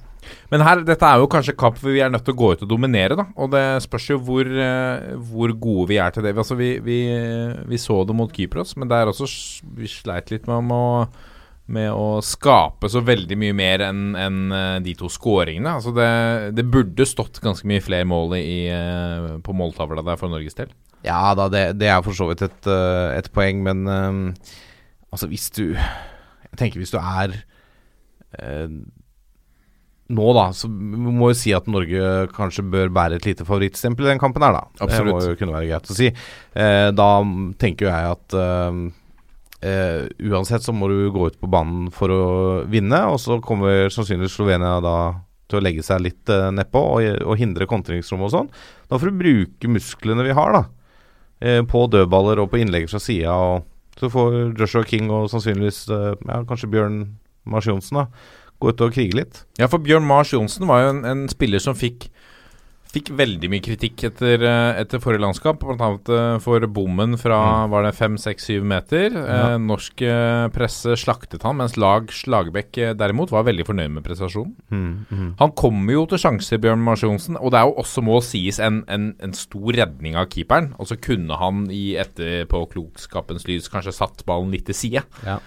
Men 0.53 0.65
her, 0.67 0.83
dette 0.85 1.07
er 1.07 1.23
jo 1.23 1.31
kanskje 1.31 1.57
kamp 1.57 1.79
hvor 1.81 1.95
vi 1.95 2.03
er 2.05 2.11
nødt 2.13 2.27
til 2.27 2.35
å 2.35 2.41
gå 2.41 2.51
ut 2.53 2.65
og 2.67 2.69
dominere, 2.69 3.17
da. 3.17 3.25
Og 3.41 3.49
det 3.55 3.65
spørs 3.85 4.11
jo 4.11 4.19
hvor, 4.25 4.45
eh, 4.45 5.15
hvor 5.31 5.55
gode 5.57 5.89
vi 5.93 6.01
er 6.03 6.13
til 6.13 6.27
det. 6.27 6.35
Altså, 6.37 6.59
vi, 6.59 6.75
vi, 6.85 6.99
vi 7.71 7.81
så 7.81 8.03
det 8.05 8.17
mot 8.19 8.33
Kypros, 8.35 8.75
men 8.77 8.91
det 8.91 8.99
er 8.99 9.09
også 9.09 9.29
Vi 9.79 9.89
sleit 9.89 10.33
litt 10.35 10.49
med, 10.51 10.73
å 10.75 11.09
med 11.69 11.93
å 11.93 12.21
skape 12.25 12.89
så 12.89 13.03
veldig 13.05 13.37
mye 13.37 13.55
mer 13.57 13.83
enn 13.85 14.05
enn, 14.17 14.39
eh, 14.57 14.77
de 14.85 14.95
to 14.99 15.09
skåringene. 15.13 15.79
Altså 15.79 15.95
det, 15.97 16.11
det 16.57 16.69
burde 16.69 17.09
stått 17.09 17.41
ganske 17.45 17.69
mye 17.69 17.85
flere 17.85 18.09
mål 18.09 18.37
i, 18.41 18.69
eh, 18.73 19.35
på 19.45 19.57
måltavla 19.57 20.05
der 20.05 20.21
for 20.21 20.33
Norges 20.33 20.57
del. 20.59 20.73
Ja 21.07 21.33
da, 21.39 21.49
det, 21.53 21.65
det 21.81 21.93
er 21.93 22.05
for 22.05 22.17
så 22.17 22.29
vidt 22.29 22.45
et, 22.45 22.71
et 23.15 23.29
poeng, 23.33 23.61
men 23.63 23.85
um, 23.87 24.23
altså 25.15 25.29
hvis 25.31 25.47
du 25.55 25.77
tenker 26.59 26.83
hvis 26.83 26.95
du 26.95 26.99
er 27.01 27.37
eh, 28.39 28.69
nå, 30.09 30.29
da, 30.33 30.47
så 30.57 30.71
vi 30.73 31.13
må 31.13 31.31
jo 31.33 31.37
si 31.37 31.53
at 31.53 31.67
Norge 31.69 32.29
kanskje 32.33 32.65
bør 32.73 32.89
bære 32.97 33.19
et 33.19 33.27
lite 33.29 33.45
favorittstempel 33.45 34.07
i 34.07 34.13
den 34.15 34.23
kampen 34.23 34.45
her, 34.45 34.57
da. 34.57 34.63
Absolutt. 34.81 35.11
Det 35.11 35.13
må 35.13 35.35
jo 35.35 35.37
kunne 35.41 35.57
være 35.59 35.69
greit 35.69 35.93
å 35.93 35.97
si. 35.99 36.09
Eh, 36.09 36.89
da 36.97 37.09
tenker 37.61 37.87
jo 37.87 37.93
jeg 37.93 38.15
at 38.15 38.37
eh, 38.41 38.79
eh, 39.69 40.07
uansett 40.31 40.65
så 40.65 40.73
må 40.73 40.89
du 40.89 41.11
gå 41.13 41.29
ut 41.29 41.37
på 41.41 41.51
banen 41.53 41.91
for 41.93 42.15
å 42.15 42.23
vinne, 42.73 43.03
og 43.13 43.21
så 43.21 43.37
kommer 43.45 43.93
sannsynligvis 43.93 44.39
Slovenia 44.39 44.79
da 44.85 44.97
til 45.49 45.61
å 45.61 45.65
legge 45.65 45.85
seg 45.85 46.03
litt 46.05 46.29
uh, 46.29 46.51
nedpå 46.53 46.77
og, 46.77 47.07
og 47.25 47.39
hindre 47.41 47.65
kontringsrom 47.69 48.27
og 48.27 48.35
sånn. 48.35 48.51
Da 48.89 48.99
får 49.01 49.09
du 49.09 49.21
bruke 49.23 49.71
musklene 49.73 50.27
vi 50.27 50.37
har, 50.37 50.53
da. 50.53 50.65
Uh, 51.41 51.63
på 51.69 51.87
dødballer 51.89 52.43
og 52.43 52.51
på 52.53 52.61
innlegg 52.61 52.89
fra 52.91 53.01
sida. 53.01 53.33
og 53.33 53.65
Så 53.99 54.11
får 54.13 54.37
Joshua 54.59 54.85
King 54.87 55.11
og 55.11 55.31
sannsynligvis 55.33 55.87
eh, 55.91 56.13
ja, 56.15 56.43
kanskje 56.49 56.71
Bjørn 56.71 57.01
Mars 57.49 57.67
Johnsen 57.67 58.05
gå 58.59 58.73
ut 58.73 58.83
og 58.83 58.95
krige 58.95 59.17
litt. 59.19 59.43
Ja, 59.59 59.69
for 59.71 59.83
Bjørn 59.83 60.07
Mars 60.07 60.33
Johnsen 60.35 60.67
var 60.71 60.85
jo 60.85 60.95
en, 60.95 61.05
en 61.07 61.27
spiller 61.31 61.63
som 61.63 61.79
fikk 61.79 62.09
Fikk 62.89 63.11
veldig 63.13 63.51
mye 63.53 63.61
kritikk 63.61 64.01
etter, 64.09 64.41
eh, 64.49 64.79
etter 64.81 65.01
forrige 65.03 65.21
landskap, 65.21 65.61
bl.a. 65.61 65.89
for 66.41 66.65
bommen 66.73 67.19
fra 67.21 67.67
var 67.69 67.85
det 67.85 67.91
fem, 67.99 68.17
seks, 68.17 68.47
syv 68.49 68.65
meter. 68.65 69.13
Ja. 69.13 69.35
Eh, 69.53 69.57
norsk 69.61 70.01
eh, 70.09 70.47
presse 70.55 70.97
slaktet 70.97 71.45
han, 71.45 71.59
mens 71.61 71.77
lag 71.77 72.09
Slagbekk 72.09 72.81
eh, 72.81 72.95
derimot 72.97 73.35
var 73.35 73.45
veldig 73.45 73.67
fornøyd 73.69 73.93
med 73.99 74.07
prestasjonen. 74.07 74.55
Mm, 74.73 75.35
Han 75.43 75.53
kommer 75.53 75.99
jo 75.99 76.07
til 76.09 76.23
sjanser, 76.25 76.63
Bjørn 76.65 76.81
Mars 76.87 77.05
Johnsen, 77.05 77.37
og 77.37 77.53
det 77.53 77.61
er 77.61 77.69
jo 77.69 77.77
også 77.85 78.07
må 78.09 78.23
sies 78.25 78.57
en, 78.65 78.81
en, 78.89 79.11
en 79.21 79.37
stor 79.37 79.69
redning 79.77 80.17
av 80.17 80.31
keeperen. 80.33 80.73
Og 80.81 80.89
så 80.89 80.97
kunne 80.97 81.37
han 81.37 81.67
i 81.69 81.93
etterpåklokskapens 82.01 83.45
lys 83.51 83.69
kanskje 83.69 83.99
satt 84.01 84.25
ballen 84.29 84.55
litt 84.55 84.65
til 84.71 84.81
side. 84.81 85.05
Ja. 85.29 85.39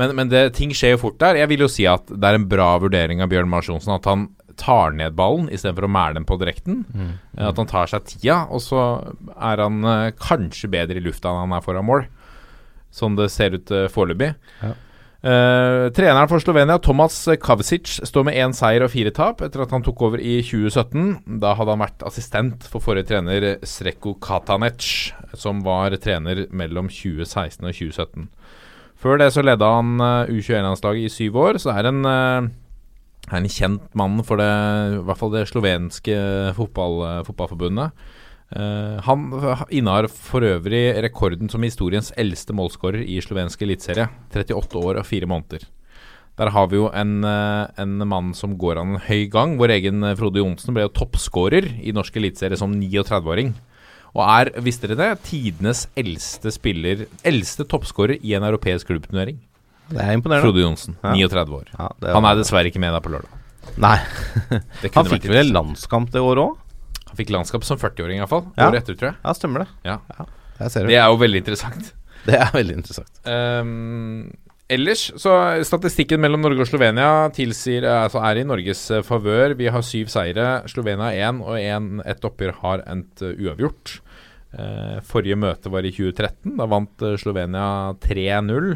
Men, 0.00 0.14
men 0.16 0.30
det, 0.32 0.54
ting 0.56 0.72
skjer 0.74 0.94
jo 0.94 1.02
fort 1.04 1.18
der. 1.20 1.36
Jeg 1.42 1.50
vil 1.52 1.66
jo 1.66 1.70
si 1.70 1.84
at 1.88 2.08
det 2.08 2.28
er 2.28 2.38
en 2.38 2.48
bra 2.48 2.70
vurdering 2.80 3.20
av 3.22 3.28
Bjørn 3.32 3.50
Mars 3.52 3.68
Johnsen 3.68 3.92
at 3.94 4.06
han 4.08 4.30
tar 4.60 4.94
ned 4.96 5.16
ballen 5.18 5.48
istedenfor 5.52 5.88
å 5.88 5.92
mæle 5.92 6.18
den 6.18 6.28
på 6.28 6.38
direkten. 6.40 6.82
Mm. 6.92 7.10
Eh, 7.36 7.48
At 7.50 7.60
han 7.60 7.70
tar 7.70 7.90
seg 7.90 8.06
tida, 8.08 8.42
og 8.50 8.62
så 8.64 8.84
er 9.36 9.64
han 9.64 9.82
eh, 9.84 10.12
kanskje 10.18 10.70
bedre 10.72 11.00
i 11.00 11.04
lufta 11.04 11.32
enn 11.32 11.46
han 11.46 11.58
er 11.58 11.64
foran 11.64 11.88
mål. 11.88 12.06
Sånn 12.92 13.16
det 13.16 13.30
ser 13.32 13.54
ut 13.56 13.70
uh, 13.72 13.86
foreløpig. 13.88 14.34
Ja. 14.60 14.74
Eh, 15.22 15.86
treneren 15.94 16.26
for 16.26 16.42
Slovenia, 16.42 16.80
Tomas 16.82 17.14
Kavsic, 17.40 18.00
står 18.02 18.24
med 18.26 18.36
én 18.42 18.52
seier 18.56 18.82
og 18.82 18.90
fire 18.90 19.12
tap 19.14 19.40
etter 19.46 19.62
at 19.62 19.70
han 19.70 19.84
tok 19.86 20.02
over 20.02 20.20
i 20.20 20.40
2017. 20.42 21.38
Da 21.40 21.54
hadde 21.56 21.76
han 21.76 21.84
vært 21.84 22.02
assistent 22.04 22.66
for 22.66 22.82
forrige 22.82 23.12
trener 23.12 23.46
Sreko 23.62 24.16
Katanec, 24.20 25.14
som 25.38 25.62
var 25.64 25.94
trener 26.02 26.48
mellom 26.50 26.90
2016 26.90 27.62
og 27.62 27.70
2017. 27.70 28.26
Før 29.02 29.18
det 29.18 29.32
så 29.34 29.42
leda 29.42 29.68
han 29.78 29.94
uh, 29.98 30.30
U21-landslaget 30.30 31.06
i 31.06 31.10
syv 31.10 31.38
år, 31.42 31.58
så 31.62 31.72
er 31.74 31.88
en 31.90 32.04
eh, 32.06 32.50
er 33.30 33.38
en 33.38 33.50
kjent 33.50 33.94
mann 33.98 34.18
for 34.26 34.40
det, 34.40 34.48
i 34.98 35.04
hvert 35.06 35.20
fall 35.20 35.32
det 35.34 35.46
slovenske 35.50 36.16
fotball, 36.58 36.98
fotballforbundet. 37.28 37.94
Uh, 38.52 38.98
han 39.06 39.30
innehar 39.72 40.10
for 40.12 40.44
øvrig 40.44 40.82
rekorden 41.00 41.48
som 41.48 41.62
historiens 41.64 42.10
eldste 42.20 42.52
målskårer 42.52 43.00
i 43.00 43.16
slovensk 43.24 43.62
eliteserie. 43.64 44.10
38 44.34 44.82
år 44.82 45.00
og 45.00 45.08
4 45.08 45.30
måneder. 45.30 45.64
Der 46.40 46.48
har 46.48 46.68
vi 46.68 46.78
jo 46.78 46.88
en, 46.96 47.24
eh, 47.24 47.66
en 47.76 48.08
mann 48.08 48.32
som 48.32 48.56
går 48.56 48.78
an 48.80 48.94
en 48.94 49.00
høy 49.04 49.28
gang. 49.30 49.58
Vår 49.58 49.68
egen 49.68 50.00
Frode 50.16 50.40
Johnsen 50.40 50.72
ble 50.72 50.86
jo 50.86 50.94
toppskårer 50.96 51.84
i 51.84 51.92
norsk 51.92 52.16
eliteserie 52.16 52.56
som 52.56 52.72
39-åring. 52.72 53.52
Og 54.16 54.22
er, 54.24 54.50
visste 54.64 54.88
dere 54.88 54.96
det, 55.12 55.22
tidenes 55.28 55.86
eldste 55.96 56.52
spiller 56.52 57.06
Eldste 57.24 57.64
toppskårer 57.68 58.18
i 58.24 58.32
en 58.36 58.44
europeisk 58.48 58.88
klubbturnering. 58.88 59.40
Det 59.92 60.02
er 60.02 60.18
imponerende. 60.18 60.46
Frode 60.46 60.64
Johnsen, 60.64 60.98
Ja. 61.02 61.14
39 61.14 61.56
år. 61.60 61.70
Ja, 61.76 61.88
Han 62.16 62.28
er 62.28 62.40
dessverre 62.40 62.72
ikke 62.72 62.82
med 62.82 62.94
der 62.96 63.04
på 63.04 63.12
lørdag. 63.12 63.38
Nei. 63.80 63.96
Han 64.96 65.08
fikk 65.08 65.28
vel 65.30 65.46
en 65.46 65.54
landskamp 65.54 66.12
det 66.14 66.22
året 66.22 66.42
òg? 66.42 66.60
Han 67.12 67.18
fikk 67.18 67.32
landskamp 67.34 67.64
som 67.68 67.80
40-åring, 67.80 68.22
iallfall. 68.22 68.46
Ja. 68.56 68.70
Året 68.70 68.82
etter, 68.82 68.96
tror 68.96 69.10
jeg. 69.10 69.18
Ja, 69.20 69.34
stemmer 69.36 69.64
det. 69.64 69.68
Ja. 69.84 69.98
Det 70.62 70.86
det. 70.86 70.96
er 70.96 71.10
jo 71.10 71.18
veldig 71.20 71.42
interessant. 71.42 71.92
Det 72.22 72.36
er 72.38 72.52
veldig 72.54 72.76
interessant. 72.78 73.10
Um, 73.26 74.30
ellers 74.70 75.08
så 75.18 75.32
Statistikken 75.66 76.20
mellom 76.22 76.44
Norge 76.44 76.62
og 76.62 76.68
Slovenia 76.70 77.26
tilsier 77.34 77.82
eh, 77.82 78.04
altså 78.04 78.20
er 78.22 78.38
i 78.38 78.44
Norges 78.46 78.84
eh, 78.94 79.02
favør. 79.02 79.56
Vi 79.58 79.66
har 79.74 79.82
syv 79.82 80.12
seire. 80.12 80.46
Slovenia 80.70 81.10
én, 81.18 81.40
og 81.42 81.58
en, 81.58 81.98
ett 82.06 82.22
oppgjør 82.28 82.54
har 82.60 82.84
endt 82.86 83.24
eh, 83.26 83.34
uavgjort. 83.42 83.96
Uh, 84.52 85.00
forrige 85.08 85.34
møte 85.40 85.72
var 85.72 85.82
i 85.88 85.90
2013. 85.96 86.54
Da 86.60 86.68
vant 86.70 87.04
Slovenia 87.18 87.66
3-0. 88.06 88.70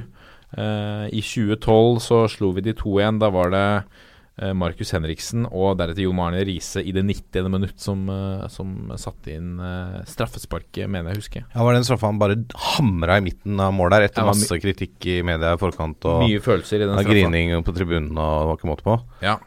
Eh, 0.54 1.06
I 1.16 1.22
2012 1.24 1.98
så 2.04 2.20
slo 2.30 2.52
vi 2.56 2.62
de 2.62 2.74
2-1. 2.78 3.18
Da 3.22 3.30
var 3.34 3.50
det 3.50 3.62
eh, 4.38 4.52
Markus 4.56 4.92
Henriksen 4.94 5.46
og 5.48 5.78
deretter 5.80 6.04
Jon 6.06 6.20
Arne 6.22 6.44
Riise 6.46 6.82
i 6.84 6.92
det 6.94 7.02
90. 7.08 7.48
minutt 7.50 7.80
som, 7.82 8.04
eh, 8.12 8.46
som 8.52 8.92
satte 9.00 9.34
inn 9.34 9.56
straffesparket, 10.06 10.86
mener 10.88 11.10
jeg 11.12 11.16
å 11.18 11.22
huske. 11.24 11.44
Ja, 11.54 11.64
Var 11.66 11.72
det 11.76 11.82
en 11.82 11.88
straffe 11.88 12.06
han 12.08 12.20
bare 12.22 12.38
hamra 12.76 13.18
i 13.18 13.24
midten 13.26 13.60
av 13.60 13.74
mål 13.74 13.90
der, 13.96 14.06
etter 14.08 14.26
masse 14.28 14.60
kritikk 14.62 15.06
i 15.10 15.18
media 15.26 15.54
i 15.56 15.60
forkant 15.60 16.04
og 16.08 16.22
Mye 16.24 16.40
følelser 16.44 16.80
i 16.82 16.86
den 16.86 16.96
straffa. 16.98 17.10
grining 17.10 17.64
på 17.66 17.74
tribunen 17.76 18.12
og 18.16 18.50
var 18.52 18.58
ikke 18.60 18.70
måte 18.70 18.86
på? 18.86 18.98
Ja. 19.24 19.38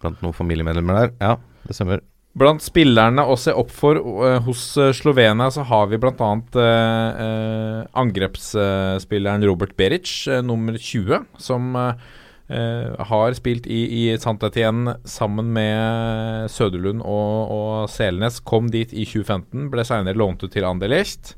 Blant 0.00 0.20
noen 0.22 0.34
familiemedlemmer 0.36 0.94
der? 1.02 1.14
Ja, 1.20 1.36
det 1.66 1.74
stemmer. 1.74 2.00
Blant 2.38 2.62
spillerne 2.62 3.24
å 3.26 3.34
se 3.40 3.52
opp 3.56 3.72
for 3.74 3.98
eh, 3.98 4.38
hos 4.46 4.62
eh, 4.78 4.92
Slovenia, 4.94 5.48
så 5.50 5.64
har 5.66 5.88
vi 5.90 5.98
bl.a. 5.98 6.30
Eh, 6.38 7.18
uh, 7.18 7.80
angrepsspilleren 7.98 9.46
Robert 9.48 9.74
Beric, 9.78 10.12
eh, 10.28 10.42
nummer 10.44 10.78
20, 10.78 11.24
som 11.42 11.74
eh, 11.76 12.08
eh, 12.54 13.06
har 13.10 13.36
spilt 13.38 13.66
i, 13.66 13.80
i 14.02 14.18
Santetien 14.20 14.92
sammen 15.08 15.50
med 15.56 16.50
Søderlund 16.52 17.02
og, 17.02 17.54
og 17.54 17.72
Selnes. 17.92 18.38
Kom 18.46 18.70
dit 18.70 18.92
i 18.92 19.08
2015, 19.08 19.70
ble 19.72 19.86
senere 19.88 20.18
lånt 20.18 20.44
ut 20.44 20.54
til 20.54 20.68
Anderlecht. 20.68 21.34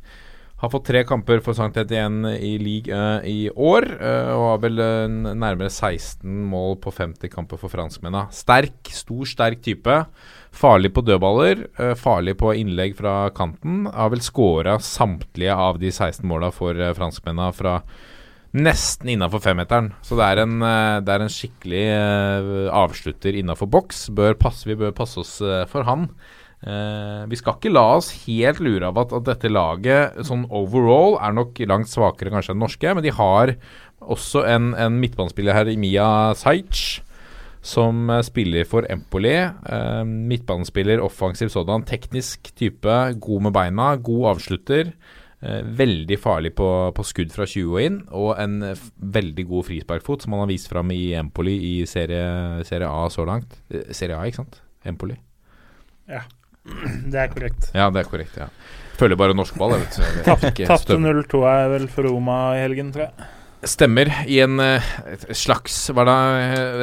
Har 0.61 0.69
fått 0.69 0.91
tre 0.91 1.01
kamper 1.09 1.41
for 1.41 1.57
Sankt 1.57 1.79
Etienne 1.81 2.35
i 2.37 2.59
league 2.61 2.93
uh, 2.93 3.25
i 3.25 3.49
år, 3.49 3.87
uh, 3.97 4.33
og 4.35 4.43
har 4.45 4.59
vel 4.67 4.83
uh, 4.85 5.07
nærmere 5.09 5.71
16 5.73 6.21
mål 6.51 6.77
på 6.85 6.93
50 6.93 7.33
kamper 7.33 7.57
for 7.63 7.73
franskmennene. 7.73 8.27
Sterk, 8.37 8.91
stor, 8.93 9.25
sterk 9.31 9.65
type. 9.65 9.97
Farlig 10.51 10.91
på 10.95 11.05
dødballer, 11.07 11.67
eh, 11.79 11.95
farlig 11.95 12.37
på 12.41 12.55
innlegg 12.59 12.97
fra 12.99 13.31
kanten. 13.31 13.85
Har 13.87 14.11
vel 14.11 14.23
skåra 14.25 14.79
samtlige 14.83 15.55
av 15.55 15.79
de 15.79 15.93
16 15.93 16.27
måla 16.27 16.51
for 16.53 16.75
uh, 16.75 16.93
franskmennene 16.97 17.53
fra 17.55 17.81
nesten 18.57 19.13
innafor 19.13 19.43
femmeteren. 19.45 19.93
Så 20.03 20.19
det 20.19 20.27
er 20.27 20.43
en, 20.43 20.59
eh, 20.63 21.01
det 21.05 21.15
er 21.15 21.25
en 21.25 21.33
skikkelig 21.33 21.87
eh, 21.87 22.71
avslutter 22.75 23.39
innafor 23.39 23.71
boks. 23.71 24.09
Bør 24.11 24.35
passe, 24.35 24.67
vi 24.67 24.79
bør 24.79 24.95
passe 24.97 25.21
oss 25.23 25.41
eh, 25.41 25.67
for 25.71 25.87
han. 25.87 26.09
Eh, 26.61 27.27
vi 27.31 27.39
skal 27.39 27.57
ikke 27.57 27.73
la 27.73 27.87
oss 27.97 28.11
helt 28.27 28.61
lure 28.61 28.91
av 28.91 28.99
at, 29.01 29.15
at 29.17 29.29
dette 29.31 29.53
laget 29.53 30.19
sånn 30.27 30.45
overall 30.51 31.17
er 31.23 31.37
nok 31.37 31.63
langt 31.71 31.89
svakere 31.89 32.33
kanskje 32.35 32.53
enn 32.57 32.61
norske, 32.61 32.97
men 32.97 33.07
de 33.07 33.15
har 33.15 33.55
også 34.01 34.45
en, 34.49 34.75
en 34.75 34.99
midtbanespiller 35.01 35.57
her, 35.57 35.71
Mia 35.81 36.35
Sajc, 36.37 37.01
som 37.61 38.11
eh, 38.11 38.23
spiller 38.27 38.65
for 38.69 38.87
Empoli. 38.91 39.37
Eh, 39.37 40.03
midtbanespiller, 40.05 41.03
offensiv 41.05 41.53
sådan. 41.53 41.85
Teknisk 41.89 42.53
type, 42.57 42.99
god 43.21 43.47
med 43.49 43.57
beina, 43.57 43.95
god 43.97 44.31
avslutter. 44.35 44.93
Eh, 45.41 45.63
veldig 45.65 46.19
farlig 46.21 46.55
på, 46.57 46.69
på 46.97 47.07
skudd 47.07 47.33
fra 47.33 47.47
20 47.49 47.71
og 47.73 47.81
inn, 47.85 48.01
og 48.17 48.35
en 48.41 48.59
veldig 48.97 49.47
god 49.49 49.69
frisparkfot 49.71 50.25
som 50.25 50.37
han 50.37 50.45
har 50.45 50.53
vist 50.53 50.69
fram 50.73 50.93
i 50.93 51.15
Empoli 51.21 51.57
i 51.71 51.75
serie, 51.89 52.65
serie 52.69 52.89
A 52.89 53.09
så 53.13 53.25
langt. 53.29 53.57
Serie 53.93 54.19
A, 54.19 54.27
ikke 54.29 54.43
sant? 54.43 54.61
Empoli. 54.85 55.17
Ja. 56.11 56.25
Det 57.11 57.17
er 57.17 57.31
korrekt. 57.33 57.71
Ja, 57.73 57.89
det 57.89 58.03
er 58.03 58.09
korrekt. 58.09 58.37
ja 58.37 58.51
Følger 59.01 59.17
bare 59.17 59.33
norsk 59.33 59.57
ball. 59.57 59.79
Tapte 60.27 60.99
0-2 61.01 61.39
er 61.49 61.71
vel 61.73 61.87
for 61.89 62.05
Roma 62.05 62.51
i 62.59 62.61
helgen, 62.61 62.91
tror 62.93 63.07
jeg. 63.07 63.29
Stemmer. 63.63 64.09
I 64.25 64.39
en 64.41 64.61
eh, 64.61 64.87
slags 65.37 65.75
Var 65.93 66.09
det 66.09 66.15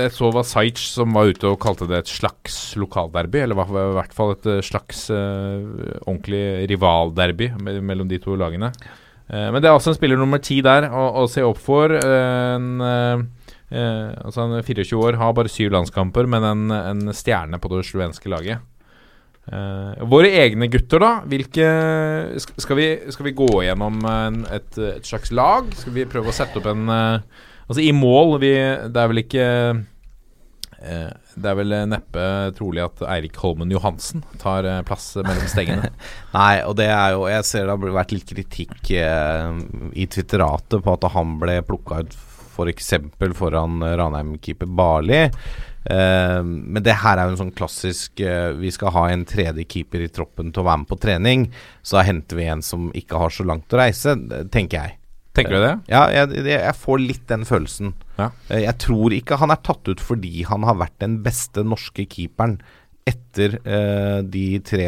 Jeg 0.03 0.13
så 0.13 0.29
var 0.33 0.45
Sajc 0.45 0.81
som 0.93 1.15
var 1.15 1.31
ute 1.31 1.49
og 1.49 1.57
kalte 1.63 1.87
det 1.89 2.03
et 2.03 2.11
slags 2.11 2.75
lokalderby. 2.77 3.39
Eller 3.41 3.57
i 3.57 3.95
hvert 3.97 4.13
fall 4.13 4.35
et 4.35 4.45
eh, 4.51 4.61
slags 4.65 5.07
uh, 5.09 5.65
ordentlig 6.05 6.67
rivalderby 6.69 7.49
me- 7.57 7.79
mellom 7.81 8.09
de 8.11 8.21
to 8.21 8.37
lagene. 8.37 8.69
Uh, 9.27 9.49
men 9.49 9.59
det 9.61 9.71
er 9.71 9.73
altså 9.73 9.95
en 9.95 9.97
spiller 9.97 10.21
nummer 10.21 10.41
ti 10.43 10.59
der 10.65 10.89
å, 10.91 11.07
å 11.23 11.25
se 11.31 11.41
opp 11.45 11.57
for. 11.61 11.97
En, 11.97 12.69
uh, 12.77 13.25
altså 13.73 14.45
er 14.45 14.69
24 14.69 15.01
år, 15.01 15.17
har 15.19 15.33
bare 15.35 15.51
syv 15.51 15.73
landskamper, 15.73 16.29
men 16.29 16.45
en, 16.45 16.67
en 16.77 17.15
stjerne 17.17 17.57
på 17.59 17.73
det 17.73 17.87
slovenske 17.89 18.29
laget. 18.31 18.61
Eh, 19.47 20.07
våre 20.11 20.29
egne 20.41 20.67
gutter, 20.67 20.99
da. 20.99 21.11
Hvilke 21.27 21.67
Skal 22.59 22.79
vi, 22.79 22.87
skal 23.13 23.29
vi 23.29 23.37
gå 23.37 23.51
gjennom 23.63 24.01
en, 24.03 24.41
et, 24.51 24.73
et 24.75 25.07
slags 25.07 25.31
lag? 25.31 25.69
Skal 25.77 25.95
vi 25.95 26.07
prøve 26.09 26.33
å 26.33 26.35
sette 26.35 26.59
opp 26.59 26.67
en 26.67 26.89
uh, 26.91 27.45
Altså, 27.67 27.79
i 27.83 27.93
mål 27.95 28.37
vi, 28.43 28.51
Det 28.91 28.99
er 28.99 29.11
vel 29.13 29.21
ikke 29.23 29.45
uh, 29.77 31.13
Det 31.31 31.51
er 31.53 31.57
vel 31.61 31.77
neppe 31.93 32.27
trolig 32.59 32.83
at 32.83 33.05
Eirik 33.07 33.39
Holmen 33.39 33.71
Johansen 33.71 34.25
tar 34.41 34.67
plass 34.87 35.13
mellom 35.15 35.47
stengene. 35.47 35.93
Nei, 36.37 36.59
og 36.67 36.75
det 36.79 36.89
er 36.91 37.15
jo 37.15 37.23
Jeg 37.31 37.47
ser 37.47 37.69
det 37.69 37.77
har 37.77 37.99
vært 38.01 38.15
litt 38.17 38.27
kritikk 38.27 38.91
i 38.91 40.09
Twitteratet 40.11 40.83
på 40.83 40.97
at 40.97 41.07
han 41.15 41.37
ble 41.39 41.61
plukka 41.67 42.03
ut 42.03 42.19
f.eks. 42.57 42.93
For 43.15 43.35
foran 43.37 43.83
Ranheim-keeper 43.85 44.69
Barli. 44.75 45.27
Eh, 45.87 46.41
men 46.43 46.83
det 46.83 46.97
her 46.99 47.15
er 47.15 47.29
jo 47.29 47.35
en 47.35 47.41
sånn 47.45 47.53
klassisk 47.55 48.19
eh, 48.19 48.49
Vi 48.59 48.67
skal 48.75 48.91
ha 48.91 49.05
en 49.07 49.21
tredje 49.27 49.63
keeper 49.71 50.01
i 50.03 50.09
troppen 50.11 50.51
til 50.51 50.63
å 50.63 50.67
være 50.67 50.83
med 50.83 50.89
på 50.89 50.99
trening. 50.99 51.45
Så 51.85 52.03
henter 52.03 52.39
vi 52.39 52.49
en 52.51 52.63
som 52.65 52.89
ikke 52.97 53.21
har 53.21 53.33
så 53.33 53.45
langt 53.47 53.71
å 53.71 53.79
reise, 53.79 54.17
eh, 54.17 54.47
tenker 54.53 54.81
jeg. 54.81 54.97
Tenker 55.37 55.53
du 55.53 55.61
det? 55.61 55.75
Ja, 55.93 56.07
jeg, 56.09 56.41
jeg 56.49 56.73
får 56.81 57.01
litt 57.03 57.27
den 57.29 57.45
følelsen. 57.45 57.93
Ja. 58.17 58.31
Jeg 58.49 58.73
tror 58.81 59.13
ikke 59.13 59.37
han 59.37 59.53
er 59.53 59.61
tatt 59.61 59.85
ut 59.85 60.01
fordi 60.01 60.41
han 60.49 60.65
har 60.65 60.79
vært 60.79 60.97
den 61.03 61.19
beste 61.25 61.61
norske 61.61 62.07
keeperen 62.09 62.57
etter 63.07 63.53
de 64.27 64.47
tre, 64.67 64.87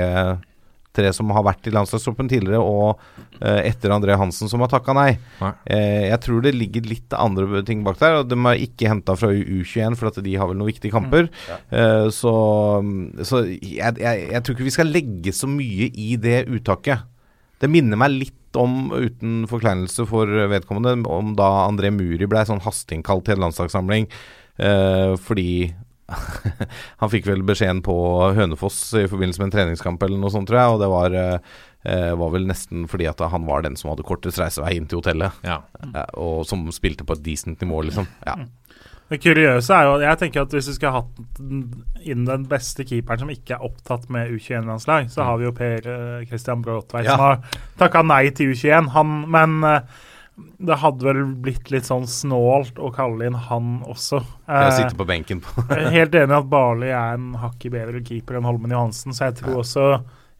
tre 0.96 1.12
som 1.14 1.30
har 1.36 1.46
vært 1.46 1.68
i 1.70 1.74
landslagstroppen 1.74 2.30
tidligere, 2.32 2.60
og 2.62 3.00
eh, 3.40 3.70
etter 3.70 3.94
André 3.94 4.16
Hansen 4.20 4.50
som 4.52 4.64
har 4.64 4.72
takka 4.72 4.96
nei. 4.98 5.12
Nei. 5.42 5.52
Eh, 5.70 6.08
jeg 6.10 6.22
tror 6.26 6.42
det 6.46 6.56
ligger 6.56 6.90
litt 6.90 7.16
andre 7.18 7.62
ting 7.68 7.84
bak 7.86 8.00
der, 8.02 8.20
og 8.22 8.32
de 8.32 8.40
er 8.40 8.64
ikke 8.66 8.90
henta 8.92 9.16
fra 9.20 9.32
U21, 9.34 9.98
for 10.00 10.10
at 10.12 10.20
de 10.26 10.36
har 10.40 10.50
vel 10.50 10.60
noen 10.60 10.72
viktige 10.72 10.96
kamper. 10.96 11.30
Eh, 11.70 12.08
så 12.16 12.34
så 13.26 13.44
jeg, 13.46 14.00
jeg, 14.02 14.26
jeg 14.34 14.42
tror 14.44 14.56
ikke 14.56 14.68
vi 14.68 14.76
skal 14.76 14.92
legge 14.94 15.34
så 15.36 15.50
mye 15.50 15.90
i 15.94 16.14
det 16.22 16.44
uttaket. 16.50 17.06
Det 17.60 17.70
minner 17.72 18.00
meg 18.00 18.16
litt 18.16 18.36
om, 18.58 18.90
uten 18.96 19.44
forkleinelse 19.50 20.08
for 20.10 20.30
vedkommende, 20.50 21.04
om 21.10 21.36
da 21.38 21.50
André 21.68 21.92
Muri 21.94 22.26
ble 22.30 22.46
sånn 22.48 22.64
hasteinnkalt 22.66 23.28
til 23.28 23.38
en 23.38 23.46
landslagssamling 23.46 24.08
eh, 24.58 25.14
fordi 25.22 25.52
han 27.02 27.12
fikk 27.12 27.26
vel 27.30 27.44
beskjeden 27.48 27.82
på 27.86 27.96
Hønefoss 28.38 28.80
i 29.00 29.08
forbindelse 29.10 29.42
med 29.42 29.50
en 29.50 29.56
treningskamp 29.58 30.04
eller 30.06 30.20
noe 30.22 30.34
sånt, 30.34 30.50
tror 30.50 30.60
jeg, 30.62 30.76
og 30.76 30.80
det 30.84 30.90
var, 30.94 31.18
eh, 31.86 32.14
var 32.20 32.32
vel 32.36 32.48
nesten 32.50 32.88
fordi 32.92 33.08
at 33.12 33.20
han 33.34 33.46
var 33.50 33.66
den 33.66 33.76
som 33.80 33.92
hadde 33.94 34.06
kortest 34.08 34.40
reisevei 34.42 34.76
inn 34.80 34.88
til 34.90 35.02
hotellet, 35.02 35.32
Ja. 35.46 35.62
eh, 35.84 36.06
og 36.18 36.46
som 36.50 36.66
spilte 36.76 37.06
på 37.06 37.14
et 37.18 37.24
decent 37.26 37.62
nivå, 37.62 37.84
liksom. 37.90 38.08
Ja. 38.26 38.36
Det 39.10 39.18
kuriøse 39.24 39.74
er 39.74 39.88
jo 39.88 39.94
at 39.98 40.04
jeg 40.06 40.18
tenker 40.22 40.42
at 40.44 40.52
hvis 40.54 40.68
vi 40.70 40.74
skulle 40.76 41.00
hatt 41.00 41.40
inn 42.06 42.26
den 42.28 42.44
beste 42.46 42.84
keeperen 42.86 43.24
som 43.24 43.32
ikke 43.34 43.56
er 43.56 43.64
opptatt 43.66 44.04
med 44.14 44.30
U21-landslag, 44.36 45.08
så 45.10 45.26
har 45.26 45.40
vi 45.42 45.48
jo 45.48 45.52
Per 45.58 45.88
eh, 45.90 46.26
Christian 46.30 46.62
Bråtveit 46.62 47.06
Ja. 47.08 47.16
som 47.16 47.24
har 47.26 47.40
takka 47.82 48.04
nei 48.06 48.30
til 48.30 48.52
U21. 48.54 48.92
Han, 48.94 49.16
men 49.34 49.64
eh, 49.66 49.82
det 50.60 50.76
hadde 50.82 51.06
vel 51.08 51.22
blitt 51.44 51.72
litt 51.72 51.86
sånn 51.88 52.08
snålt 52.08 52.80
å 52.80 52.90
kalle 52.96 53.30
inn 53.30 53.38
han 53.50 53.82
også. 53.88 54.20
Jeg 54.48 54.66
Eh, 54.68 54.72
sitter 54.76 54.98
på 55.00 55.08
benken 55.08 55.40
på 55.46 55.64
jeg 55.70 55.92
helt 55.96 56.16
enig 56.20 56.36
i 56.36 56.40
at 56.40 56.50
Barli 56.52 56.90
er 56.92 57.14
en 57.18 57.34
hakket 57.40 57.72
bedre 57.72 58.02
keeper 58.06 58.36
enn 58.40 58.48
Holmen 58.50 58.72
Johansen, 58.76 59.14
så 59.16 59.30
jeg 59.30 59.40
tror 59.44 59.62
også 59.64 59.86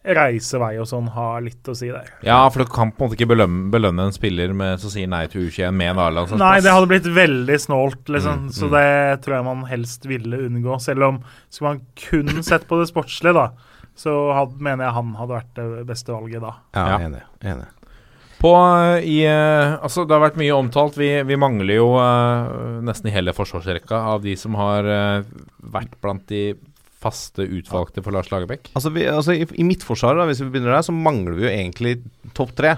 reisevei 0.10 0.78
og 0.80 0.88
sånn 0.88 1.10
har 1.12 1.42
litt 1.44 1.68
å 1.68 1.74
si 1.76 1.90
der. 1.92 2.08
ja, 2.24 2.38
for 2.50 2.64
du 2.64 2.70
kan 2.72 2.92
på 2.92 3.04
en 3.04 3.10
måte 3.10 3.18
ikke 3.20 3.30
belønne, 3.34 3.66
belønne 3.72 4.06
en 4.08 4.16
spiller 4.16 4.54
med, 4.56 4.80
som 4.80 4.90
sier 4.94 5.10
nei 5.12 5.26
til 5.28 5.48
U21 5.50 5.76
med 5.76 5.92
en 5.92 6.00
A-landslagsplass. 6.06 6.40
Nei, 6.40 6.62
det 6.64 6.72
hadde 6.76 6.88
blitt 6.92 7.10
veldig 7.18 7.58
snålt, 7.60 8.06
liksom. 8.08 8.46
Mm, 8.46 8.54
så 8.56 8.70
mm. 8.70 8.72
det 8.78 9.22
tror 9.26 9.36
jeg 9.36 9.48
man 9.50 9.66
helst 9.70 10.08
ville 10.10 10.40
unngå. 10.48 10.78
Selv 10.82 11.04
om 11.10 11.20
skulle 11.50 11.74
man 11.74 11.82
kun 12.00 12.44
sett 12.50 12.68
på 12.70 12.80
det 12.80 12.88
sportslige, 12.90 13.36
da, 13.36 13.50
så 14.00 14.16
had, 14.34 14.56
mener 14.64 14.88
jeg 14.88 14.96
han 14.96 15.12
hadde 15.20 15.36
vært 15.36 15.60
det 15.60 15.84
beste 15.92 16.16
valget 16.16 16.42
da. 16.48 16.54
Ja, 16.80 16.88
Ja. 16.88 16.98
enig. 17.10 17.22
enig. 17.44 17.68
På, 18.40 18.54
eh, 18.56 19.04
i, 19.04 19.20
eh, 19.28 19.74
altså 19.84 20.06
Det 20.08 20.16
har 20.16 20.24
vært 20.24 20.40
mye 20.40 20.56
omtalt. 20.56 20.98
Vi, 21.00 21.10
vi 21.28 21.38
mangler 21.40 21.76
jo 21.76 21.92
uh, 22.00 22.80
nesten 22.88 23.12
hele 23.12 23.36
forsvarsrekka 23.36 24.00
av 24.14 24.24
de 24.24 24.36
som 24.40 24.56
har 24.60 24.88
uh, 24.88 25.28
vært 25.74 25.98
blant 26.00 26.24
de 26.32 26.54
faste 27.00 27.44
utvalgte 27.44 28.04
for 28.04 28.16
Lars 28.16 28.32
Lagerbäck. 28.32 28.72
Altså, 28.76 28.94
vi, 28.96 29.04
altså 29.08 29.36
i, 29.36 29.44
I 29.44 29.68
midtforsvaret, 29.68 30.22
da, 30.22 30.28
hvis 30.30 30.40
vi 30.44 30.50
begynner 30.54 30.78
der, 30.78 30.88
så 30.88 30.96
mangler 30.96 31.36
vi 31.36 31.46
jo 31.48 31.52
egentlig 31.52 32.00
topp 32.36 32.56
tre. 32.58 32.78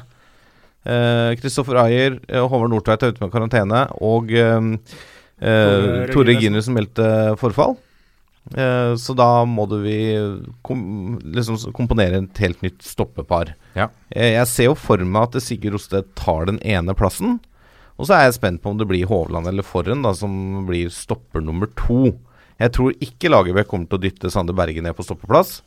Kristoffer 0.82 1.78
Ayer 1.78 2.16
og 2.40 2.48
Håvard 2.50 2.72
Nordtveit 2.74 3.04
er 3.06 3.12
ute 3.14 3.22
med 3.22 3.30
karantene, 3.34 3.84
og 4.02 4.32
Tore. 5.38 6.26
Reginussen 6.26 6.74
meldte 6.74 7.06
forfall. 7.38 7.76
Eh, 8.52 8.94
så 8.98 9.14
da 9.16 9.46
må 9.48 9.68
du 9.70 9.78
vi 9.84 9.98
kom, 10.66 10.82
liksom 11.24 11.60
komponere 11.78 12.24
et 12.24 12.42
helt 12.44 12.64
nytt 12.66 12.82
stoppepar. 12.84 13.54
Ja. 13.78 13.90
Eh, 14.10 14.34
jeg 14.36 14.50
ser 14.50 14.72
jo 14.72 14.76
for 14.80 15.04
meg 15.06 15.30
at 15.30 15.46
Sigurd 15.46 15.78
Rostedt 15.78 16.12
tar 16.20 16.50
den 16.50 16.60
ene 16.66 16.96
plassen. 16.98 17.40
Og 18.02 18.08
så 18.10 18.18
er 18.18 18.28
jeg 18.28 18.40
spent 18.40 18.64
på 18.64 18.72
om 18.74 18.80
det 18.80 18.88
blir 18.90 19.10
Hovland 19.10 19.48
eller 19.48 19.66
Forhen 19.66 20.02
da, 20.04 20.14
som 20.18 20.66
blir 20.68 20.90
stopper 20.94 21.44
nummer 21.46 21.70
to. 21.78 22.16
Jeg 22.62 22.74
tror 22.76 22.96
ikke 23.02 23.30
Lagerbäck 23.30 23.70
kommer 23.70 23.90
til 23.90 24.00
å 24.00 24.04
dytte 24.04 24.32
Sander 24.34 24.58
Berge 24.58 24.82
ned 24.84 24.98
på 24.98 25.06
stoppeplass. 25.06 25.60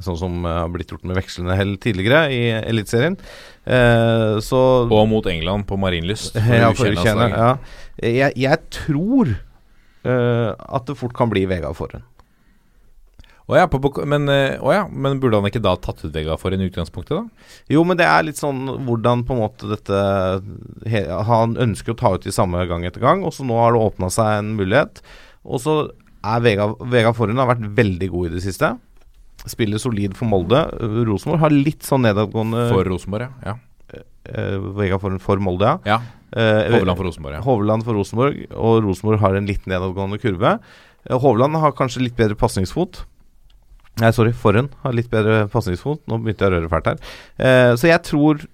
Sånn 0.00 0.18
som 0.18 0.44
eh, 0.46 0.58
har 0.62 0.70
blitt 0.74 0.92
gjort 0.92 1.06
med 1.06 1.18
vekslende 1.18 1.56
hell 1.58 1.76
tidligere 1.82 2.26
i 2.34 2.42
Eliteserien. 2.60 3.16
Eh, 3.64 4.38
Og 4.90 5.06
mot 5.10 5.26
England 5.30 5.66
på 5.70 5.78
Marienlyst. 5.80 6.38
ja, 6.60 6.70
for 6.76 6.90
å 6.90 7.04
kjenne, 7.06 7.30
ja. 7.30 7.52
jeg, 8.02 8.36
jeg 8.42 8.66
tror 8.74 9.34
eh, 10.04 10.50
at 10.54 10.88
det 10.88 10.98
fort 10.98 11.16
kan 11.16 11.32
bli 11.32 11.46
Vegard 11.50 11.78
Forren. 11.78 12.06
Å 13.50 13.56
ja, 13.58 13.66
men, 14.06 14.28
eh, 14.30 14.60
ja, 14.62 14.84
men 14.86 15.18
burde 15.18 15.40
han 15.40 15.48
ikke 15.48 15.62
da 15.62 15.72
tatt 15.74 16.04
ut 16.04 16.12
Vegard 16.14 16.38
for 16.38 16.54
en 16.54 16.62
utgangspunktet, 16.62 17.16
da? 17.16 17.48
Jo, 17.72 17.82
men 17.86 17.98
det 17.98 18.06
er 18.06 18.22
litt 18.28 18.38
sånn 18.38 18.62
hvordan 18.86 19.24
på 19.26 19.34
en 19.34 19.40
måte 19.42 19.70
dette 19.72 20.02
he, 20.86 21.02
Han 21.26 21.56
ønsker 21.58 21.96
å 21.96 21.98
ta 21.98 22.12
ut 22.14 22.26
de 22.26 22.34
samme 22.34 22.62
gang 22.70 22.86
etter 22.86 23.02
gang, 23.02 23.24
og 23.26 23.34
så 23.34 23.46
nå 23.46 23.58
har 23.58 23.74
det 23.74 23.82
åpna 23.82 24.10
seg 24.14 24.36
en 24.38 24.52
mulighet. 24.60 25.02
Og 25.42 25.64
så 25.64 25.74
er 26.20 26.44
Vegard 26.44 26.78
Vegard 26.92 27.18
Forhund 27.18 27.42
har 27.42 27.50
vært 27.50 27.66
veldig 27.74 28.10
god 28.12 28.30
i 28.30 28.34
det 28.36 28.44
siste. 28.44 28.70
Spiller 29.50 29.82
solid 29.82 30.14
for 30.18 30.30
Molde. 30.30 30.62
Rosenborg 31.08 31.42
har 31.42 31.54
litt 31.54 31.86
sånn 31.86 32.04
nedadgående 32.06 32.68
For 32.70 32.86
Rosenborg, 32.86 33.34
ja. 33.42 33.56
ja. 33.56 34.04
eh, 34.30 34.56
Vegard 34.78 35.02
Forhund 35.02 35.24
for 35.24 35.42
Molde, 35.42 35.74
ja. 35.88 35.96
ja. 35.96 36.00
Eh, 36.36 36.70
Hovland 36.76 36.98
for 36.98 37.08
Rosenborg, 37.08 37.34
ja. 37.34 37.42
Hovland 37.46 37.86
for 37.86 37.98
Rosenborg, 37.98 38.44
og 38.54 38.84
Rosenborg 38.84 39.20
har 39.22 39.34
en 39.38 39.48
litt 39.48 39.66
nedadgående 39.70 40.20
kurve. 40.22 40.58
Eh, 41.08 41.18
Hovland 41.18 41.58
har 41.58 41.74
kanskje 41.78 42.04
litt 42.04 42.16
bedre 42.18 42.38
pasningsfot. 42.38 43.04
Nei, 44.00 44.12
sorry, 44.16 44.32
Forhen 44.32 44.70
har 44.84 44.94
litt 44.96 45.10
bedre 45.10 45.42
pasningsfot. 45.50 46.04
Nå 46.08 46.20
begynte 46.22 46.46
jeg 46.46 46.52
å 46.52 46.56
røre 46.56 46.70
fælt 46.72 46.90
her. 46.92 47.00
Eh, 47.38 47.74
så 47.76 47.90
jeg 47.90 48.02
tror 48.06 48.46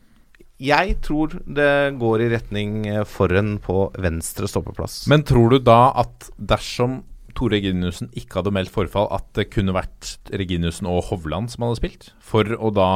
Jeg 0.56 0.94
tror 1.04 1.34
det 1.44 1.98
går 2.00 2.22
i 2.24 2.28
retning 2.32 2.86
Forhen 3.04 3.58
på 3.60 3.90
venstre 4.00 4.48
stoppeplass. 4.48 5.02
Men 5.06 5.22
tror 5.22 5.50
du 5.52 5.58
da 5.58 5.92
at 6.00 6.30
dersom 6.40 7.02
Tore 7.36 7.58
Reginiussen 7.58 8.08
ikke 8.16 8.40
hadde 8.40 8.50
meldt 8.56 8.72
forfall, 8.72 9.06
at 9.14 9.26
det 9.36 9.44
kunne 9.52 9.74
vært 9.76 10.14
Reginiussen 10.32 10.88
og 10.90 11.04
Hovland 11.10 11.50
som 11.52 11.66
hadde 11.66 11.76
spilt? 11.78 12.06
For 12.24 12.42
da 12.74 12.86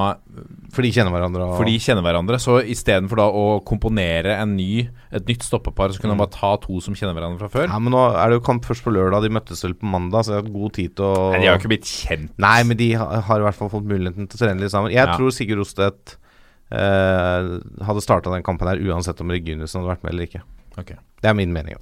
For 0.74 0.82
de 0.86 0.90
kjenner 0.96 1.12
hverandre. 1.14 1.44
Og, 1.46 1.58
For 1.60 1.68
de 1.68 1.76
kjenner 1.78 2.02
hverandre. 2.06 2.38
Så 2.42 2.56
istedenfor 2.64 3.20
å 3.26 3.44
komponere 3.68 4.38
en 4.40 4.56
ny, 4.56 4.88
et 5.12 5.28
nytt 5.28 5.44
stoppepar, 5.46 5.92
så 5.92 6.00
kunne 6.02 6.16
han 6.16 6.22
bare 6.24 6.32
ta 6.34 6.54
to 6.64 6.80
som 6.80 6.96
kjenner 6.96 7.14
hverandre 7.18 7.42
fra 7.44 7.52
før? 7.52 7.68
ja, 7.68 7.78
men 7.78 7.92
nå 7.94 8.00
er 8.16 8.32
det 8.32 8.40
jo 8.40 8.46
kamp 8.48 8.64
først 8.64 8.82
på 8.86 8.94
lørdag. 8.96 9.22
De 9.28 9.32
møttes 9.36 9.62
vel 9.66 9.76
på 9.78 9.86
mandag, 9.92 10.24
så 10.24 10.32
jeg 10.34 10.38
har 10.40 10.46
hatt 10.48 10.56
god 10.56 10.72
tid 10.80 10.96
til 10.96 11.04
å 11.04 11.30
Nei, 11.34 11.42
de 11.44 11.46
har 11.50 11.58
jo 11.58 11.62
ikke 11.62 11.72
blitt 11.76 11.90
kjent. 11.92 12.32
Nei, 12.40 12.56
men 12.64 12.80
de 12.80 12.90
har, 12.96 13.20
har 13.28 13.44
i 13.44 13.46
hvert 13.50 13.60
fall 13.60 13.72
fått 13.76 13.86
muligheten 13.92 14.26
til 14.26 14.40
å 14.40 14.44
trene 14.46 14.60
litt 14.64 14.72
sammen. 14.72 14.90
Jeg 14.94 15.04
Ja. 15.06 15.16
tror 15.16 15.30
Sigurd 15.36 15.60
Rostedt 15.62 16.16
eh, 16.70 17.52
hadde 17.86 18.02
starta 18.04 18.30
den 18.32 18.44
kampen 18.46 18.68
her 18.70 18.78
uansett 18.78 19.20
om 19.20 19.30
Reginiussen 19.32 19.80
hadde 19.82 19.92
vært 19.96 20.04
med 20.06 20.12
eller 20.14 20.28
ikke. 20.28 20.42
Okay. 20.78 20.96
Det 21.20 21.28
er 21.30 21.34
min 21.36 21.52
mening. 21.52 21.76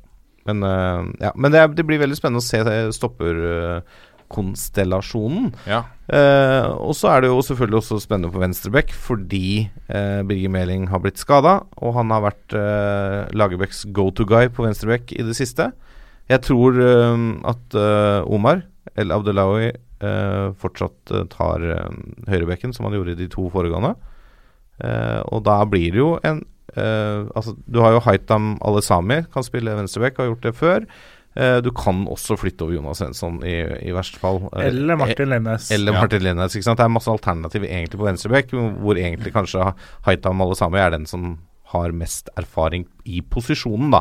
Men, 0.49 0.65
eh, 0.65 1.01
ja. 1.27 1.33
Men 1.37 1.53
det, 1.53 1.59
er, 1.61 1.69
det 1.77 1.85
blir 1.87 2.01
veldig 2.01 2.17
spennende 2.19 2.41
å 2.41 2.49
se 2.49 2.59
stopperkonstellasjonen. 2.97 5.45
Ja. 5.69 5.83
Eh, 6.09 6.67
og 6.73 6.97
så 6.97 7.09
er 7.13 7.21
det 7.23 7.29
jo 7.31 7.43
selvfølgelig 7.45 7.79
også 7.83 8.01
spennende 8.01 8.33
på 8.33 8.41
venstreback, 8.43 8.89
fordi 8.97 9.69
eh, 9.69 10.21
Birger 10.29 10.53
Meling 10.55 10.83
har 10.93 11.01
blitt 11.05 11.21
skada, 11.21 11.55
og 11.77 11.91
han 11.99 12.09
har 12.15 12.23
vært 12.31 12.49
eh, 12.57 13.21
Lagerbäcks 13.37 13.79
go 13.93 14.11
to 14.11 14.25
guy 14.29 14.49
på 14.49 14.65
venstreback 14.65 15.13
i 15.13 15.23
det 15.27 15.37
siste. 15.39 15.73
Jeg 16.29 16.41
tror 16.45 16.73
eh, 16.81 17.17
at 17.53 17.75
eh, 17.77 18.21
Omar 18.29 18.63
El 18.99 19.13
Abdelawi 19.15 19.69
eh, 19.69 20.47
fortsatt 20.61 21.11
eh, 21.13 21.27
tar 21.33 21.59
eh, 21.65 21.91
høyrebekken, 22.29 22.73
som 22.77 22.85
han 22.89 22.97
gjorde 22.97 23.13
i 23.17 23.21
de 23.21 23.29
to 23.33 23.43
foregående. 23.53 23.93
Eh, 24.85 25.21
og 25.29 25.39
da 25.49 25.57
blir 25.69 25.91
det 25.93 26.01
jo 26.01 26.11
en 26.25 26.39
eh, 26.79 27.29
Altså, 27.37 27.55
du 27.67 27.81
har 27.85 27.97
jo 27.97 28.03
Haitam 28.07 28.57
Alesami, 28.65 29.23
kan 29.35 29.47
spille 29.47 29.75
venstreback, 29.79 30.19
har 30.23 30.31
gjort 30.33 30.47
det 30.47 30.55
før. 30.59 30.87
Uh, 31.39 31.61
du 31.63 31.69
kan 31.77 32.01
også 32.11 32.35
flytte 32.41 32.65
over 32.65 32.75
Jonas 32.75 32.99
Svensson 32.99 33.37
i, 33.47 33.59
i 33.87 33.93
verste 33.95 34.19
fall. 34.19 34.41
Eh, 34.57 34.65
Eller 34.73 34.97
Martin 34.99 35.29
Lennes. 35.31 35.69
eller 35.71 35.95
Ja. 35.95 36.01
Martin 36.01 36.25
Lennes. 36.25 36.57
Ikke 36.57 36.67
sant? 36.67 36.81
Det 36.81 36.87
er 36.87 36.91
masse 36.91 37.13
alternativer 37.13 37.69
egentlig 37.69 38.01
på 38.01 38.09
venstreback, 38.09 38.51
hvor 38.83 38.99
egentlig 38.99 39.31
kanskje 39.37 39.69
Haitam 40.09 40.43
Alesami 40.43 40.81
er 40.83 40.97
den 40.97 41.07
som 41.07 41.37
har 41.71 41.93
mest 41.95 42.33
erfaring 42.41 42.89
i 43.07 43.21
posisjonen, 43.23 43.93
da. 43.93 44.01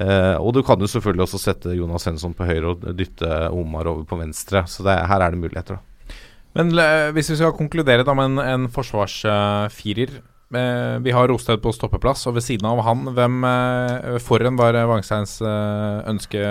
Eh, 0.00 0.34
og 0.40 0.56
du 0.56 0.62
kan 0.66 0.80
jo 0.80 0.88
selvfølgelig 0.90 1.26
også 1.28 1.38
sette 1.44 1.76
Jonas 1.76 2.02
Svensson 2.08 2.34
på 2.34 2.48
høyre 2.48 2.72
og 2.72 2.88
dytte 2.98 3.30
Omar 3.52 3.86
over 3.92 4.02
på 4.08 4.18
venstre. 4.18 4.64
Så 4.66 4.82
det, 4.82 4.96
her 5.06 5.22
er 5.22 5.36
det 5.36 5.42
muligheter, 5.44 5.78
da. 5.78 6.16
Men 6.56 6.72
hvis 7.12 7.28
vi 7.30 7.36
skal 7.36 7.52
konkludere 7.52 8.02
da 8.02 8.14
med 8.16 8.32
en, 8.32 8.38
en 8.40 8.66
forsvarsfirer 8.72 10.18
Vi 10.46 11.10
har 11.10 11.26
Rosted 11.26 11.58
på 11.58 11.72
stoppeplass, 11.74 12.22
og 12.30 12.36
ved 12.36 12.44
siden 12.46 12.68
av 12.70 12.78
han, 12.86 13.00
hvem 13.16 13.40
uh, 13.42 14.18
foran 14.22 14.54
var 14.54 14.78
Vangsteins 14.86 15.40
eh, 15.42 16.04
ønske 16.06 16.42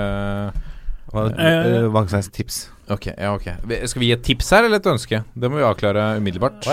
Eh, 1.16 1.76
eh, 1.76 1.88
Vangsteins 1.92 2.30
tips. 2.30 2.72
Ok, 2.90 3.08
ja 3.18 3.32
ok 3.34 3.48
Skal 3.88 4.00
vi 4.02 4.10
gi 4.10 4.14
et 4.14 4.24
tips 4.26 4.52
her, 4.54 4.66
eller 4.68 4.82
et 4.82 4.90
ønske? 4.90 5.22
Det 5.34 5.50
må 5.50 5.60
vi 5.62 5.66
avklare 5.66 6.16
umiddelbart. 6.20 6.66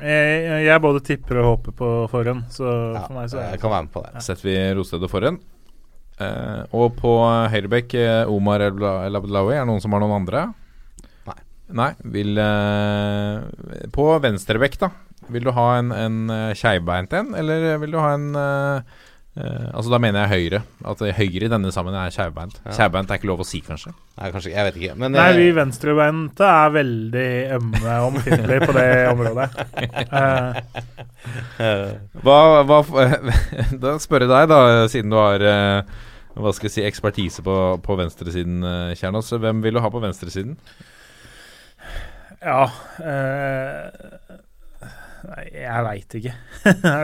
Jeg, 0.00 0.64
jeg 0.64 0.82
både 0.82 1.02
tipper 1.04 1.42
og 1.42 1.48
håper 1.48 1.76
på 1.76 1.88
forhånd, 2.12 2.46
så 2.54 2.66
Ja, 2.96 3.02
for 3.04 3.18
meg 3.18 3.28
så 3.30 3.40
er 3.40 3.48
jeg 3.48 3.58
det 3.58 3.62
kan 3.64 3.74
være 3.74 3.86
med 3.88 3.92
på 3.94 4.04
det. 4.06 4.22
Setter 4.24 4.48
vi 4.48 4.56
Rostedet 4.78 5.10
foran. 5.12 5.40
Eh, 6.20 6.62
og 6.76 6.96
på 7.00 7.12
høyrebekk 7.52 7.94
eh, 8.00 8.32
Omar 8.32 8.64
El 8.64 8.80
El 8.80 9.20
Abdelawi. 9.20 9.54
Er 9.56 9.64
det 9.64 9.70
noen 9.72 9.84
som 9.84 9.96
har 9.96 10.02
noen 10.04 10.16
andre? 10.22 10.46
Nei. 11.28 11.38
Nei, 11.82 11.92
vil 12.16 12.40
eh, 12.40 13.86
På 13.92 14.12
venstrebekk, 14.22 14.80
da. 14.80 14.92
Vil 15.30 15.46
du 15.46 15.52
ha 15.56 15.68
en, 15.78 15.92
en 15.94 16.18
keibeint 16.58 17.14
en, 17.16 17.32
eller 17.38 17.78
vil 17.82 17.94
du 17.94 18.00
ha 18.00 18.12
en 18.16 18.26
eh, 18.38 18.98
eh, 19.38 19.68
Altså 19.72 19.92
Da 19.92 20.00
mener 20.02 20.24
jeg 20.24 20.44
høyre. 20.44 20.62
At 20.90 21.02
høyre 21.02 21.46
i 21.46 21.50
denne 21.52 21.72
sammen 21.74 21.96
er 21.96 22.12
keivbeint. 22.14 22.60
Ja. 22.64 22.74
Keivbeint 22.78 23.10
er 23.10 23.20
ikke 23.20 23.30
lov 23.30 23.44
å 23.44 23.48
si, 23.48 23.62
kanskje. 23.64 23.94
Nei, 24.18 24.30
kanskje 24.34 24.52
Jeg 24.54 24.68
vet 24.68 24.80
ikke. 24.80 24.98
Men 25.00 25.16
Nei, 25.16 25.30
eh, 25.32 25.40
vi 25.40 25.48
venstrebeinte 25.56 26.50
er 26.50 26.76
veldig 26.76 27.30
ømme 27.58 27.96
og 27.96 28.12
omfinnelige 28.12 28.68
på 28.70 28.76
det 28.78 28.90
området. 29.14 29.50
Uh. 31.60 31.90
Hva, 32.24 32.62
hva 32.64 32.78
Da 33.82 33.90
spør 34.00 34.24
jeg 34.24 34.30
deg, 34.30 34.46
da, 34.48 34.60
siden 34.88 35.12
du 35.12 35.18
har 35.20 35.42
eh, 35.44 35.98
hva 36.40 36.52
skal 36.56 36.70
jeg 36.70 36.74
si, 36.78 36.84
ekspertise 36.86 37.44
på, 37.44 37.56
på 37.84 37.96
venstresiden, 37.98 38.62
eh, 38.64 38.94
Kjernås. 38.96 39.28
Hvem 39.42 39.60
vil 39.64 39.76
du 39.76 39.82
ha 39.84 39.90
på 39.92 40.00
venstresiden? 40.02 40.56
ja 42.40 42.62
eh, 43.04 44.38
Nei, 45.28 45.44
jeg 45.52 45.84
veit 45.86 46.14
ikke. 46.18 46.32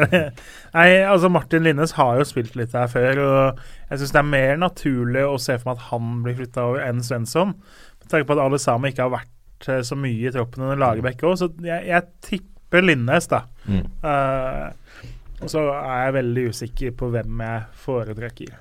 Nei, 0.77 0.89
altså 1.05 1.31
Martin 1.33 1.67
Linnes 1.67 1.95
har 1.99 2.19
jo 2.21 2.27
spilt 2.29 2.57
litt 2.59 2.75
her 2.77 2.89
før, 2.91 3.21
og 3.23 3.63
jeg 3.91 4.01
syns 4.01 4.15
det 4.15 4.21
er 4.23 4.31
mer 4.31 4.61
naturlig 4.61 5.25
å 5.27 5.39
se 5.43 5.59
for 5.59 5.71
meg 5.71 5.81
at 5.81 5.89
han 5.91 6.21
blir 6.25 6.39
flytta 6.39 6.65
over 6.71 6.85
enn 6.87 7.03
Svensson. 7.05 7.55
Med 8.01 8.11
tanke 8.13 8.29
på 8.29 8.37
at 8.37 8.45
alle 8.47 8.61
sammen 8.63 8.93
ikke 8.93 9.07
har 9.07 9.15
vært 9.19 9.69
eh, 9.71 9.83
så 9.87 9.99
mye 10.01 10.31
i 10.31 10.35
troppen 10.35 10.65
under 10.67 10.81
Lagerbäck 10.81 11.25
òg, 11.27 11.37
så 11.41 11.51
jeg, 11.65 11.89
jeg 11.91 12.09
tipper 12.25 12.87
Linnes, 12.87 13.29
da. 13.31 13.45
Mm. 13.69 13.85
Uh, 14.03 15.13
og 15.43 15.53
så 15.53 15.67
er 15.77 16.07
jeg 16.07 16.17
veldig 16.17 16.45
usikker 16.53 16.95
på 16.97 17.11
hvem 17.13 17.43
jeg 17.45 17.65
foretrekker. 17.85 18.55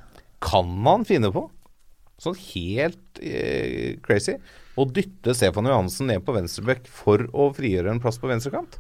kan 0.45 0.68
man 0.86 1.07
finne 1.07 1.32
på, 1.34 1.48
sånn 2.22 2.36
helt 2.52 3.19
eh, 3.23 3.95
crazy, 4.03 4.36
å 4.76 4.86
dytte 4.86 5.34
Stefan 5.36 5.68
Johansen 5.72 6.11
ned 6.11 6.23
på 6.27 6.36
venstreback 6.36 6.90
for 6.91 7.23
å 7.34 7.49
frigjøre 7.56 7.91
en 7.91 8.02
plass 8.03 8.19
på 8.19 8.30
venstrekant? 8.30 8.77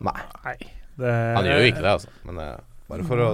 Nei, 0.00 0.20
Nei. 0.44 0.56
Det, 1.00 1.12
han 1.36 1.46
gjør 1.48 1.62
jo 1.62 1.68
ikke 1.70 1.82
det, 1.84 1.92
altså. 1.94 2.08
Men 2.28 2.38
eh, 2.44 2.56
bare 2.90 3.04
for 3.06 3.20
å 3.24 3.28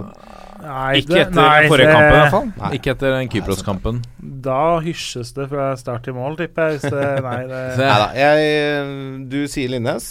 Nei, 0.61 0.99
Ikke 1.01 1.17
etter 1.23 1.35
nei, 1.37 1.67
forrige 1.71 1.87
det- 1.89 1.95
kampen, 1.97 2.13
i 2.13 2.19
hvert 2.21 2.35
fall. 2.35 2.47
Nei. 2.61 2.71
Ikke 2.79 2.93
etter 2.95 3.15
den 3.17 3.29
Kypros-kampen. 3.33 3.99
Da 4.45 4.59
hysjes 4.85 5.33
det 5.37 5.49
fra 5.51 5.67
start 5.81 6.05
til 6.07 6.15
mål, 6.17 6.37
tipper 6.41 6.71
jeg. 6.71 6.79
Hvis 6.81 6.93
det, 6.95 7.07
nei, 7.27 7.41
det, 7.51 7.63
da. 7.81 8.07
Jeg, 8.17 9.27
du 9.33 9.39
sier 9.51 9.73
Linnes. 9.75 10.09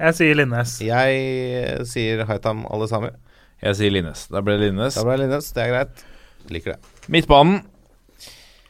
jeg 0.00 0.18
sier 0.20 0.38
Linnes. 0.40 0.78
Jeg 0.84 1.86
sier 1.90 2.24
Haitam 2.28 2.64
sammen 2.90 3.14
Jeg 3.62 3.76
sier 3.80 3.94
Linnes. 3.94 4.26
Da 4.32 4.40
ble 4.44 4.56
det 4.60 4.70
Linnes. 4.72 4.94
Da 4.98 5.04
ble 5.06 5.18
det 5.18 5.26
Linnes. 5.28 5.52
Det 5.56 5.62
er 5.66 5.72
greit. 5.74 6.04
Liker 6.52 6.74
det. 6.76 6.80
Midtbanen. 7.08 7.62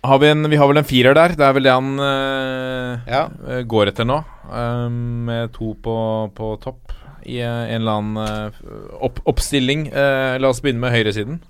Har 0.05 0.19
vi, 0.21 0.29
en, 0.29 0.45
vi 0.53 0.57
har 0.61 0.69
vel 0.69 0.79
en 0.83 0.85
firer 0.87 1.15
der. 1.17 1.33
Det 1.39 1.45
er 1.47 1.55
vel 1.57 1.65
det 1.65 1.73
han 1.73 1.95
øh, 1.99 3.07
Ja. 3.09 3.23
eh, 3.49 3.63
går 3.65 3.89
etter 3.95 4.05
nå. 4.09 4.19
eh, 4.53 4.89
med 4.91 5.53
to 5.57 5.73
på, 5.83 5.95
på 6.37 6.51
topp 6.63 6.94
i 7.27 7.39
eh, 7.41 7.65
en 7.75 7.81
eller 7.83 7.99
annen 7.99 8.17
eh, 8.25 8.63
opp, 9.05 9.21
oppstilling. 9.31 9.87
Eh, 9.93 10.37
la 10.41 10.51
oss 10.53 10.61
begynne 10.65 10.83
med 10.85 10.93
høyresiden. 10.95 11.41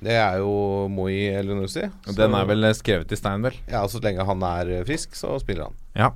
Det 0.00 0.14
er 0.16 0.38
jo 0.40 0.86
Moi 0.88 1.12
Elunussi. 1.36 1.82
Den 2.16 2.34
er 2.38 2.46
vel 2.48 2.64
skrevet 2.74 3.10
i 3.12 3.18
stein, 3.20 3.42
vel? 3.44 3.56
Ja, 3.68 3.82
så 3.92 4.00
lenge 4.00 4.24
han 4.24 4.42
er 4.48 4.70
frisk, 4.88 5.12
så 5.18 5.34
spiller 5.42 5.68
han. 5.68 5.74
Ja. 5.98 6.10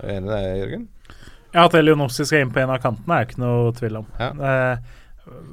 Er 0.00 0.06
du 0.06 0.14
enig 0.14 0.30
i 0.30 0.34
det, 0.36 0.58
Jørgen? 0.60 0.84
Ja, 1.50 1.64
At 1.66 1.74
Elionossi 1.74 2.24
skal 2.28 2.44
inn 2.44 2.52
på 2.54 2.60
en 2.62 2.70
av 2.70 2.78
kantene, 2.84 3.16
er 3.18 3.26
ikke 3.26 3.40
noe 3.42 3.72
tvil 3.74 3.98
om. 3.98 4.06
Ja. 4.20 4.30
Eh, 4.30 5.00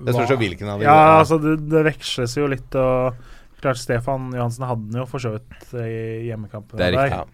Det 0.06 0.14
spørs 0.14 0.30
jo 0.36 0.38
hvilken 0.38 0.70
av 0.70 0.80
de 0.80 0.86
Ja, 0.86 0.94
går. 0.94 1.16
altså 1.24 1.40
det, 1.42 1.56
det 1.70 1.82
veksles 1.90 2.38
jo 2.38 2.46
litt, 2.54 2.76
og 2.78 3.18
klart 3.62 3.78
Stefan 3.82 4.30
Johansen 4.38 4.68
hadde 4.70 4.86
den 4.92 5.02
jo 5.02 5.06
for 5.10 5.20
så 5.22 5.34
vidt 5.34 5.74
i 5.82 6.28
hjemmekampen. 6.30 6.78
Det 6.78 6.92
er 6.92 6.94
riktig. 6.94 7.18
Ja. 7.18 7.26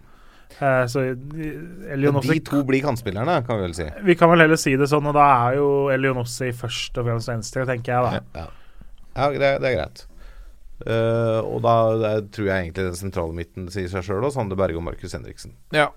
Eh, 0.54 0.84
så 0.86 1.00
Elionossi 1.90 2.36
de 2.36 2.42
to 2.46 2.60
blir 2.66 2.82
kantspillerne, 2.84 3.40
kan 3.46 3.58
vi 3.58 3.66
vel 3.66 3.74
si. 3.74 3.86
Vi 4.06 4.14
kan 4.18 4.30
vel 4.30 4.44
heller 4.44 4.60
si 4.60 4.76
det 4.78 4.86
sånn, 4.90 5.06
og 5.10 5.16
da 5.16 5.24
er 5.48 5.56
jo 5.58 5.68
Elionossi 5.94 6.52
først 6.54 7.00
og 7.00 7.08
fremst 7.08 7.30
venstre, 7.32 7.66
tenker 7.66 7.94
jeg 7.96 8.04
da. 8.06 8.20
Ja, 8.38 8.46
ja 9.16 9.30
det, 9.34 9.48
er- 9.48 9.58
det 9.64 9.72
er 9.72 9.76
greit. 9.80 10.04
Uh, 10.84 11.38
og 11.46 11.60
da 11.62 11.74
det 12.02 12.14
tror 12.34 12.48
jeg 12.50 12.64
egentlig 12.66 12.88
den 12.90 12.96
sentrale 12.98 13.32
midten 13.36 13.68
sier 13.72 13.86
seg 13.88 14.02
sjøl, 14.04 14.24
og 14.26 14.32
Sander 14.34 14.58
Berge 14.58 14.76
og 14.80 14.82
Markus 14.86 15.14
Henriksen. 15.16 15.54
ja. 15.72 15.88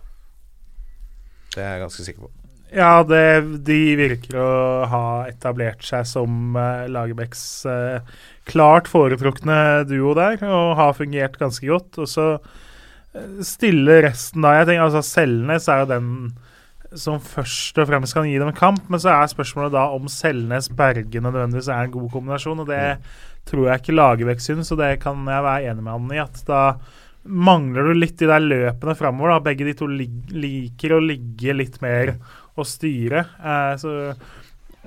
Det 1.55 1.63
er 1.63 1.71
jeg 1.77 1.81
ganske 1.87 2.03
sikker 2.05 2.25
på. 2.27 2.29
Ja, 2.75 2.91
det, 3.07 3.63
de 3.65 3.77
virker 3.97 4.35
å 4.37 4.49
ha 4.91 5.03
etablert 5.29 5.81
seg 5.87 6.03
som 6.05 6.53
uh, 6.59 6.83
Lagerbäcks 6.91 7.41
uh, 7.65 8.03
klart 8.45 8.89
foretrukne 8.91 9.55
duo 9.89 10.11
der, 10.17 10.35
og 10.45 10.75
har 10.77 10.93
fungert 10.97 11.39
ganske 11.39 11.65
godt. 11.71 11.97
Og 12.03 12.09
så 12.11 12.27
stille 13.45 14.01
resten 14.05 14.45
da. 14.45 14.57
Jeg 14.59 14.69
tenker 14.69 14.87
altså 14.87 15.05
Selnes 15.05 15.69
er 15.71 15.83
jo 15.83 15.89
den 15.93 16.11
som 16.95 17.19
først 17.19 17.77
og 17.81 17.89
fremst 17.89 18.15
kan 18.15 18.27
gi 18.27 18.37
dem 18.39 18.53
kamp, 18.55 18.85
men 18.87 19.01
så 19.03 19.11
er 19.11 19.31
spørsmålet 19.31 19.73
da 19.75 19.89
om 19.91 20.07
Selnes-Berge 20.11 21.19
nødvendigvis 21.19 21.67
er 21.67 21.83
en 21.83 21.91
god 21.91 22.07
kombinasjon, 22.13 22.61
og 22.63 22.69
det 22.69 22.83
tror 23.47 23.67
jeg 23.67 23.81
ikke 23.81 23.97
Lagerbäck 23.97 24.43
syns, 24.43 24.71
og 24.71 24.79
det 24.79 24.93
kan 25.03 25.19
jeg 25.27 25.43
være 25.43 25.71
enig 25.71 25.83
med 25.83 25.93
han 25.93 26.15
i. 26.15 26.21
at 26.23 26.39
da 26.47 26.61
mangler 27.27 27.89
du 27.89 27.97
litt 27.97 28.15
de 28.21 28.29
der 28.29 28.43
løpene 28.43 28.95
framover. 28.95 29.41
Begge 29.43 29.67
de 29.67 29.75
to 29.77 29.87
liker 29.91 30.95
å 30.95 31.03
ligge 31.03 31.55
litt 31.55 31.81
mer 31.83 32.15
og 32.55 32.67
styre. 32.67 33.25
Eh, 33.37 33.73
så 33.81 34.13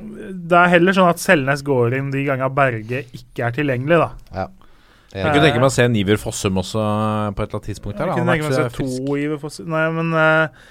det 0.00 0.56
er 0.56 0.72
heller 0.72 0.96
sånn 0.96 1.10
at 1.12 1.20
Selnes 1.20 1.64
går 1.66 1.98
inn 1.98 2.08
de 2.14 2.24
ganger 2.28 2.52
Berge 2.56 3.04
ikke 3.16 3.44
er 3.48 3.56
tilgjengelig, 3.56 4.00
da. 4.00 4.10
Jeg 5.10 5.26
kunne 5.32 5.42
tenke 5.42 5.58
meg 5.58 5.66
å 5.70 5.74
se 5.74 5.84
en 5.88 5.96
Iver 5.98 6.20
Fossum 6.22 6.58
også 6.62 6.78
eh, 6.80 7.30
på 7.34 7.42
et 7.42 7.48
eller 7.48 7.58
annet 7.58 7.66
tidspunkt. 7.72 7.98
her 7.98 8.10
Jeg 8.12 8.18
kunne 8.20 8.34
tenke 8.36 8.46
meg 8.46 8.52
å 8.52 8.60
er 8.60 8.68
se 8.68 8.76
frisk. 8.76 9.06
to 9.08 9.16
Iver 9.18 9.40
Fossum 9.42 9.72
Nei, 9.74 9.80
men 9.96 10.12
uh, 10.14 10.68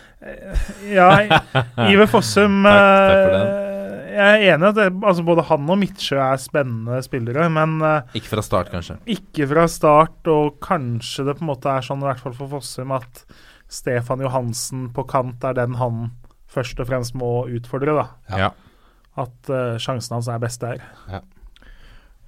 Ja, 0.87 1.07
Iver 1.91 2.07
Fossum 2.11 2.61
Takk- 2.63 3.19
takk 3.19 3.35
eh, 3.35 3.65
Jeg 4.15 4.29
er 4.29 4.45
enig 4.55 4.65
i 4.65 4.69
at 4.71 4.77
det, 4.79 4.87
altså 5.11 5.25
både 5.27 5.43
han 5.49 5.67
og 5.75 5.77
Midtsjø 5.79 6.17
er 6.23 6.39
spennende 6.41 7.01
spillere, 7.05 7.45
men 7.55 7.75
uh, 7.83 8.15
Ikke 8.17 8.31
fra 8.31 8.43
start, 8.43 8.71
kanskje. 8.73 8.95
ikke 9.15 9.47
fra 9.51 9.67
start, 9.71 10.31
og 10.31 10.57
kanskje 10.65 11.27
det 11.27 11.35
på 11.39 11.45
en 11.45 11.51
måte 11.51 11.71
er 11.75 11.85
sånn, 11.85 12.01
i 12.03 12.07
hvert 12.09 12.23
fall 12.23 12.35
for 12.39 12.51
Fossum, 12.55 12.91
at 12.95 13.21
Stefan 13.69 14.23
Johansen 14.25 14.87
på 14.95 15.03
kant 15.07 15.43
er 15.45 15.53
den 15.59 15.75
han 15.79 16.07
først 16.49 16.79
og 16.81 16.87
fremst 16.89 17.13
må 17.15 17.45
utfordre, 17.53 17.93
da. 17.99 18.07
Ja. 18.41 18.49
At 19.19 19.51
uh, 19.53 19.75
sjansen 19.79 20.15
hans 20.17 20.27
er 20.31 20.39
best 20.41 20.63
der. 20.65 20.81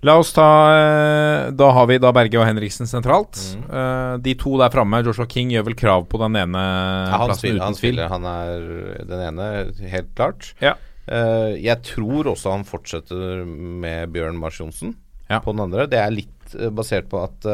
La 0.07 0.15
oss 0.17 0.31
ta 0.33 0.45
eh, 0.73 1.51
Da 1.53 1.67
har 1.75 1.87
vi 1.89 1.99
da 2.01 2.09
Berge 2.15 2.39
og 2.41 2.47
Henriksen 2.47 2.89
sentralt. 2.89 3.37
Mm. 3.53 3.65
Uh, 3.69 4.13
de 4.23 4.33
to 4.39 4.55
der 4.61 4.73
framme, 4.73 5.01
Joshua 5.05 5.27
King, 5.29 5.51
gjør 5.53 5.67
vel 5.69 5.77
krav 5.77 6.07
på 6.09 6.21
den 6.23 6.39
ene 6.41 6.61
Ja, 6.61 7.19
han, 7.21 7.29
plassen 7.29 7.43
spiller, 7.43 7.61
uten 7.67 7.77
tvil. 7.77 8.01
Han 8.15 8.25
er 8.31 8.65
den 9.11 9.23
ene, 9.27 9.51
helt 9.93 10.09
klart. 10.17 10.51
Ja. 10.63 10.73
Uh, 11.05 11.53
jeg 11.59 11.77
tror 11.85 12.31
også 12.33 12.55
han 12.55 12.65
fortsetter 12.65 13.45
med 13.45 14.13
Bjørn 14.15 14.41
Mars 14.41 14.57
Johnsen 14.61 14.95
Ja. 15.29 15.39
på 15.39 15.53
den 15.53 15.67
andre. 15.67 15.85
Det 15.91 16.01
er 16.01 16.17
litt 16.17 16.57
basert 16.75 17.07
på 17.07 17.21
at 17.23 17.45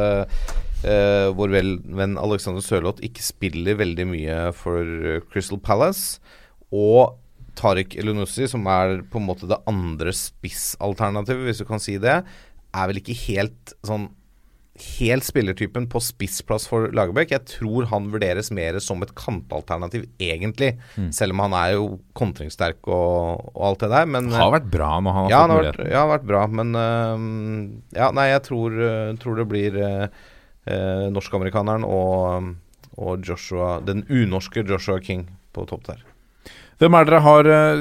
vår 1.37 1.51
venn 1.53 2.15
Alexander 2.17 2.63
Sørloth 2.65 3.03
ikke 3.05 3.21
spiller 3.21 3.77
veldig 3.77 4.05
mye 4.09 4.37
for 4.57 4.81
Crystal 5.29 5.59
Palace. 5.61 6.17
Og 6.73 7.13
Tariq 7.57 7.97
Elunussi, 7.99 8.47
som 8.49 8.67
er 8.69 9.01
på 9.09 9.19
en 9.21 9.27
måte 9.27 9.49
det 9.49 9.57
andre 9.69 10.13
spissalternativet, 10.15 11.49
hvis 11.49 11.63
du 11.63 11.67
kan 11.69 11.81
si 11.83 11.97
det, 12.01 12.21
er 12.77 12.89
vel 12.89 13.01
ikke 13.01 13.17
helt 13.27 13.75
sånn 13.87 14.11
Helt 14.77 15.25
spillertypen 15.25 15.87
på 15.89 15.97
spissplass 16.05 16.67
for 16.69 16.91
Lagerbäck. 16.93 17.31
Jeg 17.33 17.49
tror 17.49 17.87
han 17.89 18.11
vurderes 18.13 18.51
mer 18.53 18.75
som 18.77 19.01
et 19.01 19.09
kantalternativ, 19.17 20.03
egentlig. 20.21 20.75
Selv 21.17 21.33
om 21.33 21.41
han 21.47 21.55
er 21.57 21.71
jo 21.73 21.87
kontringssterk 22.13 22.85
og, 22.85 23.47
og 23.55 23.63
alt 23.71 23.81
det 23.81 23.89
der. 23.95 24.05
Men 24.13 24.29
Har 24.37 24.53
vært 24.53 24.69
bra 24.69 24.91
når 25.01 25.15
han 25.15 25.25
har 25.25 25.31
ja, 25.33 25.39
fått 25.39 25.41
han 25.41 25.53
har 25.55 25.63
vært, 25.63 25.79
muligheten. 25.79 25.89
ja, 25.89 25.97
han 25.97 26.05
har 26.05 26.13
vært 26.13 26.29
bra, 26.29 26.43
men 26.59 26.77
uh, 26.77 27.97
Ja, 27.97 28.11
nei, 28.19 28.27
jeg 28.29 28.43
tror, 28.51 28.77
uh, 28.77 29.15
tror 29.23 29.41
det 29.41 29.47
blir 29.49 29.79
uh, 29.81 31.09
norskamerikaneren 31.17 31.87
og, 31.87 32.53
og 33.01 33.25
Joshua 33.25 33.79
Den 33.81 34.05
unorske 34.13 34.61
Joshua 34.61 35.01
King 35.01 35.25
på 35.57 35.65
topp 35.73 35.89
der. 35.89 36.05
Hvem 36.77 36.93
er 36.93 37.07
dere 37.09 37.23
har 37.25 37.47
eh, 37.49 37.79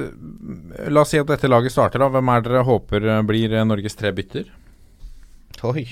La 0.92 1.02
oss 1.02 1.12
si 1.12 1.20
at 1.20 1.28
dette 1.28 1.50
laget 1.50 1.74
starter, 1.74 2.00
da. 2.00 2.08
Hvem 2.14 2.32
er 2.32 2.46
dere 2.46 2.64
håper 2.64 3.10
eh, 3.10 3.24
blir 3.28 3.52
eh, 3.52 3.66
Norges 3.68 3.98
tre 3.98 4.12
bytter? 4.16 4.48
Oi. 5.66 5.84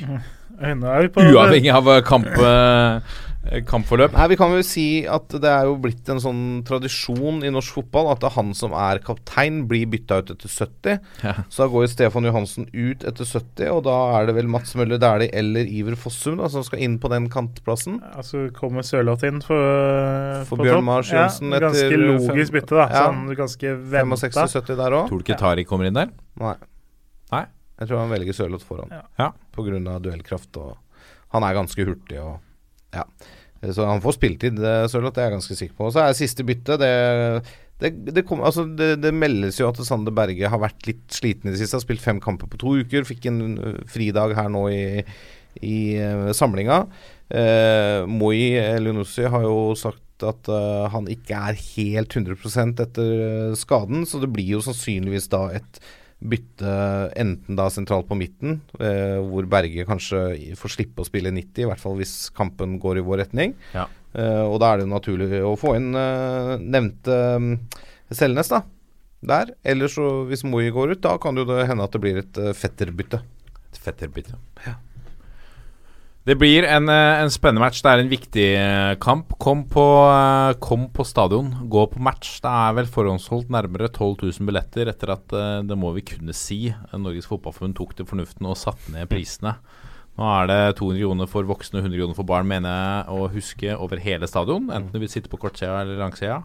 Er 0.55 1.09
Uavhengig 1.19 1.73
av 1.75 1.89
kamp, 2.07 2.29
kampforløp. 3.69 4.12
Nei, 4.16 4.27
Vi 4.33 4.37
kan 4.41 4.53
vel 4.55 4.62
si 4.66 4.85
at 5.11 5.29
det 5.29 5.51
er 5.51 5.66
jo 5.69 5.77
blitt 5.81 6.09
en 6.09 6.21
sånn 6.23 6.43
tradisjon 6.66 7.43
i 7.45 7.51
norsk 7.53 7.77
fotball 7.79 8.11
at 8.12 8.21
det 8.23 8.29
er 8.31 8.37
han 8.39 8.53
som 8.57 8.73
er 8.73 9.01
kaptein, 9.05 9.62
blir 9.71 9.87
bytta 9.93 10.19
ut 10.23 10.33
etter 10.35 10.49
70. 10.49 10.99
Ja. 11.23 11.35
Så 11.53 11.65
da 11.65 11.69
går 11.73 11.85
jo 11.87 11.91
Stefan 11.93 12.29
Johansen 12.29 12.69
ut 12.73 13.05
etter 13.05 13.29
70, 13.29 13.69
og 13.75 13.83
da 13.89 13.97
er 14.19 14.27
det 14.31 14.37
vel 14.39 14.49
Mats 14.51 14.75
Møller 14.79 15.01
Dæhlie 15.03 15.31
eller 15.37 15.69
Iver 15.69 15.97
Fossum 16.01 16.39
da, 16.41 16.49
som 16.53 16.65
skal 16.66 16.83
inn 16.87 16.99
på 17.03 17.11
den 17.12 17.29
kantplassen. 17.33 18.01
Altså 18.15 18.47
kommer 18.57 18.87
Sørloth 18.87 19.27
inn 19.29 19.43
for, 19.45 20.45
For 20.49 20.57
på 20.61 20.65
Bjørn. 20.69 20.85
Mars 20.85 21.12
Johnsen 21.12 21.53
ja, 21.53 21.61
Ganske 21.66 21.85
etter 21.89 22.05
logisk 22.05 22.57
bytte, 22.57 22.79
da. 22.79 22.89
Ja. 22.91 23.05
Sånn 23.11 23.35
ganske 23.39 23.75
venta. 23.93 24.21
65-70 24.25 24.81
der 24.81 24.99
òg. 25.01 25.09
Tror 25.11 25.21
du 25.21 25.27
ikke 25.29 25.39
Tari 25.41 25.65
kommer 25.69 25.89
inn 25.91 25.97
der? 25.99 26.11
Nei. 26.41 26.57
Nei. 27.33 27.45
Jeg 27.81 27.91
tror 27.91 28.05
han 28.05 28.12
velger 28.12 28.37
Sørloth 28.37 28.65
foran. 28.66 28.93
Ja. 28.95 29.03
pga. 29.19 29.33
På 29.55 29.65
grunn 29.66 29.87
av 29.91 30.01
duellkraft 30.05 30.57
og 30.62 30.77
Han 31.35 31.43
er 31.43 31.55
ganske 31.57 31.83
hurtig 31.87 32.21
og 32.23 32.39
Ja. 32.95 33.03
Så 33.73 33.86
han 33.89 34.03
får 34.05 34.19
spilletid, 34.19 34.59
eh, 34.61 34.86
Sørloth, 34.91 35.16
det 35.16 35.23
er 35.23 35.31
jeg 35.31 35.36
ganske 35.39 35.59
sikker 35.61 35.77
på. 35.78 35.89
Og 35.89 35.95
så 35.95 36.05
er 36.05 36.19
siste 36.19 36.47
bytte 36.47 36.81
det 36.81 36.95
det, 37.82 37.91
det, 38.15 38.23
kom, 38.23 38.39
altså 38.47 38.62
det, 38.70 39.11
meldes 39.12 39.59
jo 39.59 39.66
at 39.66 39.81
Sander 39.82 40.15
Berge 40.15 40.49
har 40.49 40.61
vært 40.62 40.86
litt 40.86 41.09
sliten 41.12 41.51
i 41.51 41.53
det 41.53 41.59
siste. 41.59 41.74
Har 41.77 41.82
spilt 41.82 42.05
fem 42.05 42.20
kamper 42.23 42.49
på 42.49 42.61
to 42.62 42.77
uker. 42.81 43.05
Fikk 43.09 43.27
en 43.28 43.41
fridag 43.91 44.36
her 44.39 44.47
nå 44.53 44.62
i, 44.70 44.85
i 45.59 45.78
uh, 45.99 46.31
samlinga. 46.36 46.85
Eh, 47.35 48.05
Moi 48.07 48.55
Elunussi 48.61 49.27
har 49.31 49.45
jo 49.47 49.74
sagt 49.78 50.24
at 50.24 50.49
uh, 50.53 50.86
han 50.93 51.09
ikke 51.11 51.35
er 51.51 51.59
helt 51.59 52.15
100 52.15 52.85
etter 52.85 53.12
eh, 53.27 53.57
skaden, 53.59 54.05
så 54.07 54.20
det 54.23 54.31
blir 54.32 54.57
jo 54.57 54.62
sannsynligvis 54.65 55.27
da 55.32 55.49
et 55.59 55.81
bytte 56.25 56.75
enten 57.21 57.59
da 57.59 57.67
sentralt 57.73 58.09
på 58.09 58.17
midten, 58.19 58.61
eh, 58.81 59.19
hvor 59.21 59.47
Berge 59.51 59.85
kanskje 59.89 60.55
får 60.59 60.75
slippe 60.77 61.05
å 61.05 61.09
spille 61.09 61.33
90, 61.35 61.65
i 61.65 61.69
hvert 61.69 61.83
fall 61.83 61.99
hvis 61.99 62.31
kampen 62.37 62.79
går 62.83 63.01
i 63.01 63.05
vår 63.05 63.25
retning. 63.25 63.55
Ja. 63.75 63.87
Eh, 64.15 64.45
og 64.47 64.61
da 64.63 64.71
er 64.71 64.81
det 64.81 64.87
jo 64.87 64.95
naturlig 64.95 65.43
å 65.45 65.57
få 65.59 65.75
inn 65.79 65.91
eh, 65.99 66.55
nevnte 66.63 67.19
um, 67.37 67.51
Selnes, 68.15 68.53
da. 68.53 68.63
Der. 69.25 69.55
Eller 69.65 69.89
så, 69.89 70.05
hvis 70.29 70.45
Moi 70.47 70.69
går 70.73 70.95
ut, 70.95 71.05
da 71.05 71.17
kan 71.21 71.37
det 71.37 71.47
jo 71.49 71.61
hende 71.65 71.87
at 71.87 71.95
det 71.97 72.03
blir 72.03 72.21
et 72.21 72.41
uh, 72.41 72.53
fetterbytte. 72.57 73.23
Et 73.73 73.81
fetterbytte. 73.81 74.37
Det 76.25 76.39
blir 76.41 76.65
en, 76.65 76.89
eh, 76.89 77.21
en 77.21 77.29
spennende 77.29 77.61
match. 77.61 77.83
Det 77.85 77.91
er 77.91 78.01
en 78.01 78.09
viktig 78.09 78.45
eh, 78.57 78.95
kamp. 78.97 79.35
Kom 79.37 79.67
på, 79.69 79.85
eh, 80.09 80.55
kom 80.57 80.87
på 80.89 81.05
stadion, 81.05 81.51
gå 81.69 81.83
på 81.93 82.01
match. 82.01 82.39
Det 82.41 82.49
er 82.49 82.73
vel 82.79 82.89
forhåndsholdt 82.89 83.51
nærmere 83.53 83.91
12 83.93 84.17
000 84.23 84.49
billetter 84.49 84.89
etter 84.89 85.13
at 85.13 85.29
det 85.69 85.77
må 85.77 85.93
vi 85.93 86.01
kunne 86.01 86.33
si. 86.33 86.73
Norges 86.97 87.29
Fotballforbund 87.29 87.77
tok 87.77 87.93
til 87.99 88.09
fornuften 88.09 88.49
og 88.49 88.57
satte 88.57 88.95
ned 88.95 89.11
prisene. 89.13 89.59
Nå 90.17 90.25
er 90.25 90.49
det 90.49 90.77
200 90.79 91.03
kroner 91.05 91.29
for 91.29 91.45
voksne 91.45 91.83
og 91.83 91.91
100 91.91 92.01
kroner 92.01 92.17
for 92.17 92.25
barn, 92.25 92.49
mener 92.49 92.73
jeg 92.73 93.13
å 93.13 93.29
huske, 93.29 93.77
over 93.77 94.01
hele 94.01 94.25
stadion. 94.31 94.71
Enten 94.73 94.95
du 94.95 95.03
vil 95.05 95.13
sitte 95.13 95.29
på 95.29 95.43
kortsida 95.43 95.83
eller 95.83 96.01
langsida. 96.01 96.41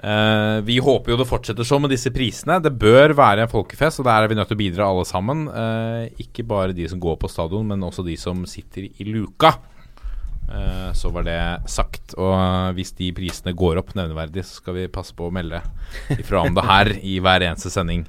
Eh, 0.00 0.58
vi 0.64 0.78
håper 0.80 1.12
jo 1.12 1.18
det 1.20 1.28
fortsetter 1.28 1.66
sånn 1.66 1.84
med 1.84 1.92
disse 1.92 2.12
prisene. 2.14 2.60
Det 2.64 2.72
bør 2.72 3.12
være 3.16 3.44
en 3.44 3.52
folkefest, 3.52 4.00
og 4.00 4.08
der 4.08 4.24
er 4.24 4.30
vi 4.30 4.38
nødt 4.38 4.48
til 4.48 4.56
å 4.56 4.62
bidra 4.62 4.88
alle 4.88 5.04
sammen. 5.08 5.44
Uh, 5.52 6.06
ikke 6.22 6.46
bare 6.48 6.76
de 6.76 6.86
som 6.88 7.00
går 7.02 7.18
på 7.20 7.28
stadion, 7.28 7.66
men 7.68 7.84
også 7.84 8.04
de 8.06 8.16
som 8.20 8.40
sitter 8.48 8.88
i 8.88 9.08
luka. 9.10 9.52
Uh, 10.50 10.88
så 10.96 11.12
var 11.12 11.26
det 11.28 11.40
sagt. 11.70 12.14
Og 12.16 12.72
hvis 12.78 12.94
de 12.96 13.10
prisene 13.16 13.54
går 13.56 13.82
opp 13.82 13.92
nevneverdig, 13.98 14.46
så 14.48 14.62
skal 14.62 14.78
vi 14.78 14.90
passe 14.92 15.16
på 15.16 15.28
å 15.28 15.34
melde 15.34 15.60
ifra 16.16 16.46
om 16.46 16.56
det 16.56 16.64
her 16.70 16.94
i 16.96 17.18
hver 17.20 17.44
eneste 17.50 17.72
sending. 17.72 18.06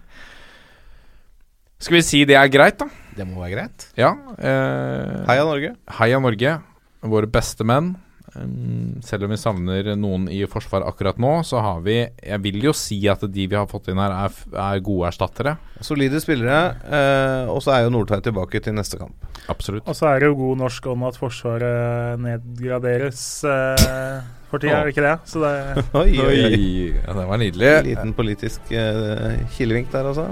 Skal 1.82 1.98
vi 1.98 2.06
si 2.06 2.24
det 2.30 2.38
er 2.38 2.54
greit, 2.54 2.80
da? 2.80 2.88
Det 3.18 3.26
må 3.28 3.42
være 3.42 3.56
greit. 3.58 3.90
Ja. 4.00 4.14
Heia 4.38 5.44
Norge. 5.44 5.74
Heia 5.98 6.22
Norge, 6.24 6.56
våre 7.04 7.28
beste 7.28 7.68
menn. 7.68 7.96
Um, 8.32 9.02
selv 9.04 9.28
om 9.28 9.34
vi 9.34 9.40
savner 9.40 9.90
noen 10.00 10.30
i 10.32 10.40
forsvar 10.48 10.86
akkurat 10.88 11.18
nå, 11.20 11.34
så 11.44 11.60
har 11.60 11.82
vi 11.84 11.98
Jeg 12.00 12.40
vil 12.46 12.62
jo 12.64 12.72
si 12.76 13.02
at 13.12 13.26
de 13.28 13.48
vi 13.52 13.58
har 13.58 13.68
fått 13.68 13.90
inn 13.92 14.00
her, 14.00 14.14
er, 14.28 14.38
er 14.56 14.84
gode 14.84 15.10
erstattere. 15.10 15.58
Solide 15.84 16.22
spillere. 16.24 16.60
Eh, 16.86 17.52
og 17.52 17.60
så 17.66 17.76
er 17.76 17.86
jo 17.86 17.94
Nordtveit 17.94 18.24
tilbake 18.24 18.62
til 18.64 18.78
neste 18.78 19.00
kamp. 19.02 19.28
Absolutt. 19.52 19.88
Og 19.90 19.98
så 19.98 20.12
er 20.12 20.22
det 20.22 20.30
jo 20.30 20.38
god 20.40 20.62
norsk 20.62 20.88
om 20.94 21.08
at 21.10 21.18
Forsvaret 21.20 22.22
nedgraderes 22.22 23.26
eh, 23.50 24.30
for 24.52 24.62
tida, 24.62 24.82
er 24.82 24.88
det 24.88 24.96
ikke 24.96 25.08
det? 25.08 25.18
Så 25.32 25.42
det 25.44 25.54
Oi, 26.02 26.10
oi, 26.20 26.38
oi. 26.46 26.64
Ja, 27.02 27.18
det 27.18 27.28
var 27.34 27.42
nydelig. 27.42 27.74
Liten 27.90 28.16
politisk 28.16 28.72
eh, 28.76 29.42
kilevink 29.58 29.92
der, 29.94 30.12
altså. 30.14 30.30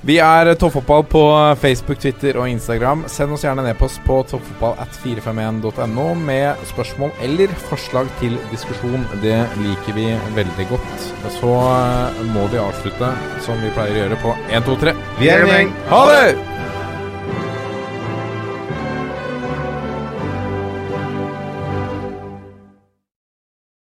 Vi 0.00 0.14
er 0.16 0.54
Toppfotball 0.56 1.02
på 1.04 1.22
Facebook, 1.60 1.98
Twitter 2.00 2.38
og 2.40 2.48
Instagram. 2.48 3.02
Send 3.12 3.34
oss 3.36 3.42
gjerne 3.44 3.60
en 3.66 3.68
e-post 3.68 4.00
på 4.06 4.22
toppfotballat451.no 4.30 6.06
med 6.16 6.62
spørsmål 6.70 7.12
eller 7.26 7.52
forslag 7.66 8.08
til 8.22 8.38
diskusjon. 8.48 9.04
Det 9.20 9.36
liker 9.60 9.98
vi 9.98 10.06
veldig 10.38 10.66
godt. 10.72 11.10
Så 11.36 11.52
eh, 11.52 12.22
må 12.32 12.46
vi 12.48 12.62
avslutte 12.62 13.12
som 13.44 13.60
vi 13.60 13.74
pleier 13.76 13.98
å 13.98 14.02
gjøre 14.06 14.22
på 14.24 14.32
1, 14.48 14.64
2, 14.70 14.78
3. 14.86 14.96
Vi 15.20 15.28
er 15.28 15.44
en 15.44 15.52
gjeng. 15.52 15.76
Ha 15.92 16.00
det! 16.14 16.59